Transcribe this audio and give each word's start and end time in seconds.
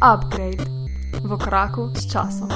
Upgrade 0.00 0.64
v 1.24 1.38
koraku 1.44 1.92
s 1.94 2.12
časom. 2.12 2.48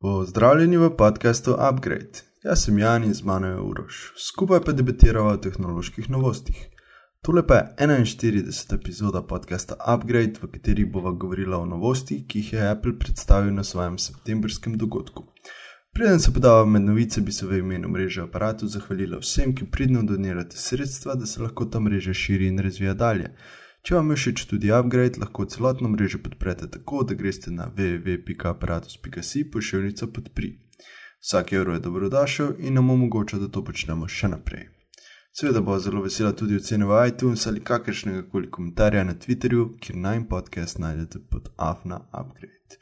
Pozdravljeni 0.00 0.76
v 0.76 0.96
podkastu 0.96 1.52
Upgrade. 1.52 2.24
Jaz 2.44 2.64
sem 2.64 2.78
Jan 2.78 3.04
in 3.04 3.14
z 3.14 3.22
mano 3.22 3.46
je 3.46 3.60
Uroš. 3.60 4.12
Skupaj 4.16 4.60
pa 4.64 4.72
debatiramo 4.72 5.28
o 5.28 5.36
tehnoloških 5.36 6.10
novostih. 6.10 6.56
Tole 7.20 7.46
pa 7.46 7.54
je 7.54 7.74
41. 7.84 8.74
epizoda 8.74 9.22
podcasta 9.22 9.76
Upgrade, 9.94 10.40
v 10.42 10.48
kateri 10.48 10.84
bova 10.84 11.12
govorila 11.12 11.58
o 11.58 11.66
novostih, 11.66 12.24
ki 12.26 12.38
jih 12.38 12.52
je 12.52 12.70
Apple 12.70 12.96
predstavil 12.98 13.52
na 13.52 13.64
svojem 13.64 13.98
septembrskem 13.98 14.78
dogodku. 14.78 15.28
Preden 15.92 16.20
se 16.20 16.32
podava 16.32 16.64
med 16.64 16.82
novice, 16.82 17.20
bi 17.20 17.32
se 17.32 17.46
v 17.46 17.58
imenu 17.58 17.88
mreže 17.88 18.22
aparatu 18.22 18.66
zahvalila 18.66 19.20
vsem, 19.20 19.52
ki 19.54 19.68
pridno 19.70 20.02
donirate 20.02 20.56
sredstva, 20.56 21.14
da 21.14 21.26
se 21.26 21.42
lahko 21.42 21.64
ta 21.64 21.80
mreža 21.80 22.14
širi 22.14 22.48
in 22.48 22.58
razvija 22.58 22.94
dalje. 22.94 23.34
Če 23.88 23.94
vam 23.94 24.10
je 24.12 24.16
všeč 24.20 24.42
tudi 24.44 24.68
upgrade, 24.68 25.16
lahko 25.16 25.46
celotno 25.48 25.88
mrežo 25.88 26.18
podprete 26.20 26.66
tako, 26.68 27.06
da 27.08 27.14
greste 27.16 27.48
na 27.50 27.70
www.aparatus.si 27.76 29.44
pošiljnica 29.50 30.06
podpri. 30.12 30.48
Vsak 31.24 31.52
evro 31.56 31.72
je 31.72 31.80
dobrodošel 31.86 32.50
in 32.58 32.74
nam 32.76 32.90
omogoča, 32.90 33.38
da 33.40 33.46
to 33.48 33.62
počnemo 33.64 34.04
še 34.04 34.28
naprej. 34.28 34.66
Seveda 35.32 35.62
bo 35.64 35.78
zelo 35.80 36.02
vesela 36.04 36.34
tudi 36.36 36.58
ocene 36.60 36.84
v 36.84 36.98
iTunes 37.08 37.46
ali 37.48 37.62
kakršnega 37.64 38.26
koli 38.28 38.50
komentarja 38.52 39.06
na 39.08 39.14
Twitterju, 39.16 39.64
kjer 39.80 39.96
naj 39.96 40.20
podcast 40.28 40.78
najdete 40.84 41.22
pod 41.30 41.48
afna 41.56 42.02
upgrade. 42.12 42.76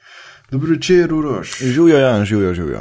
Dobro 0.50 0.74
večer, 0.74 1.14
Uroš. 1.14 1.52
Živijo, 1.60 2.00
Jan, 2.02 2.24
živijo, 2.24 2.54
živijo. 2.54 2.80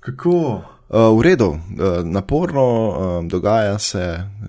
Kako? 0.00 0.34
Uh, 0.44 1.08
v 1.16 1.24
redu, 1.30 1.48
uh, 1.48 2.04
naporno, 2.04 2.66
uh, 2.68 3.24
dogaja 3.24 3.78
se, 3.78 4.04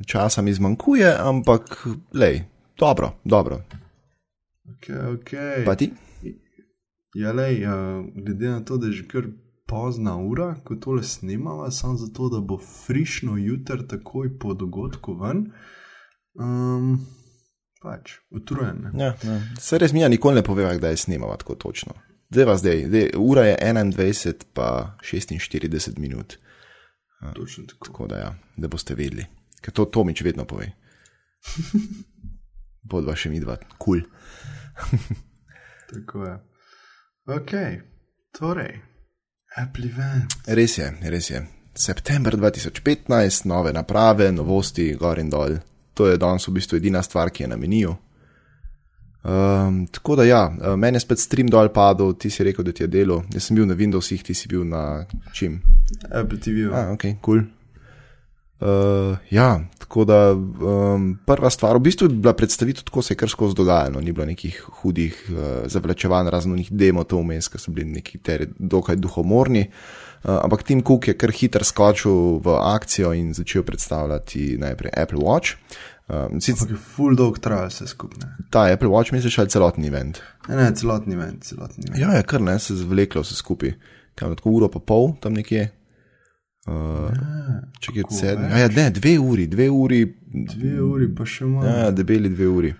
časa 0.06 0.42
mi 0.42 0.54
zmanjkuje, 0.54 1.16
ampak 1.20 1.88
lej, 2.14 2.44
dobro, 2.78 3.12
dobro. 3.24 3.62
Okay, 4.66 5.18
okay. 5.18 5.66
Pa 5.66 5.76
ti? 5.76 5.92
Ja, 7.16 7.32
lej, 7.32 7.66
uh, 7.66 8.06
glede 8.16 8.50
na 8.50 8.66
to, 8.66 8.78
da 8.78 8.88
je 8.88 8.94
že 8.94 9.08
kar 9.08 9.28
pozna 9.66 10.18
ura, 10.18 10.56
ko 10.64 10.76
tole 10.76 11.04
snimava, 11.04 11.72
samo 11.72 11.96
zato, 11.96 12.30
da 12.30 12.40
bo 12.40 12.58
frišno 12.86 13.38
jutr, 13.38 13.88
takoj 13.88 14.40
po 14.40 14.54
dogodku 14.54 15.14
ven. 15.14 15.46
Um, 16.34 17.06
pač, 17.82 18.18
utrujen. 18.30 18.92
Ja, 18.94 19.14
ja. 19.24 19.40
Se 19.60 19.78
res 19.78 19.94
mi 19.94 20.02
ja 20.02 20.10
nikoli 20.10 20.36
ne 20.36 20.44
poveva, 20.44 20.74
kdaj 20.76 20.98
snimava 20.98 21.38
tako 21.38 21.56
točno. 21.56 21.94
Zdaj, 22.30 22.58
zdaj, 22.58 22.84
zdaj, 22.88 23.10
ura 23.18 23.46
je 23.46 23.58
21, 23.62 24.44
pa 24.54 24.98
46 25.04 26.00
minut. 26.00 26.38
Točno 27.36 27.64
tako. 27.66 27.88
Tako 27.88 28.08
da, 28.08 28.18
ja, 28.18 28.36
da 28.58 28.68
boste 28.68 28.96
vedeli, 28.96 29.26
ker 29.62 29.74
to 29.74 29.86
Tomič 29.86 30.22
vedno 30.22 30.46
pove. 30.46 30.72
Bodva 32.86 33.16
še 33.18 33.32
mi 33.34 33.42
dva, 33.42 33.58
kul. 33.78 34.02
Cool. 34.02 34.04
tako 35.92 36.26
je. 36.26 36.36
Ok, 37.36 37.54
torej, 38.38 38.74
Apple 39.58 39.90
event. 39.90 40.36
Res 40.48 40.78
je, 40.78 40.92
res 41.10 41.30
je. 41.32 41.42
September 41.76 42.38
2015, 42.38 43.48
nove 43.50 43.74
naprave, 43.74 44.30
novosti, 44.32 44.94
gor 45.00 45.20
in 45.20 45.30
dol. 45.30 45.58
To 45.96 46.08
je 46.08 46.20
danes 46.20 46.48
v 46.48 46.56
bistvu 46.60 46.78
edina 46.78 47.02
stvar, 47.04 47.32
ki 47.32 47.44
je 47.44 47.50
na 47.52 47.58
meniju. 47.58 47.96
Um, 49.26 49.88
tako 49.90 50.20
da, 50.20 50.24
ja, 50.28 50.44
meni 50.78 51.00
je 51.00 51.06
spet 51.08 51.20
stream 51.20 51.50
dol 51.50 51.72
padel, 51.74 52.14
ti 52.14 52.30
si 52.30 52.46
rekel, 52.46 52.68
da 52.68 52.76
ti 52.76 52.86
je 52.86 52.92
delo. 52.94 53.24
Jaz 53.34 53.50
sem 53.50 53.58
bil 53.58 53.66
na 53.66 53.74
Windowsih, 53.74 54.22
ti 54.24 54.38
si 54.38 54.52
bil 54.52 54.68
na 54.70 55.06
čim? 55.34 55.58
Apple 56.12 56.40
TV. 56.40 56.70
Ah, 56.70 56.94
ok, 56.94 57.10
kul. 57.18 57.42
Cool. 57.42 57.46
Uh, 58.60 59.18
ja, 59.30 59.60
tako 59.80 60.06
da 60.08 60.32
um, 60.32 61.18
prva 61.28 61.50
stvar, 61.50 61.76
v 61.76 61.80
bistvu 61.90 62.08
je 62.08 62.16
bila 62.16 62.34
predstavitev 62.34 62.86
tako, 62.88 63.02
se 63.02 63.14
je 63.14 63.18
kar 63.20 63.30
skozi 63.30 63.56
dogajalo, 63.56 64.02
ni 64.02 64.14
bilo 64.16 64.26
nekih 64.26 64.62
hudih 64.80 65.18
uh, 65.30 65.38
zavlačevanj, 65.68 66.30
razen 66.32 66.56
njih 66.56 66.72
demotov 66.72 67.20
vmes, 67.20 67.50
ki 67.52 67.60
so 67.60 67.74
bili 67.76 67.98
neki 67.98 68.22
teri 68.24 68.48
dokaj 68.60 68.96
duhomorni. 68.96 69.66
Uh, 70.24 70.40
ampak 70.44 70.64
Tim 70.64 70.82
Cook 70.88 71.08
je 71.08 71.18
kar 71.20 71.36
hiter 71.36 71.68
skočil 71.68 72.40
v 72.40 72.56
akcijo 72.62 73.12
in 73.14 73.34
začel 73.34 73.64
predstavljati 73.64 74.56
najprej 74.58 74.96
Apple 75.04 75.20
Watch. 75.20 75.60
Um, 76.08 76.40
sicer 76.42 76.72
je 76.72 76.78
full 76.78 77.16
dog 77.18 77.40
trajal 77.42 77.68
vse 77.68 77.88
skupaj. 77.92 78.24
Ta 78.50 78.70
Apple 78.72 78.88
Watch 78.88 79.14
misliš 79.14 79.40
ali 79.40 79.50
celotni 79.50 79.88
event? 79.88 80.22
Ne, 80.48 80.56
ne, 80.56 80.72
celotni 80.76 81.16
event, 81.16 81.44
celotni 81.44 81.84
event. 81.90 82.02
Ja, 82.02 82.16
je 82.16 82.24
kar 82.24 82.42
ne, 82.42 82.60
se 82.60 82.74
je 82.74 82.78
zvleklo 82.78 83.22
vse 83.22 83.36
skupaj. 83.36 83.74
Kam 84.16 84.36
tako 84.36 84.50
uro 84.50 84.72
pa 84.72 84.80
pol 84.80 85.16
tam 85.20 85.34
nekje. 85.34 85.72
Uh, 86.66 87.12
če 87.78 87.92
je 87.94 88.04
sedem, 88.10 88.48
ja, 88.50 88.70
ne, 88.74 88.88
dve 88.94 89.20
uri, 89.22 89.46
dve 89.48 89.70
uri. 89.70 90.02
Dve 90.34 90.80
uri, 90.82 91.10
pa 91.14 91.28
še 91.30 91.46
malo. 91.46 91.68
Ja, 91.70 91.92
debeli 91.94 92.32
dve 92.34 92.48
uri. 92.50 92.72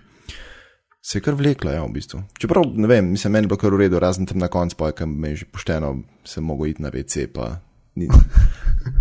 Se 1.06 1.20
je 1.20 1.22
kar 1.22 1.36
vleklo, 1.38 1.70
ja, 1.70 1.84
v 1.86 1.94
bistvu. 1.94 2.24
Čeprav, 2.42 2.66
ne 2.74 2.90
vem, 2.90 3.12
mislim, 3.14 3.36
meni 3.36 3.46
je 3.46 3.52
bilo 3.52 3.60
kar 3.62 3.76
v 3.76 3.84
redu, 3.84 4.00
razen 4.02 4.26
tam 4.26 4.42
na 4.42 4.48
koncu, 4.50 4.74
pa 4.80 4.90
je 4.90 5.06
me 5.06 5.36
že 5.38 5.46
pošteno, 5.46 5.92
sem 6.26 6.42
mogel 6.42 6.72
iti 6.72 6.82
na 6.82 6.90
WC, 6.90 7.28
pa 7.30 7.60
ni. 7.94 8.10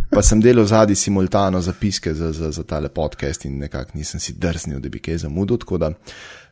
Pa 0.09 0.22
sem 0.25 0.40
delal 0.41 0.66
zadnji 0.66 0.95
simultano 0.97 1.59
zapiske 1.62 2.13
za, 2.13 2.31
za, 2.34 2.47
za 2.51 2.63
tale 2.63 2.90
podcast 2.90 3.45
in 3.45 3.59
nekako 3.62 3.97
nisem 4.00 4.19
si 4.19 4.34
drznil, 4.34 4.79
da 4.81 4.90
bi 4.90 4.97
kaj 5.00 5.19
zamudil. 5.25 5.59
Tako 5.62 5.78
da 5.78 5.91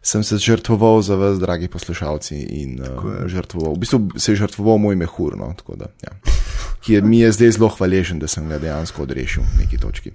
sem 0.03 0.24
se 0.24 0.38
žrtvoval 0.38 1.02
za 1.02 1.16
vas, 1.16 1.40
dragi 1.40 1.68
poslušalci, 1.68 2.36
in 2.36 2.81
uh, 2.81 3.24
žrtvoval, 3.25 3.74
v 3.74 3.80
bistvu 3.80 4.00
se 4.18 4.31
je 4.31 4.36
žrtvoval 4.36 4.78
moj 4.78 4.96
mehur. 5.00 5.38
No, 5.40 5.53
da, 5.80 5.88
ja. 6.03 6.12
Ki 6.84 6.94
je, 6.94 7.02
mi 7.02 7.22
je 7.22 7.31
zdaj 7.31 7.52
zelo 7.56 7.69
hvaležen, 7.72 8.19
da 8.19 8.28
sem 8.28 8.50
ga 8.50 8.59
dejansko 8.59 9.06
odrešil 9.08 9.44
v 9.44 9.62
neki 9.63 9.78
točki. 9.80 10.12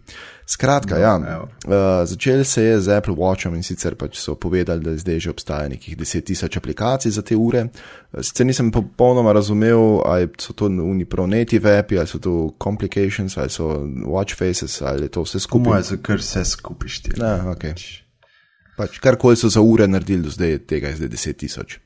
Skratka, 0.49 0.99
ja, 1.01 1.15
uh, 1.17 1.73
začel 2.05 2.45
se 2.45 2.63
je 2.63 2.81
z 2.81 2.97
Apple 2.99 3.15
Watchom 3.17 3.57
in 3.57 3.65
sicer 3.65 3.97
pač 3.97 4.21
so 4.21 4.35
povedali, 4.37 4.85
da 4.85 4.93
zdaj 4.97 5.21
že 5.25 5.31
obstaja 5.33 5.69
nekih 5.73 5.97
10 5.97 6.25
tisoč 6.25 6.57
aplikacij 6.61 7.13
za 7.13 7.25
te 7.25 7.37
ure. 7.37 7.69
Sicer 8.21 8.47
nisem 8.47 8.69
popolnoma 8.73 9.33
razumel, 9.33 10.03
ali 10.05 10.29
so 10.41 10.53
to 10.53 10.69
unipronative 10.69 11.79
api, 11.79 11.99
ali 11.99 12.07
so 12.07 12.21
to 12.21 12.53
complications, 12.61 13.39
ali 13.41 13.49
so 13.49 13.89
watch 14.05 14.37
faces, 14.37 14.83
ali 14.83 15.09
je 15.09 15.17
to 15.17 15.25
vse 15.25 15.41
skupaj. 15.41 15.81
Moje 15.81 16.03
kar 16.03 16.21
vse 16.21 16.45
skupaj 16.45 16.93
štiri. 16.93 17.25
Ja, 17.25 17.41
okay. 17.49 17.73
Pač 17.73 18.08
karkoli 19.01 19.37
so 19.37 19.49
za 19.49 19.61
ure 19.61 19.89
naredili 19.89 20.23
do 20.23 20.31
zdaj, 20.31 20.59
tega 20.59 20.89
je 20.89 20.97
zdaj 20.97 21.09
10 21.09 21.33
tisoč. 21.33 21.79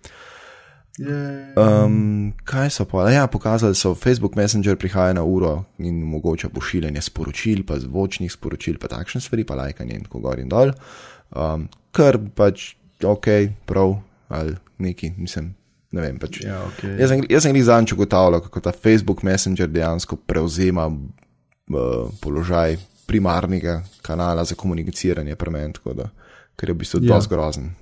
Um, 1.56 2.32
kaj 2.44 2.70
so 2.70 2.84
pa? 2.84 3.06
Ja, 3.10 3.26
pokazali 3.26 3.75
so, 3.75 3.94
Facebook 3.94 4.36
Messenger 4.36 4.76
prihaja 4.76 5.12
na 5.12 5.22
uro 5.25 5.64
in 5.78 6.03
omogoča 6.03 6.48
pošiljanje 6.48 7.00
sporočil, 7.00 7.64
pa 7.66 7.78
zvočnih 7.80 8.32
sporočil, 8.32 8.76
pa 8.78 8.92
takšne 8.92 9.20
stvari, 9.20 9.44
pa 9.44 9.56
lajkanje 9.56 9.94
in 9.94 10.04
tako 10.04 10.20
gor 10.20 10.41
in 10.41 10.53
dol. 10.53 10.75
Um, 11.32 11.69
kar 11.97 12.20
pač 12.36 12.75
ok, 13.04 13.26
prav 13.66 13.97
ali 14.28 14.56
neki, 14.78 15.14
mislim. 15.16 15.54
Vem, 15.92 16.19
pač. 16.19 16.41
ja, 16.44 16.60
okay. 16.64 16.97
Jaz 17.00 17.12
sem, 17.12 17.24
sem 17.41 17.56
jih 17.56 17.64
zadnjič 17.69 17.92
ugotavljal, 17.92 18.41
kako 18.41 18.60
ta 18.60 18.72
Facebook 18.72 19.22
Messenger 19.22 19.69
dejansko 19.69 20.16
prevzema 20.16 20.86
uh, 20.88 22.09
položaj 22.20 22.76
primarnega 23.06 23.82
kanala 24.03 24.44
za 24.44 24.54
komuniciranje, 24.54 25.36
premen, 25.36 25.72
tako 25.72 25.94
da 25.94 26.09
ker 26.62 26.70
je 26.70 26.74
v 26.74 26.78
bistvu 26.78 27.02
ja. 27.02 27.16
dosti 27.16 27.34
grozen. 27.34 27.72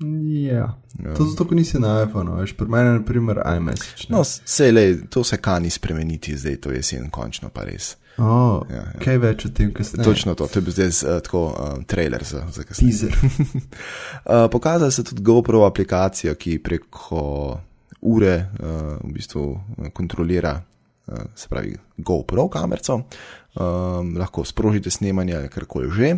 Ja. 0.00 0.80
ja. 1.04 1.14
To 1.16 1.26
zato, 1.28 1.44
ker 1.44 1.58
nisi 1.58 1.76
na 1.76 1.98
iPhonu, 2.06 2.38
veš, 2.40 2.54
pri 2.56 2.68
meni 2.72 2.88
je 2.88 2.92
naprimer 3.02 3.42
iMessage. 3.56 4.06
Ne? 4.08 4.16
No, 4.16 4.24
se 4.24 4.70
le, 4.72 4.84
to 5.12 5.24
se 5.24 5.36
kani 5.36 5.70
spremeniti 5.70 6.36
zdaj, 6.36 6.56
to 6.64 6.72
je 6.72 6.80
jesen, 6.80 7.10
končno 7.12 7.50
pa 7.52 7.66
res. 7.68 7.98
Oh, 8.16 8.64
ja, 8.70 8.80
ja. 8.80 9.00
Kaj 9.00 9.18
več 9.20 9.44
o 9.44 9.50
tem, 9.52 9.74
kaj 9.76 9.90
ste? 9.90 10.00
Točno 10.04 10.32
to, 10.36 10.48
to 10.48 10.60
je 10.60 10.64
bil 10.64 10.74
zdaj 10.76 10.88
uh, 10.88 11.18
tako 11.24 11.42
um, 11.52 11.84
trailer 11.88 12.24
za, 12.24 12.46
za 12.52 12.64
kasneje. 12.64 12.96
Teaser. 12.96 13.12
uh, 14.32 14.48
pokazali 14.52 14.92
so 14.92 15.04
tudi 15.04 15.24
GoPro 15.24 15.66
aplikacijo, 15.68 16.34
ki 16.40 16.56
preko 16.64 17.22
ure 18.00 18.34
uh, 18.40 18.96
v 19.04 19.12
bistvu 19.12 19.44
kontrolira, 19.92 20.56
uh, 20.56 21.28
se 21.36 21.52
pravi, 21.52 21.76
GoPro 22.00 22.48
kamerco. 22.48 23.02
Um, 23.50 24.12
lahko 24.14 24.44
sprožite 24.46 24.92
snemanje 24.94 25.34
ali 25.34 25.48
karkoli 25.50 25.88
že, 25.90 26.12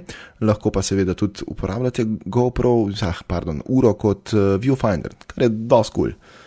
lahko 0.45 0.69
pa 0.71 0.83
seveda 0.85 1.15
tudi 1.17 1.47
uporabljate 1.49 2.05
GoPro, 2.29 2.75
ah, 3.09 3.23
pardon, 3.27 3.63
uro 3.73 3.95
kot 3.97 4.35
uh, 4.37 4.61
viewfinder, 4.61 5.17
kar 5.27 5.47
je 5.47 5.49
dosti 5.49 5.95
kul. 5.95 6.13
Cool. 6.13 6.41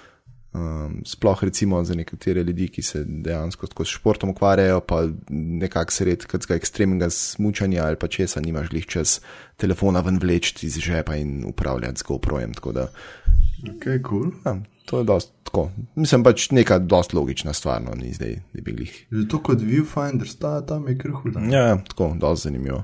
Um, 0.55 1.01
sploh 1.05 1.43
recimo 1.43 1.83
za 1.83 1.95
nekatere 1.95 2.43
ljudi, 2.43 2.67
ki 2.67 2.81
se 2.81 3.03
dejansko 3.03 3.67
s 3.67 3.89
športom 3.89 4.29
ukvarjajo, 4.29 4.79
pa 4.87 5.01
nekako 5.29 5.91
sred 5.91 6.25
kakega 6.25 6.55
ekstremnega 6.55 7.09
smučanja 7.09 7.83
ali 7.83 7.99
pa 7.99 8.07
česa, 8.07 8.39
nimaš 8.41 8.71
lih 8.71 8.85
čez 8.85 9.19
telefona 9.57 9.99
ven 9.99 10.19
vleči 10.21 10.65
iz 10.65 10.77
žepa 10.79 11.15
in 11.15 11.43
upravljati 11.47 11.99
z 11.99 12.03
GoPro-jem. 12.07 12.53
Ok, 12.55 13.89
cool. 14.07 14.31
Ja, 14.45 14.55
to 14.85 14.97
je 14.97 15.03
dost 15.03 15.34
tako. 15.55 15.69
Mislim 15.95 16.23
pač 16.23 16.49
neka 16.51 16.79
dost 16.79 17.13
logična 17.13 17.53
stvar, 17.53 17.81
no, 17.83 17.95
ni 17.95 18.13
zdaj, 18.13 18.35
da 18.53 18.61
bi 18.61 18.75
jih. 18.83 18.97
Že 19.11 19.27
to 19.31 19.39
kot 19.39 19.63
viewfinder, 19.63 20.27
sta 20.27 20.59
tam 20.67 20.87
je 20.87 20.97
krhuda. 20.99 21.45
Ja, 21.51 21.77
tako, 21.87 22.11
dost 22.19 22.43
zanimivo. 22.43 22.83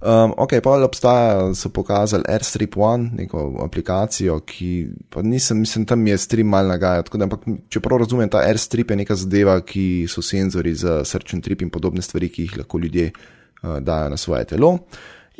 Um, 0.00 0.32
ok, 0.40 0.54
pa 0.64 0.78
obstaja, 0.80 1.50
so 1.54 1.68
pokazali 1.68 2.24
AirStrip 2.28 2.76
One, 2.76 3.10
neko 3.18 3.60
aplikacijo, 3.64 4.38
ki 4.48 4.88
pa 5.12 5.22
nisem, 5.22 5.60
mislim, 5.60 5.84
tam 5.86 6.06
je 6.06 6.16
stream 6.18 6.48
mal 6.48 6.66
nagajal. 6.72 7.04
Ampak, 7.20 7.44
če 7.68 7.82
prav 7.84 8.00
razumem, 8.00 8.30
ta 8.32 8.40
AirStrip 8.48 8.90
je 8.90 8.96
neka 9.02 9.16
zadeva, 9.20 9.58
ki 9.60 10.08
so 10.08 10.24
senzori 10.24 10.74
za 10.74 11.02
and 11.32 11.44
trip 11.44 11.62
in 11.62 11.70
podobne 11.70 12.02
stvari, 12.02 12.28
ki 12.28 12.42
jih 12.48 12.56
lahko 12.62 12.78
ljudje 12.78 13.10
uh, 13.12 13.78
dajo 13.78 14.08
na 14.08 14.16
svoje 14.16 14.44
telo. 14.44 14.78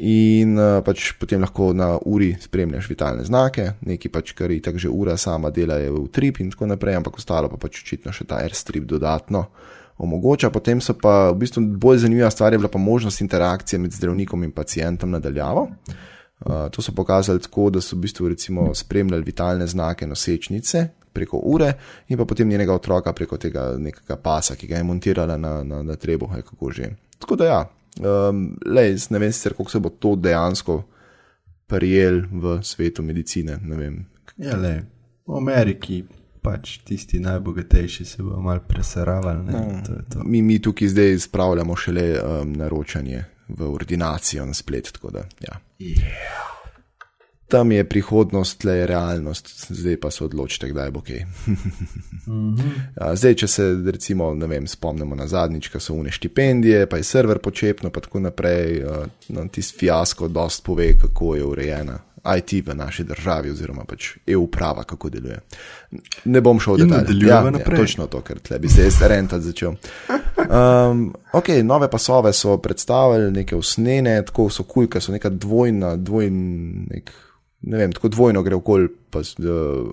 In 0.01 0.57
uh, 0.57 0.79
pač 0.81 1.11
potem 1.21 1.43
lahko 1.45 1.75
na 1.77 1.91
uri 2.09 2.31
spremljaš 2.41 2.87
vitalne 2.89 3.25
znake, 3.27 3.67
neki 3.85 4.09
pač, 4.09 4.33
kar 4.33 4.49
je 4.49 4.63
tako 4.65 4.81
že 4.81 4.89
ura 4.89 5.17
sama 5.21 5.51
dela, 5.53 5.77
je 5.77 5.91
v 5.93 6.07
trip 6.09 6.39
in 6.41 6.49
tako 6.55 6.71
naprej, 6.71 6.97
ampak 6.97 7.19
ostalo 7.21 7.51
pa 7.53 7.59
pač 7.61 7.83
očitno 7.83 8.13
še 8.13 8.25
ta 8.25 8.39
airstrip 8.41 8.87
dodatno 8.89 9.45
omogoča. 10.01 10.49
Potem 10.49 10.81
so 10.81 10.97
pa 10.97 11.29
v 11.29 11.43
bistvu 11.43 11.67
bolj 11.77 12.07
zanimiva 12.07 12.31
stvar, 12.33 12.57
je 12.57 12.63
bila 12.63 12.73
pa 12.73 12.81
možnost 12.81 13.21
interakcije 13.21 13.79
med 13.79 13.93
zdravnikom 13.93 14.45
in 14.49 14.55
pacijentom 14.57 15.13
nadaljavo. 15.13 15.67
Uh, 15.69 16.71
to 16.73 16.81
so 16.81 16.97
pokazali 16.97 17.43
tako, 17.45 17.69
da 17.69 17.83
so 17.85 17.99
v 17.99 18.07
bistvu 18.07 18.31
recimo 18.33 18.71
spremljali 18.75 19.27
vitalne 19.27 19.67
znake 19.69 20.09
nosečnice 20.09 20.87
preko 21.13 21.43
ure 21.45 21.75
in 22.09 22.17
pa 22.17 22.25
potem 22.25 22.49
njenega 22.49 22.73
otroka 22.73 23.13
preko 23.13 23.37
tega 23.37 23.75
nekega 23.77 24.17
pasa, 24.17 24.57
ki 24.57 24.71
ga 24.71 24.81
je 24.81 24.89
montirala 24.89 25.37
na, 25.37 25.61
na, 25.65 25.83
na 25.83 25.97
trebuh, 26.01 26.33
kako 26.41 26.71
že. 26.73 26.89
Tako 27.21 27.37
da 27.37 27.45
ja, 27.45 27.61
um, 27.99 28.57
le, 28.67 28.87
ne 29.11 29.19
vem 29.19 29.33
sicer, 29.33 29.55
kako 29.57 29.71
se 29.71 29.81
bo 29.81 29.89
to 29.89 30.15
dejansko 30.17 30.83
prijel 31.67 32.23
v 32.33 32.59
svetu 32.63 33.03
medicine. 33.03 33.59
Ja, 34.37 34.57
le, 34.57 34.83
v 35.27 35.37
Ameriki. 35.37 36.05
Pač 36.41 36.79
tisti 36.89 37.19
najbogatejši 37.21 38.05
se 38.05 38.23
bodo 38.23 38.39
malo 38.41 38.63
preseravali. 38.69 39.43
No, 39.45 39.83
to 39.85 39.99
to. 40.09 40.23
Mi, 40.25 40.41
mi 40.43 40.57
tukaj 40.59 40.89
zdaj 40.89 41.19
spravljamo 41.19 41.77
šele 41.77 42.07
um, 42.17 42.55
naročanje 42.57 43.25
v 43.49 43.69
ordinacijo 43.69 44.47
na 44.47 44.55
splet. 44.55 44.89
Da, 45.13 45.27
ja. 45.45 45.61
yeah. 45.79 46.60
Tam 47.51 47.73
je 47.73 47.85
prihodnost, 47.85 48.61
tle 48.63 48.77
je 48.77 48.87
realnost, 48.87 49.49
zdaj 49.69 49.97
pa 50.01 50.11
se 50.11 50.25
odločite, 50.25 50.69
kdaj 50.71 50.91
bo 50.91 51.01
kaj. 51.01 51.25
mm 51.47 52.55
-hmm. 52.57 53.17
zdaj, 53.17 53.35
če 53.35 53.47
se 53.47 53.65
recimo, 53.87 54.31
vem, 54.35 54.67
spomnimo 54.67 55.17
na 55.17 55.27
zadnjič, 55.27 55.69
ko 55.69 55.81
so 55.81 55.95
une 55.95 56.11
štipendije, 56.11 56.87
pa 56.87 56.97
je 56.97 57.03
server 57.03 57.39
počepno, 57.39 57.91
pa 57.91 58.01
tako 58.01 58.21
naprej, 58.21 58.85
no, 59.29 59.49
tisti 59.49 59.79
fiasko 59.79 60.29
dost 60.29 60.65
pove, 60.65 60.99
kako 60.99 61.35
je 61.35 61.45
urejena 61.45 61.99
IT 62.37 62.67
v 62.67 62.75
naši 62.75 63.05
državi, 63.05 63.51
oziroma 63.51 63.85
pač 63.89 64.13
EU-prava, 64.27 64.85
kako 64.85 65.09
deluje. 65.11 65.39
Ne 66.25 66.41
bom 66.41 66.61
šel 66.61 66.77
dalje. 66.85 67.17
Ja, 67.27 67.41
ja, 67.49 67.77
točno 67.77 68.07
to, 68.07 68.21
ker 68.21 68.39
tle 68.45 68.59
bi 68.59 68.69
se 68.69 68.85
jaz 68.85 69.01
rentati 69.03 69.45
začel. 69.45 69.75
Um, 70.51 71.15
ok, 71.33 71.49
nove 71.65 71.91
pasove 71.91 72.33
so 72.33 72.59
predstavili, 72.59 73.31
neke 73.33 73.57
usnjene, 73.57 74.19
tako 74.27 74.51
so 74.51 74.65
kulke, 74.69 75.01
so 75.01 75.13
neka 75.13 75.31
dvojna, 75.33 75.97
dvojn, 75.97 76.37
nek 76.91 77.13
ne 77.61 77.77
vem, 77.77 77.93
tako 77.93 78.09
dvojno 78.09 78.43
gre 78.43 78.57
okoli 78.57 78.89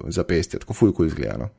zapestja, 0.07 0.59
tako 0.59 0.73
fulko 0.73 1.05
izgleda. 1.05 1.37
No. 1.37 1.49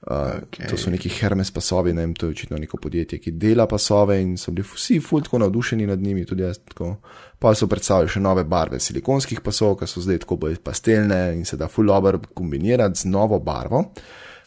Uh, 0.00 0.16
okay. 0.16 0.64
To 0.70 0.78
so 0.80 0.88
neki 0.90 1.10
Hermes 1.12 1.50
pasovi, 1.52 1.92
ne 1.92 2.06
vem, 2.06 2.14
to 2.16 2.26
je 2.26 2.32
očitno 2.32 2.56
neko 2.56 2.78
podjetje, 2.80 3.18
ki 3.20 3.34
dela 3.36 3.66
pasove 3.68 4.16
in 4.22 4.38
so 4.40 4.52
bili 4.56 4.64
vsi 4.64 4.96
fulko 5.04 5.38
navdušeni 5.38 5.86
nad 5.86 6.00
njimi, 6.00 6.24
tudi 6.24 6.42
jaz. 6.42 6.62
Tako. 6.72 6.94
Pa 7.38 7.52
so 7.54 7.68
predstavili 7.68 8.08
še 8.08 8.22
nove 8.24 8.46
barve 8.48 8.80
silikonskih 8.80 9.44
pasov, 9.44 9.76
ki 9.80 9.88
so 9.90 10.00
zdaj 10.00 10.22
tako 10.24 10.40
bolj 10.40 10.56
pastelne 10.64 11.20
in 11.36 11.44
se 11.44 11.60
da 11.60 11.68
fullober 11.68 12.16
kombinirati 12.34 13.02
z 13.02 13.12
novo 13.12 13.38
barvo. 13.44 13.84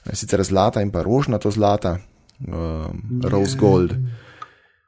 Sicer 0.09 0.41
zlata 0.43 0.81
in 0.81 0.89
pa 0.91 1.05
rožnato 1.05 1.51
zlata, 1.53 1.99
um, 2.49 3.21
rose 3.23 3.57
gold. 3.57 3.93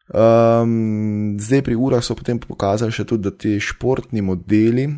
Um, 0.09 1.37
zdaj 1.41 1.61
pri 1.65 1.77
urah 1.77 2.01
so 2.03 2.17
potem 2.17 2.41
pokazali 2.41 2.93
še 2.93 3.05
tudi, 3.05 3.29
da 3.29 3.37
ti 3.37 3.59
športni 3.61 4.25
modeli 4.25 4.89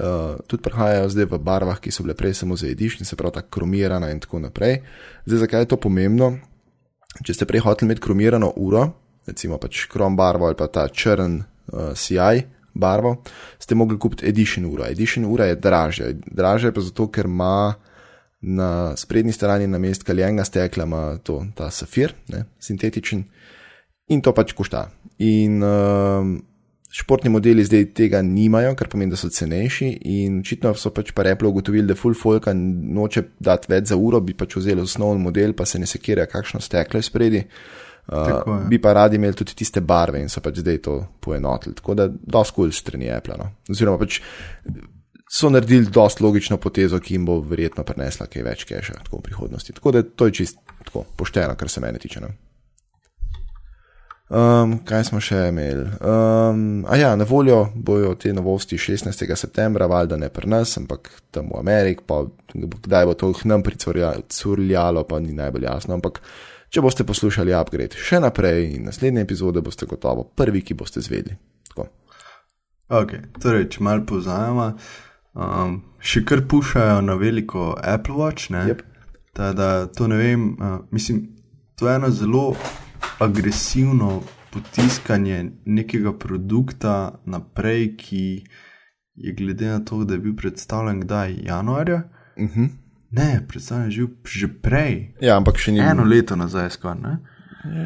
uh, 0.00 0.40
tudi 0.46 0.62
prihajajo 0.62 1.08
zdaj 1.08 1.28
v 1.30 1.38
barvah, 1.38 1.78
ki 1.80 1.92
so 1.94 2.02
bile 2.02 2.16
prej 2.18 2.34
samo 2.34 2.56
za 2.56 2.68
edišnje, 2.68 3.06
se 3.06 3.16
pravi, 3.16 3.34
tako 3.38 3.60
kromirana 3.60 4.10
in 4.10 4.20
tako 4.20 4.38
naprej. 4.38 4.82
Zdaj, 5.26 5.38
zakaj 5.46 5.64
je 5.66 5.70
to 5.74 5.80
pomembno? 5.80 6.34
Če 7.24 7.34
ste 7.34 7.46
prej 7.46 7.62
hoteli 7.62 7.90
imeti 7.90 8.02
kromirano 8.02 8.50
uro, 8.56 8.88
recimo 9.26 9.58
pač 9.58 9.86
krom 9.90 10.16
barvo 10.16 10.48
ali 10.50 10.58
pa 10.58 10.66
ta 10.66 10.88
črn 10.88 11.38
uh, 11.40 11.94
CI 11.94 12.42
barvo, 12.74 13.22
ste 13.58 13.74
mogli 13.74 13.98
kupiti 13.98 14.26
edition 14.26 14.66
uro. 14.66 14.84
Edition 14.90 15.24
ura 15.24 15.46
je 15.46 15.56
dražja. 15.56 16.10
Dražja 16.26 16.68
je 16.68 16.74
pa 16.74 16.82
zato, 16.82 17.06
ker 17.06 17.30
ima 17.30 17.74
na 18.44 18.96
sprednji 18.96 19.32
strani 19.32 19.66
na 19.66 19.78
mest 19.78 20.02
kaljenega 20.02 20.44
stekla 20.44 21.16
to, 21.22 21.38
ta 21.54 21.70
safir, 21.70 22.12
ne, 22.28 22.44
sintetičen, 22.60 23.22
in 24.08 24.20
to 24.20 24.34
pač 24.34 24.52
košta. 24.52 24.88
In 25.24 25.62
uh, 25.62 26.34
Športni 26.94 27.30
modeli 27.30 27.64
zdaj 27.66 27.88
tega 27.90 28.20
nimajo, 28.22 28.76
kar 28.78 28.86
pomeni, 28.88 29.10
da 29.10 29.18
so 29.18 29.26
cenejši. 29.32 29.88
In 30.14 30.38
očitno 30.44 30.70
so 30.78 30.92
pač 30.94 31.10
pa 31.14 31.24
Apple 31.26 31.50
ugotovili, 31.50 31.88
da 31.90 31.96
full 31.98 32.14
folk 32.14 32.46
noče 32.54 33.24
dati 33.42 33.72
več 33.72 33.90
za 33.90 33.98
uro, 33.98 34.20
bi 34.22 34.36
pač 34.38 34.54
vzeli 34.60 34.84
osnovni 34.84 35.24
model, 35.24 35.56
pa 35.58 35.66
se 35.66 35.80
ne 35.82 35.88
sekira, 35.90 36.28
kakšno 36.30 36.62
steklo 36.62 37.02
je 37.02 37.08
spredi. 37.08 37.42
Uh, 38.04 38.68
bi 38.68 38.78
pa 38.78 38.92
radi 38.92 39.16
imeli 39.16 39.34
tudi 39.34 39.56
tiste 39.56 39.80
barve 39.80 40.20
in 40.20 40.28
so 40.28 40.42
pač 40.44 40.60
zdaj 40.62 40.78
to 40.86 40.96
poenotili. 41.24 41.74
Tako 41.74 41.98
da, 41.98 42.06
dosti 42.06 42.54
kul 42.54 42.68
cool 42.68 42.78
strani 42.78 43.10
Apple. 43.10 43.40
No. 43.42 43.50
Oziroma, 43.74 43.98
pač 43.98 44.20
so 45.34 45.50
naredili 45.50 45.90
dosti 45.90 46.22
logično 46.22 46.60
potezo, 46.62 47.02
ki 47.02 47.16
jim 47.16 47.26
bo 47.26 47.40
verjetno 47.42 47.82
prinesla 47.82 48.30
kaj 48.30 48.46
več 48.46 48.66
keša 48.70 49.00
v 49.10 49.22
prihodnosti. 49.24 49.74
Tako 49.74 49.98
da, 49.98 50.04
to 50.06 50.30
je 50.30 50.40
čisto 50.44 51.02
pošteno, 51.18 51.56
kar 51.58 51.72
se 51.72 51.82
mene 51.82 51.98
tiče. 51.98 52.22
No. 52.22 52.30
Um, 54.28 54.78
kaj 54.88 55.02
smo 55.10 55.18
še 55.20 55.36
imeli? 55.50 55.82
Um, 56.00 56.84
a 56.88 56.96
ja, 56.96 57.10
na 57.16 57.26
voljo 57.28 57.66
bojo 57.76 58.14
te 58.16 58.32
novosti 58.32 58.78
16. 58.80 59.26
septembra, 59.36 59.84
valjda 59.86 60.16
ne 60.16 60.30
pri 60.32 60.48
nas, 60.48 60.72
ampak 60.80 61.10
tam 61.30 61.50
v 61.52 61.58
Ameriki, 61.60 62.06
pa 62.08 62.22
kdaj 62.54 63.04
bo 63.10 63.14
to 63.20 63.28
k 63.36 63.50
nam 63.52 63.62
pricurljalo, 63.62 65.02
pa 65.04 65.18
ni 65.20 65.36
najbolj 65.36 65.66
jasno. 65.68 65.98
Ampak 65.98 66.22
če 66.72 66.80
boste 66.80 67.04
poslušali 67.04 67.52
upgrade 67.52 68.00
še 68.00 68.22
naprej 68.24 68.70
in 68.78 68.88
naslednje 68.88 69.26
epizode, 69.26 69.60
boste 69.60 69.84
gotovo 69.90 70.24
prvi, 70.24 70.64
ki 70.64 70.76
boste 70.78 71.04
zvedeli. 71.04 71.36
Tako. 71.68 71.90
Ok, 72.96 73.12
torej, 73.44 73.68
če 73.76 73.84
malo 73.84 74.06
povzajemo, 74.08 74.70
um, 75.36 75.76
še 76.00 76.24
kar 76.24 76.46
pušajo 76.48 77.04
na 77.04 77.18
veliko 77.20 77.74
Apple 77.76 78.16
Watch, 78.16 78.48
ne? 78.56 78.64
Yep. 78.72 78.82
Tada, 79.36 79.68
to 79.92 80.08
ne 80.08 80.16
vem, 80.16 80.48
uh, 80.56 80.80
mislim, 80.94 81.26
to 81.76 81.90
je 81.90 82.00
eno 82.00 82.08
zelo 82.14 82.54
agresivno 83.18 84.22
potiskanje 84.50 85.50
nekega 85.64 86.12
produkta 86.12 87.18
naprej, 87.24 87.96
ki 87.96 88.44
je 89.14 89.32
glede 89.32 89.66
na 89.66 89.84
to, 89.84 90.04
da 90.04 90.14
je 90.14 90.20
bil 90.20 90.36
predstavljen 90.36 91.00
kdaj 91.00 91.36
januarja. 91.42 92.02
Uh 92.36 92.42
mhm. 92.42 92.62
-huh. 92.62 92.68
Ne, 93.10 93.44
predstavljen 93.48 93.90
je 93.90 93.92
že, 93.92 94.06
že 94.24 94.48
prej. 94.62 95.14
Ja, 95.20 95.36
ampak 95.36 95.58
še 95.58 95.72
ni. 95.72 95.78
Eno 95.78 96.04
leto 96.04 96.36
nazaj, 96.36 96.70
skoro. 96.70 97.16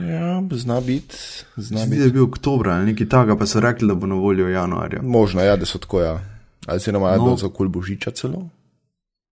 Ja, 0.08 0.42
zna 0.50 0.80
biti. 0.80 1.16
Zna 1.56 1.84
biti. 1.86 2.02
Je 2.02 2.10
bil 2.10 2.24
oktober 2.24 2.68
ali 2.68 2.86
nekaj 2.86 3.08
takega, 3.08 3.36
pa 3.36 3.46
so 3.46 3.60
rekli, 3.60 3.88
da 3.88 3.94
bo 3.94 4.06
na 4.06 4.14
voljo 4.14 4.48
januarja. 4.48 5.02
Možno, 5.02 5.42
ja, 5.42 5.56
da 5.56 5.66
so 5.66 5.78
tako, 5.78 6.00
ja. 6.00 6.20
Ali 6.66 6.80
se 6.80 6.92
nam 6.92 7.02
je 7.02 7.16
no, 7.16 7.36
za 7.36 7.48
kul 7.48 7.68
božiča 7.68 8.10
celo? 8.10 8.48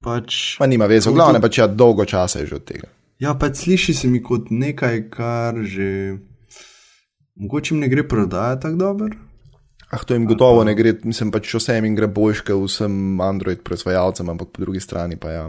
Pač. 0.04 0.59
Pa 0.59 0.66
nima 0.66 0.87
veze, 0.87 1.11
glavno, 1.11 1.40
pač 1.40 1.59
ja, 1.59 1.66
dolgo 1.66 2.04
časa 2.04 2.38
je 2.38 2.47
že 2.47 2.54
od 2.54 2.64
tega. 2.64 2.88
Ja, 3.18 3.35
pa 3.35 3.49
sliši 3.54 3.94
se 3.94 4.08
mi 4.08 4.23
kot 4.23 4.50
nekaj, 4.50 5.08
kar 5.11 5.62
že 5.64 6.18
mogoče 7.37 7.75
jim 7.75 7.80
ne 7.80 7.88
gre 7.88 8.08
prodajati 8.08 8.62
tako 8.62 8.76
dobro. 8.76 9.08
Ah, 9.90 10.04
to 10.04 10.14
jim 10.14 10.26
gotovo 10.26 10.58
pa... 10.61 10.64
ne 10.64 10.75
gre, 10.75 10.92
mislim 11.04 11.30
pač 11.32 11.54
vsem 11.54 11.85
jim 11.85 11.96
gre 11.96 12.06
boljše, 12.06 12.54
vsem 12.64 13.20
Android 13.20 13.62
proizvajalcem, 13.64 14.28
ampak 14.28 14.49
po 14.52 14.62
drugi 14.62 14.80
strani 14.80 15.16
pa 15.16 15.30
ja. 15.30 15.46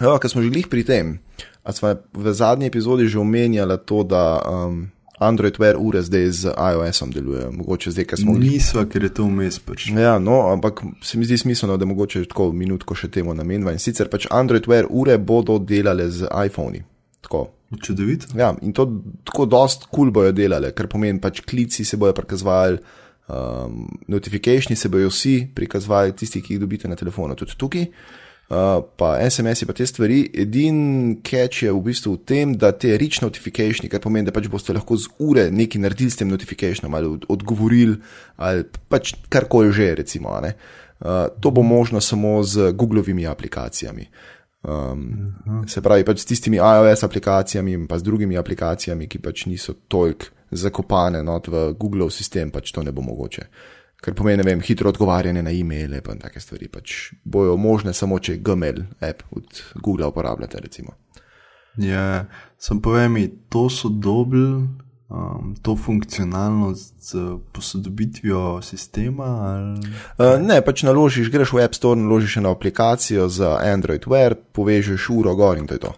Ja, 0.00 0.18
ker 0.18 0.30
smo 0.30 0.42
že 0.42 0.52
glih 0.52 0.68
pri 0.70 0.84
tem, 0.84 1.18
a 1.64 1.72
smo 1.72 1.94
v 2.12 2.32
zadnji 2.34 2.68
epizodi 2.68 3.08
že 3.08 3.18
omenjali 3.18 3.78
to, 3.86 4.02
da 4.04 4.38
um, 4.42 4.90
Android 5.18 5.58
Wear 5.58 5.76
ure 5.78 6.02
zdaj 6.02 6.30
z 6.30 6.52
iOS-om 6.54 7.10
delujejo. 7.10 7.50
Mogoče 7.52 7.90
zdaj, 7.90 8.06
ker 8.12 8.20
smo. 8.20 8.36
Nisva, 8.38 8.84
ker 8.90 9.08
je 9.08 9.12
to 9.14 9.26
vmes 9.26 9.58
pač. 9.58 9.88
Ja, 9.90 10.18
no, 10.22 10.40
ampak 10.52 10.82
se 11.02 11.18
mi 11.18 11.26
zdi 11.26 11.38
smiselno, 11.38 11.76
da 11.76 11.88
mogoče 11.88 12.24
tako 12.30 12.50
minutko 12.52 12.94
še 12.98 13.10
temu 13.12 13.34
namenjava. 13.34 13.74
In 13.74 13.82
sicer 13.82 14.10
pač 14.12 14.28
Android 14.30 14.68
Wear 14.70 14.86
ure 14.90 15.18
bodo 15.18 15.58
delale 15.58 16.10
z 16.10 16.30
iPhoni. 16.46 16.84
Tako. 17.26 17.48
Čudovito. 17.82 18.30
Ja, 18.38 18.54
in 18.64 18.72
to 18.72 18.86
tako 19.28 19.44
dost 19.44 19.90
kul 19.90 20.06
cool 20.08 20.12
bojo 20.14 20.32
delale, 20.32 20.70
ker 20.72 20.86
pomeni 20.88 21.20
pač 21.20 21.42
klici 21.44 21.84
se 21.84 21.98
bojo 22.00 22.14
prikazovali. 22.16 22.78
Um, 23.28 23.82
notifikacijski 24.08 24.72
se 24.76 24.88
bojo 24.88 25.10
vsi 25.12 25.50
prikazovali, 25.54 26.14
tisti, 26.16 26.40
ki 26.40 26.54
jih 26.54 26.62
dobite 26.62 26.88
na 26.88 26.96
telefonu, 26.96 27.36
tudi 27.36 27.58
tukaj. 27.60 27.84
Uh, 28.48 28.80
pa 28.96 29.18
SMS-i, 29.20 29.66
pa 29.68 29.74
te 29.76 29.84
stvari. 29.84 30.22
Edini 30.32 31.18
catch 31.20 31.66
je 31.66 31.72
v 31.72 31.82
bistvu 31.84 32.14
v 32.14 32.20
tem, 32.24 32.54
da 32.56 32.70
te 32.72 32.94
reach 32.96 33.20
notification, 33.20 33.90
kar 33.92 34.00
pomeni, 34.00 34.24
da 34.24 34.32
pač 34.32 34.48
boste 34.48 34.72
lahko 34.72 34.96
z 34.96 35.12
ure 35.20 35.44
nekaj 35.52 35.82
naredili 35.84 36.08
s 36.08 36.16
tem 36.16 36.30
notifikationom 36.32 36.96
ali 36.96 37.12
odgovorili 37.28 37.98
ali 38.40 38.64
pač 38.64 39.12
karkoli 39.28 39.68
že, 39.76 39.90
recimo. 40.00 40.32
Uh, 40.32 41.28
to 41.44 41.52
bo 41.52 41.60
možno 41.60 42.00
samo 42.00 42.40
z 42.42 42.72
Googlovimi 42.72 43.28
aplikacijami. 43.28 44.08
Um, 44.64 45.66
se 45.68 45.84
pravi, 45.84 46.08
pač 46.08 46.24
s 46.24 46.32
tistimi 46.32 46.56
iOS 46.56 47.04
aplikacijami 47.04 47.76
in 47.76 47.86
pa 47.86 48.00
z 48.00 48.08
drugimi 48.08 48.40
aplikacijami, 48.40 49.12
ki 49.12 49.20
pač 49.20 49.44
niso 49.44 49.76
toliko 49.92 50.32
zakopane 50.50 51.20
not 51.22 51.52
v 51.52 51.76
Google 51.76 52.08
sistem, 52.08 52.48
pač 52.48 52.72
to 52.72 52.80
ne 52.80 52.96
bo 52.96 53.04
mogoče. 53.04 53.44
Uh, 53.44 53.77
kar 54.00 54.14
pomeni, 54.14 54.42
vem, 54.46 54.60
hitro 54.60 54.88
odgovarjanje 54.92 55.42
na 55.42 55.50
e-maile 55.50 56.02
in 56.12 56.18
take 56.22 56.40
stvari. 56.40 56.68
Pač 56.68 57.12
bojo 57.24 57.56
možne 57.56 57.92
samo, 57.92 58.18
če 58.18 58.38
Gmail 58.38 58.84
app 59.00 59.22
od 59.30 59.62
Google 59.82 60.06
uporabljate. 60.06 60.60
Recimo. 60.62 60.94
Ja, 61.78 62.26
sem 62.58 62.80
povem, 62.82 63.16
to 63.48 63.68
so 63.70 63.88
dobili 63.88 64.66
um, 65.08 65.54
to 65.62 65.76
funkcionalnost 65.76 66.94
z 67.10 67.38
posodobitvijo 67.52 68.62
sistema? 68.62 69.24
Ali... 69.24 69.78
Uh, 70.18 70.40
ne, 70.42 70.60
pač 70.64 70.82
naložiš, 70.82 71.30
greš 71.30 71.52
v 71.54 71.62
App 71.64 71.74
Store, 71.74 72.00
naložiš 72.00 72.40
eno 72.42 72.50
aplikacijo 72.50 73.28
za 73.28 73.58
Android 73.62 74.06
Wear, 74.10 74.34
povežeš 74.52 75.10
uro 75.10 75.34
gor 75.38 75.58
in 75.58 75.66
to 75.66 75.78
je 75.78 75.86
to. 75.86 75.94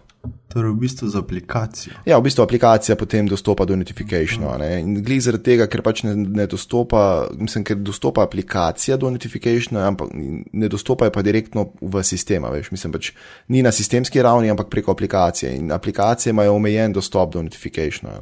Torej, 0.51 0.71
v 0.71 0.79
bistvu 0.83 1.07
z 1.07 1.15
aplikacijo. 1.17 1.93
Ja, 2.05 2.17
v 2.19 2.27
bistvu 2.27 2.43
aplikacija 2.43 2.95
potem 2.99 3.27
dostopa 3.27 3.65
do 3.65 3.75
notifikationa. 3.79 4.67
In 4.77 4.97
glede 4.99 5.23
zaradi 5.25 5.47
tega, 5.47 5.67
ker 5.71 5.81
pač 5.85 6.03
ne, 6.03 6.13
ne 6.13 6.45
dostopa, 6.51 7.31
mislim, 7.39 7.63
ker 7.65 7.79
dostopa 7.79 8.25
aplikacija 8.27 8.99
do 8.99 9.09
notifikationa, 9.09 9.87
ampak 9.87 10.11
ne 10.13 10.69
dostopa 10.69 11.09
pa 11.09 11.23
direktno 11.25 11.71
v 11.79 12.03
sistem. 12.03 12.45
Veš, 12.51 12.69
mislim, 12.75 12.93
pač 12.93 13.13
ni 13.47 13.63
na 13.63 13.71
sistemski 13.71 14.21
ravni, 14.21 14.51
ampak 14.51 14.69
preko 14.69 14.91
aplikacije. 14.91 15.55
In 15.55 15.71
aplikacije 15.71 16.35
imajo 16.35 16.59
omejen 16.59 16.93
dostop 16.99 17.33
do 17.33 17.47
notifikationa. 17.47 18.19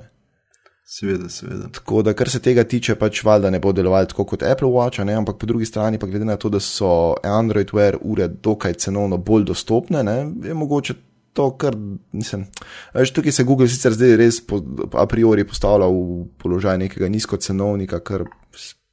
Seveda, 0.90 1.28
seveda. 1.30 1.68
Tako 1.74 2.02
da, 2.02 2.16
kar 2.18 2.30
se 2.30 2.40
tega 2.42 2.64
tiče, 2.66 2.96
pač 2.98 3.20
valjda 3.26 3.52
ne 3.54 3.60
bo 3.62 3.74
delovalo 3.74 4.10
tako 4.10 4.24
kot 4.32 4.46
Apple 4.46 4.72
Watch, 4.74 5.04
ne? 5.06 5.14
ampak 5.14 5.38
po 5.38 5.46
drugi 5.46 5.68
strani, 5.70 6.00
pa 6.02 6.08
glede 6.10 6.26
na 6.26 6.38
to, 6.38 6.50
da 6.50 6.58
so 6.60 7.14
Android 7.24 7.70
Wear 7.78 7.98
ure 8.02 8.26
dokaj 8.28 8.74
cenovno 8.86 9.18
bolj 9.18 9.46
dostopne, 9.52 10.02
ne? 10.04 10.18
je 10.48 10.54
mogoče 10.58 10.96
to, 11.40 11.48
kar 11.56 11.78
nisem. 12.12 12.44
Veš, 12.96 13.14
tukaj 13.16 13.36
se 13.36 13.48
Google 13.48 13.70
sicer 13.72 13.96
zdaj 13.96 14.18
res 14.20 14.42
po, 14.44 14.60
a 14.92 15.08
priori 15.08 15.48
postavlja 15.48 15.88
v 15.88 16.26
položaj 16.42 16.82
nekega 16.84 17.08
nizkocenovnika, 17.12 18.02
kar 18.04 18.28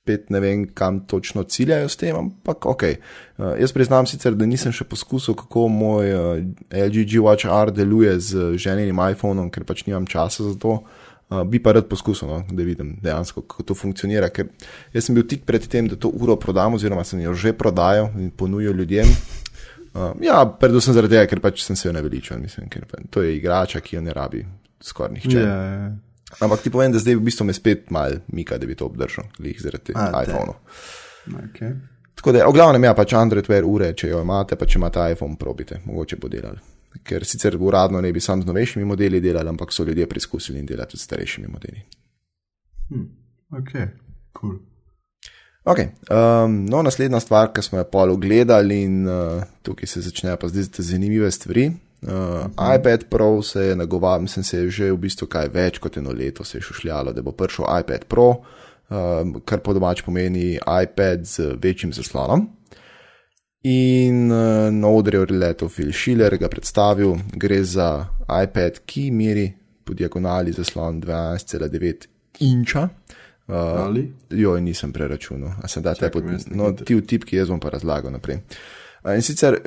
spet 0.07 0.31
ne 0.31 0.39
vem, 0.41 0.67
kam 0.71 1.01
točno 1.11 1.43
ciljajo 1.43 1.89
s 1.91 1.99
tem, 1.99 2.15
ampak 2.15 2.69
ok. 2.71 2.85
Uh, 2.87 3.57
jaz 3.59 3.75
priznam 3.75 4.07
sicer, 4.07 4.37
da 4.39 4.47
nisem 4.47 4.71
še 4.75 4.87
poskusil, 4.87 5.35
kako 5.35 5.67
moj 5.73 6.15
uh, 6.15 6.45
LG 6.71 7.03
G 7.11 7.25
Watch 7.25 7.51
R 7.51 7.75
deluje 7.75 8.15
z 8.23 8.53
ženjenim 8.55 9.03
iPhonom, 9.11 9.51
ker 9.51 9.67
pač 9.67 9.83
nimam 9.89 10.07
časa 10.07 10.47
za 10.47 10.55
to. 10.63 10.79
Uh, 11.27 11.43
bi 11.43 11.59
pa 11.59 11.75
rad 11.75 11.89
poskusil, 11.91 12.31
no, 12.31 12.45
da 12.47 12.63
vidim 12.63 12.95
dejansko, 13.03 13.43
kako 13.51 13.73
to 13.73 13.75
funkcionira. 13.75 14.31
Ker 14.31 14.53
jaz 14.95 15.09
sem 15.09 15.19
bil 15.19 15.27
tik 15.27 15.43
pred 15.49 15.67
tem, 15.67 15.91
da 15.91 15.99
to 15.99 16.13
uro 16.15 16.39
prodam, 16.39 16.79
oziroma 16.79 17.03
sem 17.03 17.25
jo 17.25 17.35
že 17.35 17.51
prodajal 17.51 18.13
in 18.15 18.31
ponujal 18.31 18.79
ljudem. 18.79 19.11
Uh, 19.97 20.13
ja, 20.21 20.43
predvsem 20.61 20.95
zaradi 20.97 21.17
tega, 21.17 21.31
ker 21.31 21.41
pač 21.41 21.65
sem 21.65 21.79
se 21.79 21.89
jo 21.89 21.95
naveličal, 21.97 22.41
mislim, 22.43 22.69
ker 22.73 22.85
pa, 22.91 23.01
to 23.11 23.25
je 23.25 23.37
igrača, 23.39 23.81
ki 23.81 23.97
jo 23.97 24.05
ne 24.05 24.13
rabi 24.17 24.45
skoraj 24.85 25.15
nihče. 25.17 25.41
Ja, 25.41 25.57
ja. 25.73 25.91
Ampak 26.43 26.61
ti 26.65 26.73
povem, 26.75 26.93
da 26.93 27.01
zdaj 27.01 27.17
v 27.17 27.25
bistvu 27.31 27.47
me 27.49 27.55
spet 27.57 27.91
mal 27.95 28.19
mika, 28.35 28.59
da 28.61 28.69
bi 28.69 28.77
to 28.77 28.91
obdržal, 28.91 29.31
lih 29.41 29.57
zaradi 29.63 29.95
iPhona. 29.97 30.57
Okay. 31.49 31.73
Tako 32.19 32.35
da, 32.37 32.45
v 32.45 32.57
glavnem, 32.57 32.85
ja, 32.85 32.95
pač 32.99 33.17
Android 33.17 33.49
Wear 33.51 33.65
ure, 33.65 33.93
če 33.97 34.11
jo 34.13 34.21
imate, 34.27 34.59
pa 34.59 34.69
če 34.69 34.81
imate 34.83 35.11
iPhone, 35.15 35.39
probite, 35.41 35.81
mogoče 35.87 36.21
bo 36.21 36.31
delal 36.33 36.59
ker 37.05 37.25
sicer 37.25 37.57
uradno 37.61 38.01
ne 38.01 38.13
bi 38.13 38.21
sam 38.21 38.43
z 38.43 38.47
novejšimi 38.47 38.85
modeli 38.85 39.21
delali, 39.21 39.49
ampak 39.49 39.73
so 39.73 39.85
ljudje 39.85 40.09
preizkusili 40.09 40.59
in 40.59 40.67
delati 40.67 40.97
s 40.97 41.05
starejšimi 41.05 41.49
modeli. 41.49 41.83
Hmm. 42.89 43.09
Ok, 43.51 43.73
cool. 44.41 44.59
Okay, 45.67 45.89
um, 46.11 46.65
no, 46.71 46.83
naslednja 46.87 47.19
stvar, 47.21 47.49
ki 47.51 47.63
smo 47.63 47.81
jo 47.81 47.85
pol 47.91 48.13
ogledali, 48.15 48.85
in 48.87 49.01
uh, 49.11 49.43
tukaj 49.67 49.89
se 49.91 50.03
začnejo 50.05 50.37
pa 50.39 50.49
zdaj 50.49 50.69
zanimive 50.79 51.31
stvari. 51.31 51.67
Uh, 52.03 52.13
uh 52.13 52.15
-huh. 52.15 52.77
iPad 52.79 53.05
Pro 53.11 53.43
se 53.43 53.61
je 53.61 53.77
nagovarjal, 53.77 54.21
mislim, 54.21 54.45
se 54.45 54.59
je 54.59 54.71
že 54.71 54.93
v 54.93 54.97
bistvu 54.97 55.27
kaj 55.27 55.49
več 55.49 55.79
kot 55.79 55.97
eno 55.97 56.13
leto 56.13 56.45
se 56.45 56.59
je 56.59 56.63
šušljalo, 56.63 57.13
da 57.13 57.23
bo 57.23 57.33
prišel 57.33 57.65
iPad 57.81 58.05
Pro, 58.05 58.29
uh, 58.29 59.43
kar 59.45 59.61
po 59.61 59.73
domač 59.73 60.03
pomeni 60.03 60.59
iPad 60.83 61.25
z 61.25 61.57
večjim 61.63 61.93
zaslonom. 61.93 62.49
In 63.63 64.33
uh, 64.33 64.73
na 64.73 64.89
odru 64.89 65.19
je 65.19 65.39
letel 65.39 65.69
Phil 65.69 65.93
Schiller, 65.93 66.39
ga 66.39 66.49
predstavil, 66.49 67.17
gre 67.33 67.65
za 67.65 68.07
iPad, 68.45 68.79
ki 68.87 69.11
meri 69.11 69.53
po 69.85 69.95
diagonali 69.95 70.53
zaslon 70.53 71.03
12,9 71.03 72.07
inča. 72.39 72.89
Uh, 73.47 73.55
Ali? 73.55 74.09
Jo, 74.31 74.57
nisem 74.59 74.93
preračunal, 74.93 75.55
te 75.99 76.11
pod. 76.11 76.25
No, 76.51 76.73
ti 76.75 76.97
v 76.99 77.05
tipki, 77.07 77.37
jaz 77.39 77.53
bom 77.53 77.61
pa 77.63 77.71
razlagal 77.71 78.11
naprej. 78.11 78.41
Uh, 79.05 79.15
in 79.15 79.23
sicer, 79.23 79.61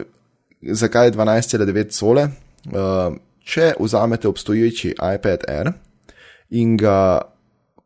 zakaj 0.59 1.13
12,9 1.15 1.95
sole? 1.95 2.27
Uh, 2.67 3.15
če 3.39 3.73
vzamete 3.79 4.27
obstoječi 4.27 4.91
iPad 4.91 5.47
Air 5.47 5.71
in 6.49 6.75
ga 6.77 7.21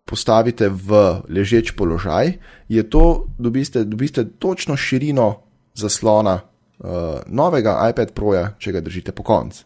postavite 0.06 0.68
v 0.70 1.22
ležeč 1.30 1.76
položaj, 1.78 2.34
je 2.68 2.84
to, 2.90 3.30
dobiste, 3.38 3.86
dobiste 3.86 4.26
točno 4.40 4.76
širino 4.76 5.44
zaslona 5.78 6.40
uh, 6.42 7.22
novega 7.28 7.78
iPad 7.90 8.12
Proja, 8.18 8.50
če 8.58 8.76
ga 8.76 8.82
držite 8.82 9.14
po 9.16 9.24
koncu. 9.24 9.64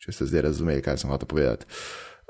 Če 0.00 0.12
ste 0.12 0.26
zdaj 0.32 0.48
razumeli, 0.50 0.82
kaj 0.82 1.02
sem 1.02 1.10
hotel 1.10 1.28
povedati. 1.28 1.68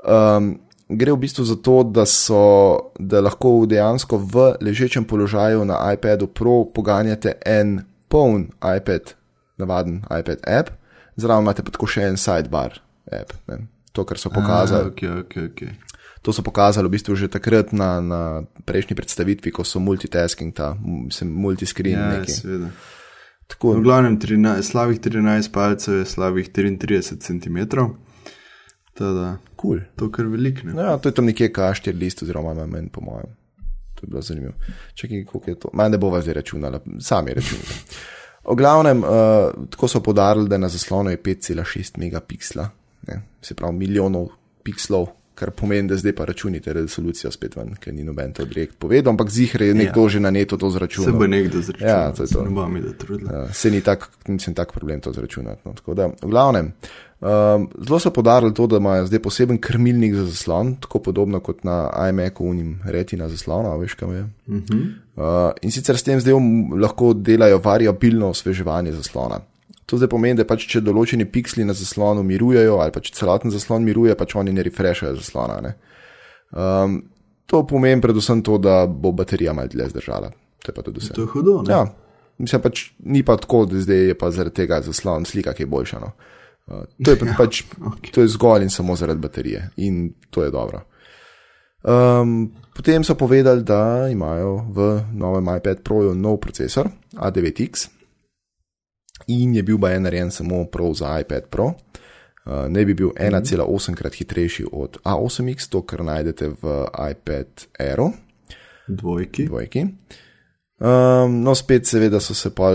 Um, 0.03 0.57
gre 0.89 1.11
v 1.11 1.17
bistvu 1.17 1.43
za 1.43 1.55
to, 1.55 1.83
da, 1.83 2.05
so, 2.05 2.91
da 2.99 3.21
lahko 3.21 3.65
dejansko 3.65 4.17
v 4.17 4.47
ležečem 4.61 5.05
položaju 5.05 5.65
na 5.65 5.79
iPadu 5.93 6.27
Pro 6.27 6.65
poganjate 6.65 7.37
en 7.45 7.81
poln 8.07 8.49
iPad, 8.77 9.13
navaden 9.57 10.03
iPad 10.19 10.47
app, 10.47 10.69
zraven 11.15 11.43
imate 11.43 11.63
pa 11.63 11.71
tako 11.75 11.89
še 11.91 12.07
en 12.07 12.17
sidebar 12.17 12.79
app. 13.11 13.35
Ne? 13.51 13.65
To, 13.91 14.05
kar 14.05 14.19
so 14.21 14.29
pokazali. 14.29 14.87
Ah, 14.87 14.91
okay, 14.93 15.09
okay, 15.25 15.49
okay. 15.51 15.71
To 16.21 16.33
so 16.33 16.43
pokazali 16.43 16.87
v 16.87 16.95
bistvu 16.97 17.15
že 17.15 17.31
takrat 17.31 17.71
na, 17.71 18.01
na 18.01 18.21
prejšnji 18.65 18.95
predstavitvi, 18.95 19.51
ko 19.51 19.63
so 19.63 19.79
multitasking, 19.79 20.53
ta 20.55 20.75
multiscreen. 21.23 21.97
Ja, 21.97 22.23
seveda. 22.27 22.71
Tako, 23.47 23.79
v 23.79 23.83
glavnem, 23.87 24.19
13, 24.19 24.59
slabih 24.59 24.99
13 24.99 25.51
palcev 25.55 26.01
je 26.01 26.05
slabih 26.05 26.51
33 26.51 27.15
cm. 27.15 27.57
Tada, 28.97 29.37
cool. 29.61 29.79
To 29.95 30.05
je 30.05 30.11
kar 30.11 30.25
veliko. 30.25 30.69
Ja, 30.73 30.97
to 30.97 31.09
je 31.09 31.13
tam 31.13 31.27
nekje 31.29 31.51
kaštir 31.53 31.95
list, 31.95 32.23
oziroma 32.25 32.53
meni, 32.65 32.89
po 32.89 33.01
mojem. 33.05 33.35
To 33.97 34.05
je 34.05 34.09
bilo 34.09 34.21
zanimivo. 34.21 34.53
Čakaj, 34.93 35.25
koliko 35.25 35.51
je 35.51 35.59
to? 35.59 35.69
Manj 35.73 35.91
ne 35.91 35.97
bo 35.97 36.09
vas 36.09 36.23
zdaj 36.23 36.39
računala, 36.41 36.79
sami 36.99 37.33
računate. 37.33 37.77
V 38.47 38.55
glavnem, 38.55 39.03
uh, 39.03 39.09
tako 39.69 39.87
so 39.87 40.01
podarili, 40.03 40.49
da 40.49 40.57
na 40.57 40.69
zaslonu 40.69 41.09
je 41.09 41.21
5,6 41.21 41.97
megapiksla, 41.97 42.69
ne? 43.07 43.21
se 43.41 43.55
pravi 43.55 43.75
milijonov 43.75 44.29
pikslov, 44.63 45.07
kar 45.37 45.51
pomeni, 45.51 45.87
da 45.87 45.97
zdaj 45.97 46.15
pa 46.17 46.25
računite 46.25 46.73
resolucijo 46.73 47.31
spet 47.31 47.55
ven, 47.55 47.75
ker 47.79 47.93
ni 47.93 48.03
noben 48.03 48.33
to 48.33 48.45
direkt 48.49 48.79
povedal, 48.81 49.13
ampak 49.13 49.29
zihre 49.29 49.67
je 49.69 49.75
nekdo 49.77 50.07
ja. 50.07 50.13
že 50.15 50.19
na 50.19 50.31
neto 50.33 50.57
to 50.57 50.69
zračunal. 50.73 51.11
Se 51.11 51.17
bo 51.17 51.27
nekdo 51.29 51.61
zračunal. 51.61 51.93
Ja, 51.93 52.13
to 52.13 52.25
je 52.25 52.29
to. 52.33 52.45
Ne 52.47 52.93
trudil. 52.97 53.27
Ja, 53.31 53.43
se 53.53 53.71
ni 53.71 53.81
tak, 53.85 54.09
nisem 54.27 54.55
tak 54.57 54.73
problem 54.73 55.01
to 55.01 55.13
zračunati. 55.13 55.61
No. 55.65 55.73
Tako 55.77 55.93
da, 55.93 56.07
v 56.09 56.29
glavnem, 56.31 56.71
um, 57.21 57.67
zelo 57.85 57.99
so 58.01 58.11
podarili 58.13 58.53
to, 58.53 58.65
da 58.67 58.81
imajo 58.81 59.05
zdaj 59.05 59.21
poseben 59.21 59.61
krmilnik 59.61 60.15
za 60.15 60.25
zaslon, 60.25 60.75
tako 60.81 61.03
podobno 61.05 61.39
kot 61.39 61.61
na 61.63 61.77
iMacu 62.09 62.43
unim 62.43 62.79
reti 62.85 63.17
na 63.17 63.29
zaslonu, 63.29 63.75
veš 63.79 63.93
kam 63.93 64.15
je. 64.15 64.23
Uh 64.47 64.55
-huh. 64.55 64.87
uh, 65.15 65.51
in 65.61 65.71
sicer 65.71 65.97
s 65.97 66.03
tem 66.03 66.19
zdaj 66.19 66.33
lahko 66.81 67.13
delajo 67.13 67.61
variabilno 67.63 68.33
osveževanje 68.33 68.91
zaslona. 68.91 69.39
To 69.87 69.95
zdaj 69.95 70.09
pomeni, 70.11 70.35
da 70.35 70.43
pač, 70.47 70.65
če 70.67 70.81
določeni 70.83 71.23
pikseli 71.31 71.63
na 71.63 71.71
zaslonu 71.77 72.23
mirujejo, 72.27 72.75
ali 72.83 72.91
pa 72.91 72.99
če 73.03 73.13
celoten 73.15 73.53
zaslon 73.53 73.85
miruje, 73.87 74.17
pač 74.19 74.35
oni 74.35 74.51
ne 74.51 74.65
refreshajo 74.67 75.15
zaslona. 75.15 75.61
Ne? 75.63 75.71
Um, 76.51 76.97
to 77.47 77.61
pomeni 77.67 78.03
predvsem 78.03 78.43
to, 78.43 78.57
da 78.59 78.81
bo 78.87 79.13
baterija 79.15 79.55
malo 79.55 79.71
dlje 79.71 79.93
zdržala. 79.93 80.33
To 80.63 80.73
je 80.73 80.75
pa 80.75 80.83
tudi 80.83 81.03
vse. 81.03 81.15
To 81.15 81.23
je 81.23 81.31
hudo. 81.31 81.61
Ne? 81.63 81.71
Ja, 81.71 81.85
mislim 82.43 82.65
pač 82.67 82.83
ni 83.07 83.23
pa 83.23 83.37
tako, 83.39 83.63
da 83.71 83.79
zdaj 83.79 84.11
je 84.11 84.19
pa 84.19 84.31
zaradi 84.35 84.59
tega 84.59 84.81
zaslon 84.83 85.23
slika, 85.29 85.55
ki 85.55 85.63
je 85.63 85.71
boljša. 85.71 86.03
No? 86.03 86.11
Uh, 86.67 86.83
to, 86.99 87.15
je 87.15 87.23
Ja, 87.31 87.39
pač, 87.39 87.63
okej. 87.79 88.11
to 88.11 88.27
je 88.27 88.35
zgolj 88.35 88.67
in 88.67 88.73
samo 88.73 88.99
zaradi 88.99 89.23
baterije 89.23 89.69
in 89.87 90.09
to 90.27 90.43
je 90.43 90.51
dobro. 90.51 90.83
Um, 91.87 92.49
potem 92.75 93.07
so 93.07 93.15
povedali, 93.15 93.63
da 93.63 94.09
imajo 94.11 94.65
v 94.67 94.93
novem 95.15 95.47
iPad 95.55 95.87
Proju 95.87 96.11
nov 96.11 96.41
procesor 96.43 96.91
A9X 97.15 97.95
in 99.27 99.55
je 99.55 99.63
bil 99.63 99.77
bajen 99.77 100.03
narejen 100.03 100.31
samo 100.31 100.65
prav 100.65 100.93
za 100.93 101.19
iPad 101.19 101.43
Pro. 101.45 101.65
Uh, 101.65 101.73
ne 102.69 102.85
bi 102.85 102.93
bil 102.93 103.09
1,8 103.11 103.95
krat 103.95 104.13
hitrejši 104.13 104.65
od 104.71 104.97
A8X, 105.03 105.69
to 105.69 105.81
kar 105.81 106.03
najdete 106.03 106.47
v 106.53 106.77
iPad 107.11 107.47
Aero, 107.79 108.11
Dvojki. 108.87 109.45
dvojki. 109.45 109.85
Um, 110.79 111.41
no, 111.41 111.55
spet, 111.55 111.85
seveda, 111.85 112.19
so 112.19 112.33
se 112.33 112.51
pa 112.51 112.69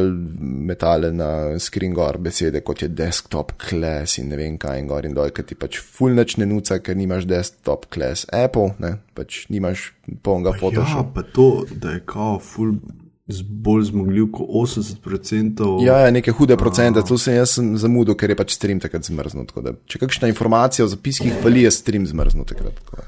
metale 0.67 1.13
na 1.13 1.29
screen 1.59 1.95
gor 1.95 2.19
besede, 2.19 2.61
kot 2.61 2.83
je 2.83 2.89
desktop 2.91 3.53
class 3.63 4.19
in 4.19 4.27
ne 4.29 4.37
vem 4.37 4.57
kaj 4.59 4.81
in 4.81 4.89
gor 4.89 5.07
in 5.07 5.15
dol, 5.15 5.31
ker 5.31 5.45
ti 5.45 5.55
pač 5.55 5.79
fulnač 5.81 6.35
ne 6.37 6.47
nuca, 6.47 6.81
ker 6.81 6.97
nimaš 6.97 7.25
desktop 7.25 7.87
class 7.89 8.27
Apple, 8.29 8.73
ne, 8.79 8.97
pač 9.15 9.45
nimaš 9.49 9.93
polnega 10.21 10.51
Ja, 10.51 10.59
Photoshopa. 10.59 11.13
pa 11.15 11.23
to, 11.31 11.47
da 11.71 11.91
je 11.91 12.03
kao 12.05 12.41
ful 12.41 12.75
z- 12.75 12.99
bolj 13.45 13.85
zmogljiv 13.85 14.27
kot 14.33 14.49
80%. 14.49 15.85
Ja, 15.87 15.99
ja, 15.99 16.11
neke 16.11 16.33
hude 16.33 16.57
procente, 16.57 17.03
to 17.07 17.19
sem 17.19 17.35
jaz 17.35 17.55
zamudil, 17.79 18.17
ker 18.19 18.31
je 18.31 18.37
pač 18.37 18.57
stream 18.57 18.81
takrat 18.81 19.07
tako 19.47 19.61
Da, 19.63 19.73
če 19.87 19.99
kakšna 19.99 20.29
informacija 20.29 20.85
o 20.85 20.89
zapiskih 20.89 21.33
vali, 21.45 21.63
je 21.63 21.71
stream 21.71 22.07
zmrznut 22.07 22.49
takrat. 22.49 22.75
tako. 22.83 23.03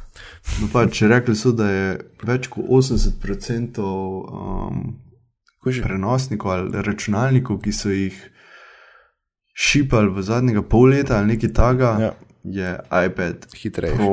No, 0.60 0.68
pa, 0.72 0.86
če 0.86 1.08
rekli 1.08 1.34
so, 1.36 1.52
da 1.52 1.66
je 1.70 1.88
več 2.22 2.46
kot 2.48 2.64
80% 2.68 3.80
um, 3.82 4.94
prenosnikov 5.82 6.50
ali 6.50 6.82
računalnikov, 6.84 7.58
ki 7.64 7.72
so 7.72 7.90
jih 7.90 8.14
šipali 9.54 10.10
v 10.10 10.22
zadnjega 10.22 10.62
pol 10.62 10.88
leta 10.90 11.18
ali 11.18 11.34
nekaj 11.34 11.52
takega, 11.52 11.92
Ja. 12.00 12.12
je 12.44 12.70
iPad 13.06 13.46
Hitrejši. 13.56 14.08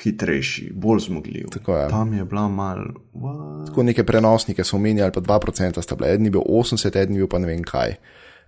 Hitrejši, 0.00 0.70
bolj 0.74 1.00
zmogljiv. 1.00 1.46
Tako 1.52 1.76
je. 1.76 1.88
Tam 1.88 2.14
je 2.14 2.24
bila 2.24 2.48
mal. 2.48 2.78
what? 3.14 3.66
Tako 3.66 3.82
neke 3.82 4.04
prenosnike 4.04 4.64
so 4.64 4.76
omenjali, 4.76 5.12
pa 5.12 5.20
2% 5.20 5.82
sta 5.82 5.94
bila. 5.94 6.10
Eden 6.10 6.24
je 6.24 6.30
bil 6.30 6.40
80, 6.40 6.96
eden 6.96 7.14
je 7.14 7.18
bil 7.18 7.28
pa 7.28 7.38
ne 7.38 7.46
vem 7.46 7.62
kaj. 7.62 7.96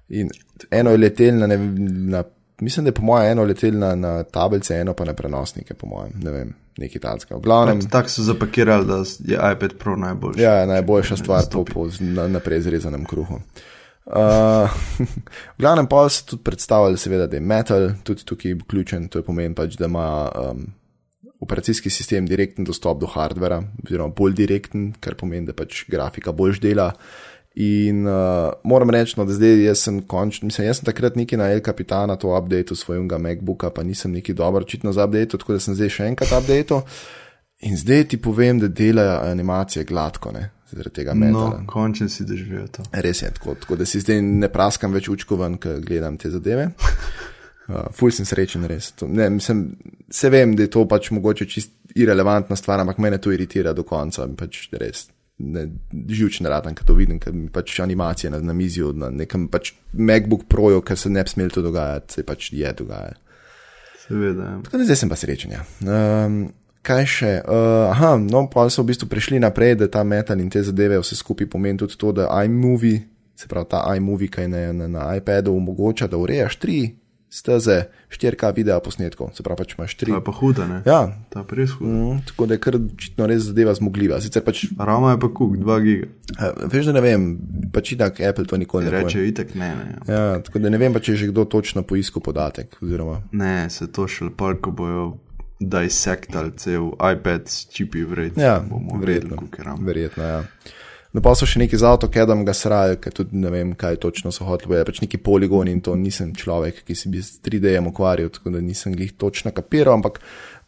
In 0.09 0.31
eno 0.71 0.91
je 0.91 0.99
letel 0.99 1.39
na, 1.39 1.47
ne, 1.47 1.59
na 1.87 2.25
mislim, 2.61 2.85
da 2.85 2.89
je 2.89 2.93
po 2.95 3.03
mojem 3.03 3.33
eno 3.33 3.45
letel 3.45 3.79
na, 3.79 3.95
na 3.95 4.23
tablice, 4.23 4.75
eno 4.75 4.95
pa 4.95 5.05
na 5.05 5.13
prenosnike, 5.13 5.75
po 5.75 5.87
mojem, 5.87 6.13
ne 6.23 6.31
vem, 6.31 6.55
neki 6.79 6.99
talska. 6.99 7.37
V 7.37 7.41
glavnem, 7.41 7.89
Tako 7.91 8.09
so 8.09 8.23
zapakirali, 8.23 8.87
da 8.87 8.97
je 9.25 9.53
iPad 9.53 9.73
Pro 9.79 9.97
najboljši. 9.97 10.43
ja, 10.43 10.67
najboljša 10.67 11.17
stvar 11.17 11.43
po, 11.53 11.65
po 11.65 11.89
na, 12.01 12.29
naprej 12.29 12.61
zrezanem 12.61 13.05
kruhu. 13.05 13.41
Uh, 14.07 14.15
v 15.57 15.59
glavnem 15.59 15.87
pa 15.87 16.09
so 16.09 16.27
tudi 16.27 16.43
predstavljali, 16.43 16.99
seveda, 16.99 17.27
da 17.27 17.37
je 17.37 17.41
Metal 17.41 17.91
tudi 18.03 18.25
tukaj 18.25 18.55
vključen, 18.55 19.09
to 19.09 19.19
je 19.19 19.23
pomen 19.23 19.55
pač, 19.55 19.77
da 19.77 19.85
ima 19.85 20.31
um, 20.51 20.67
operacijski 21.41 21.91
sistem 21.91 22.27
direkten 22.27 22.65
dostop 22.65 23.01
do 23.01 23.07
hardvera, 23.11 23.63
oziroma 23.85 24.15
bolj 24.17 24.35
direkten, 24.39 24.93
kar 25.01 25.17
pomeni, 25.19 25.47
da 25.47 25.57
pač 25.57 25.85
grafika 25.91 26.33
boljš 26.33 26.61
dela. 26.63 26.93
In 27.55 28.03
uh, 28.09 28.51
moram 28.67 28.91
reči, 28.91 29.15
no, 29.17 29.25
da 29.29 29.35
zdaj 29.37 29.61
jaz 29.63 29.85
sem 29.87 30.01
končno, 30.11 30.49
mislim, 30.51 30.67
jaz 30.67 30.81
sem 30.81 30.89
takrat 30.89 31.15
neki 31.15 31.39
na 31.39 31.53
El 31.55 31.61
Capitana 31.63 32.17
to 32.19 32.33
update 32.35 32.75
svojega 32.75 33.19
MacBooka, 33.19 33.71
pa 33.71 33.85
nisem 33.87 34.13
neki 34.13 34.35
dober 34.35 34.67
očitno 34.67 34.93
za 34.93 35.05
update, 35.07 35.39
tako 35.39 35.55
da 35.55 35.63
sem 35.63 35.77
zdaj 35.79 35.93
še 35.95 36.09
enkrat 36.11 36.35
update. 36.35 36.81
In 37.65 37.79
zdaj 37.79 38.09
ti 38.11 38.19
povem, 38.19 38.59
da 38.59 38.69
delajo 38.69 39.21
animacije 39.31 39.85
gladko, 39.87 40.33
ne, 40.35 40.49
zaradi 40.73 40.97
tega 40.99 41.15
metala. 41.15 41.61
No, 41.61 41.69
končno 41.71 42.09
si 42.11 42.27
doživel 42.27 42.67
to. 42.75 42.83
Res 42.91 43.23
je 43.23 43.31
tako, 43.39 43.55
tako 43.55 43.79
da 43.79 43.87
si 43.87 44.03
zdaj 44.03 44.19
ne 44.23 44.51
praskam 44.51 44.93
več 44.93 45.09
učko 45.15 45.39
ven, 45.39 45.55
ko 45.63 45.79
gledam 45.85 46.19
te 46.19 46.35
zadeve. 46.35 46.73
Uh, 47.65 47.89
ful 47.97 48.13
sem 48.13 48.29
srečen, 48.29 48.67
res. 48.69 48.91
To, 49.01 49.09
ne, 49.09 49.31
mislim, 49.33 49.67
se 50.13 50.29
vem, 50.31 50.53
da 50.57 50.67
je 50.67 50.73
to 50.75 50.85
pač 50.89 51.09
mogoče 51.17 51.47
čist 51.49 51.73
irrelevantna 51.97 52.57
stvar, 52.61 52.83
ampak 52.83 52.99
mene 53.01 53.19
to 53.19 53.33
iritira 53.33 53.73
do 53.73 53.87
konca. 53.89 54.27
Pač 54.37 54.67
res 54.73 55.07
ne, 55.39 55.69
živčen 56.09 56.47
radam, 56.47 56.75
ko 56.75 56.87
to 56.87 56.95
vidim, 56.95 57.19
ker 57.23 57.35
mi 57.35 57.49
pač 57.53 57.79
animacije 57.81 58.31
na, 58.31 58.41
na 58.41 58.53
mizijo, 58.53 58.93
na 58.93 59.11
nekem 59.11 59.49
pač 59.53 59.73
MacBook 59.93 60.47
Proju, 60.49 60.83
ker 60.87 60.99
se 60.99 61.11
ne 61.11 61.25
bi 61.25 61.31
smel 61.31 61.51
to 61.51 61.63
dogajati, 61.65 62.19
se 62.19 62.27
pač 62.27 62.53
je 62.53 62.73
dogajalo. 62.79 63.21
Seveda. 64.05 64.51
ja. 64.51 64.59
Tako 64.67 64.79
da 64.79 64.85
zdaj 64.85 65.01
sem 65.01 65.09
pa 65.09 65.17
srečen. 65.17 65.55
Ja. 65.57 65.65
Um, 65.81 66.39
kaj 66.85 67.07
še? 67.09 67.33
Uh, 67.49 67.89
aha, 67.89 68.15
no, 68.21 68.45
pa 68.53 68.67
so 68.69 68.85
v 68.85 68.93
bistvu 68.93 69.09
prišli 69.09 69.41
naprej, 69.41 69.79
da 69.81 69.89
ta 69.89 70.05
metal 70.05 70.41
in 70.41 70.51
te 70.53 70.63
zadeve 70.63 71.01
vse 71.01 71.17
skupaj 71.17 71.49
pomeni 71.51 71.81
tudi 71.81 71.97
to, 71.99 72.13
da 72.13 72.29
iMovie, 72.45 73.01
se 73.35 73.49
pravi 73.51 73.71
ta 73.73 73.81
iMovie, 73.97 74.29
kaj 74.31 74.51
na, 74.53 74.67
na, 74.77 74.91
na 74.93 75.09
iPadu 75.17 75.57
omogoča, 75.57 76.11
da 76.13 76.21
urejaš 76.21 76.61
tri 76.61 76.79
steze 77.35 77.77
4K 78.09 78.53
video 78.55 78.79
posnetkov, 78.81 79.33
se 79.35 79.43
pravi 79.43 79.59
pač 79.59 79.75
imaš 79.75 79.95
tri. 79.99 80.13
To 80.13 80.21
je 80.21 80.25
pa 80.25 80.33
huda, 80.33 80.67
ne? 80.67 80.77
Ja, 80.87 81.01
Ta 81.29 81.43
je 81.43 81.57
res 81.57 81.73
huda. 81.73 81.91
mm, 81.91 82.21
tako 82.27 82.47
da 82.47 82.55
je 82.55 82.61
kar 82.61 82.77
očitno 82.77 83.27
res 83.27 83.43
zadeva 83.43 83.75
zmogljiva. 83.75 84.21
Sicer 84.21 84.45
pač, 84.47 84.65
Rama 84.79 85.11
je 85.11 85.21
pa 85.21 85.29
kuk, 85.29 85.57
2 85.59 85.79
giga. 85.83 86.07
uh, 86.37 86.63
veš, 86.71 86.87
da 86.87 86.93
ne 86.93 87.03
vem, 87.03 87.27
pač 87.75 87.93
itak 87.93 88.21
Apple 88.23 88.47
to 88.47 88.57
nikoli 88.57 88.85
ne 88.85 88.91
reče. 88.91 89.05
Reče, 89.09 89.27
itek 89.29 89.55
ne, 89.55 89.73
ne. 89.75 89.89
Ja, 90.07 90.23
tako 90.39 90.63
da 90.63 90.71
ne 90.71 90.79
vem 90.79 90.95
pa, 90.95 91.01
če 91.01 91.13
je 91.13 91.17
že 91.17 91.33
kdo 91.33 91.45
točno 91.45 91.83
poiskal 91.83 92.23
podatek. 92.23 92.79
Oziroma, 92.79 93.19
Ne, 93.33 93.67
se 93.71 93.91
to 93.91 94.07
šele 94.07 94.31
pol, 94.31 94.55
ko 94.57 94.71
bojo 94.71 95.05
dissektali 95.61 96.53
cel 96.57 96.93
iPad 96.95 97.49
s 97.49 97.67
čipi 97.67 98.05
vred. 98.05 98.39
Ja, 98.39 98.63
verjetno. 99.01 99.43
Verjetno, 99.81 100.23
ja. 100.23 100.41
No, 101.15 101.23
pa 101.23 101.31
so 101.39 101.47
še 101.47 101.61
neki 101.63 101.79
z 101.79 101.87
avtokadom 101.87 102.43
ga 102.43 102.51
srajo, 102.59 102.97
ker 102.99 103.15
tudi 103.15 103.39
ne 103.39 103.51
vem, 103.55 103.75
kaj 103.79 104.01
točno 104.03 104.33
so 104.35 104.49
hoteli. 104.49 104.81
Je 104.81 104.87
pač 104.89 105.01
neki 105.05 105.21
poligoni 105.23 105.71
in 105.71 105.83
to 105.85 105.95
nisem 105.95 106.33
človek, 106.35 106.81
ki 106.89 106.97
se 106.99 107.11
bi 107.13 107.23
s 107.23 107.39
3D-jem 107.45 107.87
ukvarjal, 107.87 108.33
tako 108.35 108.51
da 108.57 108.63
nisem 108.63 108.97
jih 108.99 109.13
točno 109.15 109.53
kapiral, 109.55 109.95
ampak 110.01 110.19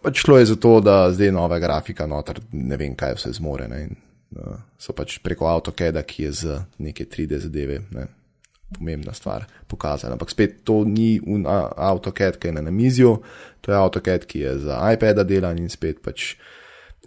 pač 0.06 0.22
šlo 0.22 0.38
je 0.38 0.52
za 0.52 0.56
to, 0.62 0.76
da 0.86 1.08
zdaj 1.10 1.32
nova 1.34 1.58
grafika 1.58 2.06
noter, 2.06 2.38
ne 2.54 2.78
vem, 2.78 2.94
kaj 2.94 3.16
vse 3.18 3.32
zmore. 3.40 3.66
Ne, 3.72 3.80
in, 3.88 3.98
uh, 4.38 4.60
so 4.78 4.94
pač 4.94 5.18
preko 5.24 5.50
avtokada, 5.50 6.04
ki 6.06 6.28
je 6.28 6.32
z 6.44 6.60
neke 6.78 7.08
3D 7.10 7.42
zadeve. 7.42 7.82
Ne, 7.96 8.06
Pomembna 8.66 9.12
stvar 9.14 9.44
pokazala. 9.70 10.16
Ampak 10.16 10.30
spet 10.30 10.56
to 10.66 10.80
ni 10.86 11.20
un 11.22 11.44
a- 11.46 11.70
AutoCAD, 11.90 12.38
ki 12.42 12.48
je 12.48 12.54
na 12.54 12.62
namizju, 12.66 13.12
to 13.62 13.70
je 13.70 13.76
AutoCAD, 13.78 14.26
ki 14.26 14.40
je 14.42 14.54
za 14.64 14.78
iPada 14.90 15.22
delan 15.22 15.58
in 15.62 15.70
spet 15.70 16.02
pač 16.02 16.32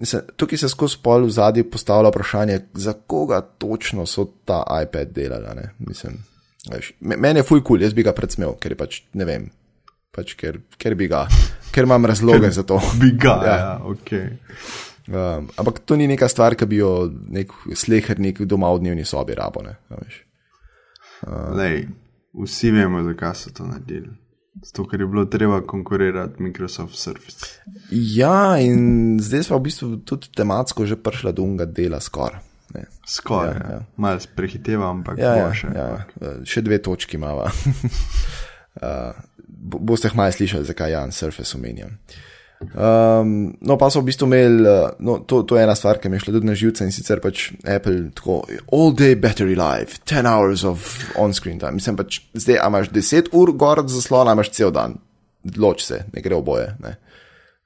Se, 0.02 0.21
tukaj 0.36 0.58
se 0.58 0.69
skozi 0.69 0.97
pol 1.04 1.25
v 1.25 1.30
zadnji 1.30 1.63
postavlja 1.65 2.10
vprašanje, 2.10 2.60
za 2.73 2.93
koga 2.93 3.41
točno 3.41 4.06
so 4.06 4.25
ta 4.45 4.63
iPad 4.80 5.08
delali. 5.10 5.45
ne. 5.56 5.73
Mislim, 5.80 6.13
veš, 6.71 6.93
me- 6.99 7.17
Meni 7.17 7.39
je 7.39 7.43
fuj 7.43 7.60
kul, 7.60 7.67
cool, 7.67 7.82
jaz 7.82 7.93
bi 7.93 8.04
ga 8.04 8.13
predsmel, 8.13 8.54
ker 8.56 8.71
je 8.71 8.78
pač 8.78 9.02
ne 9.13 9.25
vem, 9.25 9.49
pač 10.12 10.34
ker, 10.34 10.62
ker 10.78 10.95
bi 10.95 11.08
ga, 11.08 11.28
ker 11.71 11.84
imam 11.84 12.06
razloge 12.06 12.52
za 12.52 12.63
to. 12.63 12.80
Bi 12.95 13.12
ga, 13.13 13.36
Ja. 13.45 13.56
ja, 13.58 13.80
ok. 13.84 14.12
Um, 15.10 15.49
ampak 15.58 15.80
to 15.80 15.95
ni 15.95 16.08
neka 16.08 16.28
stvar, 16.30 16.56
ki 16.56 16.65
bi 16.65 16.75
jo 16.78 17.10
nek 17.30 17.49
slehernik 17.73 18.39
doma 18.41 18.69
v 18.69 18.80
dnevni 18.80 19.06
sobi 19.06 19.34
rabo. 19.34 19.62
Ne, 19.65 19.75
veš. 19.89 20.23
Lej, 21.56 21.88
vsi 22.36 22.71
vemo, 22.71 23.04
zakaj 23.04 23.36
so 23.36 23.49
to 23.52 23.65
naredili. 23.65 24.13
Zato, 24.62 24.84
ker 24.84 25.00
je 25.00 25.08
bilo 25.08 25.26
treba 25.26 25.62
konkurirati 25.62 26.43
Microsoft 26.43 26.95
Surface. 26.95 27.45
Ja, 27.89 28.58
in 28.58 29.15
zdaj 29.17 29.43
smo 29.43 29.58
v 29.58 29.63
bistvu 29.63 29.98
tudi 30.00 30.28
tematsko 30.30 30.86
že 30.86 30.95
prišli 30.95 31.32
do 31.32 31.41
unga 31.41 31.65
dela 31.65 32.00
skoraj. 32.00 32.43
Skoraj, 33.04 33.56
Ja, 33.56 33.72
ja, 33.72 33.80
malo 33.98 34.19
prehiteva, 34.30 34.89
ampak 34.89 35.17
Ja, 35.17 35.34
ja, 35.36 35.54
še. 35.54 35.67
ja, 35.69 35.88
eh, 36.22 36.43
še 36.43 36.62
dve 36.62 36.78
točki 36.78 37.15
imamo. 37.15 37.48
uh, 38.76 39.13
bo- 39.63 39.80
boste 39.82 40.10
hmaj 40.10 40.32
slišali, 40.34 40.65
zakaj 40.65 40.91
Jan 40.91 41.12
Surface 41.12 41.58
omenjam. 41.58 41.98
Um, 42.60 43.54
no, 43.63 43.78
pa 43.80 43.88
so 43.88 44.02
v 44.04 44.10
bistvu 44.10 44.28
imeli, 44.28 44.65
eh, 44.67 44.95
no, 45.08 45.22
to, 45.24 45.45
to 45.48 45.56
je 45.56 45.63
ena 45.63 45.78
stvar, 45.80 45.95
ki 46.04 46.10
mi 46.12 46.17
je 46.17 46.26
šla 46.26 46.34
tudi 46.36 46.48
na 46.50 46.56
živce 46.60 46.84
in 46.84 46.91
sicer 46.91 47.22
pač 47.24 47.45
Apple 47.63 48.10
tako, 48.17 48.41
all 48.76 48.91
day 48.91 49.15
battery 49.15 49.56
life, 49.56 50.02
10 50.04 50.28
hours 50.28 50.65
of 50.67 50.84
on-screen 51.15 51.62
time. 51.62 51.78
Mislim 51.80 51.95
pač, 51.95 52.19
zdaj 52.36 52.60
imaš 52.60 52.91
10 52.91 53.32
ur 53.39 53.54
gor 53.56 53.80
od 53.80 53.93
zaslona, 53.93 54.34
a 54.34 54.38
imaš 54.38 54.52
cel 54.58 54.74
dan, 54.76 54.98
loč 55.56 55.86
se, 55.88 56.02
ne 56.12 56.24
gre 56.26 56.36
oboje. 56.36 56.74
Ne. 56.84 56.98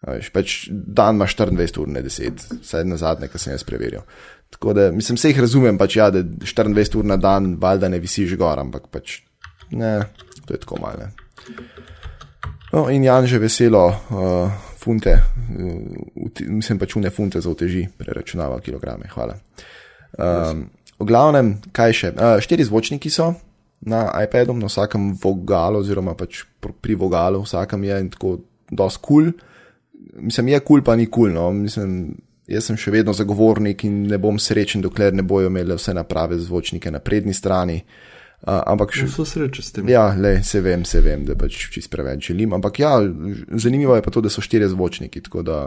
Veš, 0.06 0.30
pač 0.36 0.56
dan 0.70 1.18
imaš 1.18 1.34
24 1.42 1.82
ur, 1.82 1.90
ne 1.90 2.04
10, 2.06 2.46
vsaj 2.62 2.86
na 2.86 3.00
zadnje, 3.02 3.32
kar 3.34 3.42
sem 3.42 3.56
jaz 3.56 3.66
preveril. 3.66 4.06
Tako 4.54 4.76
da, 4.78 4.92
mislim, 4.94 5.18
se 5.18 5.32
jih 5.32 5.42
razumem, 5.42 5.80
pač 5.82 5.98
ja, 5.98 6.12
da 6.14 6.22
24 6.22 7.00
ur 7.02 7.10
na 7.10 7.18
dan, 7.18 7.56
valjda 7.58 7.90
ne 7.90 7.98
visiš 8.04 8.38
gor, 8.38 8.62
ampak 8.62 8.92
pač 8.94 9.24
ne, 9.74 9.96
to 10.46 10.54
je 10.54 10.62
tako 10.62 10.78
malo. 10.86 11.08
ne. 11.08 11.72
No, 12.74 12.88
in 12.90 13.04
Jan 13.06 13.26
že 13.30 13.38
veselo 13.38 13.86
uh, 13.86 14.50
funte, 14.84 15.16
uti- 16.16 16.48
mislim 16.48 16.80
pač 16.80 16.96
une 17.00 17.10
funte 17.10 17.42
za 17.42 17.50
uteži, 17.50 17.88
preračunava 17.98 18.60
kilograme, 18.60 19.08
hvala. 19.14 19.38
Um, 20.18 20.68
v 21.00 21.08
glavnem, 21.10 21.56
kaj 21.72 21.96
še? 22.00 22.12
Uh, 22.14 22.38
štiri 22.44 22.68
zvočniki 22.68 23.10
so 23.10 23.34
na 23.86 24.06
iPadu, 24.24 24.54
na 24.56 24.70
vsakem 24.70 25.14
vogalu, 25.20 25.82
oziroma 25.84 26.14
pač 26.16 26.44
pr- 26.62 26.76
pri 26.82 26.96
vogalu, 26.96 27.42
vsakem 27.44 27.84
je 27.84 28.00
in 28.00 28.12
tako 28.14 28.38
dosti 28.72 29.02
kul. 29.02 29.32
Cool. 29.32 29.50
Mislim, 30.24 30.48
je 30.54 30.60
kul, 30.60 30.66
cool, 30.68 30.86
pa 30.86 30.96
ni 30.96 31.08
kul. 31.08 31.32
Cool, 31.32 31.34
no. 31.36 31.50
Mislim, 31.52 32.16
jaz 32.48 32.68
sem 32.70 32.78
še 32.78 32.92
vedno 32.94 33.14
zagovornik 33.16 33.84
in 33.88 34.04
ne 34.12 34.20
bom 34.22 34.40
srečen, 34.40 34.84
dokler 34.84 35.14
ne 35.16 35.24
bojo 35.24 35.50
imeli 35.52 35.76
vse 35.76 35.94
naprave 35.96 36.38
zvočnike 36.40 36.92
na 36.92 37.00
prednji 37.00 37.34
strani. 37.34 37.80
Ampak 38.44 38.92
še, 38.92 39.08
Vso 39.08 39.24
srečo 39.28 39.64
s 39.64 39.72
tem. 39.72 39.88
Ja, 39.88 40.10
le, 40.20 40.42
se 40.44 40.60
vem, 40.64 40.84
se 40.88 41.00
vem, 41.04 41.24
da 41.24 41.36
pač 41.40 41.56
čist 41.72 41.88
preveč 41.92 42.28
želim. 42.28 42.52
Ampak 42.58 42.82
ja, 42.82 42.98
zanimivo 43.56 43.96
je 43.96 44.04
pa 44.04 44.12
to, 44.12 44.24
da 44.24 44.32
so 44.32 44.44
štiri 44.44 44.68
zvočniki. 44.68 45.22
Tako 45.24 45.46
da, 45.48 45.60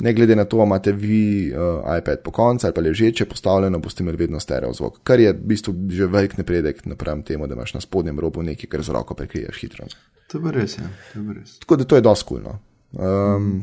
ne 0.00 0.14
glede 0.16 0.36
na 0.38 0.46
to, 0.48 0.62
imate 0.64 0.94
vi 0.96 1.52
uh, 1.52 1.84
iPad 1.84 2.24
po 2.24 2.32
koncu 2.32 2.66
ali 2.66 2.76
pa 2.76 2.84
ležeče 2.88 3.28
postavljeno, 3.28 3.82
boste 3.84 4.04
imeli 4.04 4.24
vedno 4.24 4.40
stereo 4.40 4.72
zvok. 4.72 5.02
Kar 5.04 5.20
je 5.20 5.34
v 5.36 5.52
bistvu 5.52 5.76
že 5.92 6.08
velik 6.08 6.38
napredek 6.40 6.86
napram 6.88 7.20
temu, 7.20 7.46
da 7.46 7.58
imaš 7.58 7.76
na 7.76 7.84
spodnjem 7.84 8.20
robu 8.20 8.42
nekaj, 8.42 8.70
kar 8.72 8.82
z 8.82 8.96
roko 8.96 9.18
prekriješ 9.18 9.60
hitro. 9.60 9.90
To 10.32 10.40
je 10.40 10.56
res, 10.56 10.80
ja. 10.80 10.88
To 11.12 11.20
je 11.20 11.36
res. 11.36 11.58
Tako 11.60 11.76
da 11.76 11.84
to 11.84 12.00
je 12.00 12.08
dosti 12.08 12.28
kulno. 12.32 12.56
Um, 12.96 13.54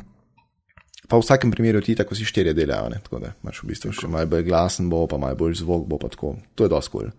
pa 1.09 1.17
v 1.17 1.25
vsakem 1.25 1.49
primeru 1.49 1.81
ti 1.81 1.97
tako 1.97 2.13
si 2.13 2.25
štirje 2.25 2.53
delajo, 2.53 2.93
ne? 2.93 3.01
tako 3.01 3.25
da 3.25 3.33
imaš 3.41 3.63
v 3.63 3.73
bistvu 3.73 3.97
še 3.97 4.09
malo 4.09 4.29
bolj 4.29 4.45
glasen, 4.45 4.93
bo 4.93 5.07
pa 5.09 5.17
malo 5.17 5.37
bolj 5.41 5.57
zvok, 5.63 5.89
bo 5.89 5.97
pa 5.97 6.13
tako. 6.13 6.37
To 6.53 6.69
je 6.69 6.77
dosti 6.77 6.93
kul. 6.93 7.09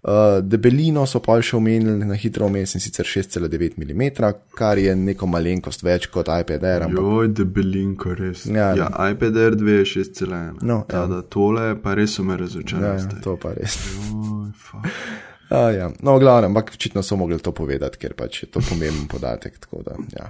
Uh, 0.00 0.40
debelino 0.40 1.02
so 1.04 1.20
pa 1.20 1.34
še 1.44 1.58
omenili 1.58 2.06
na 2.08 2.16
hitro 2.16 2.46
vmes 2.48 2.72
in 2.72 2.80
sicer 2.80 3.04
6,9 3.04 3.74
mm, 3.76 4.30
kar 4.56 4.80
je 4.80 4.94
neko 4.96 5.28
malenkost 5.28 5.84
več 5.84 6.06
kot 6.08 6.30
iPad 6.32 6.64
Air. 6.64 6.86
Ampak, 6.86 7.04
Joj, 7.04 7.28
debelinko, 7.36 8.14
res. 8.16 8.46
Ja. 8.48 8.70
Ja, 8.72 8.86
ja 8.88 9.10
iPad 9.12 9.36
Air 9.36 9.58
2 9.60 9.74
je 9.82 9.88
6,1. 9.90 10.62
No, 10.64 10.82
ja. 10.88 11.04
da 11.10 11.20
tole 11.20 11.74
pa 11.84 11.92
res 11.98 12.16
so 12.16 12.24
me 12.24 12.38
razočarali. 12.40 12.94
ja, 12.96 13.02
zdaj. 13.04 13.20
to 13.26 13.36
pa 13.42 13.52
res. 13.58 13.76
Oj, 14.14 14.54
fuck. 14.56 14.88
Uh, 15.50 15.72
ja. 15.74 15.88
No, 16.06 16.12
v 16.14 16.22
glavnem, 16.22 16.52
ampak 16.52 16.68
očitno 16.76 17.02
so 17.02 17.16
mogli 17.18 17.34
to 17.42 17.50
povedati, 17.50 17.98
ker 17.98 18.12
pač 18.14 18.44
je 18.44 18.46
to 18.54 18.60
pomemben 18.62 19.08
podatek. 19.10 19.56
Da, 19.82 19.96
ja. 20.14 20.28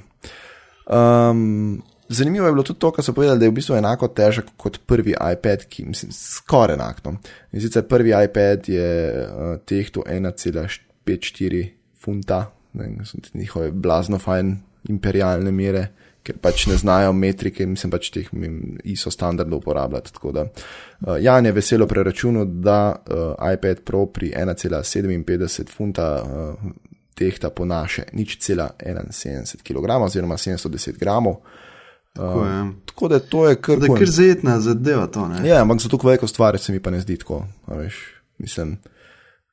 um, 0.89 1.83
zanimivo 2.11 2.47
je 2.47 2.53
bilo 2.53 2.63
tudi 2.63 2.79
to, 2.79 2.91
kar 2.91 3.05
so 3.05 3.13
povedali, 3.13 3.39
da 3.39 3.45
je 3.45 3.51
v 3.51 3.55
bistvu 3.55 3.77
enako 3.77 4.09
težek 4.09 4.51
kot 4.57 4.81
prvi 4.87 5.15
iPad, 5.15 5.65
ki 5.71 5.85
mislim, 5.85 6.13
skoraj 6.13 6.75
enako. 6.75 7.15
In 7.53 7.63
sicer 7.63 7.87
prvi 7.87 8.15
iPad 8.25 8.69
je 8.69 8.91
uh, 9.23 9.55
tehto 9.67 10.03
1,54 10.07 11.69
funta, 12.01 12.51
ne, 12.73 12.91
so 13.05 13.19
njihove 13.35 13.71
blazno 13.71 14.19
fajn 14.19 14.57
imperialne 14.89 15.53
mere, 15.53 15.87
ker 16.23 16.37
pač 16.43 16.67
ne 16.67 16.77
znajo 16.77 17.13
metrike, 17.17 17.67
mislim 17.67 17.95
pač 17.95 18.11
teh 18.13 18.29
mm, 18.33 18.83
ISO 18.91 19.11
standardov 19.11 19.63
uporabljati. 19.63 20.13
Tako 20.13 20.33
da 20.33 20.45
uh, 20.45 21.17
Jan 21.21 21.47
je 21.47 21.53
veselo 21.53 21.87
preračunal, 21.87 22.45
da 22.45 22.81
uh, 22.95 23.53
iPad 23.55 23.85
Pro 23.85 24.07
pri 24.07 24.33
1,57 24.37 25.71
funta 25.77 26.13
uh, 26.23 26.71
tehta 27.15 27.51
po 27.51 27.65
naše 27.65 28.03
nič 28.13 28.39
cela 28.41 28.71
71 28.81 29.63
kg 29.63 30.03
oziroma 30.05 30.37
710 30.37 30.99
gramov. 30.99 31.43
Tako, 32.21 32.45
je. 32.47 32.73
Tako 32.87 33.09
da 33.09 33.19
to 33.19 33.49
je 33.49 33.57
kar 33.57 33.79
Da 33.79 33.87
je 33.87 33.99
kar 33.99 34.11
zajetna 34.11 34.61
zadeva 34.61 35.07
to, 35.07 35.29
ne? 35.29 35.49
Ja, 35.49 35.63
ampak 35.63 35.81
za 35.81 35.89
to 35.89 35.99
veliko 36.05 36.27
stvari 36.27 36.59
se 36.59 36.73
mi 36.73 36.81
pa 36.81 36.91
ne 36.91 37.01
zdi 37.01 37.17
tako. 37.17 37.45
mislim, 38.39 38.77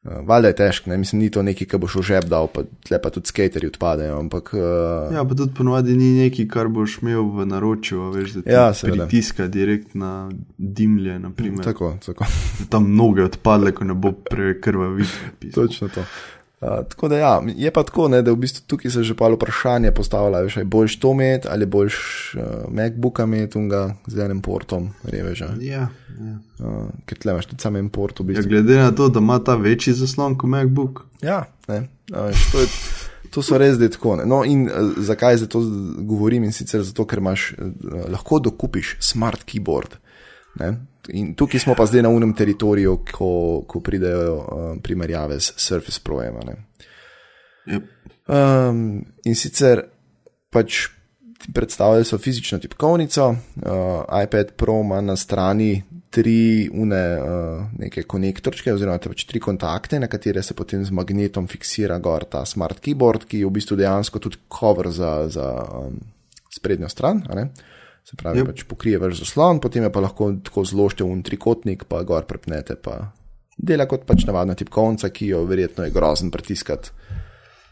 uh, 0.04 0.12
valjda 0.28 0.48
je 0.48 0.56
težko, 0.56 0.90
ne? 0.90 0.98
mislim, 0.98 1.22
ni 1.22 1.30
to 1.30 1.42
nekaj, 1.44 1.68
kar 1.68 1.80
boš 1.80 1.96
v 1.96 2.02
žep 2.02 2.26
dal, 2.26 2.48
pa 2.48 2.64
tle 2.88 3.02
pa 3.02 3.10
tudi 3.10 3.28
skaterji 3.28 3.68
odpadejo. 3.68 4.20
Ampak, 4.20 4.54
uh, 4.54 5.16
Ja, 5.16 5.24
pa 5.24 5.36
tudi 5.36 5.54
ponovadi 5.54 5.96
ni 5.96 6.12
nekaj, 6.24 6.48
kar 6.48 6.68
boš 6.68 7.00
imel 7.02 7.24
v 7.24 7.46
naročju, 7.46 8.12
veš, 8.12 8.32
da 8.32 8.42
ti 8.42 8.52
Ja, 8.52 8.72
pritiska 8.84 9.48
direkt 9.48 9.96
na 9.96 10.30
dimlje, 10.58 11.20
naprimer. 11.20 11.64
tako, 11.64 11.98
tako. 12.06 12.26
Da 12.60 12.66
tam 12.70 12.96
noge 12.96 13.24
odpadle, 13.24 13.72
ko 13.72 13.84
ne 13.84 13.94
bo 13.94 14.12
preveč 14.12 14.64
krvavit. 14.64 15.08
Točno 15.54 15.88
to. 15.88 16.04
Uh, 16.62 16.70
tako 16.90 17.08
da 17.08 17.18
ja, 17.18 17.42
je 17.56 17.72
pa 17.72 17.84
tako, 17.84 18.08
ne, 18.08 18.22
da 18.26 18.32
v 18.34 18.42
bistvu 18.42 18.64
tukaj 18.68 18.92
se 18.92 19.04
že 19.04 19.14
pa 19.14 19.28
vprašanje 19.30 19.92
postavlja, 19.92 20.40
veš, 20.42 20.56
ali 20.58 20.66
boš 20.66 20.96
to 21.00 21.12
imeti 21.12 21.48
ali 21.52 21.66
boš 21.66 21.94
uh, 22.34 22.74
MacBooka 22.74 23.24
imeti 23.24 23.58
unga 23.58 23.94
z 24.08 24.26
enim 24.26 24.42
portom, 24.42 24.90
reveža. 25.04 25.52
Ja, 25.62 25.90
ja. 26.18 26.38
Uh, 26.60 26.90
ker 27.06 27.20
tle 27.22 27.36
imaš 27.36 27.46
tudi 27.46 27.62
sam 27.62 27.78
en 27.78 27.92
port 27.94 28.20
v 28.20 28.24
ja, 28.24 28.28
bistvu. 28.28 28.50
glede 28.50 28.80
na 28.82 28.90
to, 28.92 29.10
da 29.10 29.22
ima 29.22 29.38
ta 29.40 29.56
večji 29.56 29.94
zaslon 29.94 30.38
kot 30.38 30.50
MacBook. 30.50 31.04
Ja, 31.22 31.44
ne, 31.68 31.84
veš, 32.10 32.50
to, 32.52 32.66
je, 32.66 32.68
to 33.30 33.46
so 33.46 33.62
res 33.62 33.78
zdaj 33.78 33.94
tako. 33.94 34.16
Ne. 34.18 34.26
No, 34.26 34.42
in 34.42 34.66
uh, 34.66 34.98
zakaj 34.98 35.38
zdaj 35.38 35.54
to 35.54 35.62
govorim? 36.10 36.50
In 36.50 36.58
sicer 36.58 36.82
zato, 36.82 37.06
ker 37.06 37.22
imaš, 37.22 37.52
uh, 37.54 38.02
lahko 38.10 38.42
dokupiš 38.42 38.96
smart 39.14 39.46
keyboard. 39.46 40.02
Ne. 40.58 40.74
In 41.16 41.34
tukaj 41.36 41.60
smo 41.64 41.76
pa 41.76 41.86
zdaj 41.86 42.04
na 42.04 42.10
unem 42.10 42.34
teritoriju, 42.36 42.98
ko, 43.12 43.30
ko 43.68 43.80
pridejo 43.80 44.34
uh, 44.36 44.70
primerjave 44.84 45.40
s 45.40 45.54
Surface 45.58 46.02
Pro-jem. 46.04 46.40
Yep. 47.68 47.84
Um, 48.28 49.06
in 49.24 49.36
sicer 49.36 49.86
pač 50.52 50.88
predstavljali 51.54 52.06
so 52.06 52.18
fizično 52.18 52.60
tipkovnico, 52.60 53.30
uh, 53.30 54.24
iPad 54.24 54.52
Pro 54.58 54.82
ima 54.82 55.02
na 55.02 55.16
strani 55.16 55.84
tri 56.10 56.70
une, 56.74 57.02
uh, 57.22 57.64
neke 57.80 58.04
konektorčke, 58.04 58.74
oziroma 58.74 58.98
pač 58.98 59.26
tri 59.30 59.40
kontakte, 59.40 60.00
na 60.00 60.08
katere 60.12 60.44
se 60.44 60.56
potem 60.58 60.84
z 60.86 60.92
magnetom 60.92 61.48
fiksira 61.48 62.00
gor 62.00 62.26
ta 62.26 62.46
smart 62.46 62.82
keyboard, 62.84 63.28
ki 63.28 63.44
je 63.44 63.48
v 63.48 63.56
bistvu 63.60 63.78
dejansko 63.78 64.20
tudi 64.20 64.42
cover 64.52 64.90
za, 64.92 65.28
za 65.30 65.48
um, 65.82 66.00
sprednjo 66.52 66.90
stran. 66.90 67.24
ne. 67.36 67.50
Se 68.08 68.16
pravi, 68.16 68.40
Yep. 68.40 68.46
yep. 68.46 68.54
pač 68.54 68.64
pokrije 68.70 69.00
več 69.04 69.20
zaslon, 69.20 69.60
potem 69.60 69.84
pa 69.92 70.00
lahko 70.00 70.32
tako 70.44 70.64
zložite 70.64 71.04
v 71.04 71.20
trikotnik, 71.28 71.84
pa 71.92 72.04
gor 72.08 72.24
prepnete, 72.24 72.78
pa 72.80 73.12
dela 73.58 73.88
kot 73.90 74.06
pač 74.08 74.24
navadna 74.28 74.56
tipkovnica, 74.56 75.10
ki 75.12 75.34
jo 75.34 75.44
verjetno 75.50 75.84
je 75.84 75.92
grozen 75.92 76.32
pritiskati. 76.32 76.94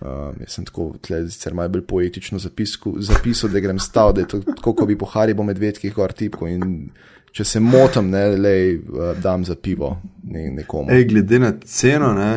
Um, 0.03 0.35
jaz 0.43 0.57
sem 0.57 0.65
tako, 0.67 0.89
sicer 0.99 1.55
malo 1.55 1.71
bolj 1.71 1.85
poetično 1.87 2.39
zapisku, 2.43 2.97
zapisal, 2.99 3.49
da 3.53 3.61
grem 3.63 3.79
stav, 3.79 4.11
da 4.13 4.25
je 4.25 4.27
to 4.33 4.39
tako, 4.49 4.73
kot 4.75 4.89
bi 4.89 4.97
po 4.99 5.07
Haribo 5.07 5.45
medvedkih 5.47 5.93
gor 5.95 6.11
tipko 6.11 6.49
in 6.51 6.89
če 7.35 7.45
se 7.47 7.61
motim, 7.63 8.11
ne, 8.11 8.25
lej, 8.35 8.75
uh, 8.75 9.13
dam 9.23 9.45
za 9.47 9.55
pivo 9.55 9.93
ne, 10.23 10.49
nekomu. 10.59 10.91
Ej, 10.91 11.07
glede 11.13 11.39
na 11.39 11.53
ceno, 11.63 12.11
ne, 12.15 12.31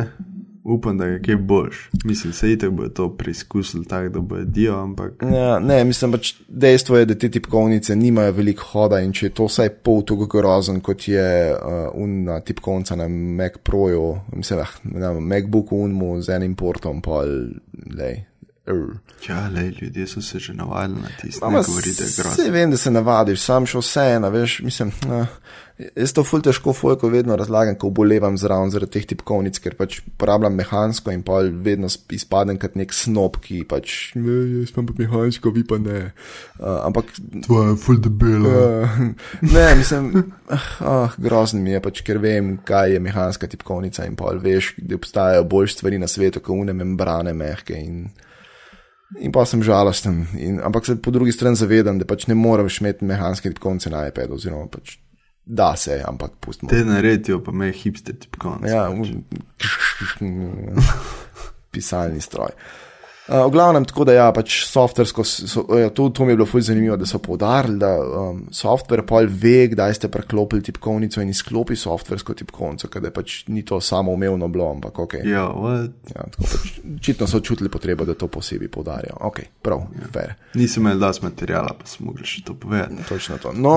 upam, 0.69 0.97
da 0.97 1.05
je 1.05 1.21
kaj 1.21 1.35
boljš. 1.35 1.89
Mislim, 2.03 2.33
se 2.33 2.51
itek 2.51 2.69
bo 2.69 2.87
to 2.87 3.09
preizkusili 3.17 3.85
tako, 3.85 4.09
da 4.09 4.19
bo 4.19 4.37
dio, 4.37 4.75
ampak 4.77 5.23
Ja, 5.33 5.59
ne, 5.59 5.83
mislim 5.83 6.11
pač 6.11 6.33
dejstvo 6.47 6.97
je, 6.97 7.05
da 7.05 7.15
te 7.15 7.29
tipkovnice 7.29 7.95
nimajo 7.95 8.31
veliko 8.31 8.63
hoda 8.63 8.99
in 8.99 9.13
če 9.13 9.25
je 9.25 9.35
to 9.35 9.49
vsaj 9.49 9.69
pol 9.69 10.01
tako 10.05 10.25
grozen, 10.25 10.81
kot 10.81 11.07
je 11.07 11.53
uh, 11.53 12.43
tipkovnica 12.45 12.95
na 12.95 13.07
Mac 13.07 13.57
Proju, 13.63 14.19
mislim, 14.33 14.59
ah, 14.59 14.73
na 14.83 15.13
MacBooku 15.19 15.77
unmu 15.77 16.21
z 16.21 16.35
enim 16.35 16.55
portom, 16.55 17.01
pa 17.01 17.23
lej. 17.97 18.25
er. 18.69 18.75
ja, 19.29 19.49
le, 19.55 19.71
ljudje 19.81 20.07
so 20.07 20.21
se 20.21 20.39
že 20.39 20.53
navadili 20.53 21.01
na 21.01 21.07
tisto, 21.21 21.45
Ama 21.45 21.57
ne 21.57 21.63
govorite 21.67 22.03
Vse 22.03 22.21
grozno. 22.21 22.51
vem, 22.53 22.71
da 22.71 22.77
se 22.77 22.91
navadiš, 22.91 23.41
sam 23.41 23.65
še 23.65 23.77
vseeno, 23.77 24.29
veš, 24.29 24.59
mislim. 24.63 24.91
Uh, 25.07 25.25
jaz 25.79 26.11
to 26.13 26.23
ful 26.27 26.41
težko 26.43 26.73
fojko 26.75 27.09
vedno 27.11 27.35
razlagam, 27.39 27.75
ko 27.79 27.89
bolevam 27.95 28.37
zraven 28.37 28.71
zaradi 28.73 28.97
teh 28.97 29.05
tipkovnic, 29.13 29.59
ker 29.63 29.77
pač 29.79 30.01
uporabljam 30.03 30.57
mehansko 30.59 31.13
in 31.15 31.23
pa 31.23 31.39
vedno 31.47 31.87
izpadem 32.15 32.59
kot 32.59 32.75
nek 32.79 32.93
snob, 32.95 33.39
ki 33.43 33.61
pač, 33.69 33.95
ne, 34.19 34.37
jaz 34.59 34.73
pa 34.75 34.83
mehansko, 34.83 35.53
vi 35.55 35.63
pa 35.67 35.79
ne. 35.81 36.01
Uh, 36.59 36.81
ampak 36.89 37.15
Tvoje 37.45 37.71
je 37.71 37.79
full 37.79 38.03
debelo. 38.03 38.51
Uh, 38.51 39.01
ne, 39.55 39.65
mislim, 39.79 40.11
ah, 40.51 40.69
ah, 40.83 41.17
grozen 41.17 41.63
mi 41.63 41.75
je 41.77 41.83
pač, 41.87 42.03
ker 42.03 42.19
vem, 42.23 42.57
kaj 42.67 42.97
je 42.97 43.03
mehanska 43.03 43.47
tipkovnica 43.51 44.07
in 44.09 44.19
pol 44.19 44.43
veš, 44.43 44.73
da 44.83 44.99
obstajajo 44.99 45.47
boljše 45.47 45.79
stvari 45.79 46.01
na 46.01 46.11
svetu, 46.11 46.43
kot 46.43 46.59
une 46.59 46.75
membrane 46.75 47.31
mehke. 47.33 47.79
In, 47.79 48.09
in 49.23 49.31
pa 49.31 49.47
sem 49.47 49.63
žalosten. 49.63 50.25
In, 50.35 50.59
ampak 50.59 50.91
se 50.91 50.99
po 50.99 51.15
drugi 51.15 51.31
strani 51.31 51.59
zavedam, 51.59 52.01
da 52.01 52.07
pač 52.09 52.27
ne 52.27 52.35
moreš 52.35 52.83
imeti 52.83 53.07
mehanske 53.07 53.53
tipkovnice 53.53 53.93
na 53.93 54.09
iPadu, 54.11 54.35
oziroma 54.35 54.67
pač 54.67 54.99
da 55.49 55.75
se, 55.75 56.03
ampak 56.07 56.31
pustimo. 56.39 56.69
Te 56.69 56.85
naredijo, 56.85 57.43
pa 57.43 57.51
me 57.51 57.71
hipster 57.71 58.15
tipkovnice. 58.15 58.73
Ja, 58.73 58.89
pisalni 61.71 62.21
stroj. 62.21 62.49
Uh, 63.29 63.45
v 63.45 63.51
glavnem, 63.53 63.85
tako 63.85 64.07
da 64.09 64.13
ja, 64.15 64.27
pač 64.33 64.63
softversko, 64.65 65.23
so, 65.23 65.63
ja, 65.77 65.91
to, 65.93 66.07
to 66.09 66.25
mi 66.25 66.33
je 66.33 66.37
bilo 66.39 66.47
fulj 66.49 66.63
zanimivo, 66.71 66.95
da 66.97 67.05
so 67.05 67.19
poudarili, 67.21 67.77
da 67.81 67.91
um, 68.01 68.39
softver 68.51 69.03
pol 69.05 69.29
ve, 69.29 69.67
kdaj 69.69 69.93
ste 69.99 70.09
preklopili 70.09 70.63
tipkovnico 70.65 71.21
in 71.21 71.29
izklopi 71.29 71.77
softversko 71.77 72.33
tipkovnico, 72.39 72.89
ker 72.89 73.05
pač 73.13 73.43
ni 73.53 73.61
to 73.65 73.77
samo 73.81 74.15
umevno 74.17 74.47
bilo, 74.49 74.71
ampak 74.71 74.99
ok. 75.05 75.13
Ja? 75.23 75.45
Ja, 76.09 76.25
tako 76.33 76.47
pač, 76.55 76.71
očitno 76.95 77.27
so 77.29 77.41
čutili 77.45 77.69
potrebo, 77.69 78.07
da 78.09 78.17
to 78.17 78.31
posebej 78.31 78.71
poudarijo. 78.73 79.19
Ok, 79.29 79.43
prav, 79.61 79.85
ja. 79.99 80.09
fair. 80.13 80.33
Nisem 80.57 80.87
imel 80.87 81.01
dosti 81.01 81.27
materijala, 81.27 81.75
pa 81.77 81.89
sem 81.89 82.09
mogel 82.09 82.25
še 82.25 82.43
to 82.47 82.57
povedati. 82.57 83.05
Točno 83.09 83.37
to. 83.37 83.53
No, 83.53 83.75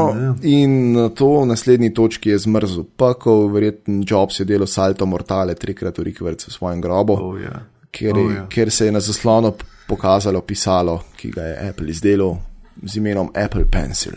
in 0.49 0.97
to 1.19 1.29
v 1.43 1.51
naslednji 1.53 1.93
točki 1.95 2.33
je 2.33 2.41
zmrzel. 2.47 2.87
Pa, 2.97 3.13
ko 3.21 3.51
verjetno 3.53 4.01
Jobs 4.09 4.41
je 4.41 4.49
delal 4.49 4.71
salto 4.71 5.07
mortale 5.07 5.55
trikrat 5.59 6.01
v 6.01 6.09
rikvercu 6.09 6.49
v 6.49 6.57
svojem 6.57 6.81
grobu, 6.81 7.21
Oh, 7.23 7.37
ja. 7.41 7.72
Oh, 7.93 8.31
je, 8.31 8.37
ja. 8.37 8.47
ker 8.49 8.71
se 8.71 8.87
je 8.87 8.93
na 8.93 9.01
zaslonu 9.01 9.53
pokazalo 9.89 10.41
pisalo, 10.41 11.03
ki 11.17 11.31
ga 11.31 11.43
je 11.43 11.69
Apple 11.69 11.91
izdelal 11.91 12.37
z 12.83 12.97
imenom 12.97 13.29
Apple 13.35 13.65
Pencil. 13.71 14.13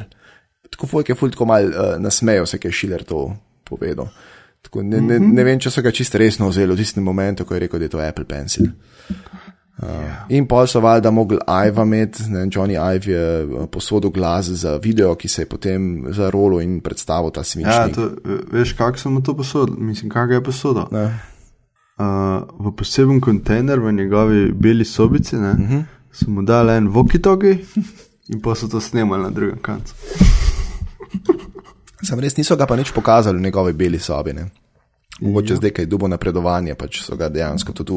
Tako 0.72 0.88
fujk 0.88 1.10
je 1.10 1.16
fulj 1.16 1.32
tako 1.32 1.46
mal 1.46 1.64
uh, 1.68 1.98
nasmejal 2.00 2.46
se, 2.46 2.58
ker 2.58 2.72
je 2.72 2.78
Schiller 2.78 3.04
to 3.04 3.36
povedal. 3.64 4.08
Tako, 4.62 4.84
ne, 4.84 5.02
ne, 5.02 5.20
ne 5.20 5.44
vem, 5.44 5.60
če 5.60 5.70
so 5.72 5.82
ga 5.82 5.92
čisto 5.92 6.18
resno 6.18 6.48
vzeli 6.50 6.74
v 6.74 6.78
tistem 6.78 7.04
momentu, 7.04 7.46
ko 7.46 7.54
je 7.54 7.60
rekel, 7.60 7.80
da 7.80 7.86
je 7.86 7.90
to 7.90 8.00
Apple 8.02 8.26
Pencil. 8.26 8.66
Uh, 9.76 9.90
in 10.32 10.48
pa 10.48 10.64
so 10.68 10.80
valjda 10.80 11.12
mogli 11.12 11.38
Iva 11.68 11.84
imeti, 11.84 12.24
ne, 12.32 12.46
Johnny 12.48 12.78
Ive 12.96 13.12
je 13.12 13.44
eh, 13.44 13.68
posodil 13.72 14.10
glas 14.10 14.46
za 14.48 14.78
video, 14.78 15.16
ki 15.16 15.28
se 15.28 15.42
je 15.42 15.50
potem 15.52 16.06
zarolo 16.16 16.62
in 16.62 16.80
predstavil 16.82 17.32
ta 17.32 17.40
Ja, 17.40 17.44
svinčnik. 17.44 17.96
to, 17.96 18.10
ve- 18.24 18.40
veš, 18.52 18.74
kako 18.74 18.98
sem 18.98 19.14
mu 19.14 19.22
to 19.22 19.36
posodil? 19.36 19.76
Mislim, 19.78 20.10
kako 20.10 20.28
ga 20.28 20.34
je 20.34 20.44
posodil? 20.44 20.86
Ne. 20.92 21.35
Uh, 21.96 22.44
v 22.60 22.76
poseben 22.76 23.22
kontejner 23.24 23.80
v 23.80 23.92
njegovi 23.92 24.52
beli 24.52 24.86
sobici, 24.86 25.36
ne, 25.36 25.52
uh 25.52 25.70
-huh. 25.70 25.84
so 26.12 26.32
mu 26.32 26.42
dali 26.42 26.72
en 26.72 26.88
walkie-talkie 26.88 27.58
in 28.30 28.42
pa 28.42 28.56
so 28.56 28.68
to 28.68 28.82
snemali 28.82 29.24
na 29.24 29.30
drugem 29.30 29.58
koncu. 29.62 29.94
Sam 32.04 32.20
res 32.20 32.38
niso 32.38 32.56
ga 32.56 32.66
pa 32.66 32.76
nič 32.76 32.92
pokazali 32.92 33.38
v 33.38 33.42
njegovi 33.42 33.74
beli 33.74 34.00
sobi. 34.00 34.34
Ne. 34.34 34.50
Mogoče 35.22 35.56
zdaj, 35.56 35.70
kaj 35.70 35.86
dubo 35.86 36.08
napredovanje, 36.08 36.76
pač 36.76 37.02
so 37.02 37.16
ga 37.16 37.30
dejansko 37.30 37.74
tudi 37.74 37.92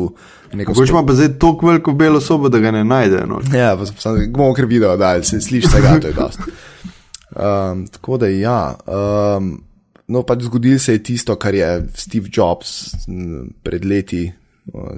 v 0.52 0.56
neko 0.56 0.72
Mogoče 0.72 0.92
ima 0.92 1.06
pa 1.06 1.12
zdaj 1.12 1.38
tako 1.38 1.66
veliko 1.66 1.92
belo 1.92 2.20
sobo, 2.20 2.48
da 2.48 2.58
ga 2.58 2.70
ne 2.70 2.84
najde. 2.84 3.26
No. 3.26 3.40
Ja, 3.54 3.76
pa 3.76 3.87
sem 3.87 4.32
bomo 4.32 4.54
kar 4.54 4.66
video 4.66 4.96
dal, 4.96 5.22
se 5.22 5.40
sliši 5.40 5.68
se 5.68 5.80
ga, 5.80 6.00
to 6.00 6.06
je 6.06 6.12
dost. 6.12 6.38
Um, 7.37 7.87
tako 7.87 8.16
da 8.16 8.26
ja. 8.26 8.76
Um, 8.87 9.67
no, 10.09 10.23
pač 10.23 10.42
zgodilo 10.42 10.79
se 10.79 10.92
je 10.92 11.03
tisto, 11.03 11.37
kar 11.37 11.55
je 11.55 11.68
Steve 11.94 12.29
Jobs 12.33 12.94
pred 13.62 13.85
leti 13.85 14.27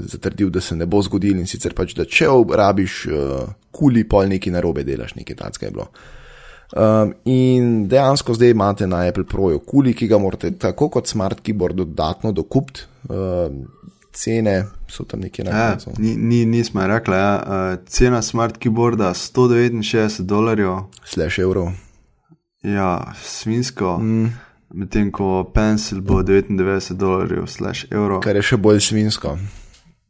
zatrdil, 0.00 0.50
da 0.50 0.60
se 0.60 0.74
ne 0.76 0.86
bo 0.86 0.98
zgodilo 1.02 1.38
in 1.38 1.46
sicer 1.46 1.74
pač, 1.74 1.92
da 1.94 2.04
če 2.04 2.26
rabiš 2.56 3.06
uh, 3.06 3.52
kuli, 3.70 4.02
pol 4.04 4.26
neki 4.26 4.50
narobe 4.50 4.82
delaš, 4.84 5.14
nekaj 5.14 5.36
takega 5.36 5.66
je 5.66 5.70
bilo. 5.70 5.86
Um, 6.70 7.12
in 7.24 7.88
dejansko 7.88 8.34
zdaj 8.34 8.50
imate 8.50 8.86
na 8.86 9.04
Apple 9.06 9.24
Proju 9.24 9.58
kuli, 9.60 9.94
ki 9.94 10.06
ga 10.06 10.18
morate 10.18 10.50
tako 10.58 10.88
kot 10.88 11.06
smart 11.06 11.40
keyboard 11.42 11.74
dodatno 11.74 12.32
dokupiti. 12.32 12.86
Um, 13.08 13.64
cene 14.12 14.64
so 14.90 15.04
tam 15.04 15.20
nekje 15.20 15.44
na 15.44 15.50
Ja, 15.50 15.70
koncu. 15.70 15.94
ni, 15.98 16.16
ni, 16.16 16.44
nismo 16.46 16.82
rekli, 16.86 17.14
ja, 17.14 17.30
uh, 17.38 17.86
cena 17.86 18.22
smart 18.22 18.58
keyboarda 18.58 19.12
169 19.14 20.22
dolarjev, 20.22 20.80
Slash 21.04 21.38
evrov. 21.38 21.70
ja, 22.62 23.12
svinsko, 23.22 23.98
mm. 23.98 24.32
Medtem 24.74 25.10
ko 25.12 25.44
pencil 25.54 26.00
bo 26.00 26.22
99 26.22 26.94
dolarjev, 26.94 27.46
slash 27.46 27.86
evro. 27.90 28.20
kar 28.20 28.36
je 28.36 28.42
še 28.52 28.56
bolj 28.56 28.80
svinsko. 28.90 29.36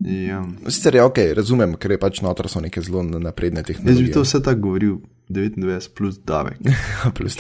Ja. 0.01 0.41
Sicer 0.69 0.97
je 0.97 1.05
ok, 1.05 1.19
razumem, 1.37 1.75
ker 1.77 1.93
je 1.93 2.01
pač 2.01 2.23
notor 2.25 2.49
so 2.49 2.63
neke 2.65 2.81
zelo 2.81 3.03
napredne 3.05 3.61
Jaz 3.69 4.01
bi 4.01 4.13
to 4.13 4.25
vse 4.25 4.41
tako 4.41 4.71
govoril, 4.71 4.95
29 5.29 5.91
plus 5.97 6.17
davek. 6.25 6.57
plus, 7.17 7.37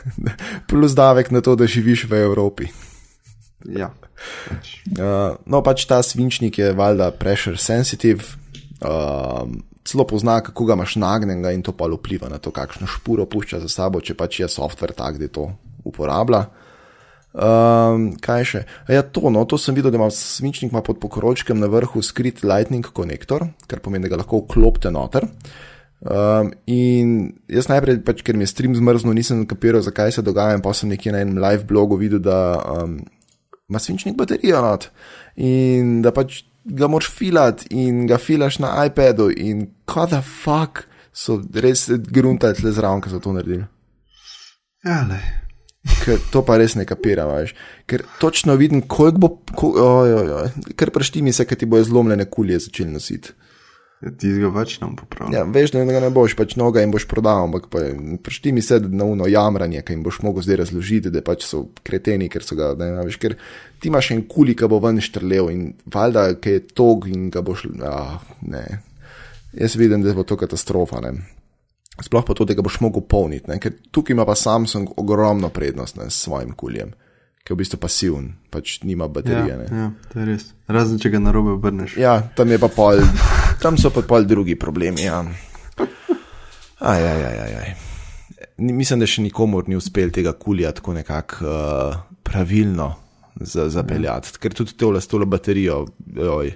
plus 0.68 0.96
davek 0.96 1.32
na 1.32 1.40
to, 1.40 1.56
da 1.56 1.66
živiš 1.66 2.04
v 2.10 2.20
Evropi. 2.28 2.68
Ja. 3.64 3.88
Pač. 4.48 4.74
Uh, 4.92 5.40
no, 5.48 5.62
pač 5.64 5.86
ta 5.88 6.02
svinčnik 6.04 6.60
je 6.60 6.74
valjda 6.76 7.08
pressure 7.16 7.56
sensitive, 7.56 8.36
uh, 8.84 9.48
celo 9.88 10.04
pozna, 10.04 10.42
kako 10.44 10.68
ga 10.68 10.76
imaš 10.76 10.98
nagnjenega 11.00 11.54
in 11.56 11.64
to 11.64 11.72
pa 11.72 11.88
vpliva 11.88 12.28
na 12.28 12.36
to, 12.36 12.52
kakšno 12.52 12.84
špuro 12.84 13.24
pušča 13.24 13.64
za 13.64 13.72
sabo, 13.72 14.04
če 14.04 14.12
pač 14.12 14.42
je 14.44 14.50
software 14.52 14.92
tak, 14.92 15.16
da 15.16 15.32
to 15.32 15.48
uporablja. 15.84 16.46
Um, 17.38 18.10
kaj 18.24 18.44
še? 18.48 18.60
Ja, 18.90 19.04
to, 19.04 19.28
no, 19.30 19.44
to 19.46 19.58
sem 19.60 19.76
videl, 19.76 19.92
da 19.92 20.00
ima 20.00 20.08
svinčnik 20.10 20.72
ima 20.72 20.82
pod 20.82 20.98
pokročkem 21.02 21.60
na 21.60 21.68
vrhu 21.70 22.02
skrit 22.02 22.42
Lightning 22.42 22.86
konektor, 22.94 23.44
kar 23.70 23.82
pomeni, 23.84 24.06
da 24.06 24.14
ga 24.14 24.22
lahko 24.22 24.42
vklopite 24.46 24.90
noter. 24.94 25.28
Um, 25.98 26.52
in 26.70 27.14
jaz 27.50 27.68
najprej, 27.70 28.00
pač, 28.06 28.24
ker 28.26 28.38
mi 28.38 28.46
je 28.46 28.52
stream 28.54 28.74
zmrznil, 28.78 29.16
nisem 29.18 29.44
kapiral, 29.50 29.84
zakaj 29.84 30.16
se 30.16 30.24
dogaja, 30.24 30.56
in 30.56 30.64
pa 30.64 30.72
sem 30.74 30.90
nekje 30.90 31.14
na 31.14 31.22
enem 31.22 31.40
live 31.42 31.66
blogu 31.68 31.98
videl, 32.00 32.22
da 32.22 32.38
um, 32.58 33.00
ima 33.68 33.78
svinčnik 33.78 34.16
baterijo 34.16 34.62
not 34.64 34.88
in 35.36 35.98
da 36.02 36.12
pač 36.14 36.42
ga 36.64 36.88
moraš 36.88 37.10
filati 37.12 37.66
in 37.70 38.06
ga 38.06 38.18
filaš 38.18 38.58
na 38.58 38.72
iPadu 38.86 39.28
in 39.30 39.66
kaj 39.86 40.06
da 40.10 40.22
fuck 40.22 40.86
so 41.12 41.38
res 41.54 41.88
gruntali 41.90 42.54
tle 42.54 42.72
zraven, 42.72 43.02
ki 43.02 43.10
so 43.10 43.20
to 43.20 43.32
naredili. 43.32 43.66
Ja, 44.84 45.02
le. 45.08 45.20
Ker 46.04 46.22
to 46.32 46.42
pa 46.46 46.56
res 46.60 46.76
ne 46.78 46.86
kapiram, 46.88 47.30
veš. 47.36 47.54
Ker 47.88 48.04
točno 48.20 48.56
vidim, 48.60 48.82
koliko 48.88 49.22
bo, 49.24 49.30
ko, 49.56 49.72
oj, 49.82 50.14
oj, 50.20 50.32
oj, 50.38 50.72
ker 50.78 50.92
prašti 50.94 51.22
mi 51.24 51.34
se, 51.34 51.46
ker 51.48 51.58
ti 51.58 51.68
bojo 51.68 51.86
zlomljene 51.88 52.28
kulje 52.30 52.62
začeli 52.68 52.94
nositi. 52.94 53.34
Ja, 53.98 54.12
ti 54.14 54.30
ga 54.38 54.50
več 54.54 54.76
nam 54.78 54.92
popravi. 54.94 55.34
Ja, 55.34 55.42
veš, 55.42 55.72
da 55.74 55.82
ga 55.88 56.02
ne 56.04 56.10
boš 56.14 56.36
pač 56.38 56.54
noga 56.60 56.84
in 56.86 56.92
boš 56.94 57.08
prodal, 57.10 57.48
ampak 57.48 57.66
pa 57.72 57.82
prašti 58.22 58.52
mi 58.54 58.62
se, 58.62 58.78
na 58.78 59.08
uno 59.08 59.26
jamranje, 59.26 59.82
ki 59.82 59.96
jim 59.96 60.04
boš 60.06 60.20
mogel 60.22 60.44
zdaj 60.46 60.60
razložiti, 60.60 61.10
da 61.10 61.22
pač 61.26 61.42
so 61.48 61.64
kreteni, 61.82 62.28
ker 62.30 62.46
so 62.46 62.54
ga, 62.58 62.70
ne, 62.78 62.92
veš, 63.08 63.18
ker 63.18 63.34
ti 63.82 63.90
imaš 63.90 64.12
en 64.14 64.22
kuli, 64.30 64.54
ki 64.58 64.68
bo 64.70 64.78
ven 64.84 65.02
štrlev 65.02 65.50
in 65.50 65.72
valjda, 65.90 66.28
ki 66.38 66.54
je 66.54 66.62
tog 66.78 67.08
in 67.10 67.26
ga 67.34 67.42
boš, 67.42 67.66
ah, 67.90 68.20
ne. 68.46 68.64
Jaz 69.58 69.74
vidim, 69.80 70.06
da 70.06 70.14
bo 70.14 70.22
to 70.22 70.38
katastrofa, 70.38 71.02
ne. 71.02 71.16
Sploh 72.02 72.24
pa 72.24 72.34
to, 72.34 72.46
da 72.46 72.54
ga 72.54 72.62
boš 72.62 72.78
mogel 72.80 73.02
polniti, 73.10 73.50
ne? 73.50 73.58
ker 73.58 73.74
tukaj 73.90 74.14
ima 74.14 74.26
pa 74.26 74.36
Samsung 74.38 74.92
ogromno 75.00 75.50
prednost 75.50 75.98
ne, 75.98 76.06
s 76.10 76.22
svojim 76.28 76.52
kuljem, 76.54 76.92
ki 77.42 77.52
je 77.52 77.56
v 77.56 77.58
bistvu 77.58 77.80
pasiven, 77.82 78.28
pač 78.54 78.78
nima 78.86 79.08
ja, 79.08 79.14
baterije. 79.16 79.56
ne. 79.58 79.66
ja, 79.80 79.88
to 80.12 80.20
je 80.20 80.28
res. 80.28 80.46
Razen 80.70 81.02
če 81.02 81.10
ga 81.10 81.22
narobe 81.22 81.56
obrneš. 81.56 81.96
Ja, 81.98 82.20
tam 82.38 82.54
pa 82.60 82.70
pol, 82.70 83.02
tam 83.62 83.80
so 83.80 83.90
pa 83.90 84.04
pol 84.06 84.28
drugi 84.30 84.54
problemi. 84.54 85.08
Ja. 85.08 85.24
Aj, 86.78 87.02
aj, 87.02 87.24
aj, 87.26 87.38
aj, 87.42 87.54
aj. 87.58 87.74
Mislim, 88.62 89.02
da 89.02 89.06
še 89.10 89.22
nikomor 89.26 89.66
ni 89.70 89.74
uspel 89.78 90.14
tega 90.14 90.32
kulja 90.38 90.70
tako 90.74 90.94
nekako 90.94 91.46
uh, 91.46 91.98
pravilno 92.22 92.92
za, 93.40 93.68
zapeljati. 93.70 94.38
Ker 94.38 94.54
tudi 94.54 94.76
tole, 94.78 95.02
s 95.02 95.10
tole 95.10 95.26
baterijo, 95.26 95.84
oj, 96.14 96.52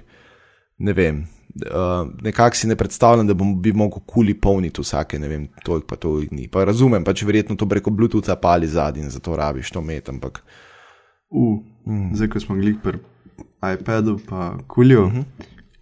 ne 0.87 0.95
vem. 0.95 1.23
Uh, 1.53 2.07
nekako 2.21 2.55
si 2.55 2.67
ne 2.67 2.75
predstavljam, 2.75 3.27
da 3.27 3.33
bom, 3.33 3.61
bi 3.61 3.73
mogel 3.73 4.01
kuli 4.05 4.33
polniti 4.33 4.81
vsake, 4.81 5.19
ne 5.19 5.27
vem, 5.27 5.47
toliko 5.63 5.87
pa 5.87 5.95
to 5.95 6.15
ni. 6.31 6.47
Pa 6.47 6.63
razumem, 6.65 7.03
pač 7.03 7.21
verjetno 7.23 7.55
to 7.55 7.67
preko 7.69 7.91
Bluetootha 7.93 8.35
pali 8.35 8.67
zadnji 8.67 9.09
zato 9.09 9.35
rabiš 9.37 9.71
to 9.71 9.81
met, 9.81 10.09
ampak 10.09 10.41
Uh, 11.33 11.59
mm. 11.85 12.15
Zdaj, 12.15 12.27
ko 12.29 12.39
smo 12.39 12.55
glik 12.55 12.77
pri 12.83 12.97
iPadu, 13.73 14.19
pa 14.29 14.57
kulijo, 14.67 15.05
uh 15.05 15.13
-huh. 15.13 15.23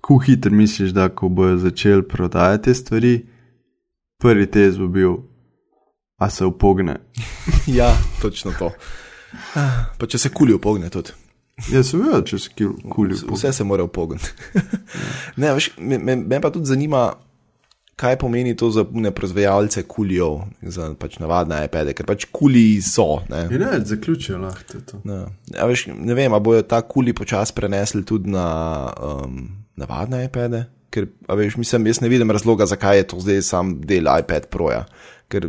ku 0.02 0.18
hitro 0.18 0.52
misliš, 0.52 0.92
da 0.92 1.10
ko 1.10 1.30
bojo 1.30 1.58
začeli 1.58 2.08
prodajati 2.08 2.64
te 2.64 2.74
stvari, 2.74 3.26
prvi 4.20 4.52
test 4.52 4.78
bo 4.78 4.88
bil, 4.88 5.16
a 6.18 6.30
se 6.30 6.46
upogne. 6.46 6.96
ja, 7.80 7.98
točno 8.22 8.52
to. 8.60 8.72
Pa 9.98 10.08
če 10.08 10.18
se 10.18 10.30
kuli 10.30 10.54
upogne 10.54 10.90
tudi. 10.90 11.10
Ja, 11.70 11.84
seveda, 11.86 12.22
če 12.26 12.40
se 12.42 12.70
kulijo. 12.90 13.28
Vse 13.36 13.52
se 13.54 13.66
mora 13.68 13.84
upogniti. 13.86 14.32
ne, 15.42 15.52
veš, 15.54 15.72
me, 15.78 16.00
me, 16.02 16.16
me 16.16 16.40
pa 16.42 16.50
tudi 16.54 16.72
zanima, 16.72 17.10
kaj 18.02 18.18
pomeni 18.18 18.56
to 18.58 18.72
za 18.74 18.86
ne 18.92 19.12
proizvajalce 19.14 19.84
kulijev, 19.84 20.40
za 20.74 20.90
pač 21.00 21.20
navadne 21.22 21.60
iPade, 21.68 21.94
ker 21.98 22.08
pač 22.10 22.26
kuli 22.34 22.82
so. 22.82 23.22
Ne. 23.30 23.44
In 23.52 23.62
ne, 23.62 23.80
zaključijo 23.86 24.40
lahko 24.42 24.82
to 24.90 24.98
je. 24.98 25.02
Ne, 25.12 25.20
ja, 25.54 25.68
veš, 25.70 25.86
ne 25.94 26.18
vem, 26.18 26.34
ali 26.34 26.48
bojo 26.48 26.66
ta 26.66 26.82
kuli 26.82 27.14
počasi 27.14 27.54
prenesli 27.58 28.02
tudi 28.08 28.34
na 28.34 28.46
um, 28.98 29.44
navadne 29.78 30.24
iPade. 30.26 30.66
Ker, 30.92 31.08
veš, 31.30 31.56
mislim, 31.62 31.88
jaz 31.88 32.02
ne 32.04 32.10
vidim 32.12 32.32
razloga, 32.34 32.66
zakaj 32.68 32.98
je 33.00 33.10
to 33.14 33.22
zdaj 33.24 33.46
sam 33.48 33.78
del 33.88 34.10
iPad 34.12 34.50
Proja. 34.52 34.82
Ker, 35.32 35.48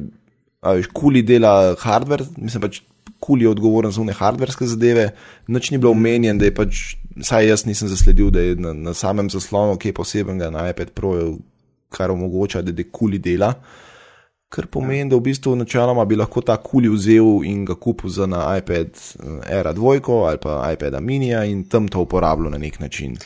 veš, 0.63 0.93
kuli 0.95 1.25
dela 1.27 1.73
hardware, 1.81 2.29
mislim 2.37 2.69
pač, 2.69 2.83
kuli 3.23 3.45
je 3.45 3.53
odgovoren 3.53 3.93
za 3.95 4.01
une 4.03 4.13
hardverske 4.13 4.67
zadeve, 4.67 5.11
nič 5.47 5.71
ni 5.71 5.79
bilo 5.79 5.93
omenjen, 5.95 6.39
da 6.39 6.49
je 6.49 6.55
pač, 6.55 6.83
saj 7.23 7.47
jaz 7.47 7.67
nisem 7.69 7.89
zasledil, 7.89 8.33
da 8.35 8.43
je 8.43 8.57
na, 8.59 8.73
na 8.73 8.95
samem 8.99 9.31
zaslonu, 9.31 9.79
ki 9.79 9.93
je 9.93 9.99
posebenega 10.01 10.51
na 10.51 10.67
iPad 10.73 10.91
Proju, 10.91 11.37
kar 11.93 12.11
omogoča, 12.11 12.63
da 12.63 12.75
je 12.75 12.89
kuli 12.91 13.21
dela. 13.23 13.53
Kar 14.53 14.67
pomeni, 14.69 15.09
da 15.09 15.17
v 15.17 15.25
bistvu 15.31 15.55
načeloma 15.57 16.05
bi 16.05 16.19
lahko 16.19 16.43
ta 16.45 16.59
kuli 16.61 16.91
vzel 16.93 17.45
in 17.49 17.63
ga 17.65 17.75
kupil 17.75 18.11
za 18.13 18.27
na 18.29 18.43
iPad 18.59 18.91
eh, 18.91 19.55
Air 19.57 19.71
2 19.73 20.03
ali 20.29 20.43
pa 20.43 20.59
iPad 20.73 20.99
Minija 21.01 21.45
in 21.45 21.65
tam 21.65 21.89
to 21.89 22.03
uporabljal 22.05 22.53
na 22.53 22.59
nek 22.59 22.81
način. 22.81 23.17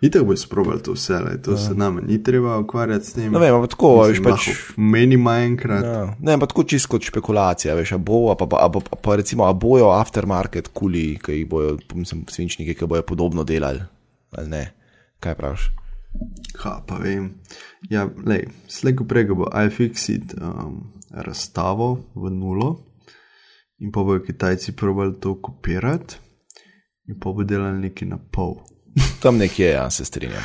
Itek 0.00 0.22
bo 0.24 0.36
sprobal 0.36 0.78
to 0.80 0.94
vse, 0.96 1.18
le, 1.20 1.34
to 1.42 1.52
ja. 1.52 1.56
se 1.60 1.74
nam 1.76 1.98
ni 2.06 2.22
treba 2.24 2.58
ukvarjati 2.58 3.06
s 3.06 3.12
tem. 3.12 3.32
Ne 3.32 3.40
vem, 3.42 3.54
ampak 3.54 3.74
tako, 3.74 3.90
veš, 4.08 4.22
pač. 4.24 4.46
Meni 4.76 5.18
ima 5.18 5.34
enkrat. 5.44 5.84
Ja, 5.84 6.04
ne, 6.16 6.38
pa 6.40 6.48
tako 6.48 6.64
čisto 6.64 6.94
kot 6.94 7.04
špekulacija, 7.04 7.74
veš, 7.76 7.92
a 7.96 8.00
bo, 8.00 8.22
a 8.32 8.36
pa, 8.40 8.48
a, 8.56 8.70
pa, 8.72 8.80
pa 8.80 9.18
recimo, 9.20 9.44
a 9.44 9.52
bojo 9.52 9.90
aftermarket 9.92 10.72
kuli, 10.72 11.18
ki 11.20 11.42
jih 11.42 11.50
bojo, 11.50 11.76
mislim, 11.94 12.24
svinčniki, 12.32 12.78
ki 12.78 12.88
bojo 12.88 13.04
podobno 13.04 13.44
delali, 13.44 13.84
ali 14.38 14.48
ne, 14.48 14.62
kaj 15.20 15.36
praviš? 15.36 15.68
Ha, 16.64 16.80
pa 16.86 16.96
vem. 17.02 17.34
Ja, 17.92 18.08
lej, 18.26 18.48
slejko 18.72 19.04
prega 19.04 19.36
bo 19.36 19.50
iFixit 19.66 20.34
um, 20.40 20.80
razstavo 21.10 21.92
v 22.14 22.32
nulo 22.34 22.70
in 23.80 23.92
pa 23.92 24.02
bojo 24.04 24.24
Kitajci 24.24 24.72
probali 24.76 25.20
to 25.20 25.36
kopirati 25.42 26.16
in 27.08 27.20
pa 27.20 27.32
bo 27.32 27.44
delali 27.44 27.86
nekaj 27.86 28.08
na 28.08 28.18
pol. 28.18 28.58
Tam 29.22 29.38
nekje, 29.38 29.70
ja, 29.74 29.90
se 29.90 30.04
strinjam. 30.04 30.44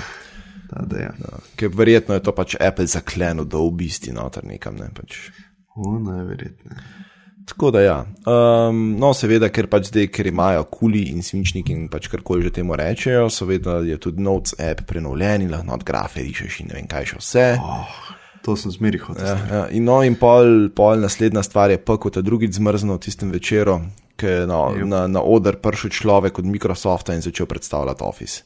Ta, 0.70 0.84
da, 0.86 0.98
ja. 0.98 1.12
Ja, 1.20 1.40
ker 1.56 1.72
verjetno 1.76 2.18
je 2.18 2.24
to 2.26 2.34
pač 2.36 2.58
Apple 2.60 2.88
zaklenil, 2.90 3.46
da 3.48 3.62
v 3.62 3.72
bistvu 3.80 4.16
noter 4.16 4.46
nekam 4.48 4.80
ne 4.80 4.90
pač. 4.96 5.30
O, 5.76 5.98
najverjetneje. 6.00 7.06
Tako 7.46 7.72
da 7.72 7.82
ja. 7.82 8.06
Um, 8.26 8.96
no, 8.98 9.12
seveda, 9.14 9.52
ker 9.54 9.68
pač 9.70 9.92
zdaj, 9.92 10.08
ker 10.14 10.32
imajo 10.32 10.64
kuli 10.72 11.04
in 11.12 11.22
svinčniki 11.24 11.76
in 11.76 11.84
pač 11.94 12.08
karkoli 12.10 12.48
že 12.48 12.56
temu 12.58 12.74
rečejo, 12.80 13.28
seveda 13.30 13.84
je 13.86 14.00
tudi 14.02 14.24
Notes 14.26 14.56
app 14.58 14.88
prenovljen 14.90 15.46
in 15.46 15.52
lahko 15.54 15.70
not 15.70 15.86
grafe 15.86 16.24
rišeš 16.26 16.64
in 16.64 16.72
ne 16.72 16.80
vem 16.80 16.88
kaj 16.90 17.12
še 17.12 17.22
vse. 17.22 17.46
Oh, 17.62 18.00
to 18.46 18.58
sem 18.58 18.74
zmeri 18.74 19.02
hotel. 19.04 19.30
Ja, 19.30 19.38
ja. 19.52 19.62
In 19.78 19.86
no, 19.86 20.00
in 20.02 20.18
pol, 20.18 20.72
pol 20.74 21.06
naslednja 21.06 21.46
stvar 21.46 21.70
je 21.70 21.78
pa, 21.78 22.00
ko 22.02 22.10
te 22.10 22.26
drugič 22.26 22.58
zmrznil 22.58 22.98
tistem 23.04 23.30
večeru, 23.36 23.78
ki 24.16 24.26
je 24.26 24.48
na, 24.48 24.60
na, 24.86 25.08
na 25.08 25.22
oder 25.22 25.56
prišel 25.60 25.90
človek 25.92 26.40
od 26.40 26.46
Microsofta 26.46 27.14
in 27.14 27.22
začel 27.22 27.46
predstavljati 27.46 28.04
Office. 28.04 28.44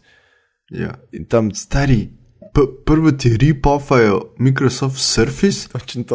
Ja. 0.69 0.93
In 1.11 1.25
tam 1.25 1.51
Stari, 1.55 2.09
prvo 2.85 3.11
ti 3.11 3.37
ripofajo 3.37 4.21
Microsoft 4.37 4.97
Surface, 4.97 5.69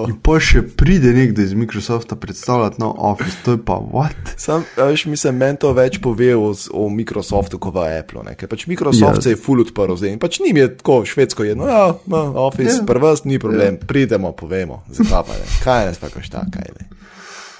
in 0.08 0.16
pa 0.22 0.38
še 0.42 0.62
pride 0.76 1.12
nekdo 1.14 1.42
iz 1.42 1.54
Microsofta 1.54 2.16
predstavljati 2.16 2.80
nov 2.82 2.94
Office, 2.98 3.36
to 3.44 3.54
je 3.54 3.60
pa 3.66 3.78
what? 3.78 4.34
Sam, 4.36 4.64
veš, 4.76 5.06
mislim, 5.06 5.36
meni 5.38 5.58
to 5.62 5.72
več 5.72 6.00
pove 6.02 6.32
o, 6.36 6.52
o 6.72 6.88
Microsoftu 6.90 7.58
kot 7.58 7.74
v 7.74 7.86
Apple. 7.98 8.24
Ne? 8.26 8.34
Ker 8.38 8.50
pač 8.50 8.66
Microsoft 8.70 9.20
Ja. 9.20 9.22
se 9.22 9.34
je 9.34 9.40
full 9.40 9.62
odprl 9.62 9.94
zdaj 9.98 10.14
in 10.14 10.18
pač 10.22 10.40
njim 10.42 10.56
je 10.56 10.68
tako 10.76 11.02
švedsko 11.06 11.46
jedno, 11.46 11.68
ja, 11.70 11.94
no, 12.06 12.24
Office, 12.46 12.70
Ja. 12.70 12.80
yeah. 12.82 12.86
prva 12.86 13.14
ni 13.24 13.38
problem, 13.38 13.78
yeah. 13.78 13.86
pridemo, 13.86 14.32
povemo, 14.32 14.82
zakaj 14.90 15.22
pa 15.26 15.34
ne, 15.38 15.46
kaj 15.64 15.86
ne 15.86 15.94
spako 15.94 16.22
šta, 16.22 16.46
kaj 16.50 16.70
ne. 16.78 16.90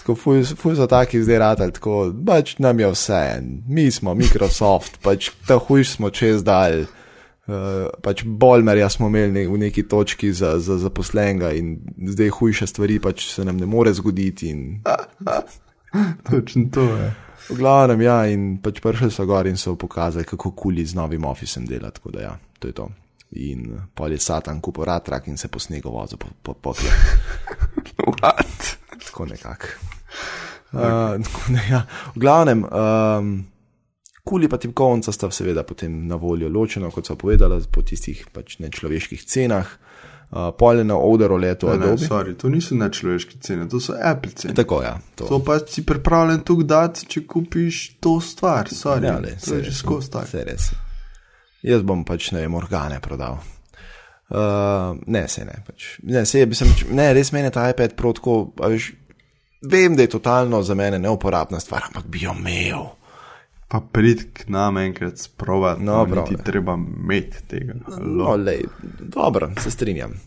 Tako 0.04 0.14
full, 0.20 0.44
full 0.44 0.76
so 0.76 0.84
taki 0.86 1.22
zdaj 1.24 1.38
ratali, 1.40 1.72
tako 1.72 2.12
pač 2.26 2.58
nam 2.60 2.80
je 2.80 2.90
vse, 2.92 3.20
en. 3.38 3.62
mi 3.68 3.86
smo 3.90 4.12
Microsoft, 4.14 4.98
pač 5.00 5.30
ta 5.48 5.56
hujš 5.56 5.94
smo 5.96 6.10
čez 6.12 6.44
dal. 6.44 6.84
Uh, 7.48 7.88
pač 8.04 8.20
Bolmerja 8.24 8.90
smo 8.92 9.08
imeli 9.08 9.32
ne, 9.32 9.46
v 9.48 9.58
neki 9.62 9.86
točki 9.88 10.32
za, 10.32 10.58
za 10.60 10.76
zaposlenega 10.80 11.52
in 11.56 11.78
zdaj 12.12 12.30
hujše 12.36 12.68
stvari 12.68 12.98
pač 13.00 13.26
se 13.32 13.44
nam 13.48 13.56
ne 13.56 13.66
more 13.68 13.92
zgoditi. 13.96 14.52
In, 14.52 14.84
Točno 16.28 16.68
to 16.72 16.84
je. 16.84 17.08
V 17.48 17.56
glavnem, 17.56 18.04
ja, 18.04 18.20
in 18.28 18.60
pač 18.60 18.84
prišli 18.84 19.08
so 19.08 19.24
gor 19.24 19.48
in 19.48 19.56
so 19.56 19.72
pokazali, 19.76 20.28
kako 20.28 20.52
kuli 20.52 20.84
z 20.84 21.00
novim 21.00 21.24
ofisem 21.24 21.64
dela. 21.64 21.88
Tako 21.88 22.12
da, 22.12 22.20
ja, 22.28 22.36
to 22.60 22.68
je 22.68 22.76
to. 22.76 22.90
In 23.40 23.72
pol 23.96 24.12
je 24.12 24.20
Satan 24.20 24.60
kupil 24.60 24.84
ratrak 24.84 25.32
in 25.32 25.40
se 25.40 25.48
po 25.48 25.58
snegu 25.58 25.88
vozil 25.88 26.20
po, 26.20 26.28
po, 26.42 26.52
po 26.60 26.76
tja. 26.76 26.92
Tako 29.06 29.26
nekako. 29.32 29.66
Uh, 30.74 30.80
tako 31.22 31.52
da, 31.52 31.60
ja. 31.70 31.86
V 32.14 32.18
glavnem, 32.18 32.64
um, 32.64 33.44
Kuli 34.24 34.48
pa 34.48 34.56
tipkovnica 34.56 35.12
sta 35.12 35.30
seveda 35.30 35.62
potem 35.62 36.06
na 36.08 36.16
voljo 36.16 36.48
ločeno, 36.48 36.90
kot 36.90 37.06
so 37.06 37.16
povedala, 37.16 37.60
po 37.70 37.82
tistih 37.82 38.24
pač 38.32 38.56
nečloveških 38.58 39.22
cenah. 39.22 39.68
Uh, 40.34 40.48
Polje 40.58 40.84
na 40.84 40.96
odero 40.96 41.36
leto 41.36 41.68
Ne, 41.76 41.78
ne, 41.78 41.98
sorry, 42.00 42.32
to 42.34 42.48
niso 42.48 42.74
nečloveške 42.74 43.36
cene, 43.40 43.68
to 43.68 43.80
so 43.80 43.94
Apple 44.02 44.32
cene. 44.32 44.54
Tako, 44.54 44.82
ja. 44.82 44.96
To. 45.14 45.28
To 45.28 45.38
pa 45.44 45.58
si 45.58 45.84
pripravljen 45.86 46.40
tu 46.40 46.56
dati, 46.62 47.06
če 47.06 47.26
kupiš 47.26 48.00
to 48.00 48.16
stvar, 48.20 48.72
sorry. 48.72 49.06
Ja, 49.12 49.20
le, 49.20 49.36
to 49.36 49.52
saj 49.52 49.60
je 49.60 49.68
že 49.68 49.70
res, 49.70 49.78
skozi 49.84 50.10
tak. 50.10 50.26
saj 50.32 50.44
res. 50.48 50.70
Jaz 51.62 51.84
bom 51.86 52.02
pač, 52.08 52.32
ne 52.32 52.42
vem, 52.42 52.56
organe 52.56 52.98
prodal. 53.04 53.38
Uh, 54.34 54.96
ne, 55.06 55.28
se 55.28 55.44
ne. 55.44 55.60
Pač. 55.66 55.98
Ne, 56.02 56.24
se 56.26 56.40
je, 56.40 56.46
mislim, 56.50 56.72
ne, 56.90 57.12
res 57.14 57.30
meni 57.32 57.52
ta 57.54 57.68
iPad 57.70 57.94
Pro 57.94 58.10
tako, 58.16 58.38
veš, 58.58 58.88
vem, 59.62 59.94
da 59.94 60.02
je 60.02 60.14
totalno 60.16 60.62
za 60.62 60.74
mene 60.74 60.98
neuporabna 60.98 61.60
stvar, 61.62 61.86
ampak 61.86 62.08
bi 62.10 62.24
jo 62.24 62.34
imel. 62.34 62.88
Pa 63.70 63.78
prid 63.92 64.26
k 64.34 64.48
nam 64.50 64.78
enkrat 64.78 65.22
sprovat, 65.22 65.78
No, 65.78 66.02
no, 66.06 66.24
ti 66.26 66.36
treba 66.44 66.74
imeti 66.74 67.44
tega. 67.48 67.78
No, 68.00 68.34
lej, 68.36 68.66
dobro, 68.98 69.52
se 69.62 69.70
strinjam. 69.70 70.18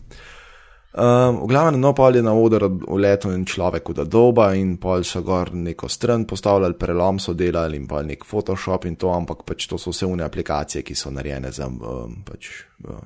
Um, 0.98 1.42
v 1.44 1.46
glavnem, 1.52 1.76
no, 1.80 1.92
pol 1.92 2.16
je 2.16 2.22
na 2.24 2.32
oder 2.32 2.64
uletel 2.66 3.34
en 3.36 3.44
človek 3.44 3.92
v 3.92 4.02
Adobe 4.02 4.48
in 4.56 4.78
pol 4.80 5.04
so 5.04 5.20
gor 5.22 5.52
neko 5.52 5.86
stran 5.88 6.24
postavljali, 6.24 6.74
prelom 6.80 7.20
so 7.20 7.36
delali 7.36 7.76
in 7.76 7.84
pol 7.86 8.08
nek 8.08 8.24
Photoshop 8.24 8.88
in 8.88 8.96
to, 8.96 9.12
ampak 9.12 9.44
pač 9.44 9.68
to 9.68 9.78
so 9.78 9.92
vse 9.92 10.08
une 10.08 10.24
aplikacije, 10.24 10.82
ki 10.82 10.96
so 10.96 11.12
narejene 11.12 11.52
za 11.52 11.68
um, 11.68 12.24
pač, 12.24 12.50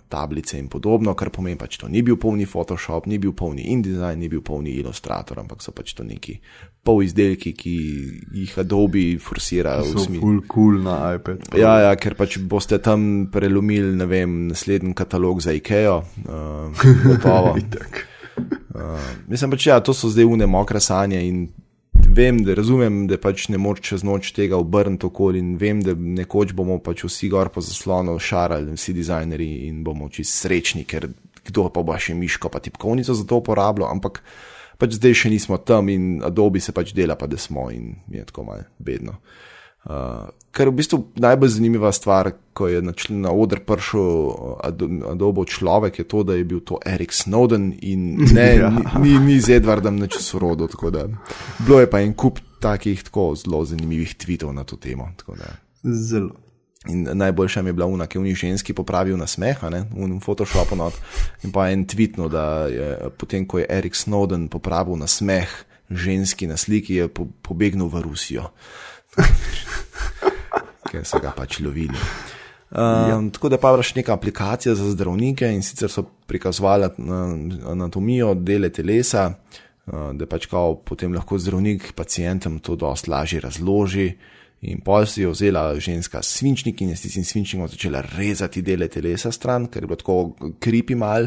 tablice 0.09 0.59
in 0.59 0.69
podobno, 0.69 1.15
kar 1.17 1.31
pomeni 1.33 1.57
pač 1.57 1.79
to 1.81 1.89
ni 1.89 2.03
bil 2.05 2.19
polni 2.21 2.45
Photoshop, 2.45 3.07
ni 3.09 3.17
bil 3.19 3.33
polni 3.33 3.65
InDesign, 3.73 4.21
ni 4.21 4.29
bil 4.29 4.43
polni 4.45 4.75
Illustrator, 4.77 5.41
ampak 5.41 5.65
so 5.65 5.73
pač 5.73 5.95
to 5.97 6.05
neki 6.05 6.37
pol 6.85 7.01
izdelki, 7.07 7.55
ki 7.57 7.75
jih 8.37 8.59
Adobe 8.61 9.17
forsira 9.23 9.79
v 9.81 9.95
smislu. 9.95 10.21
full 10.21 10.43
cool 10.51 10.83
na 10.85 11.15
iPad. 11.17 11.49
Pro. 11.49 11.61
Ja, 11.61 11.79
ja, 11.87 11.97
ker 11.97 12.19
pač 12.19 12.37
boste 12.37 12.77
tam 12.85 13.31
prelomili, 13.33 13.95
ne 13.97 14.09
vem, 14.11 14.37
naslednji 14.51 14.93
katalog 14.99 15.41
za 15.41 15.57
IKEA. 15.57 15.97
Uh, 16.27 16.85
gotovo. 17.07 17.57
Itak. 17.63 18.05
uh, 18.77 19.11
mislim 19.31 19.57
pač, 19.57 19.71
ja, 19.73 19.81
to 19.81 19.97
so 19.97 20.13
zdaj 20.13 20.29
une 20.29 20.51
mokre 20.51 20.85
sanje 20.85 21.23
in 21.25 21.47
vem, 22.13 22.43
da 22.45 22.55
razumem, 22.55 23.07
da 23.09 23.17
pač 23.21 23.47
ne 23.49 23.59
moč 23.61 23.81
čez 23.89 24.05
noč 24.05 24.33
tega 24.37 24.59
obrniti 24.61 25.07
okoli 25.09 25.41
in 25.41 25.55
vem, 25.61 25.81
da 25.85 25.95
nekoč 25.97 26.53
bomo 26.57 26.79
pač 26.85 27.05
vsi 27.07 27.31
gor 27.33 27.49
po 27.53 27.63
zaslonu 27.65 28.19
šarali, 28.21 28.77
vsi 28.77 28.95
dizajnerji 28.97 29.69
in 29.69 29.83
bomo 29.85 30.09
čist 30.13 30.43
srečni, 30.43 30.85
ker 30.89 31.09
kdo 31.47 31.69
pa 31.73 31.83
bo 31.83 31.97
še 31.99 32.15
miško 32.19 32.53
pa 32.53 32.61
tipkovnico 32.63 33.15
za 33.17 33.25
to 33.29 33.41
uporabljal, 33.41 33.89
ampak 33.91 34.21
pač 34.79 34.99
zdaj 34.99 35.17
še 35.25 35.33
nismo 35.33 35.59
tam 35.59 35.89
in 35.89 36.21
Adobe 36.25 36.61
se 36.61 36.75
pač 36.77 36.93
dela, 36.97 37.17
pa 37.17 37.27
da 37.27 37.41
smo 37.41 37.71
in 37.73 37.95
je 38.13 38.25
tako 38.29 38.47
malo 38.51 38.69
bedno. 38.79 39.19
Uh, 39.83 40.31
kar 40.55 40.67
je 40.67 40.71
v 40.71 40.77
bistvu 40.79 40.99
najbolj 41.19 41.49
zanimiva 41.49 41.91
stvar, 41.93 42.33
ko 42.55 42.69
je 42.71 42.83
na, 42.83 42.93
na 43.11 43.33
oder 43.35 43.59
prišel 43.67 44.31
Ado- 44.63 45.11
Adobe 45.11 45.43
človek, 45.43 45.99
je 45.99 46.07
to, 46.07 46.23
da 46.23 46.37
je 46.39 46.45
bil 46.45 46.61
to 46.63 46.79
Erik 46.87 47.11
Snowden 47.11 47.73
in 47.83 48.15
ne, 48.31 48.47
Ja. 48.63 48.71
ni, 48.71 48.85
ni, 49.03 49.19
ni 49.19 49.41
z 49.41 49.59
Edwardom 49.59 49.99
nič 49.99 50.23
sorodo. 50.23 50.69
Bilo 51.67 51.81
je 51.81 51.91
pa 51.91 51.99
en 51.99 52.15
kup 52.15 52.39
takih 52.63 53.03
tako 53.03 53.35
zelo 53.35 53.65
zanimivih 53.67 54.15
tweetov 54.15 54.55
na 54.55 54.63
to 54.63 54.79
temo. 54.79 55.11
Zelo. 55.83 56.31
In 56.87 57.07
najboljša 57.13 57.63
mi 57.63 57.69
je 57.69 57.73
bila 57.73 57.87
una, 57.87 58.07
ki 58.07 58.19
je 58.19 58.23
v 58.23 58.27
njih 58.27 58.37
ženski 58.39 58.75
popravil 58.75 59.17
na 59.17 59.27
smeh, 59.27 59.59
v 59.63 60.19
Photoshopu 60.23 60.77
not. 60.77 60.95
In 61.43 61.51
pa 61.51 61.71
en 61.71 61.87
tweetno, 61.87 62.29
da 62.29 62.67
je 62.67 63.11
potem, 63.19 63.47
ko 63.47 63.59
je 63.59 63.67
Erik 63.71 63.95
Snowden 63.95 64.49
popravil 64.49 64.97
na 64.99 65.07
smeh 65.07 65.47
ženski 65.91 66.47
na 66.47 66.57
sliki, 66.57 66.95
je 66.95 67.09
po, 67.09 67.27
pobegnil 67.43 67.87
v 67.87 68.03
Rusijo. 68.03 68.51
Ker 70.91 71.05
so 71.05 71.21
ga 71.23 71.33
pač 71.37 71.61
lovili. 71.61 71.97
Um, 72.73 72.81
ja. 72.81 73.17
Tako 73.33 73.49
da 73.53 73.59
pa 73.61 73.73
vraš 73.73 73.95
neka 73.95 74.15
aplikacija 74.15 74.75
za 74.75 74.91
zdravnike 74.91 75.49
in 75.53 75.63
sicer 75.63 75.91
so 75.91 76.03
prikazovali 76.27 76.89
na- 76.99 77.71
anatomijo 77.71 78.35
dele 78.35 78.71
telesa, 78.73 79.35
uh, 79.87 80.13
da 80.13 80.27
pač 80.27 80.47
kao 80.47 80.77
potem 80.77 81.13
lahko 81.15 81.39
zdravnik 81.39 81.93
pacijentom 81.93 82.59
to 82.59 82.77
dosti 82.77 83.11
lažje 83.11 83.41
razloži. 83.41 84.13
In 84.63 84.81
pol 84.81 85.07
si 85.07 85.21
je 85.21 85.29
vzela 85.29 85.75
ženska 85.75 86.23
svinčnik 86.23 86.81
in 86.81 86.93
je 86.93 86.97
s 86.97 87.03
tistim 87.03 87.25
svinčnikom 87.25 87.69
začela 87.69 88.01
rezati 88.15 88.63
dele 88.63 88.87
telesa 88.89 89.33
stran, 89.33 89.67
ker 89.67 89.83
je 89.83 89.87
bilo 89.87 89.99
tako 89.99 90.37
kripi 90.61 90.95
mal. 90.95 91.27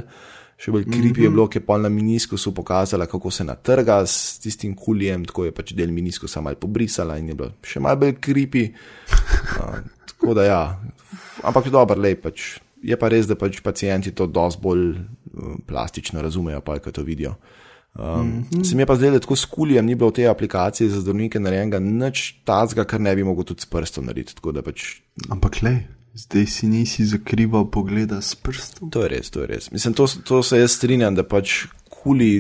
Še 0.56 0.72
bolj 0.72 0.86
kripi 0.88 1.26
je 1.26 1.30
bilo, 1.34 1.50
ker 1.52 1.60
je 1.60 1.66
pol 1.68 1.82
na 1.84 1.90
meniskusu 1.92 2.54
pokazala, 2.56 3.10
kako 3.12 3.32
se 3.32 3.44
natrga 3.44 3.98
s 4.08 4.40
tistim 4.40 4.76
kulijem, 4.76 5.26
tako 5.28 5.50
je 5.50 5.56
pač 5.56 5.74
del 5.76 5.92
meniskusa 5.92 6.42
mal 6.42 6.56
pobrisala 6.60 7.18
in 7.20 7.34
je 7.34 7.36
bilo 7.42 7.52
še 7.60 7.82
mal 7.84 8.00
bolj 8.00 8.16
kripi. 8.24 8.70
Uh, 9.60 9.82
tako 10.14 10.38
da 10.38 10.48
ja, 10.48 10.62
ampak 11.44 11.68
dobro, 11.74 12.00
lej 12.00 12.16
pač. 12.24 12.54
Je 12.86 12.96
pa 13.02 13.10
res, 13.10 13.26
da 13.28 13.36
pač 13.40 13.60
pacijenti 13.66 14.14
to 14.16 14.30
dosti 14.32 14.62
bolj 14.64 14.88
uh, 14.96 15.60
plastično 15.68 16.24
razumejo, 16.24 16.64
pa 16.64 16.80
ko 16.80 16.94
to 16.94 17.04
vidijo. 17.04 17.36
Um, 17.96 18.04
mm 18.04 18.46
-hmm. 18.52 18.64
Se 18.64 18.76
mi 18.76 18.82
je 18.82 18.86
pa 18.86 18.96
zdelo, 18.96 19.14
da 19.14 19.20
tako 19.20 19.36
s 19.36 19.46
kulijem 19.46 19.86
ni 19.86 19.96
bilo 19.96 20.10
v 20.10 20.14
tej 20.14 20.28
aplikaciji 20.28 20.90
za 20.90 21.02
zdravnike 21.02 21.40
narejenega 21.40 21.80
nič 21.80 22.36
tazga, 22.44 22.84
kar 22.84 23.02
ne 23.02 23.16
bi 23.16 23.24
mogel 23.24 23.44
tudi 23.44 23.62
s 23.62 23.66
prstom 23.66 24.06
narediti. 24.06 24.36
Pač 24.64 25.02
Ampak 25.30 25.62
le, 25.62 25.88
zdaj 26.16 26.46
si 26.46 26.68
nisi 26.68 27.06
zakrival 27.06 27.72
pogleda 27.72 28.22
s 28.22 28.36
prstom. 28.36 28.90
to 28.90 29.04
je 29.04 29.10
res, 29.10 29.30
to 29.30 29.42
je 29.42 29.48
res. 29.48 29.72
Mislim, 29.72 29.94
to, 29.94 30.08
to 30.24 30.44
se 30.44 30.60
jaz 30.60 30.78
strinjam, 30.78 31.16
da 31.16 31.24
pač 31.28 31.66
kuli, 31.90 32.40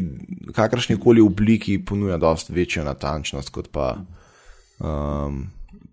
kakršni 0.55 0.95
koli 0.99 1.21
obliki 1.21 1.77
ponuja 1.85 2.17
dosti 2.17 2.53
večjo 2.53 2.85
natančnost 2.87 3.51
kot 3.51 3.67
pa 3.75 3.97
um, 4.79 5.43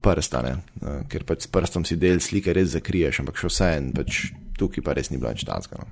prstane, 0.00 0.54
uh, 0.82 1.02
ker 1.10 1.26
pač 1.26 1.48
s 1.48 1.50
prstom 1.50 1.84
si 1.84 1.98
del 1.98 2.22
slike 2.22 2.54
res 2.54 2.76
zakriješ, 2.76 3.22
ampak 3.22 3.42
še 3.42 3.50
vse 3.50 3.72
en, 3.80 3.90
pač 3.96 4.22
tukaj 4.58 4.84
pa 4.86 4.94
res 4.94 5.10
ni 5.10 5.18
bilo 5.18 5.34
nič 5.34 5.42
tazga. 5.48 5.82
No. 5.82 5.90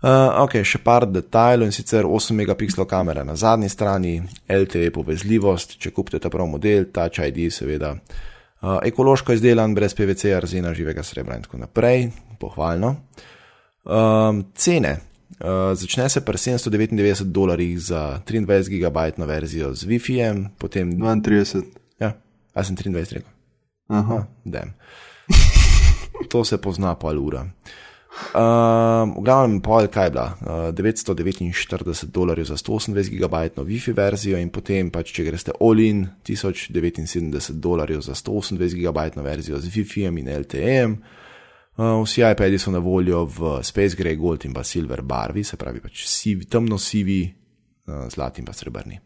Uh, 0.00 0.40
ok, 0.48 0.62
še 0.64 0.80
par 0.82 1.04
detajlov 1.06 1.68
in 1.68 1.76
sicer 1.76 2.08
8 2.08 2.34
megapikslov 2.34 2.88
kamera 2.90 3.22
na 3.22 3.36
zadnji 3.36 3.68
strani, 3.70 4.16
LTE 4.48 4.88
povezljivost, 4.96 5.76
če 5.78 5.92
kupite 5.94 6.18
ta 6.18 6.32
prav 6.32 6.48
model, 6.48 6.88
Touch 6.88 7.20
ID, 7.20 7.50
seveda, 7.52 7.92
uh, 7.92 8.28
ekološko 8.62 9.32
izdelan, 9.32 9.74
brez 9.74 9.94
PVC, 9.94 10.34
arzena, 10.36 10.74
živega 10.74 11.02
srebra 11.02 11.36
in 11.36 11.42
tako 11.42 11.62
naprej, 11.62 12.10
pohvalno. 12.40 12.96
Um, 13.84 14.44
cene. 14.54 14.98
Uh, 15.40 15.72
začne 15.78 16.08
se 16.08 16.20
pri 16.24 16.36
799 16.36 17.22
dolarjih 17.32 17.80
za 17.80 18.20
23 18.26 18.68
gigabajtno 18.68 19.26
verzijo 19.26 19.74
z 19.74 19.86
Wi-Fi, 19.86 20.48
potem. 20.58 20.92
32. 20.92 21.62
Ja, 22.00 22.12
a 22.54 22.64
sem 22.64 22.76
23 22.76 23.14
rekel. 23.14 23.30
Aha. 23.88 24.26
Dem. 24.44 24.74
To 26.28 26.44
se 26.44 26.58
pozna 26.58 26.94
pol 26.94 27.18
ura. 27.18 27.46
Um, 28.10 29.14
v 29.14 29.22
glavnem, 29.22 29.60
pol 29.62 29.86
kaj 29.86 30.08
je 30.08 30.12
bila? 30.12 30.26
Uh, 30.42 30.74
949 30.74 32.10
dolarjev 32.10 32.44
za 32.50 32.56
128 32.58 33.10
gigabajtno 33.10 33.64
Wi-Fi 33.64 33.94
verzijo 33.96 34.38
in 34.38 34.50
potem, 34.50 34.90
pač, 34.90 35.12
če 35.14 35.24
greste 35.24 35.54
all-in, 35.62 36.08
1079 36.26 37.60
dolarjev 37.62 38.02
za 38.02 38.14
128 38.18 38.74
gigabajtno 38.74 39.22
verzijo 39.22 39.60
z 39.62 39.70
Wi-Fi 39.70 40.08
in 40.10 40.30
LTE. 40.42 40.78
Uh, 41.80 42.02
vsi 42.02 42.26
iPadi 42.26 42.58
so 42.58 42.74
na 42.74 42.82
voljo 42.82 43.24
v 43.24 43.60
Space 43.64 43.96
Gray, 43.96 44.18
Gold 44.18 44.44
in 44.44 44.52
pa 44.52 44.64
Silver 44.66 45.02
barvi, 45.02 45.44
se 45.44 45.56
pravi 45.56 45.80
pač 45.80 46.04
sivi, 46.10 46.50
temno 46.50 46.78
sivi, 46.78 47.22
uh, 47.86 48.08
zlati 48.10 48.42
in 48.42 48.50
pa 48.50 48.52
srebrni. 48.52 48.98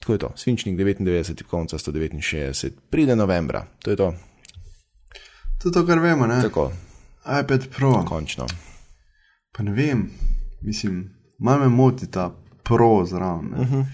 Tako 0.00 0.16
je 0.16 0.18
to, 0.18 0.32
svinčnik 0.40 0.78
99, 0.78 1.36
tipkovnica 1.36 1.78
169, 1.78 2.80
pride 2.90 3.16
novembra, 3.16 3.66
to 3.84 3.92
je 3.92 3.96
to, 4.00 4.14
To 5.60 5.68
je 5.68 5.72
to, 5.72 5.86
kar 5.86 5.98
vemo, 5.98 6.26
ne? 6.26 6.40
tako, 6.42 6.70
iPad 7.24 7.68
Pro. 7.76 8.04
končno. 8.04 8.46
Pa 9.52 9.62
ne 9.62 9.72
vem, 9.72 10.10
mislim, 10.62 11.10
malo 11.38 11.60
me 11.60 11.68
moti 11.68 12.10
ta 12.10 12.36
Pro 12.62 13.04
zraven. 13.06 13.54
Uh 13.54 13.68
-huh. 13.68 13.84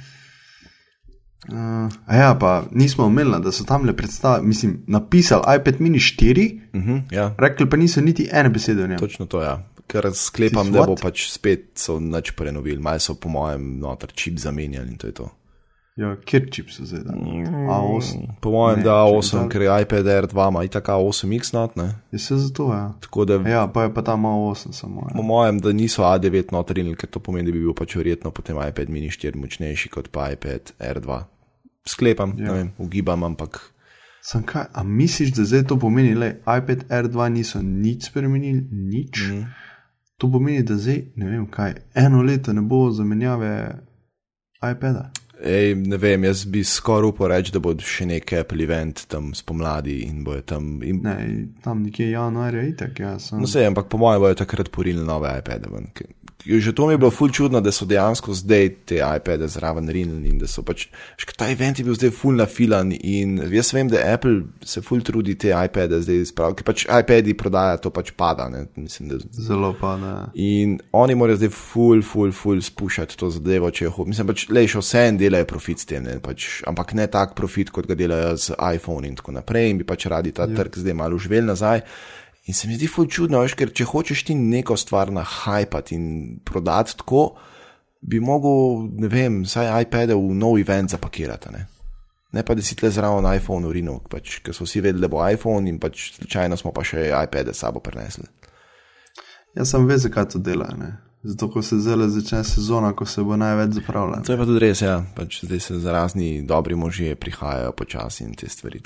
uh, 1.86 1.92
a 2.06 2.16
ja, 2.16 2.36
pa 2.40 2.64
nismo 2.70 3.04
omenili, 3.04 3.42
da 3.42 3.52
so 3.52 3.64
tam 3.64 3.84
le 3.84 3.96
predstavili, 3.96 4.46
mislim, 4.46 4.84
napisali 4.86 5.42
iPad 5.60 5.74
mini 5.80 5.98
4, 5.98 6.60
Uh 6.72 6.82
-huh, 6.82 7.02
ja, 7.10 7.34
rekli 7.38 7.70
pa 7.70 7.76
niso 7.76 8.00
niti 8.00 8.28
ene 8.32 8.48
besede 8.48 8.84
o 8.84 8.86
njem. 8.86 8.98
točno 8.98 9.26
to, 9.26 9.42
ja. 9.42 9.68
Ker 9.86 10.10
sklepam, 10.14 10.72
da 10.72 10.82
bo 10.82 10.94
pač 11.02 11.30
spet 11.30 11.70
so 11.74 12.00
nič 12.00 12.30
prenovili, 12.30 12.82
malo 12.82 12.98
so 12.98 13.14
po 13.14 13.28
mojem 13.28 13.78
noter 13.78 14.12
čip 14.12 14.38
zamenjali 14.38 14.88
in 14.88 14.96
to 14.96 15.06
je 15.06 15.12
to. 15.12 15.30
Ja, 15.96 16.16
kjer 16.18 16.48
čip 16.50 16.70
so 16.70 16.84
zdaj? 16.84 17.00
da? 17.02 17.12
A8. 17.12 18.40
Po 18.40 18.50
mojem, 18.50 18.78
Ne, 18.78 18.84
da 18.84 18.90
če- 18.90 19.12
A8, 19.32 19.48
ker 19.48 19.62
je 19.62 19.82
iPad 19.82 20.06
Air 20.06 20.26
2 20.26 20.48
ima 20.48 20.64
itak 20.64 20.86
A8X 20.86 21.52
not, 21.52 21.76
ne. 21.76 21.86
Je 22.12 22.18
se 22.18 22.36
zato, 22.36 22.66
ja. 22.66 22.92
Tako 23.00 23.24
da 23.24 23.34
Ja, 23.42 23.66
pa 23.66 23.82
je 23.82 23.94
pa 23.94 24.02
tam 24.02 24.22
A8 24.22 24.72
samo. 24.72 25.00
Po 25.02 25.16
Ja. 25.16 25.22
mojem, 25.24 25.58
da 25.58 25.72
niso 25.72 26.02
A9 26.04 26.52
notrili, 26.52 26.94
ker 26.94 27.08
to 27.08 27.20
pomeni, 27.20 27.46
da 27.46 27.52
bi 27.52 27.60
bil 27.60 27.72
pač 27.74 27.96
verjetno 27.96 28.30
potem 28.30 28.56
iPad 28.58 28.88
mini 28.88 29.08
4 29.08 29.36
močnejši 29.36 29.88
kot 29.88 30.08
pa 30.08 30.30
iPad 30.30 30.72
R2. 30.80 31.22
Sklepam, 31.86 32.34
ja. 32.36 32.44
ne 32.44 32.52
vem, 32.52 32.72
ugibam, 32.78 33.24
ampak 33.24 33.72
Sam 34.22 34.42
kaj, 34.42 34.64
a 34.72 34.82
misliš, 34.82 35.30
da 35.30 35.44
zdaj 35.44 35.64
to 35.64 35.78
pomeni, 35.78 36.14
da 36.14 36.26
iPad 36.52 36.84
R2 36.90 37.28
niso 37.30 37.62
nič 37.62 38.04
spremenili, 38.04 38.68
nič? 38.72 39.22
Mm. 39.24 39.44
To 40.18 40.28
pomeni, 40.28 40.62
da 40.62 40.74
zdaj, 40.76 41.02
ne 41.16 41.26
vem 41.26 41.46
kaj, 41.46 41.74
eno 41.96 42.22
leto 42.22 42.52
ne 42.52 42.60
bo 42.60 42.90
zamenjave 42.90 43.78
iPada. 44.64 45.10
Ej, 45.36 45.74
ne 45.74 45.96
vem, 46.00 46.24
jaz 46.24 46.46
bi 46.48 46.62
skoraj 46.64 47.10
upal 47.10 47.28
reči, 47.34 47.52
da 47.52 47.60
bo 47.60 47.74
še 47.76 48.06
nek 48.08 48.32
Apple 48.38 48.64
event 48.64 49.02
tam 49.12 49.34
spomladi 49.36 49.98
in 50.06 50.22
bojo 50.24 50.40
tam. 50.48 50.78
In... 50.80 51.02
Ne, 51.04 51.16
tam 51.64 51.82
nekje 51.84 52.08
januarja 52.10 52.62
je 52.64 52.70
itak, 52.72 53.00
ja. 53.04 53.18
Sem... 53.20 53.42
No, 53.42 53.50
se, 53.50 53.66
ampak 53.68 53.90
po 53.92 54.00
mojem 54.00 54.24
bojo 54.24 54.38
takrat 54.40 54.72
porili 54.72 55.04
nove 55.04 55.32
iPade. 55.42 55.68
ven, 55.72 55.90
Že 56.46 56.72
to 56.72 56.86
mi 56.86 56.92
je 56.94 56.98
bilo 56.98 57.10
ful 57.10 57.30
čudno, 57.30 57.60
da 57.60 57.72
so 57.72 57.84
dejansko 57.84 58.34
zdaj 58.34 58.68
te 58.86 59.00
iPade 59.02 59.48
zraven 59.48 59.88
rinili 59.90 60.28
in 60.30 60.38
da 60.38 60.46
so 60.46 60.62
pač. 60.62 60.86
šk- 61.18 61.34
Ta 61.36 61.48
event 61.50 61.78
je 61.78 61.84
bil 61.84 61.94
zdaj 61.94 62.10
ful 62.10 62.36
nafilan 62.38 62.92
in 62.94 63.40
jaz 63.50 63.72
vem, 63.74 63.88
da 63.88 63.98
Apple 64.14 64.42
se 64.64 64.80
ful 64.80 65.02
trudi 65.02 65.34
te 65.34 65.50
iPade 65.50 65.98
zdaj 66.02 66.24
spraviti, 66.24 66.62
ker 66.62 66.64
pač 66.64 66.84
iPadi 66.86 67.34
prodaja, 67.34 67.76
to 67.76 67.90
pač 67.90 68.12
pada. 68.16 68.48
Ne? 68.48 68.66
Mislim, 68.76 69.08
da 69.08 69.18
Zelo 69.32 69.74
pa 69.80 69.96
da. 69.96 70.12
In 70.34 70.78
oni 70.92 71.14
morajo 71.14 71.36
zdaj 71.36 71.50
ful, 71.50 72.02
ful, 72.02 72.30
ful 72.32 72.62
spuščati 72.62 73.16
to 73.18 73.30
zadevo, 73.30 73.70
če 73.70 73.84
jo 73.84 73.90
hočejo. 73.90 74.08
Mislim, 74.08 74.26
pač, 74.26 74.46
le 74.48 74.66
še 74.68 74.78
vse 74.78 75.02
en 75.08 75.18
delajo 75.18 75.44
profit 75.50 75.82
s 75.82 75.84
tem, 75.86 76.04
ne, 76.06 76.20
pač, 76.22 76.62
ampak 76.66 76.94
ne 76.94 77.06
tak 77.06 77.34
profit, 77.34 77.70
kot 77.74 77.86
ga 77.90 77.94
delajo 77.98 78.36
z 78.36 78.54
iPhone 78.74 79.06
in 79.08 79.16
tako 79.18 79.34
naprej, 79.34 79.70
in 79.70 79.78
bi 79.78 79.84
pač 79.84 80.06
radi 80.06 80.30
ta 80.32 80.46
ja. 80.46 80.54
trg 80.54 80.78
zdaj 80.78 80.94
malo 80.94 81.16
užvel 81.18 81.44
nazaj. 81.44 81.82
In 82.46 82.54
se 82.54 82.68
mi 82.68 82.76
zdi 82.78 82.86
ful 82.86 83.08
čudno, 83.10 83.40
veš, 83.42 83.56
ker 83.58 83.72
če 83.74 83.88
hočeš 83.90 84.22
ti 84.28 84.34
neko 84.38 84.76
stvar 84.78 85.10
nahajpati 85.10 85.96
in 85.96 86.10
prodati 86.46 86.94
tako, 87.00 87.32
bi 88.06 88.20
mogel, 88.22 88.86
ne 89.02 89.10
vem, 89.10 89.40
saj 89.48 89.72
iPad 89.82 90.14
v 90.14 90.36
nov 90.38 90.60
event 90.60 90.94
zapakirati. 90.94 91.50
Ne? 91.50 91.64
Ne 92.36 92.44
pa, 92.46 92.54
da 92.54 92.62
si 92.62 92.76
tle 92.78 92.92
zraven 92.94 93.26
iPhone 93.32 93.66
urinil, 93.66 93.98
pač, 94.10 94.38
ker 94.46 94.54
so 94.54 94.66
vsi 94.66 94.84
vedeli, 94.84 95.02
da 95.02 95.10
bo 95.10 95.24
iPhone 95.26 95.66
in 95.70 95.80
pač 95.82 96.12
slučajno 96.20 96.58
smo 96.60 96.70
pa 96.76 96.84
še 96.86 97.08
iPad 97.10 97.50
s 97.50 97.64
sabo 97.64 97.82
prenesli. 97.82 98.28
Jaz 99.56 99.72
sem 99.72 99.88
ve, 99.88 99.98
zakaj 99.98 100.28
to 100.36 100.42
dela. 100.42 100.68
Ne? 100.78 100.92
Zato, 101.26 101.48
ko 101.50 101.62
se 101.64 101.80
zdaj 101.82 102.12
začne 102.14 102.44
sezona, 102.46 102.92
ko 102.94 103.08
se 103.08 103.24
bo 103.26 103.34
največ 103.40 103.80
zapravljalo. 103.80 104.22
To 104.22 104.34
je 104.34 104.38
pa 104.38 104.46
tudi 104.46 104.62
res, 104.62 104.84
ja. 104.84 105.00
Pač 105.16 105.40
zdaj 105.48 105.60
se 105.64 105.80
za 105.82 105.94
razni 105.96 106.44
dobri 106.46 106.78
možje 106.78 107.16
prihajajo 107.18 107.72
počasi 107.74 108.22
in 108.28 108.36
te 108.38 108.46
stvari. 108.52 108.84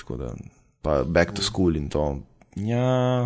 Pa 0.80 1.02
back 1.04 1.36
to 1.36 1.44
school 1.44 1.76
in 1.76 1.90
to. 1.92 2.22
Ja, 2.56 3.24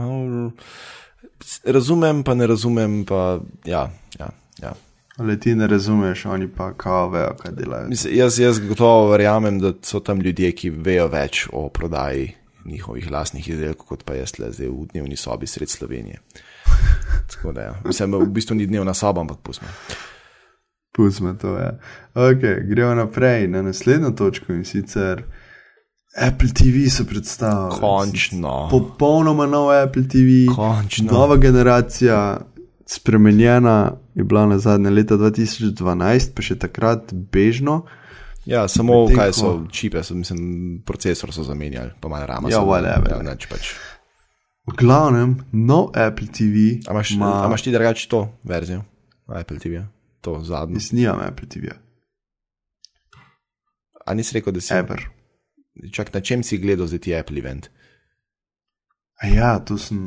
razumem, 1.64 2.22
pa 2.22 2.35
ne 2.35 2.47
razumem, 2.47 3.05
pa 3.05 3.41
ja. 3.64 3.91
ja, 4.18 4.29
ja. 4.62 4.72
Ali 5.16 5.41
ti 5.41 5.55
ne 5.55 5.66
razumeš, 5.66 6.25
oni 6.27 6.49
pa 6.49 6.72
kao 6.72 7.11
vejo, 7.11 7.35
kaj 7.43 7.53
delajo. 7.53 7.89
Mislim, 7.89 8.16
jaz, 8.16 8.39
jaz 8.39 8.59
gotovo 8.59 9.11
verjamem, 9.11 9.61
da 9.61 9.72
so 9.83 10.01
tam 10.01 10.20
ljudje, 10.20 10.53
ki 10.53 10.70
vejo 10.70 11.07
več 11.09 11.47
o 11.53 11.68
prodaji 11.68 12.33
njihovih 12.64 13.11
lastnih 13.11 13.49
izdelkov, 13.49 13.87
kot 13.87 14.05
pa 14.05 14.14
jaz 14.14 14.39
le 14.39 14.51
zdaj 14.53 14.68
v 14.68 14.87
dnevni 14.93 15.16
sobi 15.16 15.47
sred 15.47 15.70
Slovenije. 15.70 16.20
Tako 17.35 17.53
da, 17.53 17.61
ja. 17.61 17.75
mislim, 17.85 18.14
v 18.14 18.27
bistvu 18.27 18.57
ni 18.57 18.66
dnevna 18.66 18.95
soba, 18.95 19.20
ampak 19.20 19.39
pustimo. 19.43 19.70
Pustimo 20.97 21.35
to. 21.35 21.57
Ja. 21.59 21.79
Okay, 22.14 22.68
gremo 22.68 22.95
naprej 22.95 23.49
na 23.49 23.62
naslednjo 23.62 24.11
točko 24.11 24.53
in 24.53 24.64
sicer 24.64 25.22
Apple 26.17 26.49
TV 26.49 26.91
so 26.91 27.05
predstavili. 27.05 27.81
Končno. 27.81 28.69
Popolnoma 28.71 29.47
nov 29.47 29.71
Apple 29.71 30.03
TV, 30.09 30.55
Končno. 30.55 31.12
nova 31.12 31.37
generacija, 31.37 32.41
spremenjena 32.87 33.93
je 34.15 34.25
bila 34.25 34.47
na 34.47 34.59
zadnje 34.59 34.91
leta 34.91 35.15
2012, 35.15 36.35
pa 36.35 36.43
še 36.43 36.59
takrat 36.59 37.12
bežno. 37.12 37.83
Ja, 38.47 38.69
samo 38.69 39.01
Medtem 39.01 39.17
kaj 39.17 39.33
so 39.33 39.51
čipe, 39.73 40.03
so, 40.05 40.15
mislim, 40.15 40.83
procesor 40.87 41.33
so 41.33 41.43
zamenjali, 41.43 41.91
pa 42.01 42.09
malo 42.09 42.27
rama. 42.27 42.51
Ja, 42.53 42.61
whatever. 42.61 43.11
Ja, 43.11 43.23
neč 43.25 43.49
pač. 43.49 43.73
V 44.69 44.77
glavnem, 44.77 45.39
nov 45.53 45.91
Apple 45.97 46.29
TV 46.29 46.79
A 46.89 46.93
imaš, 46.93 47.11
ima. 47.11 47.43
a 47.43 47.47
imaš 47.49 47.62
ti 47.62 47.73
drugače 47.73 48.09
to 48.09 48.29
verzijo, 48.45 48.85
Apple 49.27 49.59
TV, 49.59 49.69
-ja? 49.81 49.87
to 50.21 50.41
zadnjo? 50.45 50.77
Jaz 50.77 50.93
nimam 50.93 51.21
Apple 51.21 51.49
TV, 51.49 51.73
A 54.07 54.15
nisi 54.15 54.35
rekel, 54.35 54.53
da 54.53 54.61
si. 54.61 54.75
ever. 54.75 55.14
Čak 55.93 56.14
na 56.14 56.20
čem 56.20 56.43
si 56.43 56.59
gledal 56.59 56.87
za 56.87 56.99
ti 56.99 57.14
Apple 57.14 57.39
event? 57.39 57.68
A 59.22 59.27
ja, 59.27 59.59
to 59.59 59.79
sem 59.79 59.99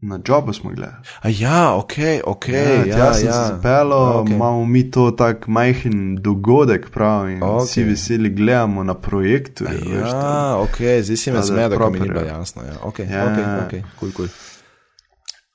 na 0.00 0.20
jobu 0.28 0.52
smo 0.52 0.70
gledali. 0.70 0.96
A 1.20 1.28
ja, 1.28 1.74
ok, 1.74 1.92
ok. 2.24 2.48
Ja, 2.48 2.60
ja, 2.60 2.96
ja, 2.98 3.14
sem 3.14 3.26
ja. 3.26 3.32
se 3.32 3.52
zapeljal, 3.54 4.18
Ok. 4.20 4.28
imamo 4.30 4.64
mi 4.66 4.90
to 4.90 5.10
tak 5.10 5.46
majhen 5.46 6.16
dogodek, 6.16 6.90
prav, 6.90 7.30
in 7.30 7.42
Ok. 7.42 7.50
okay. 7.50 7.64
vsi 7.66 7.84
veseli 7.84 8.30
gledamo 8.30 8.84
na 8.84 8.94
projektu. 8.94 9.64
Ja, 9.64 10.56
ok, 10.58 10.76
zdaj 11.02 11.16
si 11.16 11.30
me 11.32 11.42
zmedel, 11.42 11.78
ko 11.78 11.90
mi 11.90 12.00
ni 12.00 12.08
bilo 12.08 12.20
ja. 12.20 12.26
jasno. 12.26 12.62
Ja. 12.62 12.76
Ok, 12.82 12.98
Ja. 12.98 13.24
ok, 13.24 13.38
ok, 13.64 13.82
cool, 14.00 14.12
cool. 14.12 14.28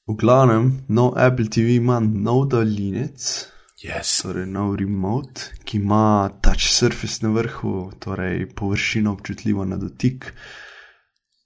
V 0.07 0.15
glavnem, 0.17 0.81
nov 0.87 1.13
Apple 1.17 1.45
TV 1.45 1.77
ima 1.77 1.99
nov 1.99 2.45
daljinec, 2.47 3.45
Yes. 3.83 4.21
torej 4.21 4.45
nov 4.45 4.75
remote, 4.75 5.53
ki 5.63 5.77
ima 5.77 6.29
touch 6.41 6.67
surface 6.67 7.23
na 7.23 7.29
vrhu, 7.31 7.91
torej 7.99 8.49
površino 8.55 9.13
občutljivo 9.13 9.65
na 9.65 9.77
dotik, 9.77 10.33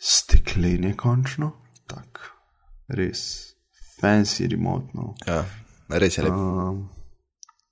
steklenje 0.01 0.95
končno, 0.97 1.51
tak, 1.87 2.19
res 2.87 3.53
fancy 4.01 4.47
remote. 4.49 4.89
No. 4.93 5.13
Ja, 5.27 5.45
res 5.89 6.17
je 6.17 6.23
lepo. 6.23 6.35
Um, 6.35 6.89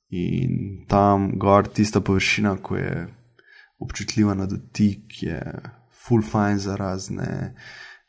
in 0.10 0.86
tam 0.88 1.32
gor 1.40 1.68
tista 1.68 2.02
površina, 2.02 2.56
ko 2.62 2.78
je 2.78 3.08
občutljiva 3.80 4.34
na 4.38 4.46
dotik, 4.46 5.24
je 5.24 5.42
full 6.06 6.22
fine 6.22 6.60
za 6.60 6.76
razne, 6.76 7.56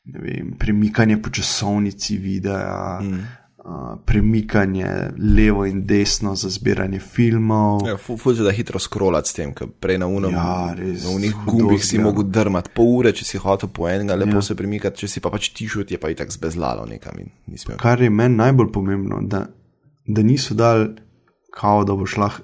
ne 0.05 0.21
vem, 0.21 0.53
premikanje 0.59 1.17
po 1.23 1.31
časovnici 1.31 2.19
videa, 2.19 3.01
mm. 3.01 3.25
Uh, 3.65 3.99
premikanje 4.05 5.11
levo 5.19 5.67
in 5.67 5.85
desno 5.87 6.35
za 6.35 6.49
zbiranje 6.51 6.99
filmov. 6.99 7.81
Ja, 7.87 7.97
se 8.37 8.43
da 8.43 8.51
hitro 8.51 8.79
scrollati 8.79 9.29
s 9.29 9.33
tem, 9.33 9.55
ker 9.55 9.69
prej 9.81 9.99
na 9.99 10.07
unem, 10.07 10.35
Ja, 10.35 10.75
res, 10.79 11.05
na 11.05 11.11
unih 11.11 11.35
gumbih 11.47 11.85
si 11.85 11.97
zgleda. 11.97 12.05
mogel 12.05 12.25
drmati 12.25 12.71
pol 12.75 12.99
ure, 12.99 13.13
če 13.13 13.25
si 13.25 13.39
hotel 13.39 13.69
po 13.69 13.89
enega, 13.89 14.15
lepo 14.15 14.31
Ja. 14.31 14.37
ja. 14.37 14.43
se 14.43 14.55
premikati, 14.55 14.99
če 14.99 15.09
si 15.09 15.21
pa 15.21 15.31
pač 15.31 15.53
tišel, 15.55 15.85
ti 15.85 15.95
je 15.95 16.01
pa 16.01 16.11
itak 16.11 16.31
zbezlalo 16.31 16.87
nekam 16.87 17.19
in 17.19 17.31
nisi 17.47 17.67
imel. 17.69 17.79
Kar 17.79 18.03
je 18.03 18.11
meni 18.11 18.37
najbolj 18.37 18.73
pomembno, 18.73 19.23
da, 19.23 19.47
da 20.07 20.23
niso 20.23 20.55
dali, 20.55 20.89
kao, 21.55 21.85
da 21.85 21.95
boš 21.95 22.17
lahko 22.17 22.43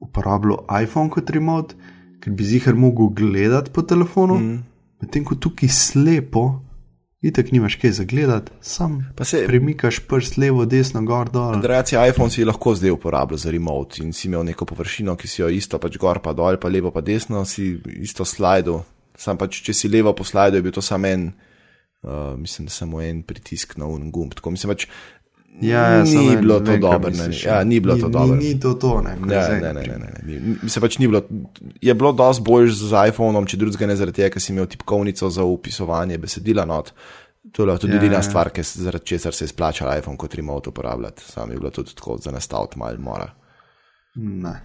uporabljal 0.00 0.62
iPhone 0.82 1.10
kot 1.10 1.30
remote, 1.30 1.74
ker 2.22 2.32
bi 2.32 2.44
zihar 2.44 2.74
mogel 2.74 3.08
gledati 3.08 3.70
po 3.70 3.82
telefonu, 3.82 4.38
mm. 4.38 4.58
medtem 5.02 5.24
ko 5.24 5.34
tukaj 5.34 5.68
slepo, 5.68 6.60
itek 7.22 7.52
nimaš 7.52 7.74
kaj 7.74 7.90
za 7.92 8.04
gledati, 8.04 8.52
sam 8.60 9.12
Pa 9.16 9.24
se- 9.24 9.44
premikaš 9.46 9.98
prst 9.98 10.36
levo, 10.36 10.64
desno, 10.64 11.02
gor, 11.02 11.30
dol. 11.30 11.60
Drugače, 11.60 11.96
iPhone 12.08 12.30
si 12.30 12.44
lahko 12.44 12.74
zdaj 12.74 12.90
uporabljal 12.90 13.38
za 13.38 13.50
remote 13.50 14.02
in 14.02 14.12
si 14.12 14.28
imel 14.28 14.44
neko 14.44 14.64
površino, 14.64 15.16
ki 15.16 15.28
si 15.28 15.42
jo 15.42 15.48
isto 15.48 15.78
pač 15.78 15.96
gor, 15.98 16.20
pa 16.22 16.32
dol, 16.32 16.56
pa 16.56 16.68
levo, 16.68 16.90
pa 16.90 17.00
desno, 17.00 17.44
si 17.44 17.80
isto 18.00 18.24
slajdu. 18.24 18.82
Sam 19.18 19.38
pač, 19.38 19.62
če 19.62 19.74
si 19.74 19.88
levo 19.88 20.12
po 20.14 20.24
slajdu, 20.24 20.56
je 20.56 20.62
bil 20.62 20.72
to 20.72 20.82
samo 20.82 21.06
en, 21.06 21.32
uh, 22.02 22.36
mislim, 22.38 22.68
samo 22.68 23.02
en 23.02 23.22
pritisk 23.22 23.76
na 23.76 23.86
un 23.86 24.10
gumb. 24.10 24.34
Tako 24.34 24.50
mislim 24.50 24.70
pač, 24.76 24.86
Ja, 25.60 25.82
ja, 25.88 26.02
ni 26.04 26.36
bilo 26.36 26.60
to 26.60 26.76
dobro, 26.76 27.10
misliš, 27.10 27.44
ja, 27.44 27.64
ni 27.64 27.80
bilo 27.80 27.96
to 27.96 28.06
ni, 28.06 28.12
dobro. 28.12 28.36
Ni, 28.36 28.44
ni 28.46 28.60
to 28.60 28.74
to, 28.74 29.02
ne, 29.02 29.10
Ja, 29.28 29.48
ne, 29.50 29.60
ne, 29.62 29.72
ne, 29.74 29.98
ne, 29.98 30.08
ne. 30.22 30.40
Mislim 30.62 30.82
pač 30.82 30.98
ni 30.98 31.08
bilo, 31.08 31.22
je 31.80 31.94
bilo 31.94 32.12
dosti 32.12 32.42
bolj 32.42 32.68
z 32.70 32.92
iPhonom, 33.08 33.46
če 33.46 33.56
drugega 33.56 33.86
ne 33.86 33.96
zaradi 33.96 34.16
tega, 34.16 34.30
ker 34.30 34.40
si 34.40 34.52
imel 34.52 34.66
tipkovnico 34.66 35.30
za 35.30 35.44
upisovanje 35.44 36.18
besedila 36.18 36.64
not. 36.64 36.92
To 37.52 37.62
je 37.62 37.66
bila 37.66 37.78
tudi 37.78 37.92
Ja, 37.92 37.98
edina 37.98 38.14
ja. 38.14 38.22
stvar, 38.22 38.50
ki 38.50 38.62
se- 38.62 38.82
zaradi 38.82 39.06
česar 39.06 39.34
se 39.34 39.44
je 39.44 39.48
splačal 39.48 39.98
iPhone 39.98 40.16
kot 40.16 40.34
remote 40.34 40.68
uporabljati. 40.68 41.22
Sam 41.24 41.50
je 41.50 41.56
bilo 41.56 41.70
tudi 41.70 41.94
tako 41.94 42.18
za 42.18 42.30
nastaviti 42.30 42.78
malo 42.78 42.98
mora. 43.00 43.30
Ne. 44.14 44.60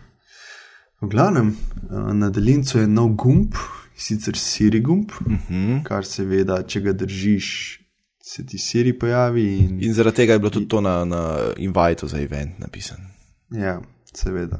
V 1.02 1.08
glavnem, 1.08 1.50
eh, 1.50 2.14
na 2.14 2.30
daljincu 2.30 2.80
je 2.80 2.88
nov 2.88 3.10
gumb, 3.10 3.54
sicer 3.96 4.38
Siri 4.38 4.80
gumb, 4.82 5.10
uh 5.12 5.28
Mhm. 5.28 5.40
-huh. 5.50 5.84
kar 5.84 6.06
seveda, 6.06 6.64
če 6.64 6.82
ga 6.82 6.94
držiš, 6.94 7.80
se 8.26 8.46
ti 8.46 8.58
Siri 8.58 8.94
pojavi. 9.00 9.58
In, 9.58 9.84
In 9.84 9.94
zaradi 9.94 10.16
tega 10.16 10.34
je 10.34 10.40
bilo 10.40 10.50
tudi 10.50 10.68
to 10.68 10.82
na, 10.82 11.06
na 11.06 11.38
inviteu 11.58 12.08
za 12.08 12.22
event 12.22 12.60
napisano. 12.60 13.04
ja, 13.52 13.82
seveda. 14.14 14.60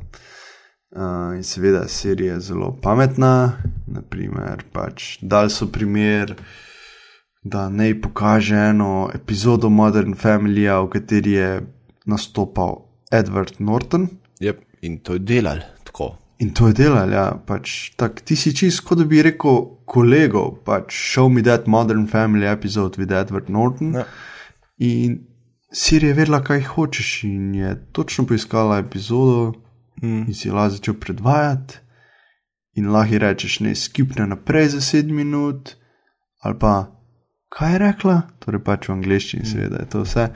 Uh, 0.92 1.36
in 1.36 1.44
seveda, 1.44 1.88
Siri 1.88 2.26
je 2.26 2.40
zelo 2.40 2.78
pametna. 2.82 3.58
Naprimer, 3.88 4.64
pač 4.72 5.18
dal 5.22 5.50
so 5.50 5.68
primer, 5.72 6.36
da 7.44 7.70
naj 7.70 8.02
pokaže 8.02 8.56
eno 8.56 9.10
epizodo 9.16 9.70
Modern 9.70 10.14
Family, 10.16 10.68
v 10.68 10.90
kateri 10.90 11.32
je 11.32 11.50
nastopal 12.06 12.84
Edward 13.12 13.58
Norton. 13.60 14.08
Yep. 14.40 14.60
In 14.82 15.00
to 15.00 15.14
je 15.14 15.20
delal. 15.20 15.73
In 16.42 16.54
to 16.54 16.68
je 16.68 16.74
delal, 16.74 17.12
ja, 17.14 17.26
pač 17.46 17.94
tak, 17.96 18.22
ti 18.26 18.36
si 18.36 18.56
čisto, 18.56 18.88
kot 18.88 18.98
da 19.00 19.06
bi 19.06 19.22
rekel 19.24 19.60
kolego, 19.86 20.50
pač 20.66 20.96
show 21.14 21.30
me 21.30 21.44
that 21.46 21.68
modern 21.68 22.08
family 22.08 22.48
episode 22.50 22.98
with 22.98 23.14
Edward 23.14 23.50
Norton. 23.50 23.94
Ja. 23.94 24.06
In 24.78 25.22
Siri 25.74 26.08
je 26.08 26.14
vedela, 26.14 26.42
kaj 26.44 26.66
hočeš, 26.74 27.24
in 27.24 27.54
je 27.56 27.76
točno 27.92 28.26
poiskala 28.30 28.78
epizodo, 28.82 29.54
mm. 30.02 30.26
in 30.28 30.34
si 30.34 30.48
jo 30.48 30.68
začel 30.70 30.94
predvajati. 31.00 31.80
In 32.76 32.90
lahko 32.90 33.18
rečeš, 33.22 33.60
ne 33.60 33.76
skipne 33.76 34.26
naprej 34.28 34.74
za 34.74 34.82
sedem 34.82 35.16
minut, 35.16 35.76
ali 36.42 36.60
pa 36.60 36.90
kaj 37.54 37.74
je 37.74 37.80
rekla, 37.80 38.22
torej 38.42 38.64
pač 38.66 38.90
v 38.90 38.98
angleščini, 38.98 39.46
seveda 39.46 39.84
je 39.84 39.90
to 39.90 40.02
vse. 40.02 40.28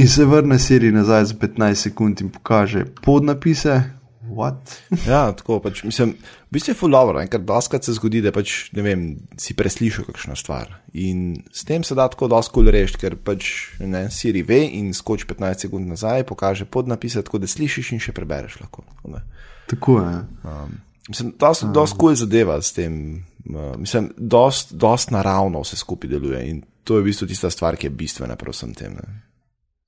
In 0.00 0.08
se 0.08 0.24
vrne 0.24 0.58
Siri 0.58 0.92
nazaj 0.92 1.24
za 1.24 1.34
15 1.34 1.74
sekund 1.74 2.20
in 2.20 2.30
pokaže 2.32 2.86
podnapise, 3.04 3.99
what? 4.30 4.74
Ja, 5.06 5.32
tako 5.36 5.58
pač, 5.64 5.82
mislim, 5.86 6.14
v 6.48 6.56
bistvu 6.56 6.72
je 6.72 6.78
full 6.78 6.94
dobro, 6.94 7.22
ker 7.30 7.42
doskrat 7.46 7.86
se 7.86 7.94
zgodi, 7.96 8.22
da 8.24 8.32
pač, 8.34 8.70
ne 8.76 8.84
vem, 8.84 9.04
si 9.40 9.56
preslišal 9.58 10.06
kakšno 10.08 10.36
stvar. 10.38 10.72
In 10.98 11.42
s 11.52 11.66
tem 11.68 11.84
se 11.86 11.96
da 11.98 12.08
tako 12.10 12.30
dosti 12.32 12.54
kul 12.54 12.70
rešiti, 12.72 13.02
ker 13.04 13.16
pač, 13.16 13.50
ne, 13.82 14.06
Siri 14.14 14.42
ve 14.46 14.62
in 14.78 14.92
skoči 14.96 15.28
15 15.30 15.66
sekund 15.66 15.90
nazaj, 15.90 16.24
pokaže 16.28 16.68
podnapise, 16.70 17.24
tako 17.26 17.42
da 17.42 17.50
slišiš 17.50 17.94
in 17.96 18.02
še 18.02 18.14
prebereš 18.16 18.60
lahko. 18.62 18.86
Da. 19.04 19.24
Tako 19.70 20.00
je. 20.00 20.14
um, 20.44 20.78
mislim, 21.08 21.32
to 21.38 21.54
so 21.54 21.70
dosti 21.74 21.98
kul 21.98 22.14
zadeva 22.18 22.58
s 22.62 22.74
tem, 22.74 23.24
uh, 23.50 23.72
mislim, 23.78 24.12
dosti 24.16 24.78
dost 24.78 25.10
naravno 25.10 25.62
vse 25.62 25.78
skupaj 25.78 26.10
deluje 26.10 26.42
in 26.50 26.62
to 26.84 26.96
je 26.96 27.02
v 27.02 27.10
bistvu 27.10 27.28
tista 27.30 27.50
stvar, 27.50 27.76
ki 27.76 27.86
je 27.86 27.94
bistvena 27.94 28.36
prav 28.36 28.54
vsem 28.54 28.72
tem. 28.74 28.96
Ne. 28.98 29.20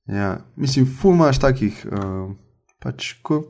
Ja, 0.07 0.37
mislim, 0.57 0.87
ful 0.87 1.15
imaš 1.15 1.41
takih, 1.43 1.85
uh, 1.87 2.31
pač, 2.83 3.15
ko, 3.23 3.43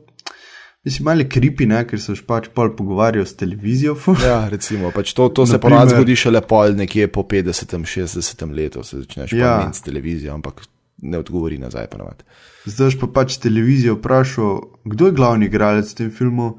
mislim, 0.85 1.05
malo 1.05 1.25
kripi, 1.29 1.65
ne, 1.69 1.81
ker 1.87 2.01
se 2.01 2.15
pač 2.27 2.49
pol 2.53 2.73
pogovarjajo 2.77 3.25
s 3.25 3.37
televizijo. 3.39 3.95
Ja, 4.27 4.47
recimo, 4.49 4.91
pač 4.95 5.13
to, 5.13 5.29
to 5.29 5.45
se 5.49 5.59
ponavadi 5.59 5.95
zgodi 5.95 6.15
šele 6.19 6.41
pol 6.47 6.75
nekje 6.77 7.07
po 7.11 7.23
50-60 7.23 8.45
letu, 8.55 8.83
se 8.83 9.03
začneš 9.03 9.33
Ja. 9.33 9.57
ja. 9.63 9.73
s 9.73 9.81
televizijo, 9.81 10.33
ampak 10.33 10.65
ne 11.03 11.19
odgovori 11.19 11.57
nazaj 11.57 11.87
ponavadi. 11.91 12.23
Zdaj 12.65 12.97
pa 13.01 13.07
pač 13.19 13.37
televizijo 13.43 13.97
vprašal, 13.97 14.61
kdo 14.87 15.09
je 15.09 15.17
glavni 15.17 15.49
igralec 15.51 15.91
v 15.91 15.99
tem 15.99 16.11
filmu, 16.11 16.53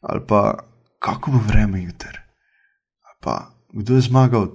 ali 0.00 0.24
pa 0.26 0.64
kako 1.02 1.34
bo 1.34 1.40
vreme 1.48 1.82
jutri, 1.82 2.16
ali 3.04 3.18
pa 3.20 3.36
kdo 3.72 3.98
je 3.98 4.08
zmagal 4.08 4.48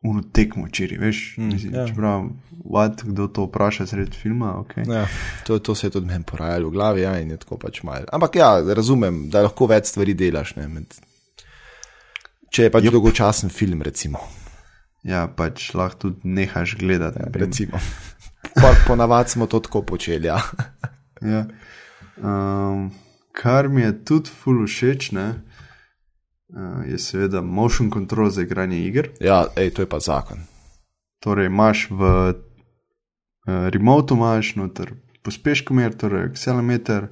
v 0.00 0.22
tekmo 0.32 0.64
včeraj, 0.64 0.98
veš, 0.98 1.18
mm, 1.36 1.48
mislim, 1.52 1.74
ja. 1.74 1.86
čeprav, 1.86 2.30
what, 2.64 3.02
kdo 3.04 3.26
to 3.28 3.44
vpraša 3.44 3.86
sredi 3.86 4.16
filma, 4.16 4.54
ok. 4.60 4.72
Ja, 4.88 5.06
to, 5.46 5.58
to 5.58 5.74
se 5.74 5.86
je 5.86 5.90
tudi 5.90 6.06
meni 6.06 6.24
porajalo 6.24 6.68
v 6.68 6.72
glavi, 6.72 7.02
ja, 7.04 7.18
in 7.20 7.30
je 7.30 7.36
tako 7.36 7.58
pač 7.60 7.82
malo. 7.82 8.08
Ampak 8.12 8.36
ja, 8.40 8.48
razumem, 8.74 9.26
da 9.30 9.44
lahko 9.44 9.68
več 9.68 9.92
stvari 9.92 10.14
delaš. 10.16 10.54
Ne, 10.56 10.68
med, 10.72 10.96
če 12.48 12.68
je 12.68 12.72
pač 12.72 12.88
yep. 12.88 12.96
dolgočasen 12.96 13.52
film, 13.52 13.84
recimo. 13.84 14.24
Ja, 15.04 15.26
pač 15.28 15.68
lahko 15.76 16.08
tudi 16.08 16.32
nehaš 16.32 16.78
gledati. 16.80 17.20
Ja, 17.20 17.28
recimo. 17.44 17.80
Ponavadi 18.86 19.36
smo 19.36 19.46
to 19.46 19.60
tako 19.60 19.84
počeli. 19.92 20.32
Ja. 20.32 20.40
Ja. 21.20 21.44
Um, 22.16 22.88
kar 23.36 23.68
mi 23.68 23.82
je 23.82 23.92
tudi 24.04 24.32
ful 24.32 24.64
všeč, 24.64 25.10
ne, 25.12 25.26
je 26.86 26.98
seveda 26.98 27.40
motion 27.40 27.90
control 27.90 28.30
za 28.30 28.42
igranje 28.42 28.78
iger. 28.78 29.10
ja, 29.20 29.46
ej, 29.56 29.70
to 29.70 29.82
je 29.82 29.88
pa 29.88 30.00
zakon. 30.00 30.38
Torej, 31.20 31.46
imaš 31.46 31.90
v 31.90 32.00
uh, 32.00 33.68
remotu, 33.68 34.14
imaš 34.14 34.54
noter 34.56 34.94
pospeškomer, 35.22 35.94
torej 35.94 36.30
accelerometer, 36.30 37.10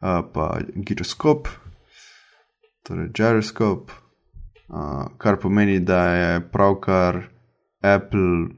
uh, 0.00 0.24
pa 0.32 0.58
giroskop, 0.74 1.48
torej 2.82 3.12
gyroskop, 3.12 3.90
uh, 4.68 5.06
kar 5.18 5.36
pomeni, 5.40 5.80
da 5.80 6.08
je 6.08 6.40
pravkar 6.50 7.28
Apple 7.82 8.48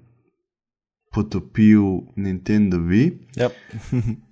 potopil 1.13 2.13
Nintendo 2.17 2.79
Wii. 2.79 3.11
Yep. 3.37 3.53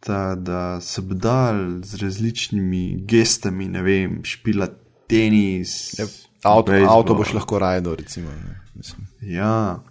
Ta, 0.00 0.34
da 0.34 0.80
so 0.80 1.02
dal 1.02 1.82
z 1.84 2.00
različnimi 2.00 3.02
gestami, 3.04 3.68
ne 3.68 3.82
vem, 3.84 4.20
špila 4.24 4.70
tenis. 5.06 5.94
Yep. 6.00 6.16
Avto, 6.42 6.72
bejzbol. 6.72 6.88
avto 6.88 7.14
boš 7.14 7.34
lahko 7.36 7.58
rajdel, 7.60 7.98
recimo. 8.00 8.32
Ne, 8.32 8.56
mislim. 8.74 9.06
Ja, 9.20 9.82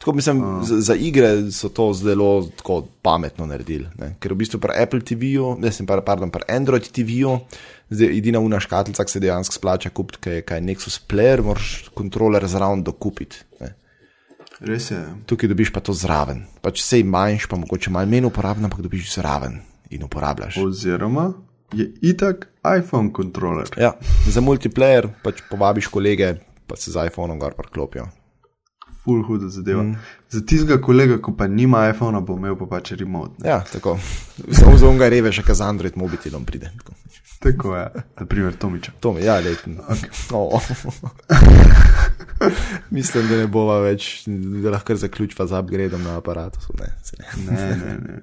Tako 0.00 0.12
mislim, 0.12 0.60
za, 0.62 0.80
za 0.80 0.94
igre 0.94 1.52
so 1.52 1.68
to 1.68 1.92
zelo 1.92 2.48
pametno 3.02 3.46
naredili. 3.46 3.86
Ne? 3.98 4.14
Ker 4.20 4.32
v 4.32 4.36
bistvu 4.40 4.60
pri 4.60 4.72
Apple 4.80 5.04
TV-ju, 5.04 5.58
ne 5.60 5.68
sem 5.72 5.84
pa, 5.86 5.98
pardon, 6.00 6.30
pri 6.32 6.46
Android 6.48 6.88
TV-ju, 6.88 7.34
zdaj 7.92 8.16
edina 8.16 8.40
una 8.40 8.56
škatlica, 8.64 9.04
ki 9.04 9.12
se 9.12 9.20
dejansko 9.20 9.58
splača 9.58 9.92
kupiti, 9.92 10.40
kaj 10.40 10.56
je 10.56 10.64
Nexus 10.64 10.96
Player, 11.04 11.44
moraš 11.44 11.90
kontroler 11.92 12.48
zraven 12.48 12.80
dokupiti. 12.82 13.42
Ne? 13.60 13.74
Res 14.60 14.90
je. 14.90 15.00
Tukaj 15.26 15.48
dobiš 15.48 15.72
pa 15.72 15.80
to 15.80 15.92
zraven. 15.96 16.44
Pač 16.62 16.82
sej 16.84 17.04
manjš, 17.04 17.48
pa 17.48 17.56
mogoče 17.56 17.90
malo 17.90 18.10
manj 18.10 18.28
uporabno, 18.28 18.68
ampak 18.68 18.82
dobiš 18.84 19.14
zraven 19.14 19.60
in 19.90 20.04
uporabljaš. 20.04 20.58
Oziroma 20.62 21.32
je 21.72 21.86
itak 22.02 22.48
iPhone 22.78 23.12
kontroler. 23.12 23.68
Ja, 23.78 23.92
za 24.28 24.40
multiplayer 24.40 25.08
pač 25.22 25.42
povabiš 25.50 25.86
kolege, 25.86 26.34
pa 26.66 26.76
se 26.76 26.90
z 26.90 27.06
iPhoneom 27.06 27.38
gor 27.38 27.54
priklopijo. 27.58 28.08
Full 29.04 29.22
huda 29.24 29.48
zadeva. 29.48 29.82
Mm. 29.82 29.96
Za 30.28 30.40
tistega 30.46 30.76
kolega, 30.82 31.16
ko 31.22 31.32
pa 31.32 31.46
nima 31.48 31.86
iPhona, 31.88 32.20
bo 32.20 32.36
imel 32.36 32.56
pa 32.58 32.66
pač 32.68 32.92
remote. 32.92 33.34
ne. 33.38 33.48
Ja, 33.48 33.62
tako. 33.72 33.98
Samo 34.52 34.76
za 34.76 34.88
onga 34.88 35.08
reveša, 35.08 35.42
ki 35.42 35.54
z 35.54 35.60
Android 35.64 35.96
mobitelom 35.96 36.44
pride. 36.44 36.72
Tako. 36.78 36.99
Tako 37.40 37.76
je, 37.76 37.86
naprimer 38.20 38.56
Tomiča. 38.56 38.92
To 39.00 39.12
mi 39.12 39.20
je, 39.20 39.26
ja, 39.26 39.34
leten. 39.40 39.78
Okay. 39.88 40.10
Oh. 40.32 40.62
Mislim, 42.90 43.28
da 43.28 43.36
ne 43.36 43.46
bova 43.46 43.78
več, 43.80 44.22
da 44.62 44.70
lahko 44.70 44.96
zaključiva 44.96 45.46
z 45.46 45.58
upgradeom 45.58 46.02
na 46.02 46.18
aparatu. 46.18 46.60
Ne, 46.78 46.92
ne. 47.18 47.54
Ne, 47.56 47.76
ne, 47.76 47.94
ne. 47.98 48.18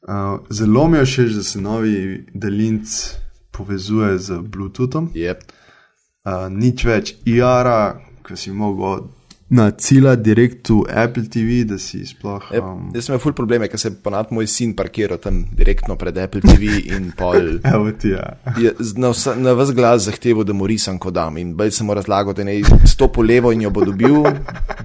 Uh, 0.00 0.40
zelo 0.50 0.88
mi 0.88 0.98
je 0.98 1.04
všeč, 1.04 1.32
da 1.32 1.42
se 1.42 1.60
novi 1.60 2.26
daljinc 2.34 2.98
povezuje 3.50 4.18
z 4.18 4.38
Bluetoothom. 4.42 5.10
Yep. 5.14 5.42
Uh, 6.24 6.46
nič 6.52 6.84
več 6.84 7.14
IR-a, 7.24 8.00
ki 8.24 8.36
si 8.36 8.52
mogel 8.52 9.08
na 9.50 9.70
cila 9.74 10.14
direkt 10.14 10.68
v 10.70 10.84
Apple 10.86 11.26
TV, 11.26 11.64
da 11.66 11.74
si 11.78 12.04
sploh. 12.06 12.44
Um, 12.54 12.92
Jaz 12.94 13.08
sem 13.08 13.14
imel 13.16 13.22
ful 13.22 13.34
probleme, 13.34 13.66
ker 13.66 13.80
se 13.82 13.88
je 13.90 13.96
ponad 13.98 14.30
moj 14.30 14.46
sin 14.46 14.76
parkiral 14.78 15.18
tam 15.18 15.40
direktno 15.58 15.96
pred 15.98 16.18
Apple 16.22 16.40
TV 16.44 16.76
in 16.94 17.08
pol. 17.18 17.58
Evo 17.74 17.90
ti 17.98 18.12
ja. 18.14 18.38
Je 18.54 18.70
na, 18.94 19.10
vsa, 19.10 19.34
na 19.34 19.56
vse 19.58 19.74
glas 19.74 20.06
zahteval, 20.06 20.46
da 20.46 20.54
mu 20.54 20.68
risam 20.70 21.00
kodam. 21.02 21.40
In 21.42 21.56
bolj 21.58 21.74
sem 21.74 21.86
mu 21.90 21.96
razlagal, 21.98 22.36
da 22.38 22.46
ne 22.46 22.60
stopi 22.86 23.26
levo 23.26 23.50
in 23.50 23.66
jo 23.66 23.72
bo 23.74 23.82
dobil, 23.84 24.22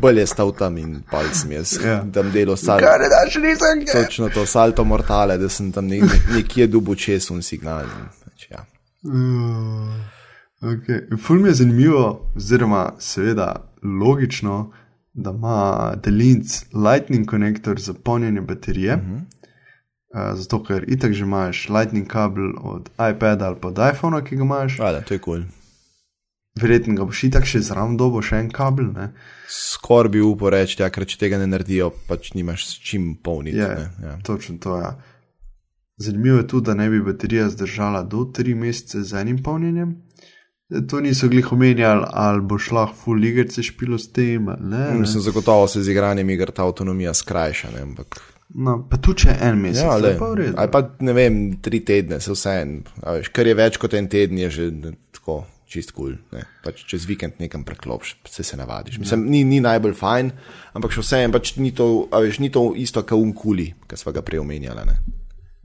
bolj 0.01 0.24
je 0.24 0.26
stal 0.34 0.49
tam 0.57 0.82
in 0.82 0.97
pol 1.11 1.30
sem 1.34 1.53
jaz 1.59 1.78
Ja. 1.86 1.99
tam 2.13 2.34
delal 2.34 2.57
sal. 2.57 2.82
Kaj 2.82 2.97
ne 3.05 3.11
daš, 3.13 3.38
nisem 3.45 3.86
ga. 3.86 3.99
Točno 4.01 4.32
to, 4.34 4.47
salto 4.49 4.82
mortale, 4.84 5.38
da 5.38 5.49
sem 5.49 5.70
tam 5.72 5.86
ne, 5.86 6.01
ne, 6.01 6.20
nekje 6.39 6.66
dubo 6.68 6.97
čez 6.97 7.30
un 7.30 7.45
signal. 7.45 7.86
In, 7.86 8.09
pač, 8.26 8.49
ja. 8.49 8.66
Okay. 10.66 11.05
Ful 11.22 11.38
mi 11.39 11.49
je 11.49 11.53
zanimivo, 11.61 12.32
oziroma 12.36 12.95
seveda 12.99 13.53
logično, 13.99 14.71
da 15.13 15.29
ima 15.31 15.93
daljinc 16.03 16.63
Lightning 16.73 17.27
konektor 17.27 17.79
za 17.79 17.93
polnjenje 17.93 18.41
baterije. 18.41 18.95
Uh 18.95 19.01
-huh. 19.01 19.15
uh, 19.15 20.39
zato, 20.39 20.63
ker 20.63 20.86
itak 20.88 21.13
že 21.13 21.23
imaš 21.23 21.69
Lightning 21.69 22.07
kabel 22.07 22.51
od 22.61 22.89
iPada 23.11 23.45
ali 23.47 23.55
pa 23.61 23.67
od 23.67 23.77
iPhona, 23.93 24.23
ki 24.23 24.36
ga 24.36 24.43
imaš. 24.43 24.79
Vale, 24.79 25.03
to 25.03 25.13
je 25.13 25.19
kul. 25.19 25.33
Cool. 25.33 25.45
Verjetno 26.61 26.93
ga 26.95 27.03
boš 27.03 27.23
itak 27.23 27.45
še 27.45 27.59
zraven 27.59 27.97
dobo, 27.99 28.21
še 28.21 28.38
en 28.39 28.49
kabel. 28.49 28.86
Ne? 28.95 29.09
Skoraj 29.51 30.11
bi 30.13 30.21
upal 30.23 30.49
reči, 30.55 30.77
ja, 30.79 30.88
ker 30.89 31.03
če 31.05 31.17
tega 31.19 31.38
ne 31.38 31.47
naredijo, 31.51 31.89
pač 32.07 32.31
nimaš 32.33 32.67
s 32.69 32.79
čim 32.79 33.17
polniti. 33.23 33.57
Je, 33.57 33.67
ne, 33.67 34.07
ja. 34.07 34.15
točno 34.23 34.55
to 34.63 34.77
je. 34.77 34.83
Ja. 34.83 34.95
Zanimivo 35.97 36.38
je 36.38 36.47
tudi, 36.47 36.65
da 36.65 36.73
ne 36.73 36.89
bi 36.89 37.01
baterija 37.03 37.49
zdržala 37.49 38.03
do 38.03 38.17
3 38.17 38.55
mesece 38.55 39.03
z 39.03 39.19
enim 39.19 39.43
polnjenjem. 39.43 39.95
To 40.89 40.99
niso 41.01 41.28
glih 41.30 41.51
omenjali, 41.53 42.07
ali 42.09 42.41
bo 42.41 42.57
šla 42.57 42.88
full 43.03 43.26
igrice 43.26 43.63
špilo 43.63 43.97
s 44.01 44.09
tem. 44.11 44.45
Ne, 44.45 44.78
ne. 44.78 44.99
Mislim, 44.99 45.22
zagotovo 45.22 45.68
se 45.68 45.84
z 45.84 45.91
igranjem 45.93 46.30
iger 46.30 46.51
ta 46.51 46.66
avtonomija 46.66 47.13
skrajša. 47.13 47.70
Ne, 47.76 47.82
ampak, 47.82 48.22
No, 48.55 48.76
pa 48.89 48.97
tu 49.01 49.16
če 49.18 49.34
en 49.41 49.57
mesec, 49.57 49.82
ja, 49.84 49.95
le, 49.97 50.11
pa 50.20 50.28
v 50.30 50.36
redu. 50.38 50.53
ali 50.61 50.72
pa 50.72 50.80
ne 51.01 51.13
vem, 51.18 51.38
tri 51.66 51.80
tedne, 51.86 52.20
se 52.22 52.32
vse 52.32 52.53
en. 52.61 52.76
Kar 53.34 53.49
je 53.49 53.55
več 53.57 53.80
kot 53.82 53.95
en 53.97 54.07
teden, 54.07 54.38
je 54.38 54.49
že 54.53 54.68
ne, 54.72 54.91
tako 55.11 55.39
čist 55.68 55.91
kul. 55.97 56.13
Cool, 56.30 56.45
pač 56.63 56.84
čez 56.88 57.07
vikend 57.09 57.41
nekam 57.41 57.66
preklopš, 57.66 58.13
se 58.30 58.45
se 58.45 58.57
navadiš. 58.57 58.99
Mislim, 59.01 59.26
ni, 59.34 59.41
ni 59.43 59.59
najbolj 59.66 59.97
fajn, 59.97 60.30
ampak 60.78 60.93
še 60.93 61.01
vse 61.01 61.24
en, 61.26 61.34
pač 61.34 61.55
ni 61.57 61.74
to, 61.76 62.05
veš, 62.13 62.39
ni 62.39 62.51
to 62.53 62.70
isto, 62.78 63.01
kot 63.01 63.18
unkuli, 63.18 63.72
ki 63.89 63.97
smo 63.97 64.13
ga 64.16 64.22
prej 64.24 64.43
omenjali. 64.45 64.86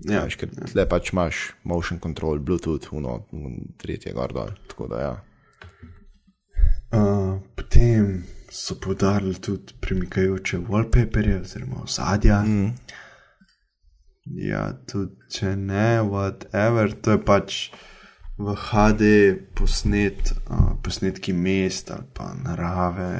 Ja, 0.08 0.22
veš, 0.24 0.36
ker 0.40 0.52
tle 0.72 0.86
pač 0.88 1.12
imaš 1.12 1.50
motion 1.68 2.00
control, 2.00 2.40
Bluetooth, 2.40 2.92
uno, 2.96 3.20
un, 3.36 3.58
tretje 3.80 4.14
gor 4.16 4.32
dol. 4.32 4.52
Tako 4.70 4.88
da 4.92 5.00
ja. 5.00 5.12
Uh, 6.90 7.36
potem 7.54 8.24
so 8.50 8.74
podarili 8.80 9.36
tudi 9.38 9.76
premikajoče 9.80 10.58
wallpaperje 10.68 11.40
oziroma 11.40 11.84
osadja. 11.84 12.40
Mm. 12.42 12.72
Ja, 14.40 14.64
tudi 14.86 15.16
če 15.32 15.54
ne, 15.56 16.00
whatever, 16.06 16.92
to 17.02 17.16
je 17.16 17.22
pač 17.24 17.60
v 18.40 18.56
HD 18.56 19.12
posnet, 19.58 20.32
uh, 20.48 20.72
posnetki 20.82 21.34
mest 21.36 21.92
ali 21.94 22.08
pa 22.14 22.32
narave. 22.34 23.12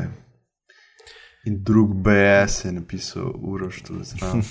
In 1.44 1.62
drug 1.64 1.94
BS 1.94 2.64
je 2.64 2.72
napisal 2.72 3.32
Uroš 3.34 3.82
tu 3.82 3.94
zraven. 4.04 4.42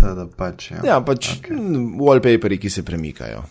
Teda 0.00 0.24
pač, 0.36 0.70
ja. 0.70 0.80
Ja, 0.84 1.00
pač 1.04 1.34
okay. 1.34 1.56
wallpaperi, 2.00 2.56
ki 2.58 2.70
se 2.70 2.82
premikajo. 2.82 3.42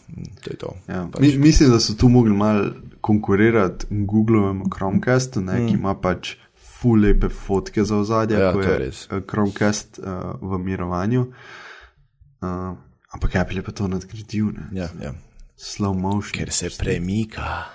To 0.42 0.56
to. 0.58 0.74
Ja, 0.88 1.04
mi, 1.20 1.36
mislim, 1.38 1.70
da 1.70 1.80
so 1.80 1.94
tu 1.94 2.10
mogli 2.10 2.34
malo 2.34 2.72
konkurirati 3.02 3.86
Googlovemu 3.90 4.66
Chromecastu, 4.74 5.42
ne, 5.42 5.60
mm. 5.60 5.68
ki 5.68 5.78
ima 5.78 5.94
pač 5.96 6.36
full 6.82 7.06
lepe 7.06 7.30
fotke 7.30 7.84
za 7.84 7.98
ozadje, 8.02 8.40
Ja, 8.40 8.54
ko 8.54 8.66
je 8.66 8.78
res. 8.78 9.06
eh, 9.12 9.22
Chromecast 9.30 10.00
uh, 10.00 10.42
v 10.42 10.58
mirovanju. 10.58 11.28
Uh, 12.42 12.78
Ampak 13.14 13.36
Apple 13.36 13.58
je 13.58 13.66
pa 13.66 13.72
to 13.72 13.88
nadgradil, 13.90 14.54
ne? 14.54 14.70
Ja, 14.72 14.90
ja. 15.02 15.14
Slow 15.58 15.94
motion. 15.98 16.34
Ker 16.34 16.52
se 16.54 16.70
premika. 16.78 17.66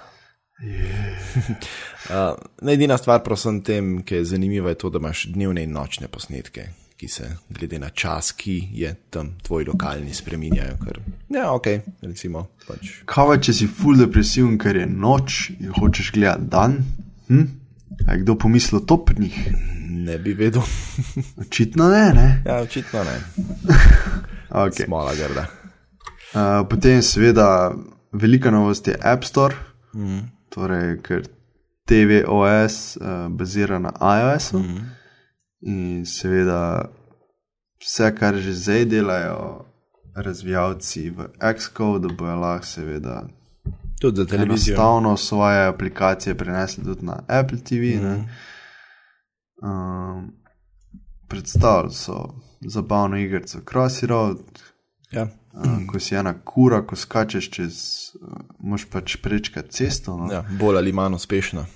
uh, 2.10 2.70
edina 2.70 2.98
stvar, 2.98 3.22
prosim, 3.24 3.60
tem, 3.64 3.98
ki 4.02 4.20
je 4.20 4.24
zanimiva, 4.34 4.72
je 4.72 4.80
to, 4.84 4.90
da 4.90 5.02
imaš 5.02 5.26
dnevne 5.34 5.64
in 5.64 5.72
nočne 5.74 6.08
posnetke, 6.08 6.68
ki 6.96 7.08
se, 7.08 7.30
glede 7.50 7.78
na 7.82 7.90
čas, 7.90 8.32
ki 8.32 8.56
je 8.72 8.94
tam 9.10 9.34
tvoj 9.42 9.68
lokalni, 9.72 10.14
spremenjajo. 10.14 10.76
Ker, 10.84 11.00
ja, 11.34 11.50
ok, 11.52 11.68
recimo. 12.02 12.46
Pač. 12.68 13.00
Kaj, 13.10 13.38
če 13.48 13.56
si 13.60 13.68
full 13.68 14.00
depresiven, 14.00 14.58
ker 14.60 14.78
je 14.80 14.86
noč 14.88 15.50
in 15.58 15.74
hočeš 15.76 16.12
gledati 16.14 16.50
dan? 16.52 16.80
Hm? 17.28 17.46
A 18.06 18.14
je 18.14 18.22
kdo 18.24 18.36
pomislil 18.38 18.82
to 18.86 18.98
pri 19.04 19.26
njih? 19.26 19.40
Ne 20.04 20.18
bi 20.18 20.34
vedel. 20.34 20.62
Očitno 21.42 21.88
ne, 21.88 22.06
ne. 22.14 22.28
ja, 22.46 22.60
očitno 22.62 23.04
ne. 23.04 23.20
Okay. 24.54 24.84
Smola 24.86 25.10
grda. 25.18 25.48
Uh, 26.30 26.62
potem, 26.70 27.00
seveda, 27.02 27.74
velika 28.12 28.50
novost 28.54 28.86
je 28.86 28.94
App 29.02 29.24
Store, 29.24 29.56
mm. 29.94 30.18
Torej, 30.54 31.02
ker 31.02 31.22
TVOS 31.86 32.96
uh, 32.96 33.06
bazira 33.28 33.78
na 33.78 33.92
iOS. 34.00 34.52
-u. 34.52 34.58
Mm. 34.58 34.90
In 35.60 36.06
seveda, 36.06 36.88
vse, 37.80 38.14
kar 38.16 38.34
že 38.36 38.52
zdaj 38.52 38.84
delajo 38.84 39.64
razvijalci 40.16 41.10
v 41.10 41.28
Xcode, 41.54 42.08
bojo 42.14 42.36
lahko, 42.36 42.66
seveda, 42.66 43.26
Tudi 44.00 44.16
za 44.16 44.26
televizijo. 44.26 44.74
enostavno 44.74 45.16
svoje 45.16 45.66
aplikacije 45.66 46.34
prenesli 46.34 46.84
tudi 46.84 47.06
na 47.06 47.22
Apple 47.28 47.58
TV. 47.58 48.00
Mm. 48.02 48.28
Um, 49.62 50.32
predstavljali 51.28 51.92
so 51.92 52.34
zabavno 52.60 53.16
igrico 53.16 53.58
Crossy 53.60 54.06
Road, 54.06 54.38
Ja. 55.10 55.26
Uh, 55.56 55.78
ko 55.90 56.00
si 56.00 56.14
ena 56.18 56.34
kura, 56.44 56.82
ko 56.86 56.96
skačeš 56.96 57.50
čez, 57.50 57.78
uh, 58.20 58.42
moš 58.58 58.88
pač 58.90 59.16
prečkati 59.22 59.72
cesto. 59.72 60.16
No? 60.18 60.30
Ja, 60.32 60.44
bolj 60.60 60.82
ali 60.82 60.92
manj 60.92 61.18
uspešna. 61.20 61.66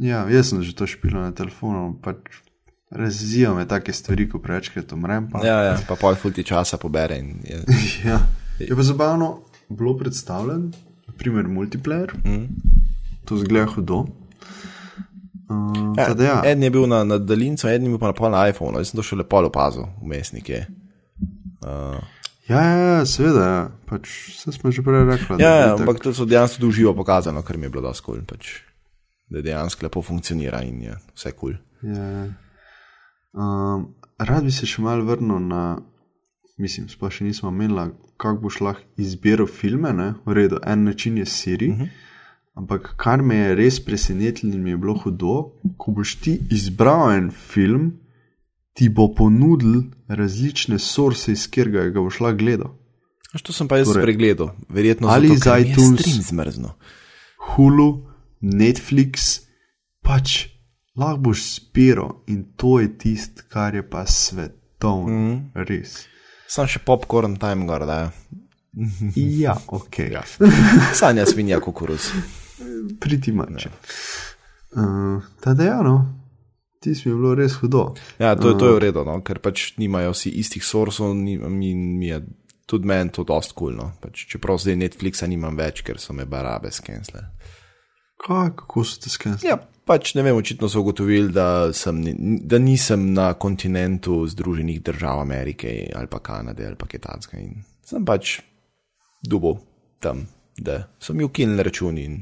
Ja, 0.00 0.24
jaz 0.30 0.52
sem 0.52 0.62
že 0.62 0.76
to 0.76 0.86
špil 0.86 1.18
na 1.18 1.32
telefonu, 1.34 1.98
pač 2.02 2.40
razzijo 2.90 3.54
me 3.54 3.66
take 3.68 3.92
stvari, 3.92 4.28
ko 4.28 4.38
prečkrat 4.38 4.92
umrem. 4.92 5.28
Pa. 5.30 5.42
Ja, 5.46 5.58
ja, 5.62 5.74
pa 5.88 5.96
pol 5.98 6.14
fulti 6.14 6.44
časa 6.46 6.78
pobere. 6.78 7.18
Je, 7.46 7.62
ja. 8.10 8.20
Je 8.58 8.76
pa 8.76 8.82
zabavno 8.82 9.42
bilo 9.68 9.96
predstavljen, 9.96 10.70
naprimer 11.06 11.48
multiplayer, 11.48 12.14
mm. 12.24 12.48
to 13.24 13.36
zgleda 13.36 13.66
hudo. 13.74 14.06
Uh, 15.50 15.94
ja, 15.98 16.08
ja, 16.08 16.24
ja. 16.24 16.42
En 16.46 16.62
je 16.62 16.70
bil 16.70 16.86
na, 16.86 17.04
na 17.04 17.18
daljincu, 17.18 17.68
en 17.68 17.82
je 17.82 17.88
bil 17.88 17.98
pa 17.98 18.12
na 18.12 18.28
na 18.28 18.48
iPhonu, 18.48 18.78
jaz 18.78 18.90
sem 18.90 18.98
to 18.98 19.02
še 19.02 19.18
lepo 19.18 19.42
opazil, 19.46 19.88
vmesnike. 20.02 20.66
Uh, 21.66 21.98
Ja, 22.50 22.62
ja, 22.62 22.78
ja, 22.78 23.06
seveda, 23.06 23.44
ja. 23.46 23.60
pač 23.86 24.10
vse 24.34 24.52
smo 24.56 24.72
že 24.74 24.82
prej 24.82 25.06
rekli. 25.06 25.38
ja, 25.38 25.54
ja, 25.62 25.68
ampak 25.76 26.02
to 26.02 26.10
so 26.16 26.26
dejansko 26.26 26.58
tudi 26.58 26.70
uživo 26.74 26.94
pokazano, 26.98 27.42
kar 27.46 27.56
mi 27.56 27.68
je 27.68 27.74
bilo 27.76 27.86
dosti 27.86 28.04
kul, 28.04 28.18
cool, 28.18 28.26
pač, 28.26 28.66
da 29.30 29.42
dejansko 29.44 29.86
lepo 29.86 30.02
funkcionira 30.02 30.64
in 30.66 30.82
je 30.88 30.96
vse 31.14 31.32
kul. 31.32 31.54
Cool. 31.54 31.94
Ja. 31.94 32.26
Um, 33.32 33.94
rad 34.18 34.44
bi 34.44 34.50
se 34.50 34.66
še 34.66 34.82
mal 34.82 35.04
vrnil 35.06 35.38
na, 35.46 35.78
mislim, 36.58 36.90
sploh 36.90 37.12
še 37.14 37.28
nismo 37.28 37.52
menili, 37.54 37.92
kako 38.20 38.42
boš 38.42 38.60
lahko 38.66 39.00
izbiral 39.00 39.46
filme. 39.46 39.94
Ne? 39.96 40.12
V 40.26 40.34
redu, 40.36 40.58
en 40.66 40.84
način 40.90 41.18
je 41.22 41.26
Siri. 41.26 41.70
Uh 41.70 41.78
-huh. 41.78 41.88
Ampak 42.58 42.94
kar 42.96 43.22
me 43.22 43.36
je 43.36 43.54
res 43.54 43.78
presenetilo 43.84 44.52
in 44.52 44.62
mi 44.62 44.70
je 44.70 44.76
bilo 44.76 44.94
hudo, 44.98 45.52
ko 45.78 45.92
boš 45.92 46.16
ti 46.20 46.40
izbral 46.50 47.12
en 47.12 47.30
film, 47.30 47.92
ti 48.72 48.88
bo 48.88 49.08
ponudil 49.14 49.82
različne 50.08 50.78
source, 50.78 51.32
iz 51.32 51.46
katerega 51.46 51.90
ga 51.90 52.00
boš 52.00 52.20
lahko 52.20 52.38
gledal. 52.38 52.76
Až 53.34 53.42
to 53.46 53.52
sem 53.54 53.68
pa 53.70 53.78
jaz 53.78 53.92
Torej, 53.92 54.02
pregledal, 54.02 54.54
verjetno 54.68 55.08
ali 55.08 55.28
zato, 55.28 55.38
z 55.38 55.44
ker 55.44 55.52
mi 55.52 55.68
je 55.68 55.74
iTunes- 55.74 56.22
zmrzno. 56.28 56.74
Hulu, 57.54 58.06
Netflix, 58.42 59.40
pač 60.02 60.48
lahko 60.96 61.30
boš 61.30 61.44
spiral 61.54 62.24
in 62.26 62.44
to 62.56 62.80
je 62.80 62.98
tisto, 62.98 63.42
kar 63.48 63.74
je 63.74 63.82
pa 63.90 64.06
svetovno, 64.06 65.06
mm 65.06 65.52
-hmm. 65.54 65.66
res. 65.68 66.06
Sam 66.48 66.66
še 66.66 66.78
popcorn 66.78 67.36
time 67.36 67.66
gor, 67.66 67.86
da 67.86 68.00
je. 68.00 68.10
Ja, 69.14 69.56
ok. 69.78 69.98
Ja. 69.98 70.22
Sanja 71.00 71.26
svinja 71.26 71.60
kukuruz. 71.60 72.10
Priti 73.00 73.32
mač. 73.32 73.66
Uh, 74.70 75.22
Tada 75.40 75.64
ti 76.80 76.94
si 76.94 77.08
mi 77.08 77.14
bilo 77.14 77.34
res 77.36 77.58
hudo. 77.60 77.94
Ja, 78.18 78.34
to, 78.36 78.54
to 78.58 78.70
je 78.72 78.76
v 78.78 78.84
redu, 78.88 79.04
no, 79.04 79.18
ker 79.24 79.40
pač 79.42 79.74
nimajo 79.80 80.14
vsi 80.14 80.32
istih 80.40 80.64
sorsov 80.64 81.12
in 81.12 81.42
mi, 81.52 82.08
je 82.08 82.22
tudi 82.70 82.88
meni 82.88 83.12
to 83.12 83.24
dost 83.28 83.52
kulno. 83.52 83.90
Cool, 83.90 83.92
no. 83.92 83.98
pač, 84.00 84.24
čeprav 84.30 84.60
zdaj 84.62 84.78
Netflixa 84.80 85.28
nimam 85.28 85.58
več, 85.58 85.84
ker 85.84 86.00
so 86.00 86.16
me 86.16 86.24
barabe 86.24 86.72
skensle. 86.72 87.26
Kaj, 88.20 88.54
kako 88.56 88.84
so 88.84 89.00
te 89.00 89.12
skenili? 89.12 89.48
Ja, 89.48 89.58
pač 89.88 90.14
ne 90.16 90.24
vem, 90.24 90.36
očitno 90.36 90.68
so 90.68 90.82
ugotovili, 90.84 91.32
da, 91.34 91.72
sem, 91.76 92.00
da 92.46 92.60
nisem 92.62 93.10
na 93.16 93.32
kontinentu 93.34 94.22
Združenih 94.28 94.80
držav 94.84 95.20
Amerike 95.20 95.90
ali 95.96 96.08
pa 96.10 96.20
Kanade 96.24 96.66
ali 96.66 96.78
pa 96.78 96.88
Kitajske 96.88 97.40
in 97.40 97.60
sem 97.84 98.04
pač 98.06 98.38
dubo 99.20 99.56
tam, 100.00 100.24
da 100.56 100.84
so 101.00 101.16
mi 101.16 101.24
ukinili 101.24 101.64
račun 101.66 101.98
in 101.98 102.20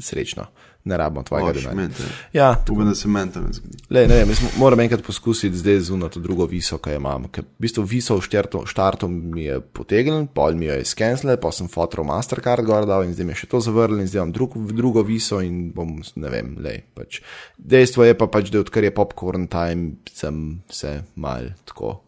srečno, 0.00 0.46
ne 0.84 0.96
rabimo 0.96 1.22
tvojega 1.22 1.52
denarja. 1.52 2.06
Ja, 2.32 2.64
Upam, 2.70 2.88
da 2.88 2.94
se 2.94 3.08
meni 3.08 3.32
to 3.32 3.40
ne 3.40 3.52
zgodi. 3.52 3.78
Le, 3.90 4.06
ne 4.08 4.16
vem, 4.24 4.32
moram 4.58 4.80
enkrat 4.80 5.02
poskusiti 5.04 5.56
zdaj 5.56 5.80
z 5.80 5.94
unato 5.94 6.20
drugo 6.20 6.46
viso, 6.48 6.78
ki 6.78 6.94
jo 6.94 7.00
imam. 7.00 7.26
Ker 7.32 7.44
v 7.44 7.66
bistvu 7.66 7.84
viso 7.84 8.16
v 8.16 8.24
štartu, 8.66 9.08
mi 9.08 9.44
je 9.44 9.60
potegnil, 9.60 10.24
pol 10.34 10.56
mi 10.56 10.70
jo 10.70 10.78
je 10.80 10.86
skenslil, 10.88 11.36
pa 11.42 11.52
sem 11.52 11.68
fotor 11.68 12.04
Mastercard 12.08 12.64
gor 12.64 12.88
dal 12.88 13.04
in 13.04 13.12
zdaj 13.14 13.28
mi 13.28 13.36
je 13.36 13.42
še 13.42 13.50
to 13.52 13.60
zavrl 13.64 14.00
in 14.00 14.08
zdaj 14.08 14.22
imam 14.22 14.34
drug, 14.36 14.56
drugo 14.72 15.04
viso 15.04 15.42
in 15.44 15.68
bom, 15.76 15.98
ne 16.16 16.32
vem, 16.32 16.54
le. 16.64 16.76
Pač. 16.96 17.20
Dejstvo 17.58 18.08
je 18.08 18.16
pa 18.16 18.30
pač, 18.32 18.48
da 18.52 18.64
odkar 18.64 18.88
je 18.88 18.94
popcorn 18.96 19.50
time, 19.52 20.00
sem 20.12 20.62
se 20.70 20.96
mal 21.20 21.52
tako. 21.68 22.00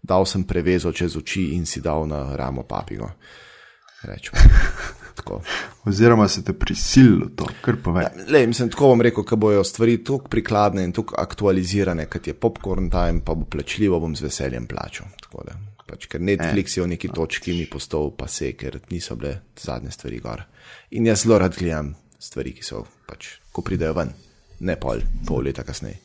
Dal 0.00 0.24
sem 0.24 0.46
prevezo 0.48 0.94
čez 0.96 1.18
oči 1.18 1.50
in 1.58 1.66
si 1.68 1.82
dal 1.84 2.06
na 2.08 2.22
ramo 2.38 2.64
papigo. 2.64 3.10
Rečemo. 4.06 4.96
Tako. 5.20 5.42
Oziroma 5.84 6.28
se 6.28 6.44
te 6.44 6.52
prisililo 6.52 7.26
to, 7.36 7.44
kar 7.60 7.76
povej. 7.84 8.06
Le, 8.28 8.46
mislim, 8.46 8.70
tako 8.72 8.92
bom 8.94 9.02
rekel, 9.04 9.24
ko 9.24 9.36
bojo 9.36 9.64
stvari 9.64 9.98
tako 10.04 10.28
prikladne 10.32 10.84
in 10.84 10.94
tako 10.96 11.18
aktualizirane, 11.20 12.06
kot 12.08 12.26
je 12.26 12.34
popcorn 12.34 12.88
time, 12.90 13.20
pa 13.24 13.34
bo 13.36 13.44
plačljivo, 13.44 14.00
bom 14.00 14.16
z 14.16 14.24
veseljem 14.24 14.68
plačal. 14.70 15.10
Pač, 15.90 16.06
ker 16.06 16.22
Netflix 16.22 16.76
je 16.78 16.84
v 16.84 16.92
neki 16.92 17.10
točki 17.12 17.52
mi 17.52 17.66
postal 17.66 18.12
pa 18.16 18.28
se, 18.30 18.52
ker 18.56 18.78
niso 18.92 19.16
bile 19.18 19.40
zadnje 19.58 19.90
stvari 19.92 20.20
gor. 20.22 20.44
In 20.96 21.08
jaz 21.10 21.24
zelo 21.24 21.38
rad 21.42 21.56
gledam 21.58 21.92
stvari, 22.18 22.54
ki 22.54 22.64
so 22.64 22.84
pač, 23.08 23.34
ko 23.52 23.64
pridejo 23.66 23.96
ven, 23.98 24.14
ne 24.64 24.76
pol, 24.80 25.02
pol 25.26 25.44
leta 25.44 25.66
kasneje. 25.66 25.98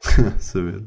Seveda. 0.50 0.84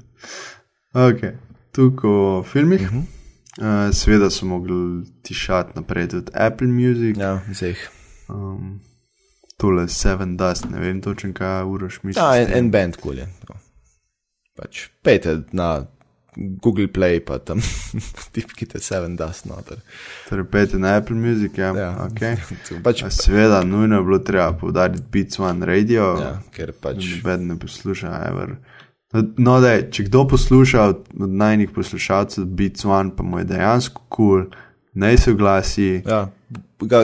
Ok, 0.93 1.25
tukaj 1.73 2.09
o 2.13 2.43
filmih. 2.45 2.87
Uh 2.87 2.95
-huh. 2.95 3.22
Uh, 3.55 3.65
seveda 3.91 4.29
so 4.29 4.45
mogli 4.45 4.73
tišati 5.21 5.71
naprej 5.75 6.07
tudi 6.07 6.31
Apple 6.35 6.67
Music, 6.67 7.17
Ja, 7.17 7.41
zdaj. 7.51 7.75
um, 8.29 8.79
tole 9.57 9.87
Seven 9.87 10.37
Dust, 10.37 10.69
ne 10.69 10.79
vem 10.79 11.01
točno, 11.01 11.33
kaj 11.33 11.63
uroš 11.63 12.03
misliš. 12.03 12.17
Ja, 12.17 12.37
en, 12.37 12.53
en 12.55 12.71
band 12.71 12.95
kul 12.97 13.17
je. 13.17 13.27
tako. 13.39 13.59
Pač, 14.55 14.87
pejte 15.01 15.41
na 15.51 15.85
Google 16.35 16.87
Play, 16.87 17.19
pa 17.19 17.37
tam 17.37 17.61
tipkite 18.33 18.79
Seven 18.79 19.15
Dust 19.15 19.45
noter. 19.45 19.77
Torej, 20.29 20.45
pejte 20.45 20.77
na 20.77 20.95
Apple 20.95 21.15
Music, 21.15 21.57
ja. 21.57 21.73
Ja. 21.73 22.07
Okay. 22.07 22.37
Pač, 22.85 23.03
A 23.03 23.09
Seveda, 23.09 23.63
nujno 23.63 23.97
je 23.97 24.03
bilo 24.03 24.19
treba 24.19 24.53
poudariti 24.53 25.03
Beats 25.11 25.39
One 25.39 25.65
Radio, 25.65 26.15
ja, 26.19 26.41
ker 26.51 26.71
pač. 26.73 27.05
noben 27.15 27.47
ne 27.47 27.59
posluša, 27.59 28.13
ever. 28.29 28.55
No, 29.13 29.59
da, 29.61 29.75
če 29.93 30.07
kdo 30.07 30.23
posluša 30.27 30.83
od, 30.89 31.01
od 31.21 31.29
najnih 31.29 31.69
poslušalcev 31.75 32.45
Beats 32.45 32.85
One, 32.85 33.11
pa 33.17 33.23
mu 33.23 33.39
je 33.39 33.49
dejansko 33.51 34.01
kul, 34.09 34.47
cool, 34.47 34.71
naj 34.93 35.17
se 35.17 35.31
oglasi. 35.31 35.89
Ja, 36.05 36.23
ga, 36.81 37.03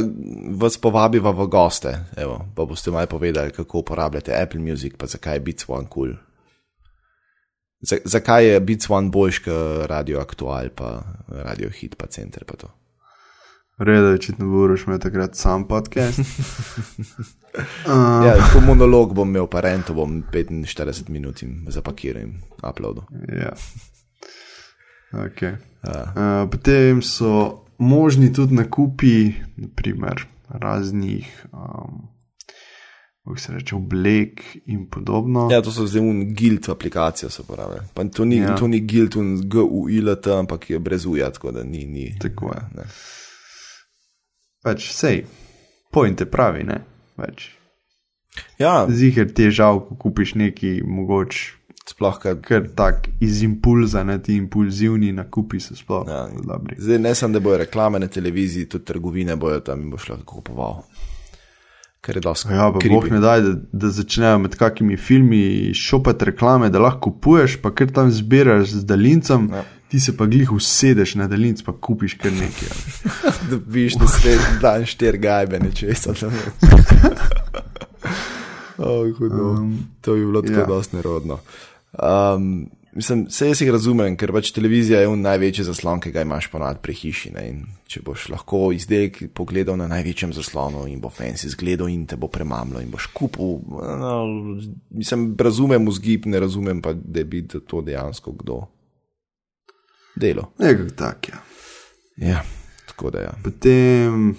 vas 0.57 0.77
povabiva 0.81 1.31
v 1.31 1.45
goste, 1.47 1.93
evo, 2.17 2.39
pa 2.55 2.65
boste 2.65 2.91
malo 2.91 3.07
povedali, 3.07 3.53
kako 3.53 3.83
uporabljate 3.85 4.33
Apple 4.41 4.59
Music, 4.59 4.97
pa 4.97 5.05
zakaj 5.05 5.37
je 5.37 5.45
Beats 5.45 5.69
One 5.69 5.85
kul. 5.89 6.15
Cool. 6.15 6.17
Z, 7.81 8.01
zakaj 8.05 8.45
je 8.45 8.59
Beats 8.59 8.89
One 8.89 9.09
boljš 9.09 9.39
kot 9.39 9.85
Radio 9.87 10.19
Aktual, 10.19 10.69
pa 10.75 10.99
Radio 11.27 11.69
Hit, 11.69 11.95
pa 11.95 12.07
Center, 12.07 12.43
pa 12.43 12.57
to. 12.57 12.67
Reda, 13.79 14.09
očitno 14.09 14.45
bo 14.45 14.63
Uroš 14.63 14.83
imel 14.87 14.99
takrat 14.99 15.35
sam 15.35 15.67
podcast. 15.67 16.19
Ja, 18.25 18.35
tako 18.37 18.59
monolog 18.65 19.13
bom 19.13 19.29
imel, 19.29 19.47
pa 19.47 19.61
rento 19.61 19.93
bom 19.93 20.23
45 20.31 21.09
minut 21.09 21.41
in 21.41 21.65
zapakiral 21.67 22.21
in 22.21 22.33
uploadil. 22.69 23.03
Ja. 23.27 23.53
Okay. 25.11 25.55
Uh, 25.83 26.49
potem 26.51 27.01
so 27.01 27.65
možni 27.77 28.33
tudi 28.33 28.55
nakupi, 28.55 29.33
naprimer, 29.57 30.25
raznih 30.49 31.45
um, 31.51 32.07
kako 33.23 33.39
se 33.39 33.53
reče, 33.53 33.75
oblek 33.75 34.41
in 34.65 34.89
podobno. 34.89 35.49
Ja, 35.51 35.61
to 35.61 35.71
so 35.71 35.87
zdaj 35.87 36.01
un 36.01 36.33
guild 36.33 36.69
aplikacije, 36.69 37.29
se 37.29 37.43
pravi. 37.47 37.79
Pa 37.93 38.03
to 38.03 38.25
ni, 38.25 38.37
ja. 38.37 38.55
to 38.55 38.67
ni 38.67 38.79
guild, 38.79 39.15
un 39.15 39.49
GUILT, 39.49 40.27
ampak 40.27 40.69
je 40.69 40.79
brez 40.79 41.05
uja, 41.05 41.31
tako 41.31 41.51
da 41.51 41.63
ni. 41.63 41.85
ni 41.85 42.19
Tako 42.19 42.45
je. 42.45 42.61
Ne. 42.75 42.83
Pač 44.61 44.89
sej, 44.91 45.23
point 45.89 46.19
je 46.19 46.25
pravi, 46.25 46.63
ne. 46.63 46.81
Pač. 47.15 47.49
Ja, 48.57 48.85
Ziger 48.87 49.27
ti 49.27 49.43
je 49.43 49.51
žal, 49.53 49.79
ko 49.81 49.95
kupiš 49.97 50.35
neki 50.35 50.81
mogoče. 50.83 51.55
sploh 51.89 52.19
kar. 52.19 52.35
Ker 52.37 52.67
tak 52.69 53.07
iz 53.19 53.41
impulza, 53.41 54.03
ne 54.03 54.19
ti 54.19 54.35
impulzivni 54.35 55.09
nakupi 55.11 55.59
so 55.59 55.73
sploh 55.73 56.05
Ja. 56.05 56.27
dobri. 56.45 56.75
Zdaj 56.77 56.99
ne 56.99 57.15
samo, 57.15 57.33
da 57.33 57.39
bojo 57.39 57.57
reklame 57.57 57.99
na 57.99 58.07
televiziji, 58.07 58.65
tudi 58.65 58.85
trgovine 58.85 59.35
bojo 59.35 59.59
tam 59.59 59.81
in 59.81 59.89
boš 59.89 60.09
lahko 60.09 60.35
kupoval. 60.35 60.83
Kar 62.01 62.15
je 62.15 62.21
dosti. 62.21 62.47
Ja, 62.49 62.69
pa 62.71 62.77
creepy. 62.77 62.89
boh 62.91 63.09
ne 63.09 63.19
daj, 63.19 63.41
da, 63.41 63.53
da 63.73 63.89
začnejo 63.89 64.37
med 64.39 64.55
kakimi 64.55 64.97
filmi 64.97 65.41
šopati 65.73 66.25
reklame, 66.25 66.69
da 66.69 66.79
lahko 66.79 67.09
kupuješ, 67.09 67.57
pa 67.57 67.71
ker 67.71 67.89
tam 67.89 68.11
zbiraš 68.11 68.69
z 68.69 68.85
daljincem, 68.85 69.49
Ja. 69.51 69.63
Ti 69.89 69.99
se 69.99 70.17
pa 70.17 70.25
glih 70.25 70.51
usedeš 70.51 71.15
na 71.15 71.27
daljinc, 71.27 71.61
pa 71.65 71.73
kupiš 71.73 72.13
kar 72.21 72.33
nekaj. 72.33 72.69
ja. 72.69 73.31
Dobiš 73.51 73.95
naslednji 73.95 74.59
dan 74.61 74.85
štiri 74.85 75.17
gajbe, 75.17 75.59
nečesa 75.59 76.13
tam. 76.13 76.33
oh, 78.77 79.09
hudo. 79.17 79.51
Um, 79.51 79.79
to 80.01 80.13
bi 80.13 80.25
bilo 80.25 80.41
tako 80.41 80.59
ja. 80.59 80.65
dosti 80.65 80.95
nerodno. 80.95 81.39
Um, 81.93 82.69
mislim, 82.93 83.25
vse 83.29 83.49
jaz 83.49 83.61
jih 83.61 83.73
razumem, 83.73 84.13
ker 84.17 84.31
pač 84.31 84.53
televizija 84.53 85.01
je 85.01 85.09
un 85.09 85.25
največji 85.25 85.65
zaslon, 85.65 85.97
ki 86.05 86.13
ga 86.13 86.21
imaš 86.21 86.51
ponad 86.53 86.83
pri 86.85 86.93
hiši. 86.93 87.33
Ne? 87.33 87.49
In 87.49 87.67
če 87.89 88.05
boš 88.05 88.29
lahko 88.29 88.67
izdelek 88.75 89.23
pogledal 89.33 89.79
na 89.81 89.89
največjem 89.89 90.37
zaslonu 90.37 90.85
in 90.85 91.01
bo 91.01 91.09
fancy 91.09 91.49
zgledal 91.49 91.89
in 91.89 92.05
te 92.05 92.17
bo 92.17 92.29
premamlo 92.29 92.77
in 92.77 92.93
boš 92.93 93.09
kupil, 93.09 93.57
no, 93.73 94.17
mislim, 94.93 95.31
razumem 95.39 95.89
vzgib, 95.89 96.29
ne 96.29 96.45
razumem 96.45 96.81
pa, 96.85 96.93
da 96.93 97.25
bi 97.25 97.47
to 97.47 97.81
dejansko 97.81 98.37
kdo 98.37 98.67
delo. 100.19 100.51
Nekako 100.59 100.89
tak, 100.95 101.29
ja. 101.29 101.41
Ja, 102.17 102.43
tako 102.87 103.09
da 103.09 103.19
ja. 103.19 103.33
Potem 103.43 104.35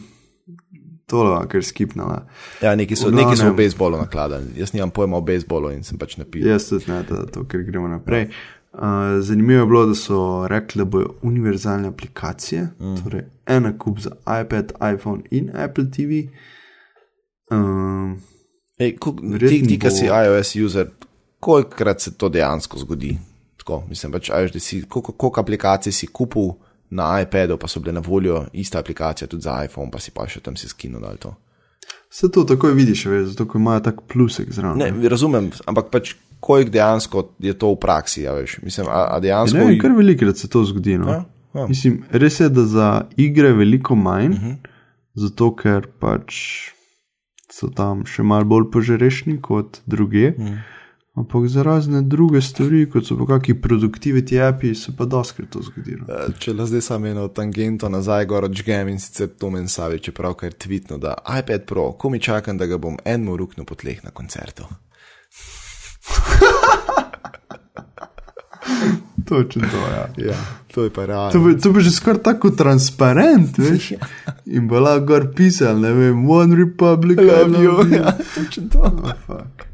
tole, 1.10 1.48
kar 1.48 1.64
skipnala. 1.64 2.22
Ja, 2.62 2.74
neki 2.76 2.96
so, 2.96 3.10
neki 3.10 3.36
so 3.36 3.50
v 3.50 3.56
bejzbolu 3.56 3.98
nakladali. 3.98 4.54
Jaz 4.60 4.72
nimam 4.72 4.92
pojma 4.94 5.18
o 5.18 5.24
bejzbolu 5.26 5.72
in 5.74 5.82
sem 5.86 5.98
pač 5.98 6.16
napisal. 6.20 6.52
Jaz 6.52 6.68
tudi 6.70 6.90
ne, 6.92 7.02
da 7.08 7.24
to, 7.32 7.44
ker 7.50 7.64
gremo 7.66 7.90
naprej. 7.90 8.28
Uh, 8.70 9.18
zanimivo 9.26 9.64
je 9.64 9.66
bilo, 9.66 9.86
da 9.90 9.94
so 9.98 10.46
rekli, 10.48 10.78
da 10.78 10.86
bodo 10.86 11.14
univerzalne 11.26 11.88
aplikacije, 11.90 12.68
mm. 12.78 12.96
torej 13.02 13.24
ena 13.50 13.72
kup 13.78 13.98
za 13.98 14.12
iPad, 14.44 14.72
iPhone 14.94 15.22
in 15.30 15.50
Apple 15.56 15.90
TV. 15.90 16.28
Um, 17.50 18.20
Ej, 18.78 18.94
ko, 19.02 19.16
ti, 19.48 19.64
ki 19.66 19.78
bo- 19.82 19.90
si 19.90 20.06
iOS 20.06 20.54
user, 20.56 20.92
kolikrat 21.40 22.00
se 22.00 22.14
to 22.14 22.28
dejansko 22.28 22.78
zgodi? 22.78 23.16
Tako, 23.70 23.88
mislim, 23.88 24.12
pač, 24.12 24.30
a 24.30 24.40
veš, 24.40 24.52
da 24.52 24.60
si, 24.60 24.82
koliko, 24.82 25.12
koliko 25.14 25.40
aplikacij 25.40 25.92
si 25.92 26.06
kupil 26.08 26.56
na 26.90 27.20
iPadu, 27.20 27.54
pa 27.56 27.68
so 27.68 27.80
bile 27.80 27.92
na 27.92 28.00
voljo 28.00 28.46
ista 28.52 28.78
aplikacija 28.78 29.28
tudi 29.28 29.42
za 29.42 29.60
iPhone, 29.64 29.90
pa 29.90 29.98
si 29.98 30.10
pa 30.10 30.26
še 30.26 30.40
tam 30.40 30.56
si 30.56 30.66
skinul 30.66 31.04
ali 31.04 31.18
to. 31.18 31.30
Vse 32.10 32.28
to 32.28 32.42
takoj 32.44 32.72
vidiš, 32.74 33.04
veš, 33.06 33.28
zato 33.28 33.46
imajo 33.54 33.80
tak 33.82 34.00
plusek 34.02 34.50
zraven. 34.50 34.78
Ne, 34.78 35.08
razumem, 35.08 35.50
ampak 35.66 35.90
pač 35.90 36.14
koliko 36.40 36.70
dejansko 36.70 37.22
je 37.38 37.54
to 37.54 37.70
v 37.70 37.78
praksi, 37.78 38.22
ja, 38.22 38.32
veš. 38.32 38.58
Mislim, 38.62 38.88
a, 38.88 39.04
a 39.04 39.14
Ja, 39.14 39.20
dejansko. 39.20 39.58
ne 39.58 39.64
vem, 39.66 39.78
kar 39.78 39.92
velikokrat 39.92 40.36
se 40.36 40.48
to 40.48 40.64
zgodi. 40.64 40.98
No. 40.98 41.10
Ja, 41.10 41.20
ja. 41.54 41.66
Mislim, 41.66 42.02
res 42.10 42.40
je, 42.40 42.48
da 42.48 42.64
za 42.66 42.88
igre 43.16 43.52
veliko 43.52 43.94
manj, 43.94 44.26
uh 44.26 44.34
Mhm. 44.34 44.50
-huh. 44.50 44.56
zato 45.14 45.54
ker 45.54 45.86
pač 46.00 46.34
so 47.50 47.68
tam 47.68 48.02
še 48.04 48.22
malo 48.22 48.44
bolj 48.46 48.70
požrešni 48.72 49.38
kot 49.40 49.80
druge. 49.86 50.28
Uh 50.28 50.38
Mhm. 50.38 50.48
-huh. 50.48 50.58
Ampak 51.12 51.46
za 51.46 51.62
razne 51.62 52.02
druge 52.02 52.40
stvari, 52.40 52.84
kot 52.86 53.04
so 53.04 53.16
pa 53.18 53.26
kakšni 53.28 53.56
produktiviti 53.56 54.40
api, 54.40 54.74
se 54.74 54.92
pa 54.96 55.04
doskrat 55.04 55.50
to 55.50 55.58
zgodi. 55.60 55.96
No. 55.98 56.06
Eh, 56.08 56.32
Če 56.38 56.52
le 56.52 56.66
zdaj 56.66 56.80
samo 56.82 57.06
eno 57.06 57.28
tangento 57.28 57.88
nazaj, 57.88 58.26
gor 58.26 58.44
od 58.44 58.54
Žgem 58.54 58.88
in 58.88 59.00
sicer 59.00 59.28
Tomen 59.30 59.68
Savi, 59.68 59.98
čeprav 59.98 60.34
kar 60.34 60.52
tvitno, 60.52 60.98
da 60.98 61.14
iPad 61.34 61.64
Pro, 61.64 61.92
ko 61.92 62.10
mi 62.10 62.20
čakam, 62.20 62.58
da 62.58 62.66
ga 62.66 62.78
bom 62.78 62.96
enemu 63.04 63.36
ruknu 63.36 63.64
po 63.64 63.74
tleh 63.74 64.04
na 64.04 64.10
koncertu. 64.10 64.64
Točno 69.26 69.62
to, 69.72 69.76
ja. 69.78 70.08
Ja, 70.26 70.36
to 70.68 70.84
je 70.84 70.90
pa 70.90 71.00
To 71.00 71.06
realno. 71.06 71.44
bi, 71.44 71.60
to 71.60 71.72
bi 71.72 71.80
že 71.80 71.90
skoraj 71.90 72.22
tako 72.22 72.50
transparent, 72.50 73.58
veš. 73.58 73.92
In 74.46 74.68
bo 74.68 74.80
lahko 74.80 75.06
gor 75.06 75.26
pisal, 75.34 75.80
ne 75.80 75.92
vem, 75.92 76.30
One 76.30 76.56
Republic, 76.56 77.18
I 77.18 77.22
Love 77.22 77.44
love 77.44 77.64
you. 77.64 77.72
you. 77.72 77.96
Ja, 77.96 78.12
točno 78.34 78.62
to. 78.68 78.78
Oh, 78.78 79.12
fuck. 79.26 79.69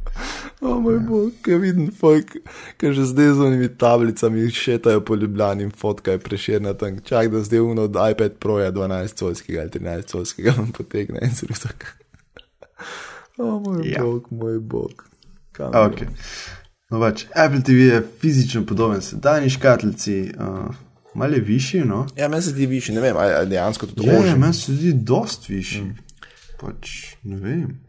O 0.60 0.80
moj 0.80 0.98
bog, 0.98 1.32
kaj 1.42 1.58
vidim, 1.58 1.90
folk, 1.92 2.30
ki 2.80 2.92
že 2.96 3.04
zdaj 3.04 3.34
z 3.36 3.40
unimi 3.44 3.68
tablicami 3.68 4.50
šetajo 4.50 5.00
po 5.04 5.14
Ljubljani 5.14 5.62
in 5.62 5.70
fotkajo 5.70 6.18
preširna 6.18 6.74
tam. 6.74 7.00
Čak, 7.04 7.28
da 7.28 7.42
zdaj 7.42 7.60
uno 7.60 7.82
od 7.82 7.96
iPad 8.12 8.32
Proja 8.40 8.72
12-colskega 8.72 9.60
ali 9.60 9.70
13-colskega 9.70 10.56
vam 10.56 10.72
potegne 10.72 11.20
in 11.22 11.34
se 11.34 11.46
tako. 11.46 11.86
O 13.38 13.58
moj 13.60 13.84
Ja. 13.84 13.92
ja. 13.96 14.02
bog, 14.04 14.28
moj 14.30 14.58
bog. 14.58 15.04
Kam 15.52 15.72
Okay. 15.72 16.08
No, 16.90 17.00
pač, 17.00 17.24
Apple 17.34 17.62
TV 17.62 17.88
je 17.90 18.02
fizično 18.20 18.66
podoben 18.66 19.02
sedanji 19.02 19.50
škatlici, 19.50 20.32
uh, 20.38 20.74
malo 21.14 21.34
je 21.34 21.40
višji, 21.40 21.80
no. 21.84 22.06
Ja, 22.16 22.28
meni 22.28 22.42
se 22.42 22.50
zdi 22.50 22.66
višji, 22.66 22.94
ne 22.94 23.00
vem, 23.00 23.16
ali 23.16 23.32
ali 23.32 23.48
dejansko 23.48 23.86
to 23.86 24.06
Ja, 24.06 24.12
ja, 24.12 24.20
oži. 24.20 24.38
meni 24.38 24.54
se 24.54 24.72
zdi 24.72 24.92
dost 24.92 25.48
višji. 25.48 25.82
Mm. 25.82 25.96
Pač 26.60 27.16
ne 27.22 27.36
vem. 27.36 27.80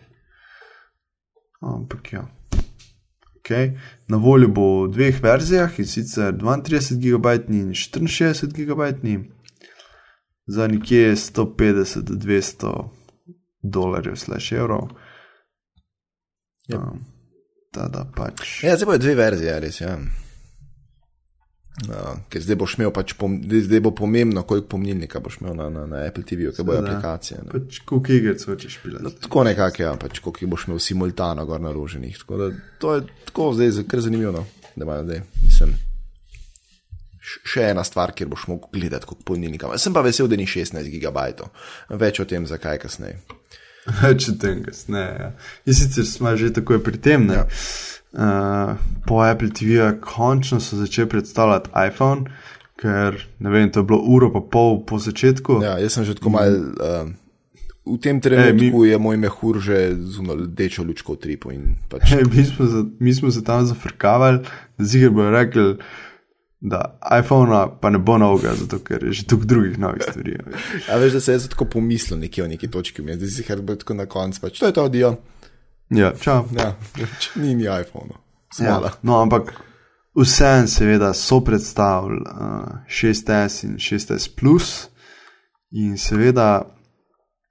Ampak 1.61 2.13
ja. 2.13 2.36
Okay. 3.47 3.79
Na 4.07 4.17
voljo 4.17 4.47
bo 4.47 4.83
v 4.83 4.91
dveh 4.91 5.21
verzijah 5.23 5.79
in 5.79 5.87
sicer 5.87 6.33
32 6.35 6.99
GB 6.99 7.47
in 7.47 7.71
64 7.73 8.51
GB, 8.51 9.23
za 10.47 10.67
nekje 10.67 11.15
150 11.15 12.01
do 12.03 12.15
200 12.15 12.89
dolarjev, 13.63 14.15
slash 14.15 14.51
evrov. 14.51 14.89
Yep. 16.67 16.79
Um, 16.79 16.99
tada 17.71 18.03
pač. 18.15 18.63
Ja, 18.63 18.75
zdaj 18.75 18.85
bojo 18.85 18.97
dve 18.97 19.15
verzije, 19.15 19.59
res. 19.59 19.81
Ja. 19.81 19.95
No, 21.85 22.15
ker 22.33 22.41
zdaj 22.41 22.57
boš 22.57 22.73
imel, 22.79 22.89
pač 22.89 23.13
pom, 23.19 23.35
zdaj 23.37 23.81
bo 23.85 23.91
pomembno, 23.93 24.41
koliko 24.49 24.65
pomnilnika 24.71 25.19
boš 25.21 25.37
imel 25.43 25.53
na, 25.59 25.67
na, 25.69 25.83
na 25.85 25.99
Apple 26.07 26.23
TV, 26.25 26.49
ker 26.55 26.65
bojo 26.65 26.81
aplikacije. 26.81 27.43
Ne. 27.45 27.51
Pač 27.53 27.81
koliko 27.85 28.15
iger 28.15 28.37
hočeš 28.41 28.79
pilati. 28.81 29.05
No, 29.05 29.11
tako 29.13 29.43
nekako, 29.45 29.83
ja, 29.83 29.91
pač 30.01 30.17
koliko 30.25 30.41
jih 30.41 30.51
boš 30.55 30.65
imel 30.67 30.81
simultano 30.81 31.45
gor 31.45 31.61
naloženih. 31.61 32.17
Tako 32.23 32.39
da 32.41 32.49
to 32.81 32.95
je 32.95 33.03
tako 33.29 33.51
zdaj 33.59 33.83
kar 33.91 34.01
zanimivo, 34.01 34.33
no, 34.39 34.45
da 34.73 34.87
imajo 34.87 35.05
zdaj, 35.05 35.21
mislim. 35.43 35.75
Še 37.27 37.69
ena 37.75 37.83
stvar, 37.85 38.15
kjer 38.17 38.31
boš 38.31 38.47
mogel 38.49 38.73
gledati 38.73 39.05
kot 39.05 39.21
polnilnika. 39.27 39.69
Sem 39.77 39.93
pa 39.93 40.01
vesel, 40.01 40.31
da 40.31 40.39
ni 40.39 40.47
16 40.49 40.89
gigabajtov. 40.89 41.51
Več 41.93 42.23
o 42.23 42.25
tem, 42.25 42.47
zakaj 42.49 42.81
kasneje. 42.87 43.19
Če 44.23 44.33
tem 44.41 44.63
kasneje. 44.65 45.13
Ja. 45.21 45.29
In 45.67 45.77
sicer 45.77 46.07
smo 46.09 46.33
že 46.39 46.49
tako 46.55 46.79
pri 46.83 46.97
tem. 47.03 47.29
Ja. 47.29 47.45
Uh, 48.17 48.73
po 49.05 49.21
Apple 49.21 49.49
TV-ju 49.53 50.01
končno 50.01 50.57
so 50.59 50.75
začeli 50.75 51.09
predstavljati 51.09 51.69
iPhone, 51.87 52.25
ker 52.81 53.13
ne 53.39 53.49
vem, 53.49 53.69
to 53.71 53.79
je 53.79 53.83
bilo 53.83 54.01
uro 54.01 54.31
pa 54.33 54.41
pol 54.41 54.81
po 54.85 54.97
začetku. 54.97 55.59
Ja, 55.61 55.77
jaz 55.77 55.99
sem 55.99 56.05
že 56.05 56.17
tako 56.17 56.33
mal. 56.33 56.49
Uh, 56.81 57.13
v 57.87 57.97
tem 58.01 58.17
trenutku 58.21 58.83
e, 58.83 58.87
mi... 58.87 58.89
je 58.89 58.97
moj 58.97 59.17
mehur 59.17 59.61
že 59.63 59.95
z 59.95 60.19
uno 60.19 60.35
rdečo 60.35 60.83
lučko 60.83 61.15
in 61.53 61.77
Pač, 61.89 62.01
Hey, 62.11 62.25
mi, 62.25 62.43
smo 62.43 62.65
za, 62.65 62.85
mi 62.99 63.13
smo 63.13 63.31
se 63.31 63.43
tam 63.43 63.65
zafrkavali, 63.65 64.43
ziger 64.79 65.09
bo 65.09 65.29
rekel, 65.29 65.77
da 66.59 66.99
iPhone 67.19 67.53
pa 67.81 67.89
ne 67.89 67.97
bo 67.97 68.17
novega, 68.17 68.55
zato 68.55 68.79
ker 68.79 69.03
je 69.03 69.11
že 69.11 69.27
toliko 69.29 69.45
drugih 69.45 69.79
novih 69.79 70.01
stvari. 70.03 70.37
a 70.89 70.97
veš. 70.97 71.13
da 71.13 71.21
se 71.21 71.31
jaz 71.31 71.47
tako 71.49 71.65
pomislil 71.65 72.19
nekje 72.19 72.43
v 72.43 72.47
neki 72.47 72.67
točki, 72.67 73.01
mi 73.01 73.11
je 73.11 73.17
zdaj 73.17 73.29
si 73.29 73.43
kar 73.43 73.61
bo 73.61 73.75
tako 73.75 73.93
na 73.93 74.05
koncu. 74.05 74.41
Pač, 74.41 74.59
to 74.59 74.65
je 74.65 74.73
to 74.73 74.81
audio. 74.81 75.15
Ja, 75.89 76.13
čau. 76.19 76.45
Ja, 76.57 76.75
ni 77.41 77.55
ni 77.55 77.63
iPhone. 77.63 78.11
Ja, 78.11 78.17
Smala. 78.51 78.91
no, 79.01 79.21
ampak 79.21 79.53
vsem 80.15 80.67
seveda 80.67 81.13
so 81.13 81.41
predstavili 81.43 82.21
uh, 82.21 82.83
6S 82.87 83.63
in 83.63 83.77
6S, 83.77 84.29
Plus 84.35 84.89
in 85.71 85.97
seveda 85.97 86.65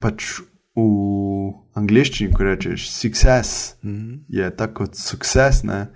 pač 0.01 0.41
v 0.77 1.53
angleščini, 1.77 2.33
ko 2.37 2.45
rečeš 2.45 2.91
success, 2.91 3.77
mm 3.83 3.93
-hmm. 3.93 4.25
je 4.29 4.57
tako 4.57 4.75
kot 4.85 4.95
success. 4.95 5.63
Ne? 5.63 5.87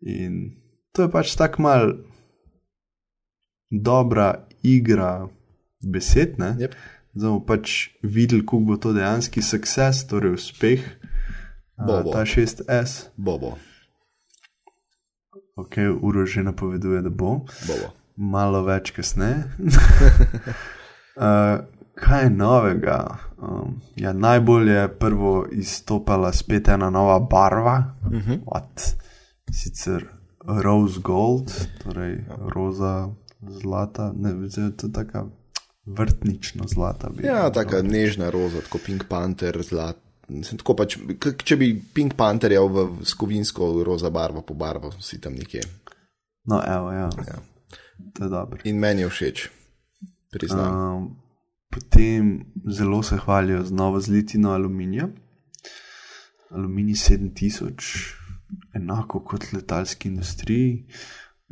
In 0.00 0.54
to 0.92 1.02
je 1.02 1.10
pač 1.10 1.34
tako 1.34 1.62
mal 1.62 1.92
dobra 3.70 4.46
igra 4.62 5.28
besed. 5.82 6.38
Ne? 6.38 6.56
Yep. 6.58 6.74
Zdaj 7.14 7.30
bomo 7.30 7.44
pač 7.46 7.88
videli, 8.02 8.42
kako 8.46 8.60
bo 8.60 8.76
to 8.76 8.92
dejanski 8.92 9.42
success, 9.42 10.06
torej 10.06 10.34
uspeh. 10.34 10.80
Bo, 11.76 11.92
Uh, 11.92 12.02
bo. 12.02 12.10
ta 12.10 12.20
6S. 12.20 13.08
Bobo, 13.16 13.56
Ok, 15.56 15.74
uro 16.00 16.24
že 16.24 16.42
napoveduje, 16.42 17.02
da 17.02 17.10
bo, 17.10 17.40
bobo. 17.60 17.88
malo 18.16 18.62
več 18.62 18.90
kasneje. 18.90 19.44
uh, 21.16 21.58
kaj 21.94 22.22
je 22.22 22.30
novega? 22.32 22.98
Um, 23.36 23.80
ja, 23.96 24.12
najbolj 24.12 24.70
je 24.70 24.88
prvo 24.90 25.46
izstopala 25.48 26.32
spet 26.32 26.68
ena 26.68 26.90
nova 26.90 27.18
barva, 27.20 27.76
uh 28.00 28.12
Mhm. 28.12 28.32
-huh. 28.32 28.94
sicer 29.52 30.06
rose 30.56 31.00
gold, 31.00 31.52
torej 31.78 32.24
roza 32.48 33.08
zlata, 33.42 34.12
ne 34.14 34.32
vem, 34.32 34.50
to 34.72 34.86
je 34.86 34.92
tako 34.92 35.28
vrtnično 35.86 36.64
zlata. 36.66 37.08
bi 37.10 37.22
Ja, 37.22 37.34
rekel. 37.38 37.52
taka 37.54 37.82
nežna 37.82 38.30
roza, 38.30 38.60
tako 38.60 38.78
Pink 38.78 39.04
Panther, 39.04 39.62
zlat. 39.62 39.96
Mislim, 40.28 40.58
tako 40.58 40.76
pač, 40.78 40.96
če 41.44 41.56
bi 41.60 41.74
Pink 41.94 42.14
Pantherja 42.16 42.62
v 42.64 43.04
skovinsko 43.04 43.70
roza 43.84 44.10
barvo 44.10 44.42
pobarval, 44.46 44.94
si 45.00 45.20
tam 45.20 45.36
nekje. 45.36 45.60
No, 46.48 46.62
evo, 46.64 46.92
ja. 46.92 47.10
Ja. 47.28 47.42
To 48.16 48.24
je 48.24 48.30
dobro. 48.30 48.60
In 48.64 48.80
meni 48.80 49.04
je 49.04 49.10
všeč, 49.10 49.44
priznam. 50.32 50.72
Um, 50.72 51.04
potem 51.72 52.46
zelo 52.68 53.02
se 53.02 53.18
hvalijo 53.20 53.64
z 53.64 53.72
novo 53.72 54.00
zlitino 54.00 54.52
aluminija. 54.56 55.08
Aluminij 56.50 56.94
7000, 56.94 58.14
enako 58.74 59.24
kot 59.24 59.52
letalski 59.52 60.08
industriji. 60.08 60.86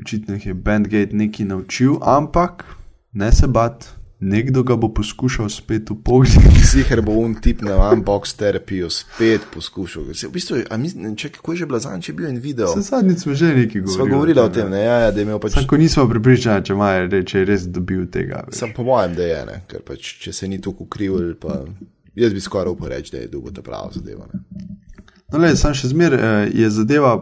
Očitno 0.00 0.34
jih 0.34 0.46
je 0.46 0.54
Bandgate 0.54 1.16
nekaj 1.16 1.46
naučil, 1.46 1.98
ampak 2.02 2.64
ne 3.12 3.32
se 3.32 3.46
bat, 3.46 3.88
nekdo 4.22 4.62
ga 4.62 4.76
bo 4.76 4.88
poskušal 4.94 5.48
spet 5.48 5.90
upogniti. 5.90 6.64
Sicer 6.70 7.02
bo 7.02 7.12
un 7.12 7.34
tip 7.34 7.62
na 7.62 7.76
unbox 7.90 8.36
terapijo 8.36 8.90
spet 8.90 9.40
poskušal. 9.54 10.02
V 10.02 10.30
bistvu, 10.32 10.56
mislim, 10.78 11.16
če 11.16 11.28
kako 11.28 11.52
je 11.52 11.58
že 11.58 11.66
bila 11.66 11.78
zadnjič, 11.78 12.08
je 12.08 12.14
bil 12.14 12.26
en 12.26 12.38
video. 12.38 12.68
Se 12.74 12.80
zadnjič 12.80 13.18
smo 13.18 13.34
že 13.34 13.54
nekaj 13.54 13.80
govorili. 13.80 13.94
Sva 13.94 14.06
govorila 14.06 14.44
o 14.44 14.48
tem, 14.48 14.70
ne, 14.70 14.84
ja, 14.84 14.98
ja, 14.98 15.10
da 15.10 15.20
je 15.20 15.26
imel 15.26 15.40
pač. 15.42 15.52
Sam, 15.52 15.66
ko 15.66 15.76
nismo 15.76 16.06
pripričani, 16.08 16.64
če 16.64 16.72
ima 16.72 16.92
reče, 16.98 17.38
je 17.38 17.44
res 17.44 17.66
dobil 17.66 18.06
tega. 18.06 18.44
veš. 18.46 18.58
Sem 18.58 18.72
po 18.76 18.86
mojem, 18.86 19.14
da 19.18 19.26
je 19.26 19.42
ne, 19.46 19.58
ker 19.68 19.82
pač, 19.86 20.14
če 20.22 20.32
se 20.32 20.48
ni 20.48 20.60
tako 20.62 20.86
ukrivil, 20.86 21.34
pa 21.40 21.64
jaz 22.14 22.32
bi 22.32 22.40
skoraj 22.40 22.72
upal 22.72 22.94
reči, 22.94 23.16
da 23.16 23.24
je 23.24 23.28
dolgo 23.32 23.50
ta 23.50 23.62
prava 23.62 23.90
zadeva. 23.94 24.28
Ne. 24.32 24.44
No, 25.32 25.38
le, 25.40 25.54
sam 25.56 25.74
še 25.74 25.88
zmeraj 25.90 26.20
eh, 26.20 26.50
je 26.62 26.70
zadeva, 26.70 27.16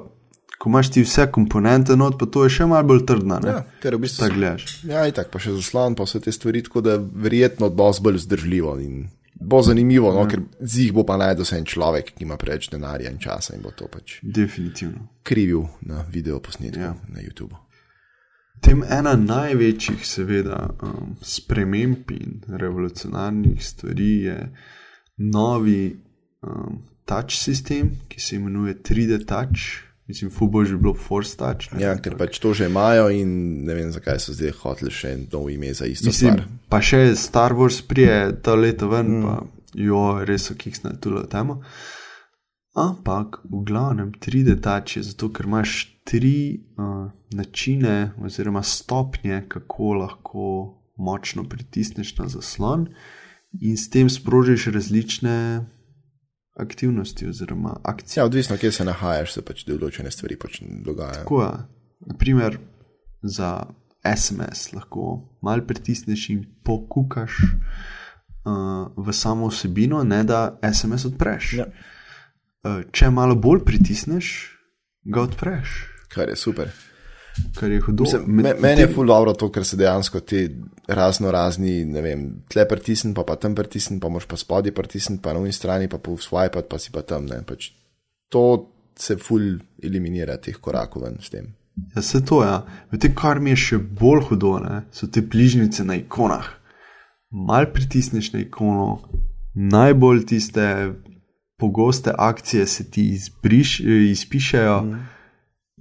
ko 0.60 0.68
imaš 0.68 0.90
ti 0.92 1.02
vse 1.02 1.24
komponente 1.32 1.96
not, 1.96 2.18
pa 2.20 2.26
to 2.28 2.44
je 2.44 2.50
še 2.58 2.66
malo 2.68 2.84
bolj 2.90 3.06
trdna. 3.08 3.38
Ne? 3.40 3.54
Ja, 3.54 3.60
ker 3.80 3.96
v 3.96 4.02
bistvu 4.04 4.26
Tako 4.26 4.36
gledaš. 4.36 4.74
Ja, 4.84 5.06
in 5.08 5.14
tako, 5.16 5.32
pa 5.32 5.40
še 5.40 5.54
zaslon, 5.56 5.96
pa 5.96 6.04
vse 6.04 6.20
te 6.20 6.32
stvari, 6.32 6.60
tako 6.66 6.82
da 6.84 6.98
verjetno 7.00 7.70
dosti 7.72 8.04
bolj 8.04 8.20
vzdržljivo 8.20 8.74
in 8.84 9.06
bo 9.40 9.62
zanimivo, 9.64 10.12
no, 10.12 10.26
ker 10.28 10.42
z 10.60 10.82
jih 10.84 10.92
bo 10.92 11.06
pa 11.08 11.16
najdel 11.16 11.48
en 11.56 11.64
človek, 11.64 12.12
ki 12.12 12.26
ima 12.26 12.36
preveč 12.36 12.68
denarja 12.68 13.08
in 13.08 13.16
časa 13.18 13.54
in 13.56 13.62
bo 13.64 13.72
to 13.72 13.88
pač 13.88 14.18
Definitivno. 14.20 15.06
krivil 15.24 15.64
na 15.88 16.04
video 16.12 16.40
posnetku 16.44 16.76
Ja. 16.80 16.92
ja. 16.92 16.94
na 17.08 17.24
YouTube. 17.24 17.56
Tem 18.60 18.82
ena 18.84 19.14
največjih, 19.16 20.04
seveda, 20.04 20.74
um, 20.84 21.16
sprememb 21.24 22.10
in 22.12 22.42
revolucionarnih 22.52 23.64
stvari 23.64 24.10
je 24.28 24.38
novi 25.16 25.96
um, 26.44 26.82
touch 27.08 27.32
sistem, 27.40 27.96
ki 28.08 28.20
se 28.20 28.36
imenuje 28.36 28.74
3D 28.84 29.24
touch. 29.24 29.88
Mislim, 30.10 30.30
fubo 30.34 30.64
že 30.66 30.74
bilo 30.76 30.94
Force 30.94 31.36
touch. 31.38 31.70
ne, 31.72 31.82
Ja, 31.84 31.94
ker 32.02 32.16
pač 32.18 32.40
to 32.42 32.50
že 32.54 32.66
imajo 32.66 33.06
in 33.14 33.62
ne 33.64 33.74
vem, 33.78 33.92
zakaj 33.94 34.18
so 34.18 34.34
zdaj 34.34 34.56
hoteli 34.58 34.90
še 34.90 35.12
en 35.14 35.22
nov 35.32 35.46
ime 35.50 35.70
za 35.74 35.86
isto 35.86 36.10
Mislim, 36.10 36.34
stvar. 36.34 36.48
pa 36.68 36.80
še 36.82 37.14
Star 37.16 37.54
Wars 37.54 37.78
prije 37.86 38.34
to 38.42 38.56
leto 38.58 38.88
ven, 38.90 39.06
mm. 39.06 39.22
pa 39.22 39.46
jo 39.78 40.02
res 40.26 40.50
so 40.50 40.58
kiksnili 40.58 40.98
tule 41.00 41.22
temo. 41.30 41.60
Ampak 42.74 43.40
v 43.44 43.64
glavnem 43.66 44.12
3D 44.14 44.60
touch 44.62 44.96
je 44.96 45.02
zato, 45.02 45.30
ker 45.30 45.46
imaš 45.46 45.90
tri 46.06 46.62
uh, 46.78 47.10
načine 47.34 48.12
oziroma 48.22 48.62
stopnje, 48.62 49.44
kako 49.48 49.94
lahko 50.02 50.46
močno 50.98 51.44
pritisneš 51.48 52.16
na 52.18 52.28
zaslon 52.28 52.88
in 53.60 53.76
s 53.76 53.90
tem 53.90 54.10
sprožiš 54.10 54.66
različne 54.74 55.66
aktivnosti 56.56 57.28
oziroma 57.28 57.76
akcije. 57.84 58.20
Ja, 58.20 58.24
odvisno, 58.24 58.56
kje 58.56 58.72
se 58.72 58.84
nahajaš, 58.84 59.34
se 59.34 59.44
pač 59.44 59.64
določene 59.68 60.10
stvari 60.10 60.36
pač 60.38 60.60
dogajajo. 60.62 61.24
Tako 61.24 61.42
je. 61.42 61.52
Naprimer, 62.10 62.58
za 63.22 63.50
SMS 64.00 64.72
lahko 64.72 65.36
malo 65.44 65.66
pritisneš 65.68 66.28
in 66.32 66.44
pokukaš 66.64 67.36
uh, 67.44 68.88
v 68.96 69.12
samo 69.12 69.50
vsebino, 69.52 70.02
ne 70.04 70.22
da 70.24 70.58
SMS 70.64 71.04
odpreš. 71.12 71.52
Ja. 71.60 71.68
Uh, 72.64 72.82
če 72.92 73.10
malo 73.12 73.36
bolj 73.36 73.64
pritisneš, 73.68 74.34
ga 75.04 75.24
odpreš, 75.28 75.80
Kar 76.10 76.28
je 76.28 76.36
super. 76.36 76.70
Kar 77.54 77.70
je 77.70 77.80
hudo. 77.80 78.02
Mislim, 78.02 78.22
Med- 78.26 78.44
me, 78.44 78.54
meni 78.60 78.80
je 78.80 78.86
medtem- 78.86 78.94
ful 78.94 79.06
dobro 79.06 79.32
to, 79.32 79.50
ker 79.52 79.64
se 79.64 79.76
dejansko 79.76 80.20
ti 80.20 80.48
razno 80.88 81.30
razni, 81.30 81.84
ne 81.84 82.02
vem, 82.02 82.42
tle 82.48 82.68
pritisni, 82.68 83.14
pa, 83.14 83.24
pa 83.24 83.36
tam 83.36 83.54
pritisni, 83.54 84.00
pa 84.00 84.08
moš 84.08 84.26
pa 84.26 84.36
spodaj 84.36 84.72
pritisni, 84.74 85.18
pa 85.22 85.32
na 85.32 85.40
unji 85.40 85.52
strani 85.52 85.88
pa 85.88 85.98
po 85.98 86.16
swipe, 86.16 86.62
pa 86.62 86.78
si 86.78 86.90
pa 86.92 87.02
tam. 87.02 87.26
Ne, 87.26 87.42
pač 87.46 87.70
to 88.28 88.72
se 88.96 89.16
ful 89.16 89.58
eliminira 89.82 90.36
teh 90.36 90.56
korakov 90.60 91.02
ven 91.02 91.18
s 91.20 91.30
tem. 91.30 91.54
Ja, 91.96 92.02
se 92.02 92.24
to 92.24 92.42
je. 92.42 92.48
Ja. 92.48 92.64
Medtem, 92.90 93.14
kar 93.14 93.40
mi 93.40 93.50
je 93.50 93.56
še 93.56 93.78
bolj 93.78 94.26
hudo, 94.28 94.58
ne, 94.58 94.82
so 94.92 95.06
te 95.06 95.22
bližnjice 95.22 95.84
na 95.84 95.96
ikonah. 95.96 96.48
Mal 97.30 97.70
pritisneš 97.72 98.32
na 98.32 98.40
ikono, 98.42 98.98
najbolj 99.54 100.26
tiste 100.26 100.66
pogoste 101.60 102.12
akcije 102.18 102.66
se 102.66 102.90
ti 102.90 103.08
izbriš, 103.14 103.80
eh, 103.80 104.10
izpišejo 104.10 104.82
mm. 104.82 105.08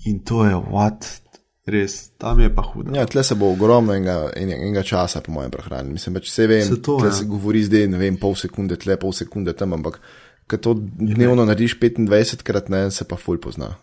in 0.05 0.19
to 0.19 0.45
je 0.45 0.55
what, 0.55 1.21
res, 1.69 1.95
tam 2.21 2.39
je 2.39 2.49
pa 2.53 2.63
hudo. 2.65 2.93
Ja, 2.95 3.05
tle 3.09 3.23
se 3.23 3.35
bo 3.39 3.51
ogromno 3.53 3.93
enega, 3.95 4.31
enega, 4.35 4.83
časa, 4.85 5.21
po 5.25 5.33
mojem, 5.35 5.51
prehranil. 5.53 5.93
Mislim, 5.95 6.17
pač 6.19 6.29
vse 6.31 6.47
vem, 6.49 6.65
Se 6.67 6.81
to, 6.81 6.97
ja. 7.05 7.11
se 7.15 7.27
govori 7.29 7.63
zdaj, 7.65 7.87
ne 7.93 8.01
vem, 8.01 8.17
pol 8.21 8.35
sekunde 8.39 8.79
tle, 8.79 8.97
pol 9.01 9.15
sekunde 9.15 9.53
tam, 9.57 9.77
ampak 9.77 10.01
ko 10.49 10.57
to 10.57 10.73
dnevno 10.79 11.45
narediš 11.45 11.77
25 11.79 12.43
krat, 12.43 12.69
ne, 12.73 12.89
se 12.91 13.05
pa 13.05 13.17
ful 13.17 13.37
pozna. 13.41 13.75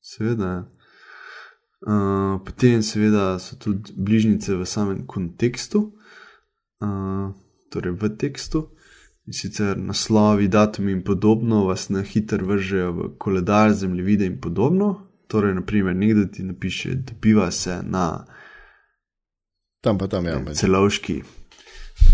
Seveda. 0.00 0.64
Uh, 1.80 2.40
potem, 2.44 2.82
seveda, 2.84 3.38
so 3.40 3.56
tudi 3.56 3.92
bližnjice 3.96 4.56
v 4.56 4.66
samem 4.68 5.06
kontekstu, 5.08 5.92
uh, 6.84 7.32
torej 7.72 7.96
v 7.96 8.12
tekstu. 8.20 8.68
In 9.28 9.36
sicer 9.36 9.76
naslovi, 9.78 10.48
datumi 10.48 10.92
in 10.92 11.04
podobno 11.04 11.64
vas 11.68 11.88
na 11.88 12.02
hitro 12.02 12.46
vržejo 12.46 12.92
v 12.92 13.08
koledar, 13.18 13.72
zemljevide 13.72 14.26
in 14.26 14.40
podobno. 14.40 15.09
Torej, 15.30 15.54
naprimer, 15.54 15.94
nekdo 15.94 16.24
ti 16.26 16.42
napiše, 16.42 16.94
dobiva 16.96 17.50
se 17.50 17.78
na 17.84 18.24
Tam 19.80 19.96
pa 19.96 20.06
tam 20.06 20.26
je. 20.26 20.32
Ja, 20.32 20.54
celovški, 20.54 21.22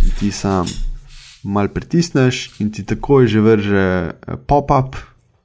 in 0.02 0.12
ti 0.12 0.30
sam 0.30 0.66
mal 1.44 1.68
pritisneš, 1.68 2.60
in 2.60 2.70
ti 2.70 2.84
takoj 2.84 3.26
že 3.26 3.40
vrže 3.40 3.84
eh, 4.06 4.36
pop-up. 4.38 4.96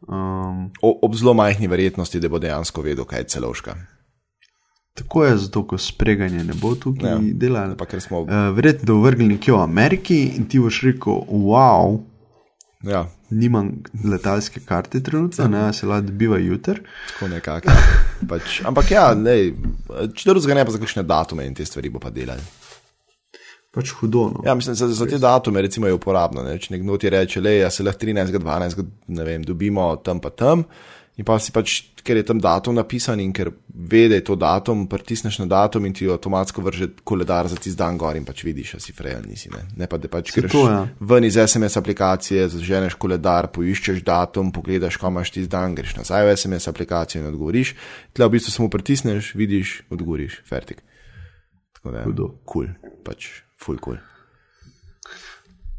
Um, 0.03 0.69
O, 0.81 0.99
ob 1.01 1.15
zelo 1.15 1.33
majhni 1.33 1.67
verjetnosti, 1.67 2.19
da 2.19 2.27
bo 2.27 2.39
dejansko 2.39 2.81
vedel, 2.81 3.05
kaj 3.05 3.19
je 3.19 3.27
celovška. 3.29 3.75
tako 4.93 5.23
je, 5.23 5.37
zato 5.37 5.63
ko 5.63 5.77
spreganje 5.77 6.43
ne 6.43 6.53
bo 6.53 6.75
tukaj 6.75 7.09
Ja. 7.09 7.17
delalo. 7.33 7.75
Pa 7.75 7.85
ker 7.85 8.01
smo, 8.01 8.19
Uh, 8.19 8.27
verjetno 8.51 8.85
da 8.85 9.01
vrgli 9.01 9.27
nekje 9.27 9.53
v 9.53 9.59
Ameriki 9.59 10.17
in 10.35 10.45
ti 10.45 10.59
boš 10.59 10.81
rekel, 10.83 11.13
wow, 11.29 12.01
ja, 12.83 13.07
nimam 13.31 13.71
letalske 14.03 14.61
karte 14.65 15.01
trenutno, 15.03 15.47
ne, 15.47 15.67
se 15.73 15.87
lahko 15.87 16.07
dobiva 16.07 16.37
jutr. 16.37 16.81
tako 17.13 17.27
nekako. 17.31 17.75
Pač, 18.29 18.61
ampak 18.67 18.91
ja, 18.91 19.05
ne, 19.15 19.37
če 20.15 20.29
drugega 20.29 20.57
ne 20.57 20.65
pa 20.65 20.75
za 20.75 20.81
kakšne 20.81 21.03
datume 21.07 21.47
in 21.47 21.55
te 21.55 21.65
stvari 21.65 21.89
bo 21.89 21.99
pa 21.99 22.11
delali. 22.13 22.43
Pač 23.71 23.93
hudo. 24.01 24.25
No. 24.33 24.41
Ja, 24.45 24.55
mislim, 24.55 24.75
za, 24.75 24.87
za 24.91 25.05
te 25.07 25.17
datume 25.17 25.61
recimo 25.63 25.87
je 25.87 25.95
uporabno. 25.95 26.43
Ne? 26.43 26.57
Če 26.59 26.73
nekdo 26.73 26.97
ti 26.99 27.09
reče, 27.09 27.39
le, 27.41 27.53
ja 27.61 27.69
se 27.71 27.85
lahko 27.87 28.03
13, 28.03 28.35
12, 28.35 28.81
ne 29.15 29.27
vem, 29.27 29.45
dobimo 29.47 29.93
tam 30.03 30.19
pa 30.19 30.29
tam. 30.35 30.65
In 31.21 31.25
pa 31.27 31.35
si 31.37 31.53
pač, 31.53 31.75
ker 32.01 32.17
je 32.17 32.23
tam 32.25 32.39
datum 32.41 32.73
napisan 32.73 33.19
in 33.21 33.29
ker 33.29 33.51
ve, 33.69 34.07
da 34.09 34.17
je 34.17 34.23
to 34.25 34.33
datum, 34.39 34.87
pritisneš 34.89 35.37
na 35.43 35.45
datum 35.51 35.85
in 35.85 35.93
ti 35.93 36.07
avtomatsko 36.09 36.63
vrže 36.65 36.87
koledar 37.05 37.45
za 37.45 37.59
tisti 37.59 37.77
dan 37.77 37.99
gor 38.01 38.17
in 38.17 38.23
pač 38.25 38.41
vidiš, 38.41 38.71
a 38.73 38.81
si 38.81 38.95
fraj 38.97 39.19
ali 39.19 39.29
nisi. 39.29 39.51
Ne, 39.53 39.61
ne 39.77 39.87
pa 39.89 39.99
da 40.01 40.09
pač 40.09 40.31
greš 40.33 40.49
to, 40.49 40.63
ja. 40.65 40.79
ven 41.11 41.27
iz 41.27 41.37
SMS 41.37 41.77
aplikacije, 41.77 42.47
zaženeš 42.55 42.95
koledar, 42.97 43.51
poiščeš 43.53 44.01
datum, 44.07 44.49
pogledaš, 44.55 44.97
kam 44.97 45.13
imaš 45.13 45.29
tisti 45.35 45.51
dan, 45.51 45.75
greš 45.77 45.93
nazaj 45.99 46.25
v 46.25 46.33
SMS 46.33 46.71
aplikacijo 46.71 47.21
in 47.21 47.29
odgovoriš. 47.29 47.75
Tle 48.17 48.25
v 48.25 48.33
bistvu 48.39 48.53
samo 48.55 48.69
pritisneš, 48.73 49.35
vidiš, 49.37 49.75
odgovoriš, 49.93 50.39
fertik. 50.49 50.81
Tako 51.77 51.93
da, 51.93 52.01
Hudo. 52.07 52.31
kul, 52.49 52.71
cool, 52.71 52.95
pač 53.05 53.27
full 53.61 53.77
cool. 53.77 54.01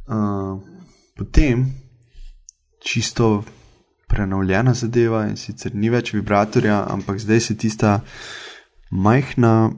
Uh, 0.06 0.62
potem 1.18 1.66
čisto 2.78 3.42
prenovljena 4.12 4.74
zadeva 4.76 5.24
in 5.30 5.38
sicer 5.40 5.74
ni 5.74 5.90
več 5.92 6.12
vibratorja, 6.12 6.82
ampak 6.92 7.20
zdaj 7.22 7.40
se 7.40 7.56
tista 7.56 8.00
majhna, 8.92 9.72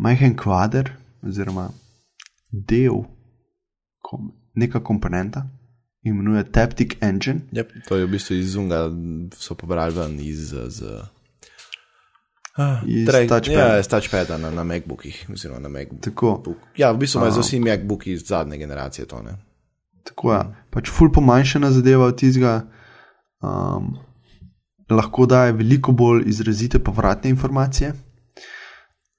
majhen 0.00 0.36
kvader 0.36 0.94
oziroma 1.26 1.68
del, 2.50 3.04
kom, 4.00 4.32
neka 4.56 4.80
komponenta, 4.80 5.44
imenuje 6.02 6.44
Taptic 6.52 6.96
Engine. 7.00 7.40
Yep, 7.52 7.72
to 7.88 8.00
je 8.00 8.06
v 8.06 8.10
bistvu 8.16 8.40
iz 8.40 8.54
Zunga, 8.54 8.86
so 9.36 9.54
pobrali 9.54 9.94
ven 9.94 10.16
iz. 10.24 10.48
Z, 10.50 11.04
iz 12.86 13.06
Torej, 13.06 13.28
touchpada. 13.28 13.76
Ja, 13.76 13.78
iz 13.80 13.88
touchpada 13.88 14.38
na, 14.38 14.50
na 14.50 14.64
MacBookih. 14.64 15.26
Na 15.60 15.68
MacBook. 15.68 16.00
Tako. 16.08 16.56
Ja, 16.76 16.92
v 16.92 17.04
bistvu 17.04 17.20
imajo 17.20 17.36
z 17.38 17.46
vsi 17.46 17.60
MacBooki 17.60 18.16
iz 18.16 18.24
zadnje 18.26 18.58
generacije 18.58 19.06
to. 19.06 19.22
Ne? 19.22 19.36
Tako 20.04 20.32
je. 20.32 20.42
Pač 20.70 20.90
ful 20.90 21.12
pomanjšana 21.12 21.70
zadeva 21.76 22.08
od 22.08 22.18
tistega. 22.18 22.62
Um, 23.40 23.94
lahko 24.90 25.26
daje 25.26 25.52
veliko 25.52 25.92
bolj 25.92 26.24
izrazite 26.28 26.78
povratne 26.78 27.30
informacije. 27.30 27.92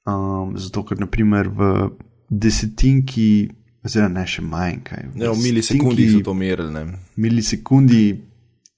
Um, 0.05 0.57
zato, 0.57 0.83
ker 0.85 0.99
naprimer 0.99 1.47
v 1.47 1.89
desetinki, 2.29 3.49
oziroma 3.85 4.19
ne 4.19 4.25
še 4.27 4.43
manj, 4.45 4.81
kaj. 4.87 5.07
Ne, 5.13 5.29
v 5.29 5.37
milisekundi 5.41 6.09
so 6.13 6.23
to 6.25 6.33
merili. 6.37 6.85
Milisekundi 7.15 8.03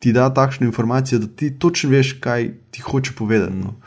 ti 0.03 0.11
da 0.11 0.27
takšno 0.33 0.67
informacijo, 0.67 1.21
da 1.23 1.27
ti 1.27 1.53
točno 1.59 1.89
veš, 1.93 2.17
kaj 2.23 2.49
ti 2.71 2.81
hoče 2.83 3.15
povedati. 3.15 3.55
No. 3.55 3.77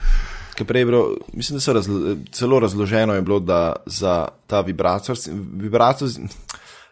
Ker 0.56 0.64
prej 0.64 0.86
bilo, 0.88 1.02
mislim, 1.36 1.58
da 1.58 1.60
so 1.60 1.72
razlo, 1.76 2.16
celo 2.32 2.60
razloženo 2.60 3.14
je 3.14 3.22
bilo, 3.22 3.40
da 3.40 3.76
za 3.86 4.28
ta 4.46 4.62
vibrator, 4.64 5.16
vibrator, 5.60 6.08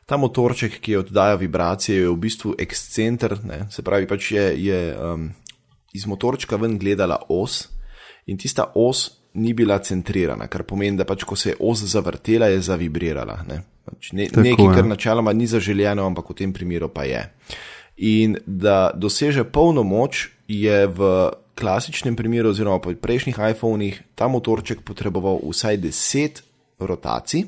ta 0.07 0.17
motorček, 0.17 0.79
ki 0.85 0.97
oddaja 1.01 1.39
vibracije, 1.41 2.03
je 2.03 2.09
v 2.09 2.17
bistvu 2.21 2.55
ekscenter, 2.59 3.39
ne? 3.45 3.65
se 3.71 3.83
pravi, 3.83 4.09
pač 4.09 4.33
je, 4.33 4.47
je 4.61 4.81
um, 4.97 5.29
iz 5.95 6.07
motorčka 6.07 6.57
ven 6.61 6.79
gledala 6.79 7.23
os 7.29 7.65
in 8.27 8.39
tista 8.41 8.71
os 8.75 9.11
ni 9.35 9.53
bila 9.53 9.79
centrirana, 9.83 10.47
kar 10.47 10.63
pomeni, 10.63 10.97
da 10.97 11.07
pač 11.09 11.25
ko 11.27 11.37
se 11.37 11.51
je 11.53 11.57
os 11.61 11.83
zavrtela, 11.91 12.47
je 12.53 12.61
zavibrirala. 12.63 13.41
Ne? 13.49 13.63
Pač 13.85 14.13
ne, 14.13 14.29
Tako 14.31 14.45
nekaj, 14.47 14.67
je. 14.67 14.75
kar 14.77 14.87
načeloma 14.87 15.33
ni 15.33 15.49
zaželjeno, 15.51 16.07
ampak 16.07 16.31
v 16.31 16.37
tem 16.39 16.53
primeru 16.55 16.89
pa 16.89 17.09
je. 17.09 17.25
In 17.97 18.39
da 18.47 18.93
doseže 18.95 19.45
polno 19.45 19.83
moč, 19.83 20.29
je 20.49 20.87
v 20.87 21.01
klasičnem 21.55 22.17
primeru, 22.17 22.51
oziroma 22.51 22.79
pri 22.83 22.97
prejšnjih 23.01 23.39
iPhonih, 23.55 24.01
ta 24.15 24.29
motorček 24.29 24.83
potreboval 24.85 25.41
vsaj 25.43 25.79
10 25.81 26.43
rotacij, 26.79 27.47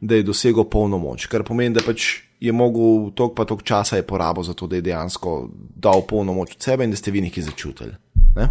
da 0.00 0.14
je 0.14 0.22
dosegel 0.22 0.64
polno 0.64 0.98
moč. 0.98 1.26
Kar 1.26 1.44
pomeni, 1.44 1.74
da 1.76 1.84
pač 1.84 2.22
je 2.40 2.52
mogel 2.52 3.10
tok 3.16 3.34
pa 3.36 3.44
tok 3.44 3.62
časa 3.62 4.00
je 4.00 4.06
porabil 4.06 4.42
za 4.42 4.54
to, 4.56 4.66
da 4.66 4.78
je 4.78 4.86
dejansko 4.88 5.50
dal 5.76 6.06
polno 6.08 6.34
moč 6.34 6.56
od 6.56 6.62
sebe 6.62 6.84
in 6.84 6.90
da 6.90 6.96
ste 6.96 7.12
vi 7.12 7.20
nekaj 7.20 7.50
začutili. 7.50 7.92
Ne? 8.36 8.48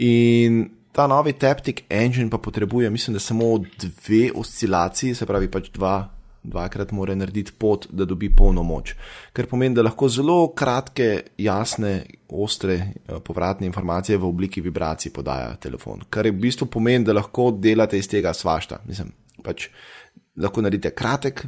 In 0.00 0.62
ta 0.92 1.06
novi 1.06 1.32
Taptic 1.32 1.84
Engine 1.88 2.30
pa 2.30 2.38
potrebuje, 2.38 2.90
mislim, 2.90 3.14
da 3.14 3.20
samo 3.20 3.58
dve 3.58 4.30
oscilaciji, 4.34 5.14
se 5.14 5.26
pravi 5.26 5.50
pač 5.50 5.70
dva. 5.70 6.16
Dvakrat 6.42 6.92
mora 6.96 7.12
narediti 7.14 7.52
pot, 7.52 7.84
da 7.92 8.06
dobi 8.08 8.30
polno 8.32 8.62
moč. 8.64 8.94
Kar 9.36 9.44
pomeni, 9.46 9.74
da 9.76 9.82
lahko 9.84 10.08
zelo 10.08 10.54
kratke, 10.56 11.34
jasne, 11.36 11.90
ostre 12.32 12.76
eh, 12.78 13.18
povratne 13.20 13.68
informacije 13.68 14.16
v 14.16 14.24
obliki 14.24 14.62
vibracij 14.64 15.12
podaja 15.12 15.50
telefon. 15.60 16.00
Kar 16.08 16.24
je 16.24 16.32
v 16.32 16.40
bistvu 16.40 16.70
pomeni, 16.72 17.04
da 17.04 17.12
lahko 17.12 17.50
delate 17.52 18.00
iz 18.00 18.08
tega 18.08 18.32
svašta. 18.32 18.80
Mislim, 18.88 19.12
pač 19.44 19.68
lahko 20.40 20.62
naredite 20.64 20.90
kratek, 20.96 21.44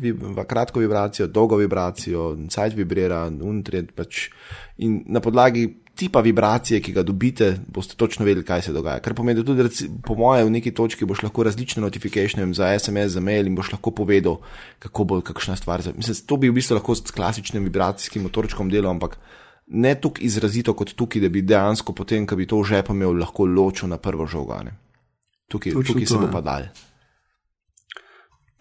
kratko 0.49 0.81
vibracijo, 0.81 1.27
dolgo 1.27 1.57
vibracijo, 1.61 2.33
sajt 2.53 2.77
vibrira, 2.77 3.25
untred 3.29 3.93
pač. 3.97 4.29
In 4.83 5.03
na 5.07 5.21
podlagi 5.25 5.69
tipa 5.95 6.21
vibracije, 6.21 6.81
ki 6.81 6.93
ga 6.93 7.03
dobite, 7.03 7.53
boste 7.69 7.97
točno 7.97 8.25
vedeli, 8.25 8.45
kaj 8.47 8.63
se 8.63 8.73
dogaja. 8.73 9.01
Kar 9.05 9.15
pomeni, 9.15 9.41
da 9.41 9.47
tudi, 9.47 9.63
reci, 9.63 9.89
po 10.05 10.17
mojem, 10.17 10.47
v 10.49 10.55
neki 10.57 10.73
točki 10.75 11.05
boš 11.09 11.23
lahko 11.23 11.45
različne 11.47 11.83
notifikacije 11.83 12.47
za 12.57 12.73
SMS, 12.79 13.13
za 13.17 13.21
mail 13.21 13.47
in 13.47 13.57
boš 13.57 13.73
lahko 13.75 13.91
povedal, 13.91 14.41
kako 14.79 15.05
bo 15.05 15.21
kakšna 15.21 15.57
stvar. 15.57 15.85
Mislim, 15.97 16.17
to 16.27 16.37
bi 16.37 16.51
v 16.51 16.57
bistvu 16.57 16.79
lahko 16.81 16.97
s 16.97 17.13
klasičnim 17.13 17.65
vibracijskim 17.69 18.23
motorčkom 18.23 18.71
delal, 18.73 18.97
ampak 18.97 19.19
ne 19.67 19.95
tako 19.95 20.25
izrazito 20.25 20.75
kot 20.75 20.95
tukaj, 20.97 21.23
da 21.23 21.29
bi 21.29 21.43
dejansko 21.43 21.93
potem, 21.93 22.27
ko 22.27 22.37
bi 22.37 22.47
to 22.47 22.61
v 22.61 22.71
žepu 22.73 22.97
imel, 22.97 23.19
lahko 23.21 23.47
ločil 23.47 23.93
na 23.93 24.01
prvo 24.01 24.27
žogane. 24.27 24.75
Tukaj, 25.49 25.73
Točno 25.73 25.93
tukaj 25.93 26.07
se 26.07 26.15
to, 26.15 26.21
bo 26.21 26.27
ja. 26.27 26.33
pa 26.33 26.41
dal. 26.41 26.67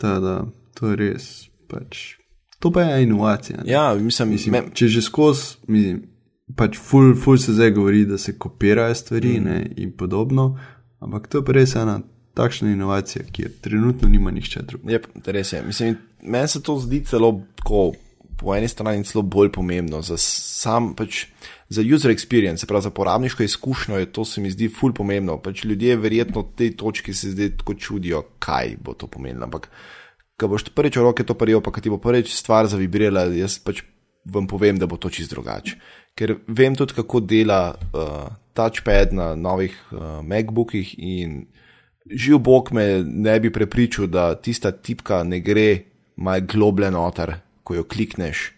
Ta, 0.01 0.17
da, 0.19 0.35
to 0.73 0.91
je 0.91 0.97
res. 0.97 1.27
Pač, 1.69 2.15
to 2.59 2.71
pa 2.73 2.81
je 2.81 3.03
inovacija. 3.03 3.61
ne. 3.63 3.71
Ja, 3.71 3.93
mislim, 3.95 4.29
Mislim, 4.29 4.53
me, 4.53 4.63
če 4.73 4.87
že 4.87 5.01
skozi, 5.05 5.61
mislim, 5.67 6.01
pač 6.57 6.77
ful, 6.81 7.13
ful 7.15 7.37
se 7.37 7.53
zdaj 7.53 7.71
govori, 7.77 8.05
da 8.05 8.17
se 8.17 8.37
kopirajo 8.37 8.95
stvari 8.95 9.39
mm. 9.39 9.43
ne, 9.43 9.59
in 9.77 9.91
podobno, 9.97 10.57
ampak 10.99 11.27
to 11.27 11.41
je 11.41 11.45
pa 11.45 11.55
res 11.55 11.75
ena 11.75 12.01
takšna 12.33 12.71
inovacija, 12.71 13.25
ki 13.31 13.43
je 13.43 13.51
trenutno 13.61 14.09
nima 14.09 14.31
nihče 14.31 14.63
drug. 14.67 14.89
Je, 14.89 15.01
res 15.25 15.53
je. 15.53 15.63
Mislim, 15.67 15.97
meni 16.23 16.47
se 16.47 16.63
to 16.63 16.79
zdi 16.79 17.03
celo 17.05 17.31
tako, 17.55 17.91
po 18.41 18.55
eni 18.57 18.67
strani 18.67 19.05
celo 19.05 19.21
bolj 19.21 19.51
pomembno 19.53 20.01
za 20.01 20.17
sam, 20.17 20.91
pač, 20.97 21.27
za 21.69 21.83
user 21.85 22.11
experience, 22.11 22.65
se 22.65 22.67
pravi 22.67 22.87
za 22.87 22.89
porabniško 22.89 23.43
izkušnjo, 23.43 23.99
je 24.01 24.09
to 24.11 24.25
se 24.25 24.41
mi 24.41 24.51
zdi 24.51 24.69
ful 24.69 24.93
pomembno. 24.97 25.37
Pač 25.37 25.63
ljudje 25.65 25.95
verjetno 26.01 26.43
tej 26.57 26.73
točki 26.77 27.13
se 27.13 27.31
zdaj 27.35 27.55
tako 27.61 27.77
čudijo, 27.77 28.23
kaj 28.39 28.75
bo 28.81 28.97
to 28.97 29.07
pomenilo. 29.07 29.45
Ampak, 29.45 29.69
ko 30.41 30.49
boš 30.49 30.71
prvič 30.73 30.97
v 30.97 31.05
roke 31.05 31.23
to 31.23 31.37
prijel, 31.37 31.61
pa 31.61 31.71
ti 31.77 31.93
bo 31.93 32.01
prvič 32.01 32.33
stvar 32.33 32.67
zavibrirala, 32.67 33.29
jaz 33.37 33.59
pač 33.61 33.83
vam 34.25 34.47
povem, 34.49 34.81
da 34.81 34.89
bo 34.89 34.97
to 34.97 35.09
čist 35.13 35.33
drugače. 35.33 35.77
Ker 36.17 36.35
vem 36.47 36.75
tudi, 36.75 36.97
kako 36.97 37.21
dela 37.23 37.75
uh, 37.77 38.25
touchpad 38.57 39.13
na 39.13 39.35
novih 39.35 39.77
uh, 39.91 40.19
MacBookih 40.25 40.95
in 40.97 41.45
živ 42.09 42.41
Bog 42.41 42.73
me 42.73 43.03
ne 43.05 43.39
bi 43.39 43.53
prepričal, 43.53 44.09
da 44.09 44.33
tista 44.35 44.71
tipka 44.71 45.23
ne 45.23 45.39
gre 45.39 45.69
malo 46.17 46.41
globlje 46.41 46.91
noter, 46.91 47.35
ko 47.71 47.79
jo 47.79 47.87
klikneš, 47.87 48.49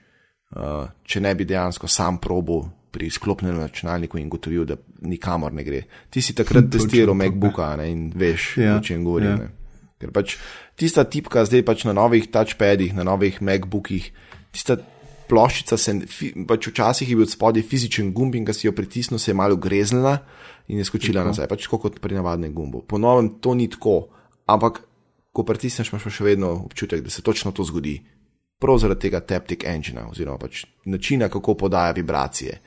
uh, 0.57 0.87
če 1.05 1.21
ne 1.21 1.35
bi 1.37 1.45
dejansko 1.45 1.87
sam 1.87 2.17
probo 2.17 2.63
pri 2.93 3.09
sklopnem 3.09 3.57
računalniku 3.61 4.17
in 4.21 4.29
gotovil, 4.29 4.65
da 4.69 4.77
nikamor 5.05 5.53
ne 5.53 5.65
gre. 5.65 5.83
Ti 6.09 6.21
si 6.21 6.35
takrat 6.37 6.69
testiral 6.73 7.13
MacBooka 7.17 7.75
ne, 7.81 7.89
in 7.93 8.07
veš, 8.15 8.55
Ja, 8.61 8.77
o 8.77 8.85
čem 8.85 9.05
govorim. 9.05 9.29
ja. 9.29 9.37
ne. 9.45 9.51
Ker 10.01 10.11
pač 10.11 10.35
tista 10.75 11.05
tipka 11.07 11.45
zdaj 11.47 11.61
pač 11.63 11.85
na 11.87 11.93
novih 11.95 12.25
touchpadih, 12.27 12.91
na 12.97 13.05
novih 13.07 13.37
MacBookih, 13.41 14.09
tista 14.51 14.75
ploščica 15.29 15.77
se, 15.79 15.93
pač 16.49 16.67
včasih 16.69 17.09
je 17.09 17.17
bil 17.17 17.29
spodaj 17.29 17.63
fizičen 17.65 18.11
gumb 18.13 18.35
in 18.35 18.45
ko 18.45 18.53
si 18.53 18.67
jo 18.67 18.73
pritisnil, 18.75 19.21
se 19.21 19.31
je 19.31 19.37
malo 19.37 19.55
greznila 19.55 20.17
in 20.67 20.81
je 20.81 20.85
skočila 20.85 21.23
nazaj, 21.23 21.47
pač 21.47 21.65
tako 21.65 21.85
kot 21.87 22.01
pri 22.03 22.19
navadnem 22.19 22.53
gumbu. 22.53 22.83
Po 22.83 22.99
novem 22.99 23.37
to 23.39 23.55
ni 23.55 23.69
tako, 23.71 24.09
ampak 24.45 24.83
ko 25.33 25.45
pritisneš, 25.47 25.89
imaš 25.89 26.05
pa 26.05 26.13
še 26.13 26.27
vedno 26.27 26.51
občutek, 26.67 27.01
da 27.01 27.09
se 27.09 27.23
točno 27.25 27.55
to 27.55 27.65
zgodi. 27.65 27.97
Prav 28.63 28.79
zaradi 28.79 29.07
tega 29.07 29.19
Taptic 29.27 29.65
Engina, 29.67 30.07
oziroma 30.09 30.39
pač 30.39 30.63
načina, 30.87 31.27
kako 31.31 31.57
podaja 31.65 31.91
vibracije. 31.95 32.59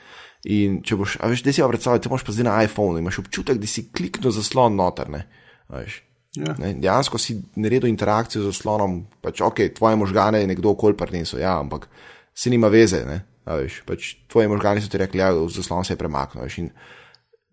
In 0.53 0.83
če 0.87 0.99
boš, 1.01 1.17
a 1.25 1.31
veš, 1.33 1.43
da 1.43 1.55
si 1.55 1.65
pa 1.65 1.71
predstavljaj, 1.73 2.03
te 2.05 2.11
imaš 2.13 2.25
pa 2.27 2.35
zdaj 2.37 2.47
na 2.47 2.59
iPhonu, 2.69 3.01
imaš 3.01 3.23
občutek, 3.25 3.59
da 3.59 3.71
si 3.71 3.89
kliknil 3.91 4.35
zaslon 4.37 4.77
noter, 4.79 5.09
ne. 5.11 5.25
A 5.73 5.81
Veš, 5.81 6.03
Ja. 6.37 6.53
Ne, 6.61 6.75
dejansko 6.77 7.19
si 7.19 7.39
naredil 7.57 7.89
interakcijo 7.89 8.43
z 8.43 8.51
zaslonom, 8.51 8.99
pač 9.25 9.41
ok, 9.41 9.63
tvoje 9.77 9.97
možgane 9.97 10.43
je 10.43 10.51
nekdo 10.51 10.75
okol 10.75 10.97
prinesel, 10.97 11.41
ja, 11.41 11.57
ampak 11.61 11.89
se 12.37 12.53
nima 12.53 12.69
veze, 12.69 13.01
ne, 13.09 13.23
a 13.49 13.57
veš, 13.57 13.81
pač 13.89 14.11
tvoji 14.29 14.51
možgani 14.53 14.85
so 14.85 14.93
ti 14.93 15.01
rekli, 15.01 15.23
ja, 15.23 15.33
zaslon 15.33 15.87
se 15.89 15.95
je 15.95 16.01
premaknil, 16.01 16.45
veš, 16.45 16.59
in 16.61 16.69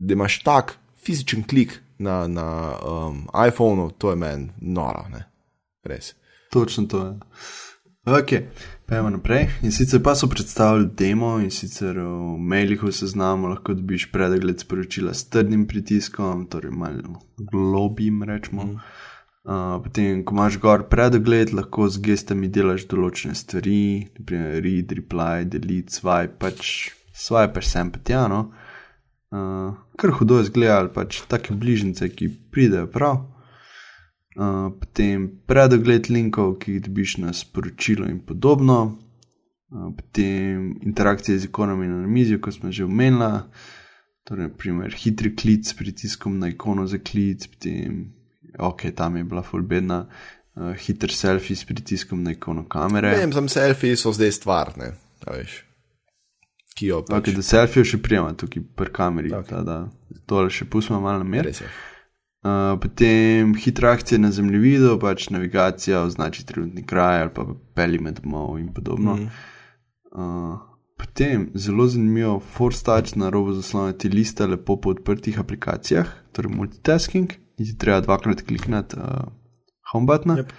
da 0.04 0.18
imaš 0.18 0.42
tak 0.44 0.76
fizičen 1.00 1.46
klik 1.48 1.78
na, 1.98 2.26
na 2.28 2.48
um, 2.84 3.24
iPhonu, 3.32 3.92
to 3.96 4.12
je 4.12 4.20
meni 4.20 4.52
noro, 4.60 5.06
ne, 5.14 5.24
res. 5.88 6.12
Točno 6.52 6.84
to 6.92 7.06
je. 7.06 7.14
Ok, 8.04 8.32
pojmo 8.86 9.10
naprej. 9.10 9.46
In 9.64 9.72
sicer 9.72 10.02
pa 10.04 10.12
so 10.16 10.28
predstavili 10.28 10.90
demo 10.92 11.38
in 11.40 11.48
sicer 11.52 11.96
v 11.96 12.36
mailih 12.36 12.82
v 12.84 12.92
seznamu 12.92 13.48
lahko 13.48 13.78
dobiš 13.80 14.10
predegled 14.12 14.60
sporočila 14.60 15.14
s 15.16 15.30
trdnim 15.32 15.64
pritiskom, 15.68 16.44
torej 16.52 16.76
malo 16.76 17.22
globim, 17.40 18.20
rečemo. 18.28 18.64
Mm. 18.64 18.76
Uh, 19.48 19.80
potem, 19.84 20.20
ko 20.28 20.36
imaš 20.36 20.60
gor 20.60 20.84
predegled, 20.92 21.56
lahko 21.56 21.88
z 21.88 22.04
gestami 22.04 22.52
delaš 22.52 22.90
določene 22.92 23.40
stvari, 23.40 24.12
naprimer 24.20 24.60
read, 24.60 24.92
reply, 25.00 25.48
delete, 25.48 25.96
swipe, 25.96 26.36
pač 26.44 26.92
swipe 27.16 27.64
sem 27.64 27.88
pa 27.88 28.04
tja, 28.04 28.28
no. 28.28 28.50
Uh, 29.32 29.80
kar 29.96 30.12
hudo 30.20 30.44
izgleda, 30.44 30.82
ali 30.84 30.92
pač 30.92 31.24
take 31.32 31.56
bližnjice, 31.56 32.12
ki 32.12 32.34
pridejo 32.52 32.92
prav. 32.92 33.24
Uh, 34.34 34.72
potem 34.82 35.28
predogled 35.46 36.10
linkov, 36.10 36.56
ki 36.58 36.78
jih 36.78 36.86
dobiš 36.88 37.18
na 37.22 37.34
sporočilo 37.38 38.08
in 38.10 38.18
podobno, 38.26 38.78
uh, 39.70 39.92
potem 39.94 40.72
interakcije 40.82 41.38
z 41.38 41.52
ikonami 41.52 41.88
na 41.88 42.08
mizi, 42.10 42.40
kot 42.42 42.56
smo 42.56 42.72
že 42.74 42.88
omenili, 42.88 43.44
torej, 44.26 44.50
naprimer, 44.50 44.96
hitri 44.98 45.36
klic 45.36 45.70
s 45.70 45.78
pritiskom 45.78 46.40
na 46.42 46.50
ikono 46.50 46.88
za 46.90 46.98
klic, 46.98 47.46
potem, 47.46 48.08
ok, 48.58 48.88
tam 48.98 49.22
je 49.22 49.24
bila 49.24 49.46
fulbedna, 49.46 50.08
uh, 50.08 50.74
hiter 50.82 51.14
selfie 51.14 51.56
s 51.56 51.70
pritiskom 51.70 52.24
na 52.26 52.34
ikono 52.34 52.66
kamere. 52.66 53.14
Ne 53.14 53.22
vem, 53.28 53.38
sem 53.38 53.54
selfie 53.54 53.94
so 54.02 54.16
zdaj 54.18 54.34
stvar, 54.42 54.74
ne, 54.82 54.96
a 55.28 55.38
veš, 55.38 55.62
ki 56.74 56.90
jo 56.90 57.04
pač, 57.06 57.22
Okay, 57.22 57.38
da 57.38 57.46
selfie 57.46 57.86
še 57.86 58.02
prijema 58.02 58.34
tukaj 58.34 58.66
pri 58.74 58.90
kameri, 58.98 59.30
Ok. 59.30 59.46
okay. 59.46 59.62
da 59.62 59.84
tole 60.26 60.50
še 60.50 60.66
pustimo 60.66 61.04
malo 61.06 61.22
na 61.22 61.30
mer. 61.38 61.54
Je. 62.44 62.74
Uh, 62.74 62.80
potem 62.82 63.56
hitra 63.56 63.92
akcija 63.92 64.20
na 64.20 64.32
zemljevidu, 64.32 64.98
pač 65.00 65.30
navigacija, 65.30 66.02
označi 66.04 66.46
trenutni 66.46 66.84
kraj 66.84 67.22
ali 67.22 67.32
pa 67.34 67.46
peli 67.74 68.00
med 68.00 68.20
domov 68.20 68.60
in 68.60 68.74
podobno. 68.74 69.16
Mm. 69.16 69.30
Uh, 70.12 70.60
potem 70.98 71.50
zelo 71.56 71.88
zanimivo, 71.88 72.40
Force 72.40 72.84
Touch 72.84 73.16
na 73.16 73.30
robu 73.30 73.54
zaslona 73.54 73.94
ti 73.94 74.10
lista 74.10 74.46
lepo 74.46 74.76
po 74.76 74.90
odprtih 74.90 75.40
aplikacijah, 75.40 76.08
torej 76.32 76.52
multitasking, 76.52 77.32
in 77.58 77.66
ti 77.66 77.78
treba 77.78 78.02
dvakrat 78.02 78.42
klikniti 78.42 79.00
uh, 79.00 79.32
home 79.94 80.06
button. 80.06 80.38
Yep. 80.38 80.52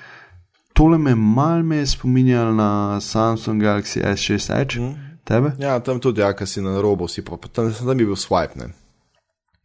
Tole 0.72 0.98
me 0.98 1.14
mal 1.14 1.62
me 1.62 1.86
spominja 1.86 2.52
na 2.52 3.00
Samsung 3.00 3.62
Galaxy 3.62 4.02
S6 4.02 4.60
Edge, 4.60 4.80
mm. 4.80 4.94
tebe. 5.24 5.52
Ja, 5.58 5.76
tam 5.80 6.00
tudi, 6.00 6.20
ja, 6.20 6.32
ki 6.32 6.46
si 6.46 6.64
na 6.64 6.80
robu, 6.80 7.08
si 7.08 7.22
pa 7.22 7.36
tam, 7.52 7.70
tam 7.72 7.96
bi 7.96 8.08
bil 8.08 8.16
swipe. 8.16 8.58
Ne? 8.58 8.72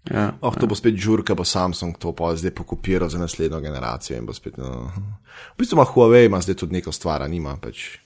Ja, 0.08 0.32
Oh, 0.41 0.56
to 0.56 0.68
bo 0.68 0.76
spet 0.76 0.95
žurka, 0.95 1.36
bo 1.36 1.43
Samsung 1.43 1.97
to 2.00 2.16
pa 2.16 2.32
zdaj 2.36 2.56
pokopiral 2.56 3.10
za 3.10 3.20
naslednjo 3.20 3.60
generacijo. 3.60 4.18
in 4.18 4.26
bo 4.26 4.34
Spet, 4.34 4.58
no. 4.58 4.91
V 5.54 5.58
bistvu 5.60 5.76
ima 5.76 5.84
Huawei 5.86 6.26
ima 6.26 6.41
zdaj 6.41 6.56
tudi 6.56 6.74
neko 6.74 6.91
stvar, 6.91 7.30
nima 7.30 7.58
pač. 7.62 8.00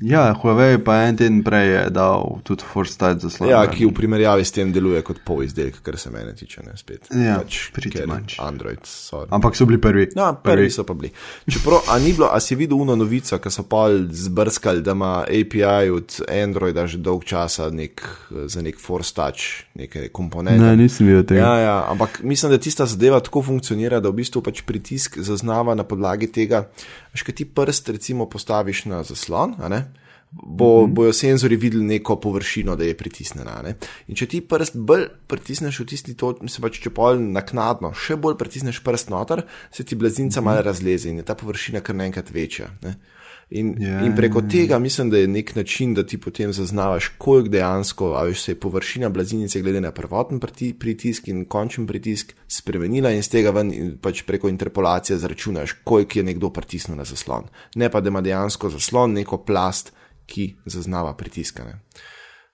Ja, 0.00 0.32
Huawei 0.32 0.78
pa 0.80 0.94
en 1.04 1.16
teden 1.20 1.42
prej 1.44 1.66
je 1.68 1.80
dal 1.92 2.38
tudi 2.40 2.64
Force 2.64 2.96
Touch 2.96 3.20
zaslon. 3.20 3.50
Ja, 3.50 3.60
ki 3.68 3.84
v 3.84 3.92
primerjavi 3.92 4.46
s 4.48 4.54
tem 4.56 4.70
deluje 4.72 5.02
kot 5.04 5.18
pol 5.28 5.42
izdelek, 5.44 5.76
kar 5.84 5.98
se 6.00 6.08
mene 6.08 6.32
tiče. 6.32 6.62
Ne, 6.64 6.72
spet. 6.80 7.10
Ja, 7.12 7.34
pač, 7.42 7.58
pretty 7.76 7.92
ker 7.92 8.08
much. 8.08 8.38
Android, 8.40 8.80
sorry. 8.88 9.28
Ampak 9.28 9.58
so 9.58 9.66
bili 9.68 9.76
prvi. 9.76 10.06
Ja, 10.16 10.30
prvi 10.32 10.70
so 10.72 10.86
pa 10.88 10.96
bili. 10.96 11.10
Čeprav, 11.44 11.84
a 11.92 11.98
ni 12.00 12.14
bilo, 12.16 12.30
a 12.32 12.40
si 12.40 12.56
videl 12.56 12.80
uno 12.80 12.96
novico, 12.96 13.36
ki 13.36 13.52
so 13.52 13.66
pa 13.68 13.82
zbrskali, 13.92 14.80
da 14.80 14.96
ima 14.96 15.12
API 15.28 15.92
od 15.92 16.16
Androida 16.32 16.86
že 16.88 17.02
dolg 17.04 17.28
časa 17.28 17.68
nek, 17.68 18.00
za 18.48 18.64
nek 18.64 18.80
Touch, 18.80 19.68
neke 19.76 20.08
komponente. 20.08 20.64
Ne, 20.64 20.80
nisem 20.80 21.12
videl 21.12 21.28
tega. 21.28 21.44
Ja, 21.44 21.54
ja, 21.60 21.76
ampak 21.92 22.22
mislim, 22.24 22.56
da 22.56 22.58
tista 22.58 22.88
zadeva 22.88 23.20
tako 23.20 23.44
funkcionira, 23.44 24.00
da 24.00 24.08
v 24.08 24.24
bistvu 24.24 24.40
pač 24.40 24.64
pritisk 24.64 25.20
zaznava 25.20 25.76
na 25.76 25.84
podlagi 25.84 26.32
tega, 26.32 26.70
že 27.12 27.26
kaj 27.28 27.34
ti 27.40 27.44
prst 27.44 27.92
recimo 27.92 28.28
postaviš 28.30 28.86
na 28.90 29.02
zaslon, 29.06 29.56
a 29.60 29.68
ne? 29.68 29.82
Bo, 30.32 30.86
bojo 30.88 31.12
senzori 31.12 31.58
videli 31.60 31.84
neko 31.84 32.16
površino, 32.16 32.72
da 32.76 32.86
je 32.88 32.96
pritisnjena. 32.96 33.58
Ne? 33.66 33.74
In 34.08 34.16
če 34.16 34.30
ti 34.32 34.40
prst 34.40 34.78
bolj 34.80 35.10
pritisneš 35.28 35.82
v 35.82 35.86
tisti 35.90 36.14
točki, 36.16 36.48
mislim 36.48 36.64
pač, 36.64 36.78
če 36.80 36.92
pol 36.96 37.20
naknadno, 37.34 37.90
še 37.92 38.16
bolj 38.16 38.38
pritisneš 38.40 38.80
prst 38.80 39.12
noter, 39.12 39.44
se 39.68 39.84
ti 39.84 39.98
blazinca 40.00 40.40
malo 40.40 40.64
razleze 40.64 41.12
in 41.12 41.20
je 41.20 41.26
ta 41.28 41.36
površina 41.36 41.84
kar 41.84 41.98
naenkrat 42.00 42.32
večja. 42.32 42.70
Ne? 42.80 42.96
In, 43.54 43.74
Ja, 43.82 44.00
in 44.06 44.14
preko 44.16 44.38
ja, 44.38 44.44
ja. 44.44 44.50
tega 44.50 44.78
mislim, 44.78 45.10
da 45.10 45.18
je 45.18 45.28
nek 45.28 45.54
način, 45.56 45.94
da 45.94 46.06
ti 46.06 46.18
potem 46.20 46.52
zaznavaš, 46.52 47.08
koliko 47.18 47.48
dejansko, 47.48 48.12
a 48.16 48.22
veš, 48.24 48.40
se 48.42 48.52
je 48.52 48.60
površina 48.60 49.08
blazinice 49.08 49.60
glede 49.60 49.80
na 49.80 49.90
prvoten 49.92 50.40
priti- 50.40 50.72
pritisk 50.78 51.28
in 51.28 51.44
končni 51.44 51.86
pritisk 51.86 52.32
spremenila 52.48 53.10
in 53.10 53.22
z 53.22 53.28
tega 53.28 53.50
ven 53.50 53.72
in 53.72 53.98
pač 54.00 54.22
preko 54.22 54.48
interpolacije 54.48 55.18
zračunaš, 55.18 55.72
koliko 55.84 56.18
je 56.18 56.22
nekdo 56.22 56.50
pritisnil 56.50 56.96
na 56.96 57.04
zaslon. 57.04 57.44
Ne 57.74 57.90
pa, 57.90 58.00
da 58.00 58.08
ima 58.08 58.20
dejansko 58.20 58.70
zaslon 58.70 59.12
neko 59.12 59.44
plast, 59.44 59.92
ki 60.26 60.54
zaznava 60.66 61.14
pritiskane. 61.16 61.80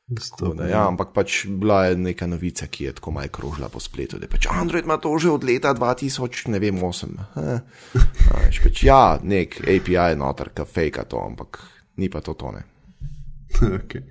Tako 0.09 0.55
Da, 0.57 0.65
ja, 0.65 0.87
ampak 0.89 1.11
pač 1.13 1.43
bila 1.47 1.83
je 1.85 1.97
neka 2.01 2.27
novica, 2.27 2.67
ki 2.67 2.85
je 2.85 2.93
tako 2.97 3.13
malo 3.13 3.29
krožila 3.29 3.69
po 3.69 3.81
spletu, 3.81 4.17
da 4.19 4.29
pač 4.29 4.47
Android 4.49 4.85
ima 4.89 4.97
to 4.97 5.13
že 5.21 5.31
od 5.31 5.45
leta 5.45 5.75
2000, 5.77 6.49
ne 6.49 6.59
vem, 6.59 6.81
8. 6.81 7.13
Eh. 7.37 7.61
Veš, 8.47 8.63
pač, 8.65 8.83
ja, 8.89 9.19
nek 9.23 9.61
API 9.61 10.17
noter, 10.17 10.49
ki 10.57 10.65
fake 10.65 11.05
to, 11.13 11.21
ampak 11.21 11.61
ni 12.01 12.09
pa 12.09 12.25
to 12.25 12.35
tone. 12.35 12.65
Okay. 13.59 14.05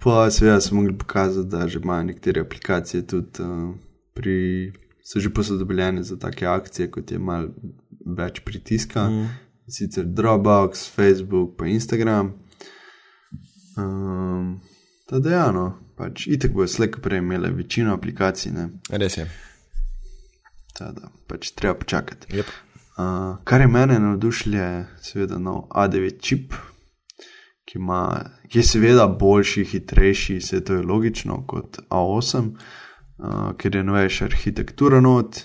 Pa 0.00 0.30
seveda 0.32 0.60
smo 0.60 0.80
mogli 0.80 0.96
pokazati, 0.98 1.48
da 1.48 1.68
že 1.68 1.78
imajo 1.78 2.02
nekatere 2.02 2.40
aplikacije 2.40 3.06
tudi 3.06 3.42
uh, 3.42 3.74
pri, 4.14 4.72
so 5.04 5.20
že 5.20 5.32
posodobljene 5.34 6.02
za 6.02 6.16
take 6.18 6.46
akcije, 6.46 6.90
kot 6.90 7.12
je 7.12 7.18
mal 7.18 7.48
več 8.06 8.40
pritiska. 8.40 9.08
Mm. 9.08 9.28
Sicer 9.68 10.04
Dropbox, 10.04 10.88
Facebook, 10.96 11.56
pa 11.58 11.66
Instagram. 11.66 12.32
Um, 13.76 14.60
Tako 15.10 15.20
da, 15.20 15.30
ja, 15.30 15.52
no, 15.52 15.64
pač 15.98 16.28
itek 16.30 16.52
bojo 16.54 16.68
slejko 16.70 17.00
prej 17.02 17.18
imele 17.18 17.48
večino 17.50 17.94
aplikacij, 17.96 18.52
ne. 18.54 18.68
Res 18.94 19.16
je. 19.18 19.24
Tako 20.78 20.92
da, 21.00 21.08
pač 21.26 21.48
treba 21.58 21.74
počakati. 21.74 22.28
Yep. 22.30 22.52
Uh, 22.94 23.40
kar 23.44 23.60
je 23.60 23.66
mene 23.66 23.96
navdušilo, 23.98 24.56
je 24.56 24.84
seveda 25.02 25.40
nov 25.42 25.64
A9 25.74 26.20
čip, 26.22 26.54
ki, 27.66 27.80
ima, 27.80 28.04
ki 28.46 28.60
je 28.60 28.64
seveda 28.68 29.08
boljši, 29.10 29.64
hitrejši, 29.72 30.36
vse 30.38 30.60
to 30.64 30.78
je 30.78 30.84
logično 30.86 31.40
kot 31.50 31.80
A8, 31.88 32.52
uh, 32.54 33.50
ker 33.58 33.80
je 33.80 33.82
novejša 33.88 34.28
arhitektura 34.30 35.00
not, 35.02 35.40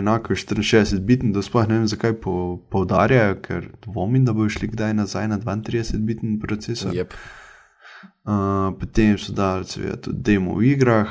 enako 0.00 0.32
je 0.32 0.40
64 0.46 1.02
bitni, 1.04 1.34
da 1.36 1.44
sploh 1.44 1.68
ne 1.68 1.82
vem, 1.82 1.84
zakaj 1.92 2.16
po, 2.24 2.56
poudarjajo, 2.72 3.36
ker 3.44 3.68
dvomim, 3.84 4.24
da 4.24 4.32
bojo 4.32 4.56
šli 4.56 4.70
kdaj 4.72 4.96
nazaj 5.02 5.28
na 5.28 5.38
32 5.44 6.00
bitni 6.08 6.38
procesor. 6.40 6.96
Yep. 6.96 7.12
Uh, 7.12 7.39
potem 8.72 9.18
so 9.18 9.32
dali 9.32 9.64
seveda 9.64 9.96
tudi 9.98 10.18
demo 10.22 10.54
v 10.54 10.64
igrah, 10.66 11.08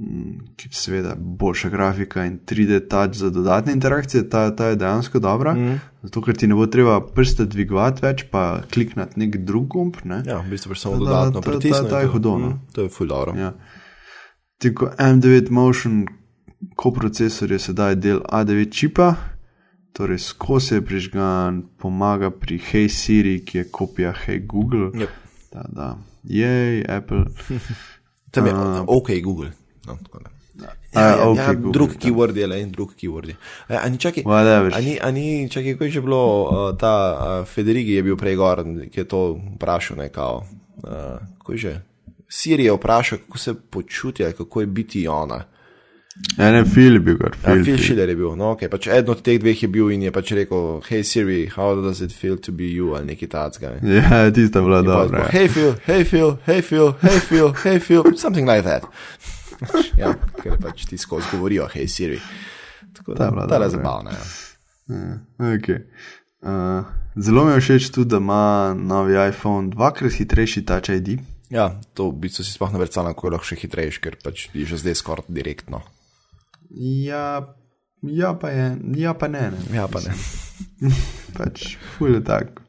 mm, 0.00 0.56
ki 0.56 0.68
je 0.68 0.74
seveda 0.74 1.14
boljša 1.16 1.68
grafika 1.68 2.24
in 2.24 2.38
3D 2.40 2.88
touch 2.88 3.14
za 3.14 3.30
dodatne 3.30 3.72
interakcije, 3.72 4.28
ta, 4.28 4.50
ta 4.50 4.66
je 4.66 4.76
dejansko 4.76 5.18
dobra. 5.18 5.54
Mm. 5.54 5.78
Zato, 6.02 6.22
ker 6.22 6.34
ti 6.34 6.46
ne 6.46 6.54
bo 6.54 6.66
treba 6.66 7.00
prste 7.02 7.44
dvigovati 7.46 8.02
več, 8.02 8.24
pa 8.24 8.62
klikniti 8.64 9.20
nek 9.20 9.36
drug 9.38 9.66
gumb. 9.68 9.96
Ne? 10.04 10.22
Ja, 10.26 10.38
v 10.38 10.50
bistvu 10.50 10.68
pač 10.68 10.78
samo 10.78 10.94
Da, 10.94 10.98
dodatno 11.00 11.32
ta- 11.32 11.40
ta- 11.42 11.50
pritisneš. 11.50 11.90
ta 11.90 12.00
je 12.00 12.06
hudo, 12.08 12.38
no. 12.38 12.58
To 12.72 12.82
je 12.82 12.88
full 12.88 13.08
dobro. 13.08 13.36
Ja. 13.36 13.52
Tako 14.58 14.90
M9 14.98 15.50
Motion 15.50 16.06
koprocesor 16.74 17.50
je 17.50 17.58
sedaj 17.58 17.94
del 17.96 18.20
A9 18.22 18.70
čipa, 18.70 19.14
torej 19.92 20.18
skozi 20.20 20.74
je 20.74 20.82
prižgan, 20.82 21.62
pomaga 21.78 22.30
pri 22.30 22.58
Hey 22.60 22.88
Siri, 22.88 23.40
ki 23.40 23.58
je 23.58 23.64
kopija 23.66 24.12
Hey 24.16 24.46
Google. 24.46 24.90
Yep. 24.94 25.08
Da, 25.52 25.62
da. 25.70 25.88
Jej, 26.24 26.84
Apple. 26.88 27.24
Tam 28.30 28.46
je 28.46 28.52
A. 28.52 28.84
OK, 28.86 29.10
Google. 29.22 29.50
No, 29.86 29.98
tako 30.04 30.18
da. 30.18 30.30
Ja, 30.92 31.00
ja, 31.00 31.34
ja, 31.36 31.54
Google, 31.54 31.72
drug 31.72 31.90
ja. 31.94 31.98
keyword 32.00 32.36
je, 32.36 32.46
le, 32.46 32.66
drug 32.66 32.94
keyword 32.94 33.28
je. 33.28 33.36
E, 33.68 33.76
a 33.76 33.88
ni 33.88 33.98
čakaj, 33.98 34.24
Whatever. 34.24 34.74
a 34.74 34.80
ni, 34.80 34.98
a 35.00 35.10
ni, 35.10 35.48
čakaj, 35.50 35.76
ko 35.78 35.84
je 35.84 35.90
že 35.90 36.00
bilo, 36.02 36.22
uh, 36.42 36.78
ta 36.78 36.92
uh, 36.92 37.46
Federigi 37.46 37.94
je 37.94 38.02
bil 38.02 38.16
prej 38.16 38.36
gor, 38.36 38.64
ki 38.90 39.00
je 39.00 39.06
to 39.08 39.38
vprašal, 39.56 39.96
ne 40.02 40.08
kao. 40.08 40.44
Uh, 40.82 41.22
ko 41.38 41.52
je 41.52 41.58
že? 41.58 41.74
Siri 42.28 42.66
je 42.66 42.74
vprašal, 42.74 43.18
kako 43.18 43.38
se 43.38 43.54
počuti, 43.54 44.26
kako 44.36 44.60
je 44.60 44.66
biti 44.66 45.08
ona. 45.08 45.44
Ja, 46.38 46.50
ne, 46.52 46.64
Phil 46.64 46.94
je 46.96 47.00
bil, 47.00 47.16
kar 47.18 47.32
Ja, 47.34 47.52
Phil. 47.54 47.64
Phil 47.64 47.78
Schiller 47.78 48.08
je 48.08 48.16
bil, 48.16 48.32
no, 48.36 48.52
okay, 48.54 48.68
pač 48.72 48.86
eden 48.88 49.10
od 49.12 49.20
teh 49.24 49.38
dveh 49.40 49.62
je 49.62 49.68
bil 49.68 49.90
in 49.92 50.02
je 50.06 50.12
pač 50.14 50.30
rekel, 50.36 50.80
hej 50.88 51.02
Siri, 51.04 51.40
how 51.56 51.74
does 51.82 52.00
it 52.00 52.12
feel 52.12 52.36
to 52.38 52.52
be 52.52 52.68
you, 52.70 52.94
ali 52.96 53.08
nekaj 53.12 53.28
takega. 53.28 53.80
ne. 53.82 53.96
Ja, 53.98 54.30
tista 54.32 54.60
bila 54.64 54.82
dobra. 54.82 55.26
Hej 55.32 55.48
Phil, 55.48 55.72
hej 55.86 56.04
Phil, 56.04 56.36
hej 56.46 56.62
Phil, 56.62 56.92
hej 57.02 57.20
Phil, 57.28 57.48
hej 57.64 57.78
Phil, 57.80 58.02
something 58.16 58.46
like 58.48 58.62
that. 58.68 58.84
ja, 60.00 60.14
ker 60.42 60.56
pač 60.60 60.86
ti 60.88 60.96
skozi 60.96 61.26
govorijo, 61.32 61.66
hej 61.74 61.88
Siri. 61.88 62.20
Tako 62.96 63.14
Ta 63.14 63.30
da, 63.30 63.46
ta 63.48 63.54
je 63.56 63.60
dobra. 63.60 63.68
zabavna. 63.68 64.10
Ja. 64.12 64.24
Okay. 65.38 65.84
Uh, 66.40 66.84
zelo 67.16 67.44
mi 67.44 67.52
je 67.52 67.60
všeč 67.60 67.90
tudi, 67.92 68.10
da 68.10 68.16
ima 68.16 68.74
novi 68.74 69.14
iPhone 69.28 69.70
dvakrat 69.70 70.12
hitrejši 70.12 70.64
Touch 70.64 70.88
ID. 70.90 71.18
ja, 71.50 71.80
to 71.94 72.08
v 72.10 72.16
bistvu 72.24 72.44
si 72.44 72.52
sploh 72.52 72.72
ne 72.72 72.78
predstavljam, 72.78 73.14
kako 73.14 73.26
je 73.26 73.32
lahko 73.34 73.46
še 73.46 73.56
hitrejši, 73.56 74.00
ker 74.00 74.16
pač 74.24 74.48
je 74.54 74.64
že 74.66 74.76
zdaj 74.78 74.94
skoraj 74.94 75.28
direktno. 75.28 75.82
Ja, 76.70 77.54
ja, 78.02 78.34
pa 78.34 78.50
je, 78.50 78.76
ja, 78.96 79.14
pa 79.14 79.28
ne. 79.28 79.50
ne. 79.50 79.76
Ja, 79.76 79.88
pa 79.88 80.00
ne. 80.00 80.14
Pač, 81.38 81.76
ful 81.96 82.14
je 82.14 82.24
tak. 82.24 82.60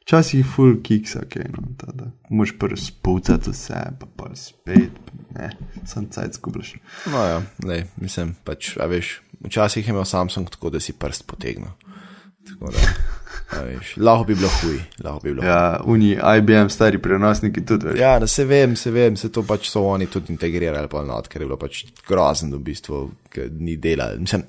Včasih 0.00 0.46
ful 0.48 0.80
kiksa, 0.82 1.22
ok, 1.22 1.36
no, 1.52 1.68
tada. 1.78 2.08
Moš 2.34 2.56
prvo 2.58 2.76
spucati 2.80 3.52
vse, 3.52 3.82
pa 4.00 4.08
pa 4.16 4.30
spet, 4.34 4.96
ne, 5.36 5.50
sem 5.86 6.08
cajt 6.10 6.40
zgubljaš. 6.40 6.72
No, 7.12 7.20
ja, 7.22 7.36
ne, 7.68 7.84
mislim, 8.00 8.32
pač, 8.44 8.72
a 8.80 8.88
veš, 8.90 9.20
včasih 9.44 9.86
je 9.86 9.94
imel 9.94 10.08
Samsung 10.08 10.50
tako, 10.50 10.72
da 10.74 10.80
si 10.82 10.96
prst 10.98 11.28
potegnil. 11.30 11.70
Tako 12.48 12.72
da, 12.74 12.88
lahko 13.96 14.24
bi 14.24 14.34
bilo 14.34 14.48
huj, 14.60 14.78
bi 15.22 15.32
bilo. 15.32 15.44
Ja. 15.44 15.50
Ja, 15.50 15.80
uni 15.84 16.10
IBM 16.38 16.68
stari 16.70 16.98
prenosniki 17.02 17.64
tudi 17.66 17.90
več. 17.90 17.98
Ja, 18.00 18.14
da 18.22 18.26
se 18.30 18.44
vem, 18.44 18.76
se 18.76 18.90
vem, 18.94 19.16
se 19.16 19.30
to 19.32 19.42
pač 19.46 19.68
so 19.70 19.82
oni 19.90 20.06
tudi 20.10 20.32
integrirali, 20.34 20.88
pa 20.90 21.02
not, 21.06 21.28
ker 21.30 21.42
je 21.42 21.48
bilo 21.48 21.58
pač 21.60 21.82
grozen 22.08 22.52
v 22.54 22.60
bistvu, 22.70 23.00
ker 23.32 23.50
ni 23.50 23.76
delal. 23.82 24.18
Mislim, 24.22 24.44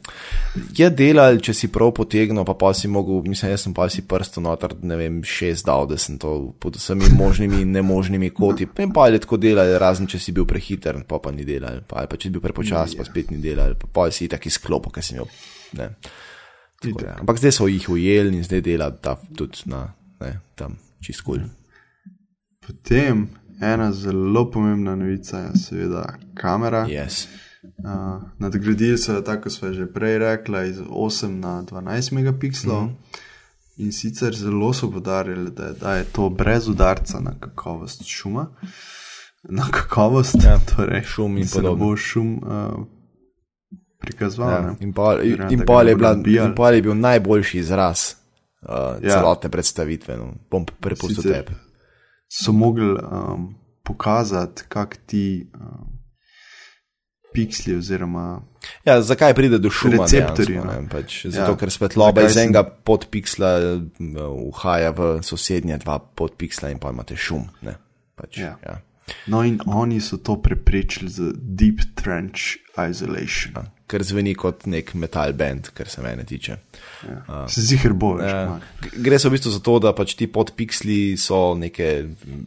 je 0.77 0.89
delal, 0.93 1.39
če 1.43 1.55
si 1.57 1.71
prav 1.73 1.93
potegnil, 1.97 2.45
pa 2.47 2.55
pa 2.59 2.73
si 2.77 2.91
mogel, 2.91 3.23
mislim, 3.25 3.53
jaz 3.55 3.65
sem 3.67 3.75
pa 3.77 3.89
si 3.91 4.05
prsto 4.07 4.43
noter, 4.43 4.77
ne 4.85 4.99
vem, 4.99 5.21
šest 5.25 5.67
dal, 5.67 5.87
da 5.89 5.99
sem 6.01 6.19
to 6.21 6.35
pod 6.61 6.77
vsemi 6.79 7.09
možnimi 7.17 7.63
in 7.65 7.73
nemožnimi 7.77 8.31
koti. 8.37 8.69
In 8.85 8.93
pa 8.95 9.09
je 9.09 9.23
tako 9.25 9.41
delal, 9.41 9.77
razen 9.81 10.09
če 10.09 10.21
si 10.21 10.35
bil 10.35 10.47
prehiter, 10.49 11.01
pa 11.07 11.21
pa 11.23 11.33
ni 11.33 11.47
delal, 11.47 11.81
pa, 11.87 12.03
ali 12.03 12.11
pa 12.11 12.19
če 12.19 12.29
si 12.29 12.35
bil 12.37 12.45
prepočas, 12.45 12.97
pa 12.97 13.07
spet 13.07 13.33
ni 13.33 13.41
delal, 13.43 13.77
pa, 13.81 13.89
pa 13.91 14.11
si 14.13 14.29
taki 14.31 14.53
sklop, 14.53 14.91
ki 14.93 15.05
si 15.05 15.17
imel. 15.17 15.31
Ne. 15.79 15.93
Tako 16.81 17.01
da, 17.01 17.15
Ampak 17.19 17.37
zdaj 17.37 17.51
so 17.51 17.67
jih 17.67 17.89
ujeli 17.89 18.37
in 18.37 18.43
zdaj 18.43 18.61
dela 18.61 18.89
ta 18.91 19.15
tudi 19.37 19.57
na, 19.65 19.93
ne, 20.19 20.39
tam 20.55 20.77
čist 21.01 21.21
kul. 21.21 21.43
Potem 22.67 23.27
ena 23.61 23.91
zelo 23.91 24.47
pomembna 24.51 24.95
novica 24.95 25.39
je 25.39 25.51
seveda 25.55 26.05
kamera. 26.33 26.87
Yes. 26.89 27.27
Uh, 27.61 28.21
nadgradili 28.39 28.97
so 28.97 29.13
jo, 29.13 29.21
tako 29.21 29.49
smo 29.49 29.73
že 29.73 29.85
prej 29.93 30.17
rekli, 30.17 30.69
iz 30.69 30.79
8 30.79 31.27
na 31.27 31.63
12 31.63 32.13
megapikslov. 32.13 32.83
Mm 32.83 32.89
-hmm. 32.89 33.19
In 33.77 33.91
sicer 33.91 34.35
zelo 34.35 34.73
so 34.73 34.91
podarili, 34.91 35.51
da, 35.51 35.73
da 35.73 35.95
je 35.95 36.03
to 36.03 36.29
brez 36.29 36.67
udarca 36.67 37.19
na 37.19 37.31
kakovost 37.39 38.05
šuma, 38.05 38.47
na 39.43 39.67
kakovost, 39.71 40.35
ja, 40.43 40.59
torej 40.75 41.03
šum 41.03 41.37
in 41.37 41.47
se 41.47 41.57
ne 41.57 41.61
podobno. 41.61 41.85
bo 41.85 41.97
šum 41.97 42.33
uh, 42.33 42.85
prikazoval. 44.01 44.51
Ja, 44.51 44.75
in 44.79 44.91
pol, 44.91 45.21
in 45.21 45.37
da 45.37 45.65
pol 45.65 45.87
je, 45.87 45.95
bila, 45.95 46.11
in 46.17 46.55
pol 46.55 46.73
je 46.73 46.81
bil 46.81 46.97
najboljši 46.97 47.59
izraz 47.59 48.15
uh, 48.61 48.69
Ja. 48.97 48.97
ja. 49.03 49.15
celotne 49.15 49.49
predstavitve. 49.49 50.17
No. 50.17 50.33
Bom 50.49 50.65
prepustil 50.65 51.23
tebi. 51.23 51.53
So 52.27 52.51
mogli 52.51 52.89
um, 52.89 53.51
pokazati, 53.83 54.63
kak 54.67 54.97
ti 55.05 55.23
um, 55.53 55.99
piksli 57.33 57.75
oziroma 57.75 58.41
Ja, 58.85 59.01
zakaj 59.01 59.33
pride 59.33 59.57
do 59.57 59.69
šuma? 59.69 60.03
Receptorji, 60.03 60.57
no. 60.57 60.73
Pač, 60.91 61.25
Ja. 61.25 61.31
zato, 61.31 61.55
ker 61.55 61.69
svetloba 61.69 62.21
iz 62.21 62.33
sem- 62.33 62.43
enega 62.43 62.61
podpiksla 62.63 63.49
m, 63.99 64.15
uhaja 64.47 64.91
v 64.91 65.21
sosednje 65.23 65.77
dva 65.77 65.99
podpiksla 65.99 66.69
in 66.69 66.79
pa 66.79 66.91
imate 66.91 67.15
šum. 67.15 67.47
Ne. 67.61 67.75
Pač, 68.15 68.37
Ja. 68.37 68.57
ja. 68.63 68.81
No, 69.31 69.43
in 69.43 69.59
oni 69.65 70.01
so 70.01 70.17
to 70.17 70.37
preprečili 70.41 71.09
z 71.09 71.33
Deep 71.35 71.81
Trench 71.95 72.57
Isolation. 72.89 73.53
Ja. 73.55 73.63
Ker 73.91 74.05
zveni 74.07 74.31
kot 74.39 74.63
nek 74.71 74.93
metal 74.95 75.33
band, 75.35 75.73
kar 75.75 75.89
se 75.91 76.01
mene 76.01 76.23
tiče. 76.23 76.55
Ja. 77.03 77.41
Se 77.51 77.63
zihar 77.65 77.91
bo 77.93 78.13
več. 78.15 78.31
Malo. 78.31 78.93
Gre 79.03 79.19
se 79.19 79.27
v 79.27 79.35
bistvu 79.35 79.51
za 79.51 79.59
to, 79.65 79.75
da 79.83 79.91
pač 79.95 80.15
ti 80.15 80.29
podpiksli 80.31 81.17
so 81.19 81.41
neke, 81.59 81.89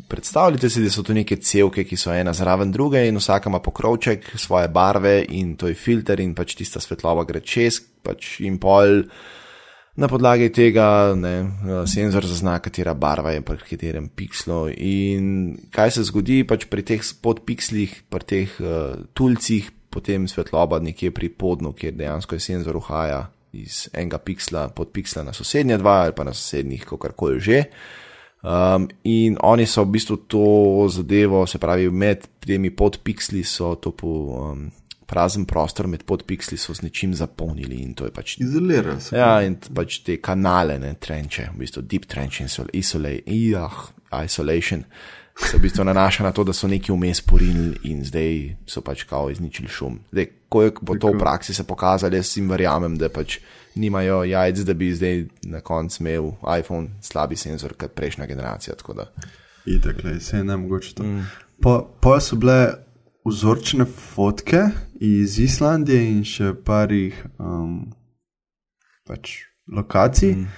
predstavljate 0.08 0.70
si, 0.72 0.86
da 0.86 0.92
so 0.94 1.04
to 1.04 1.16
neke 1.16 1.36
cevke, 1.36 1.84
ki 1.84 2.00
so 2.00 2.14
ena 2.16 2.32
zraven 2.32 2.72
druge 2.72 3.04
in 3.04 3.20
vsaka 3.20 3.52
ima 3.52 3.60
pokrovček 3.60 4.32
svoje 4.40 4.72
barve 4.72 5.18
in 5.36 5.52
to 5.60 5.68
je 5.68 5.76
filter 5.76 6.24
in 6.24 6.32
pač 6.34 6.56
tista 6.56 6.80
svetloba 6.80 7.26
gre 7.28 7.44
čez, 7.44 7.82
pač 8.02 8.38
in 8.48 8.56
pol. 8.62 9.04
Na 9.94 10.08
podlagi 10.10 10.48
tega 10.50 11.14
ne, 11.14 11.34
senzor 11.86 12.26
zazna, 12.26 12.56
katera 12.58 12.96
barva 12.98 13.30
je 13.30 13.44
pri 13.46 13.62
katerem 13.62 14.08
pikslu. 14.10 14.66
In 14.74 15.28
kaj 15.70 15.92
se 15.94 16.02
zgodi 16.08 16.40
pač 16.42 16.66
pri 16.66 16.82
teh 16.82 16.98
podpikslih, 17.22 17.92
pri 18.10 18.26
teh 18.26 18.56
uh, 18.58 19.04
tulcih, 19.14 19.68
potem 19.94 20.26
svetloba 20.26 20.80
nekje 20.82 21.12
pri 21.14 21.30
podnu, 21.30 21.70
kjer 21.78 21.94
dejansko 21.94 22.34
je 22.34 22.42
senzor 22.42 22.80
uhaja 22.82 23.28
iz 23.54 23.84
enega 23.94 24.18
piksla 24.18 24.66
pod 24.74 24.90
piksla 24.90 25.22
na 25.28 25.32
sosednje 25.36 25.78
dva 25.78 26.00
ali 26.08 26.16
pa 26.16 26.26
na 26.26 26.34
sosednjih, 26.34 26.82
kakorkoli 26.90 27.38
že. 27.38 27.62
Um, 28.42 28.90
in 29.06 29.38
oni 29.40 29.62
so 29.62 29.86
v 29.86 29.94
bistvu 29.94 30.16
to 30.26 30.48
zadevo, 30.90 31.46
se 31.46 31.62
pravi, 31.62 31.86
med 31.88 32.26
temi 32.42 32.74
podpiksli 32.74 33.46
so 33.46 33.76
to 33.78 33.94
po 33.94 34.10
um, 34.42 34.66
prazen 35.06 35.44
prostor, 35.44 35.86
med 35.86 36.04
podpiksli 36.04 36.58
so 36.58 36.74
z 36.74 36.82
nečim 36.82 37.14
zapolnili 37.14 37.82
in 37.82 37.94
to 37.94 38.08
je 38.08 38.12
pač 38.14 38.38
Izolirajo 38.40 39.00
se. 39.00 39.16
Ja, 39.16 39.42
in 39.42 39.56
pač 39.74 40.00
te 40.06 40.16
kanale, 40.22 40.78
ne 40.78 40.94
trenče, 41.00 41.50
v 41.54 41.64
bistvu 41.64 41.82
deep 41.82 42.06
trench 42.10 42.40
ijah, 43.26 43.82
isolation, 44.24 44.84
se 45.34 45.56
v 45.56 45.60
bistvu 45.60 45.84
nanaša 45.84 46.24
na 46.24 46.32
to, 46.32 46.44
da 46.44 46.52
so 46.52 46.68
neki 46.68 46.92
vmes 46.92 47.20
porinili 47.20 47.78
in 47.90 48.04
zdaj 48.04 48.56
so 48.66 48.80
pač 48.80 49.02
kao 49.10 49.30
izničili 49.30 49.68
šum. 49.68 49.98
Zdaj, 50.12 50.28
ko 50.48 50.62
je 50.62 50.72
bo 50.80 50.96
to 50.96 51.10
v 51.12 51.18
praksi 51.18 51.54
se 51.54 51.64
pokazalo, 51.66 52.14
jaz 52.16 52.36
jim 52.36 52.50
verjamem, 52.50 52.96
da 52.98 53.08
pač 53.08 53.38
nimajo 53.74 54.22
jajc, 54.24 54.58
da 54.58 54.74
bi 54.74 54.92
zdaj 54.94 55.24
na 55.50 55.60
koncu 55.60 56.02
imel 56.02 56.30
iPhone 56.58 57.00
slabi 57.02 57.36
senzor 57.36 57.74
kot 57.74 57.94
prejšnja 57.94 58.26
generacija. 58.26 58.74
tako 58.74 58.94
da. 58.94 59.10
Itak, 59.66 60.04
le, 60.04 60.20
se 60.20 60.36
je 60.36 60.44
ne 60.44 60.56
mogoče 60.56 60.94
to. 60.94 61.02
Mm. 61.02 61.26
Pa, 61.62 61.82
pa 62.00 62.20
so 62.20 62.36
bile 62.36 62.84
vzorčene 63.24 63.84
fotke 63.84 64.60
iz 65.04 65.38
Islandije 65.38 66.06
in 66.10 66.22
še 66.24 66.52
parih 66.64 67.16
um, 67.38 67.92
pač 69.06 69.44
lokacij. 69.68 70.34
Mm. 70.38 70.48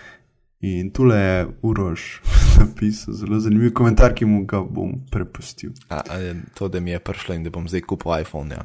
In 0.66 0.88
tule 0.90 1.16
je 1.16 1.46
Uroš 1.62 2.06
napisal 2.60 3.14
zelo 3.14 3.40
zanimiv 3.40 3.74
komentar, 3.76 4.14
ki 4.16 4.24
mu 4.24 4.44
ga 4.48 4.62
bom 4.64 4.94
prepustil. 5.12 5.74
A, 5.88 6.00
a 6.00 6.18
je 6.22 6.34
to, 6.56 6.68
da 6.72 6.80
mi 6.80 6.94
je 6.94 7.02
prišlo 7.04 7.36
in 7.36 7.44
da 7.44 7.52
bom 7.52 7.68
zdaj 7.68 7.84
kupil 7.86 8.16
iPhone. 8.20 8.56
Ja. 8.56 8.64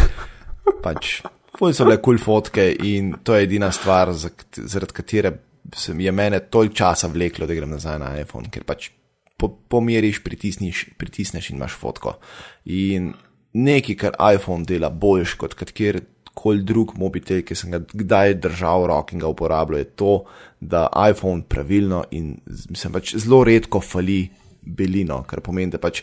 Pač, 0.84 1.20
fuj 1.58 1.76
so 1.76 1.86
le 1.86 1.98
kul 1.98 2.16
cool 2.16 2.22
fotke 2.22 2.64
in 2.88 3.12
to 3.22 3.36
je 3.36 3.46
edina 3.46 3.70
stvar, 3.72 4.14
zaradi 4.14 4.96
katere 4.96 5.36
se 5.76 5.94
je 5.98 6.12
mene 6.12 6.40
toliko 6.50 6.74
časa 6.74 7.08
vleklo, 7.08 7.46
da 7.46 7.54
grem 7.54 7.70
nazaj 7.70 7.98
na 7.98 8.14
iPhone, 8.20 8.50
ker 8.50 8.64
pač 8.66 8.90
po, 9.38 9.48
pomeriš, 9.68 10.22
pritisneš, 10.24 10.86
pritisneš 10.98 11.50
in 11.50 11.60
imaš 11.60 11.76
fotko. 11.78 12.16
In 12.64 13.12
nekaj, 13.52 13.96
kar 13.96 14.18
iPhone 14.34 14.64
dela 14.68 14.90
boljš 14.90 15.36
kot 15.40 15.54
kater 15.58 16.00
koli 16.34 16.64
drug 16.64 16.94
mobitel, 16.96 17.42
ki 17.44 17.56
sem 17.56 17.74
ga 17.74 17.82
kdaj 17.84 18.38
držal 18.40 18.86
v 18.86 18.90
roki 18.92 19.16
in 19.16 19.22
ga 19.22 19.30
uporabljal, 19.30 19.82
je 19.82 19.90
to, 20.00 20.12
da 20.60 20.86
iPhone 21.10 21.44
pravilno 21.48 22.04
in 22.16 22.34
mislim, 22.46 22.94
pač 22.96 23.14
zelo 23.20 23.42
redko 23.44 23.82
fali 23.84 24.24
belino, 24.62 25.22
kar 25.28 25.42
pomeni, 25.44 25.74
da 25.74 25.80
pač 25.82 26.02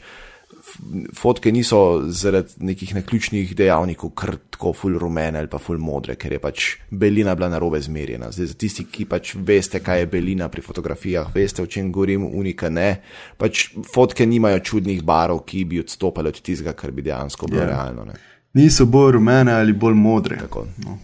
fotke 1.15 1.51
niso 1.51 2.01
zaradi 2.07 2.53
nekih 2.69 2.95
naključnih 2.95 3.55
dejavnikov 3.55 4.09
kar 4.17 4.35
tako 4.49 4.73
ful 4.73 4.97
rumene 4.99 5.39
ali 5.39 5.47
pa 5.47 5.57
ful 5.57 5.77
modre, 5.77 6.15
ker 6.15 6.33
je 6.35 6.39
pač 6.39 6.67
belina 6.91 7.35
bila 7.35 7.49
narobe 7.49 7.81
zmerjena. 7.81 8.31
Zdaj, 8.31 8.51
za 8.51 8.57
tisti, 8.59 8.85
ki 8.91 9.05
pač 9.09 9.35
veste, 9.35 9.79
kaj 9.83 10.03
je 10.03 10.09
belina 10.11 10.49
pri 10.49 10.61
fotografijah, 10.61 11.29
veste, 11.35 11.63
o 11.63 11.67
čem 11.67 11.91
govorim, 11.91 12.25
unika 12.25 12.69
ne, 12.69 13.01
pač 13.37 13.69
fotke 13.93 14.25
nimajo 14.25 14.59
čudnih 14.59 15.03
barov, 15.03 15.43
ki 15.47 15.65
bi 15.65 15.79
odstopali 15.83 16.31
od 16.31 16.41
tistega, 16.41 16.73
kar 16.73 16.91
bi 16.91 17.05
dejansko 17.05 17.47
bilo 17.47 17.61
Ja. 17.61 17.67
yeah. 17.67 17.75
realno. 17.75 18.05
Ne. 18.05 18.13
Niso 18.53 18.85
bolj 18.85 19.11
rumene 19.11 19.53
ali 19.53 19.73
bolj 19.73 19.93
modre. 19.93 20.37
Tako. 20.37 20.65
No, 20.85 20.97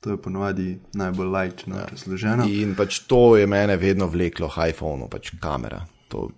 to 0.00 0.10
je 0.10 0.16
ponovadi 0.16 0.78
najbolj 0.94 1.26
lajčno 1.26 1.76
ja. 1.76 1.86
razloženo. 1.90 2.44
In 2.48 2.74
pač 2.76 2.98
to 3.08 3.36
je 3.36 3.46
mene 3.46 3.76
vedno 3.76 4.06
vleklo 4.06 4.48
k 4.48 4.70
iPhonu, 4.70 5.08
pač 5.08 5.32
kamera. 5.40 5.84
To 6.08 6.28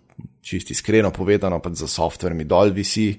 čisti 0.42 0.72
iskreno 0.72 1.10
povedano, 1.10 1.60
pač 1.62 1.80
za 1.84 1.88
software 1.88 2.34
mi 2.34 2.44
dol 2.44 2.74
visi. 2.74 3.12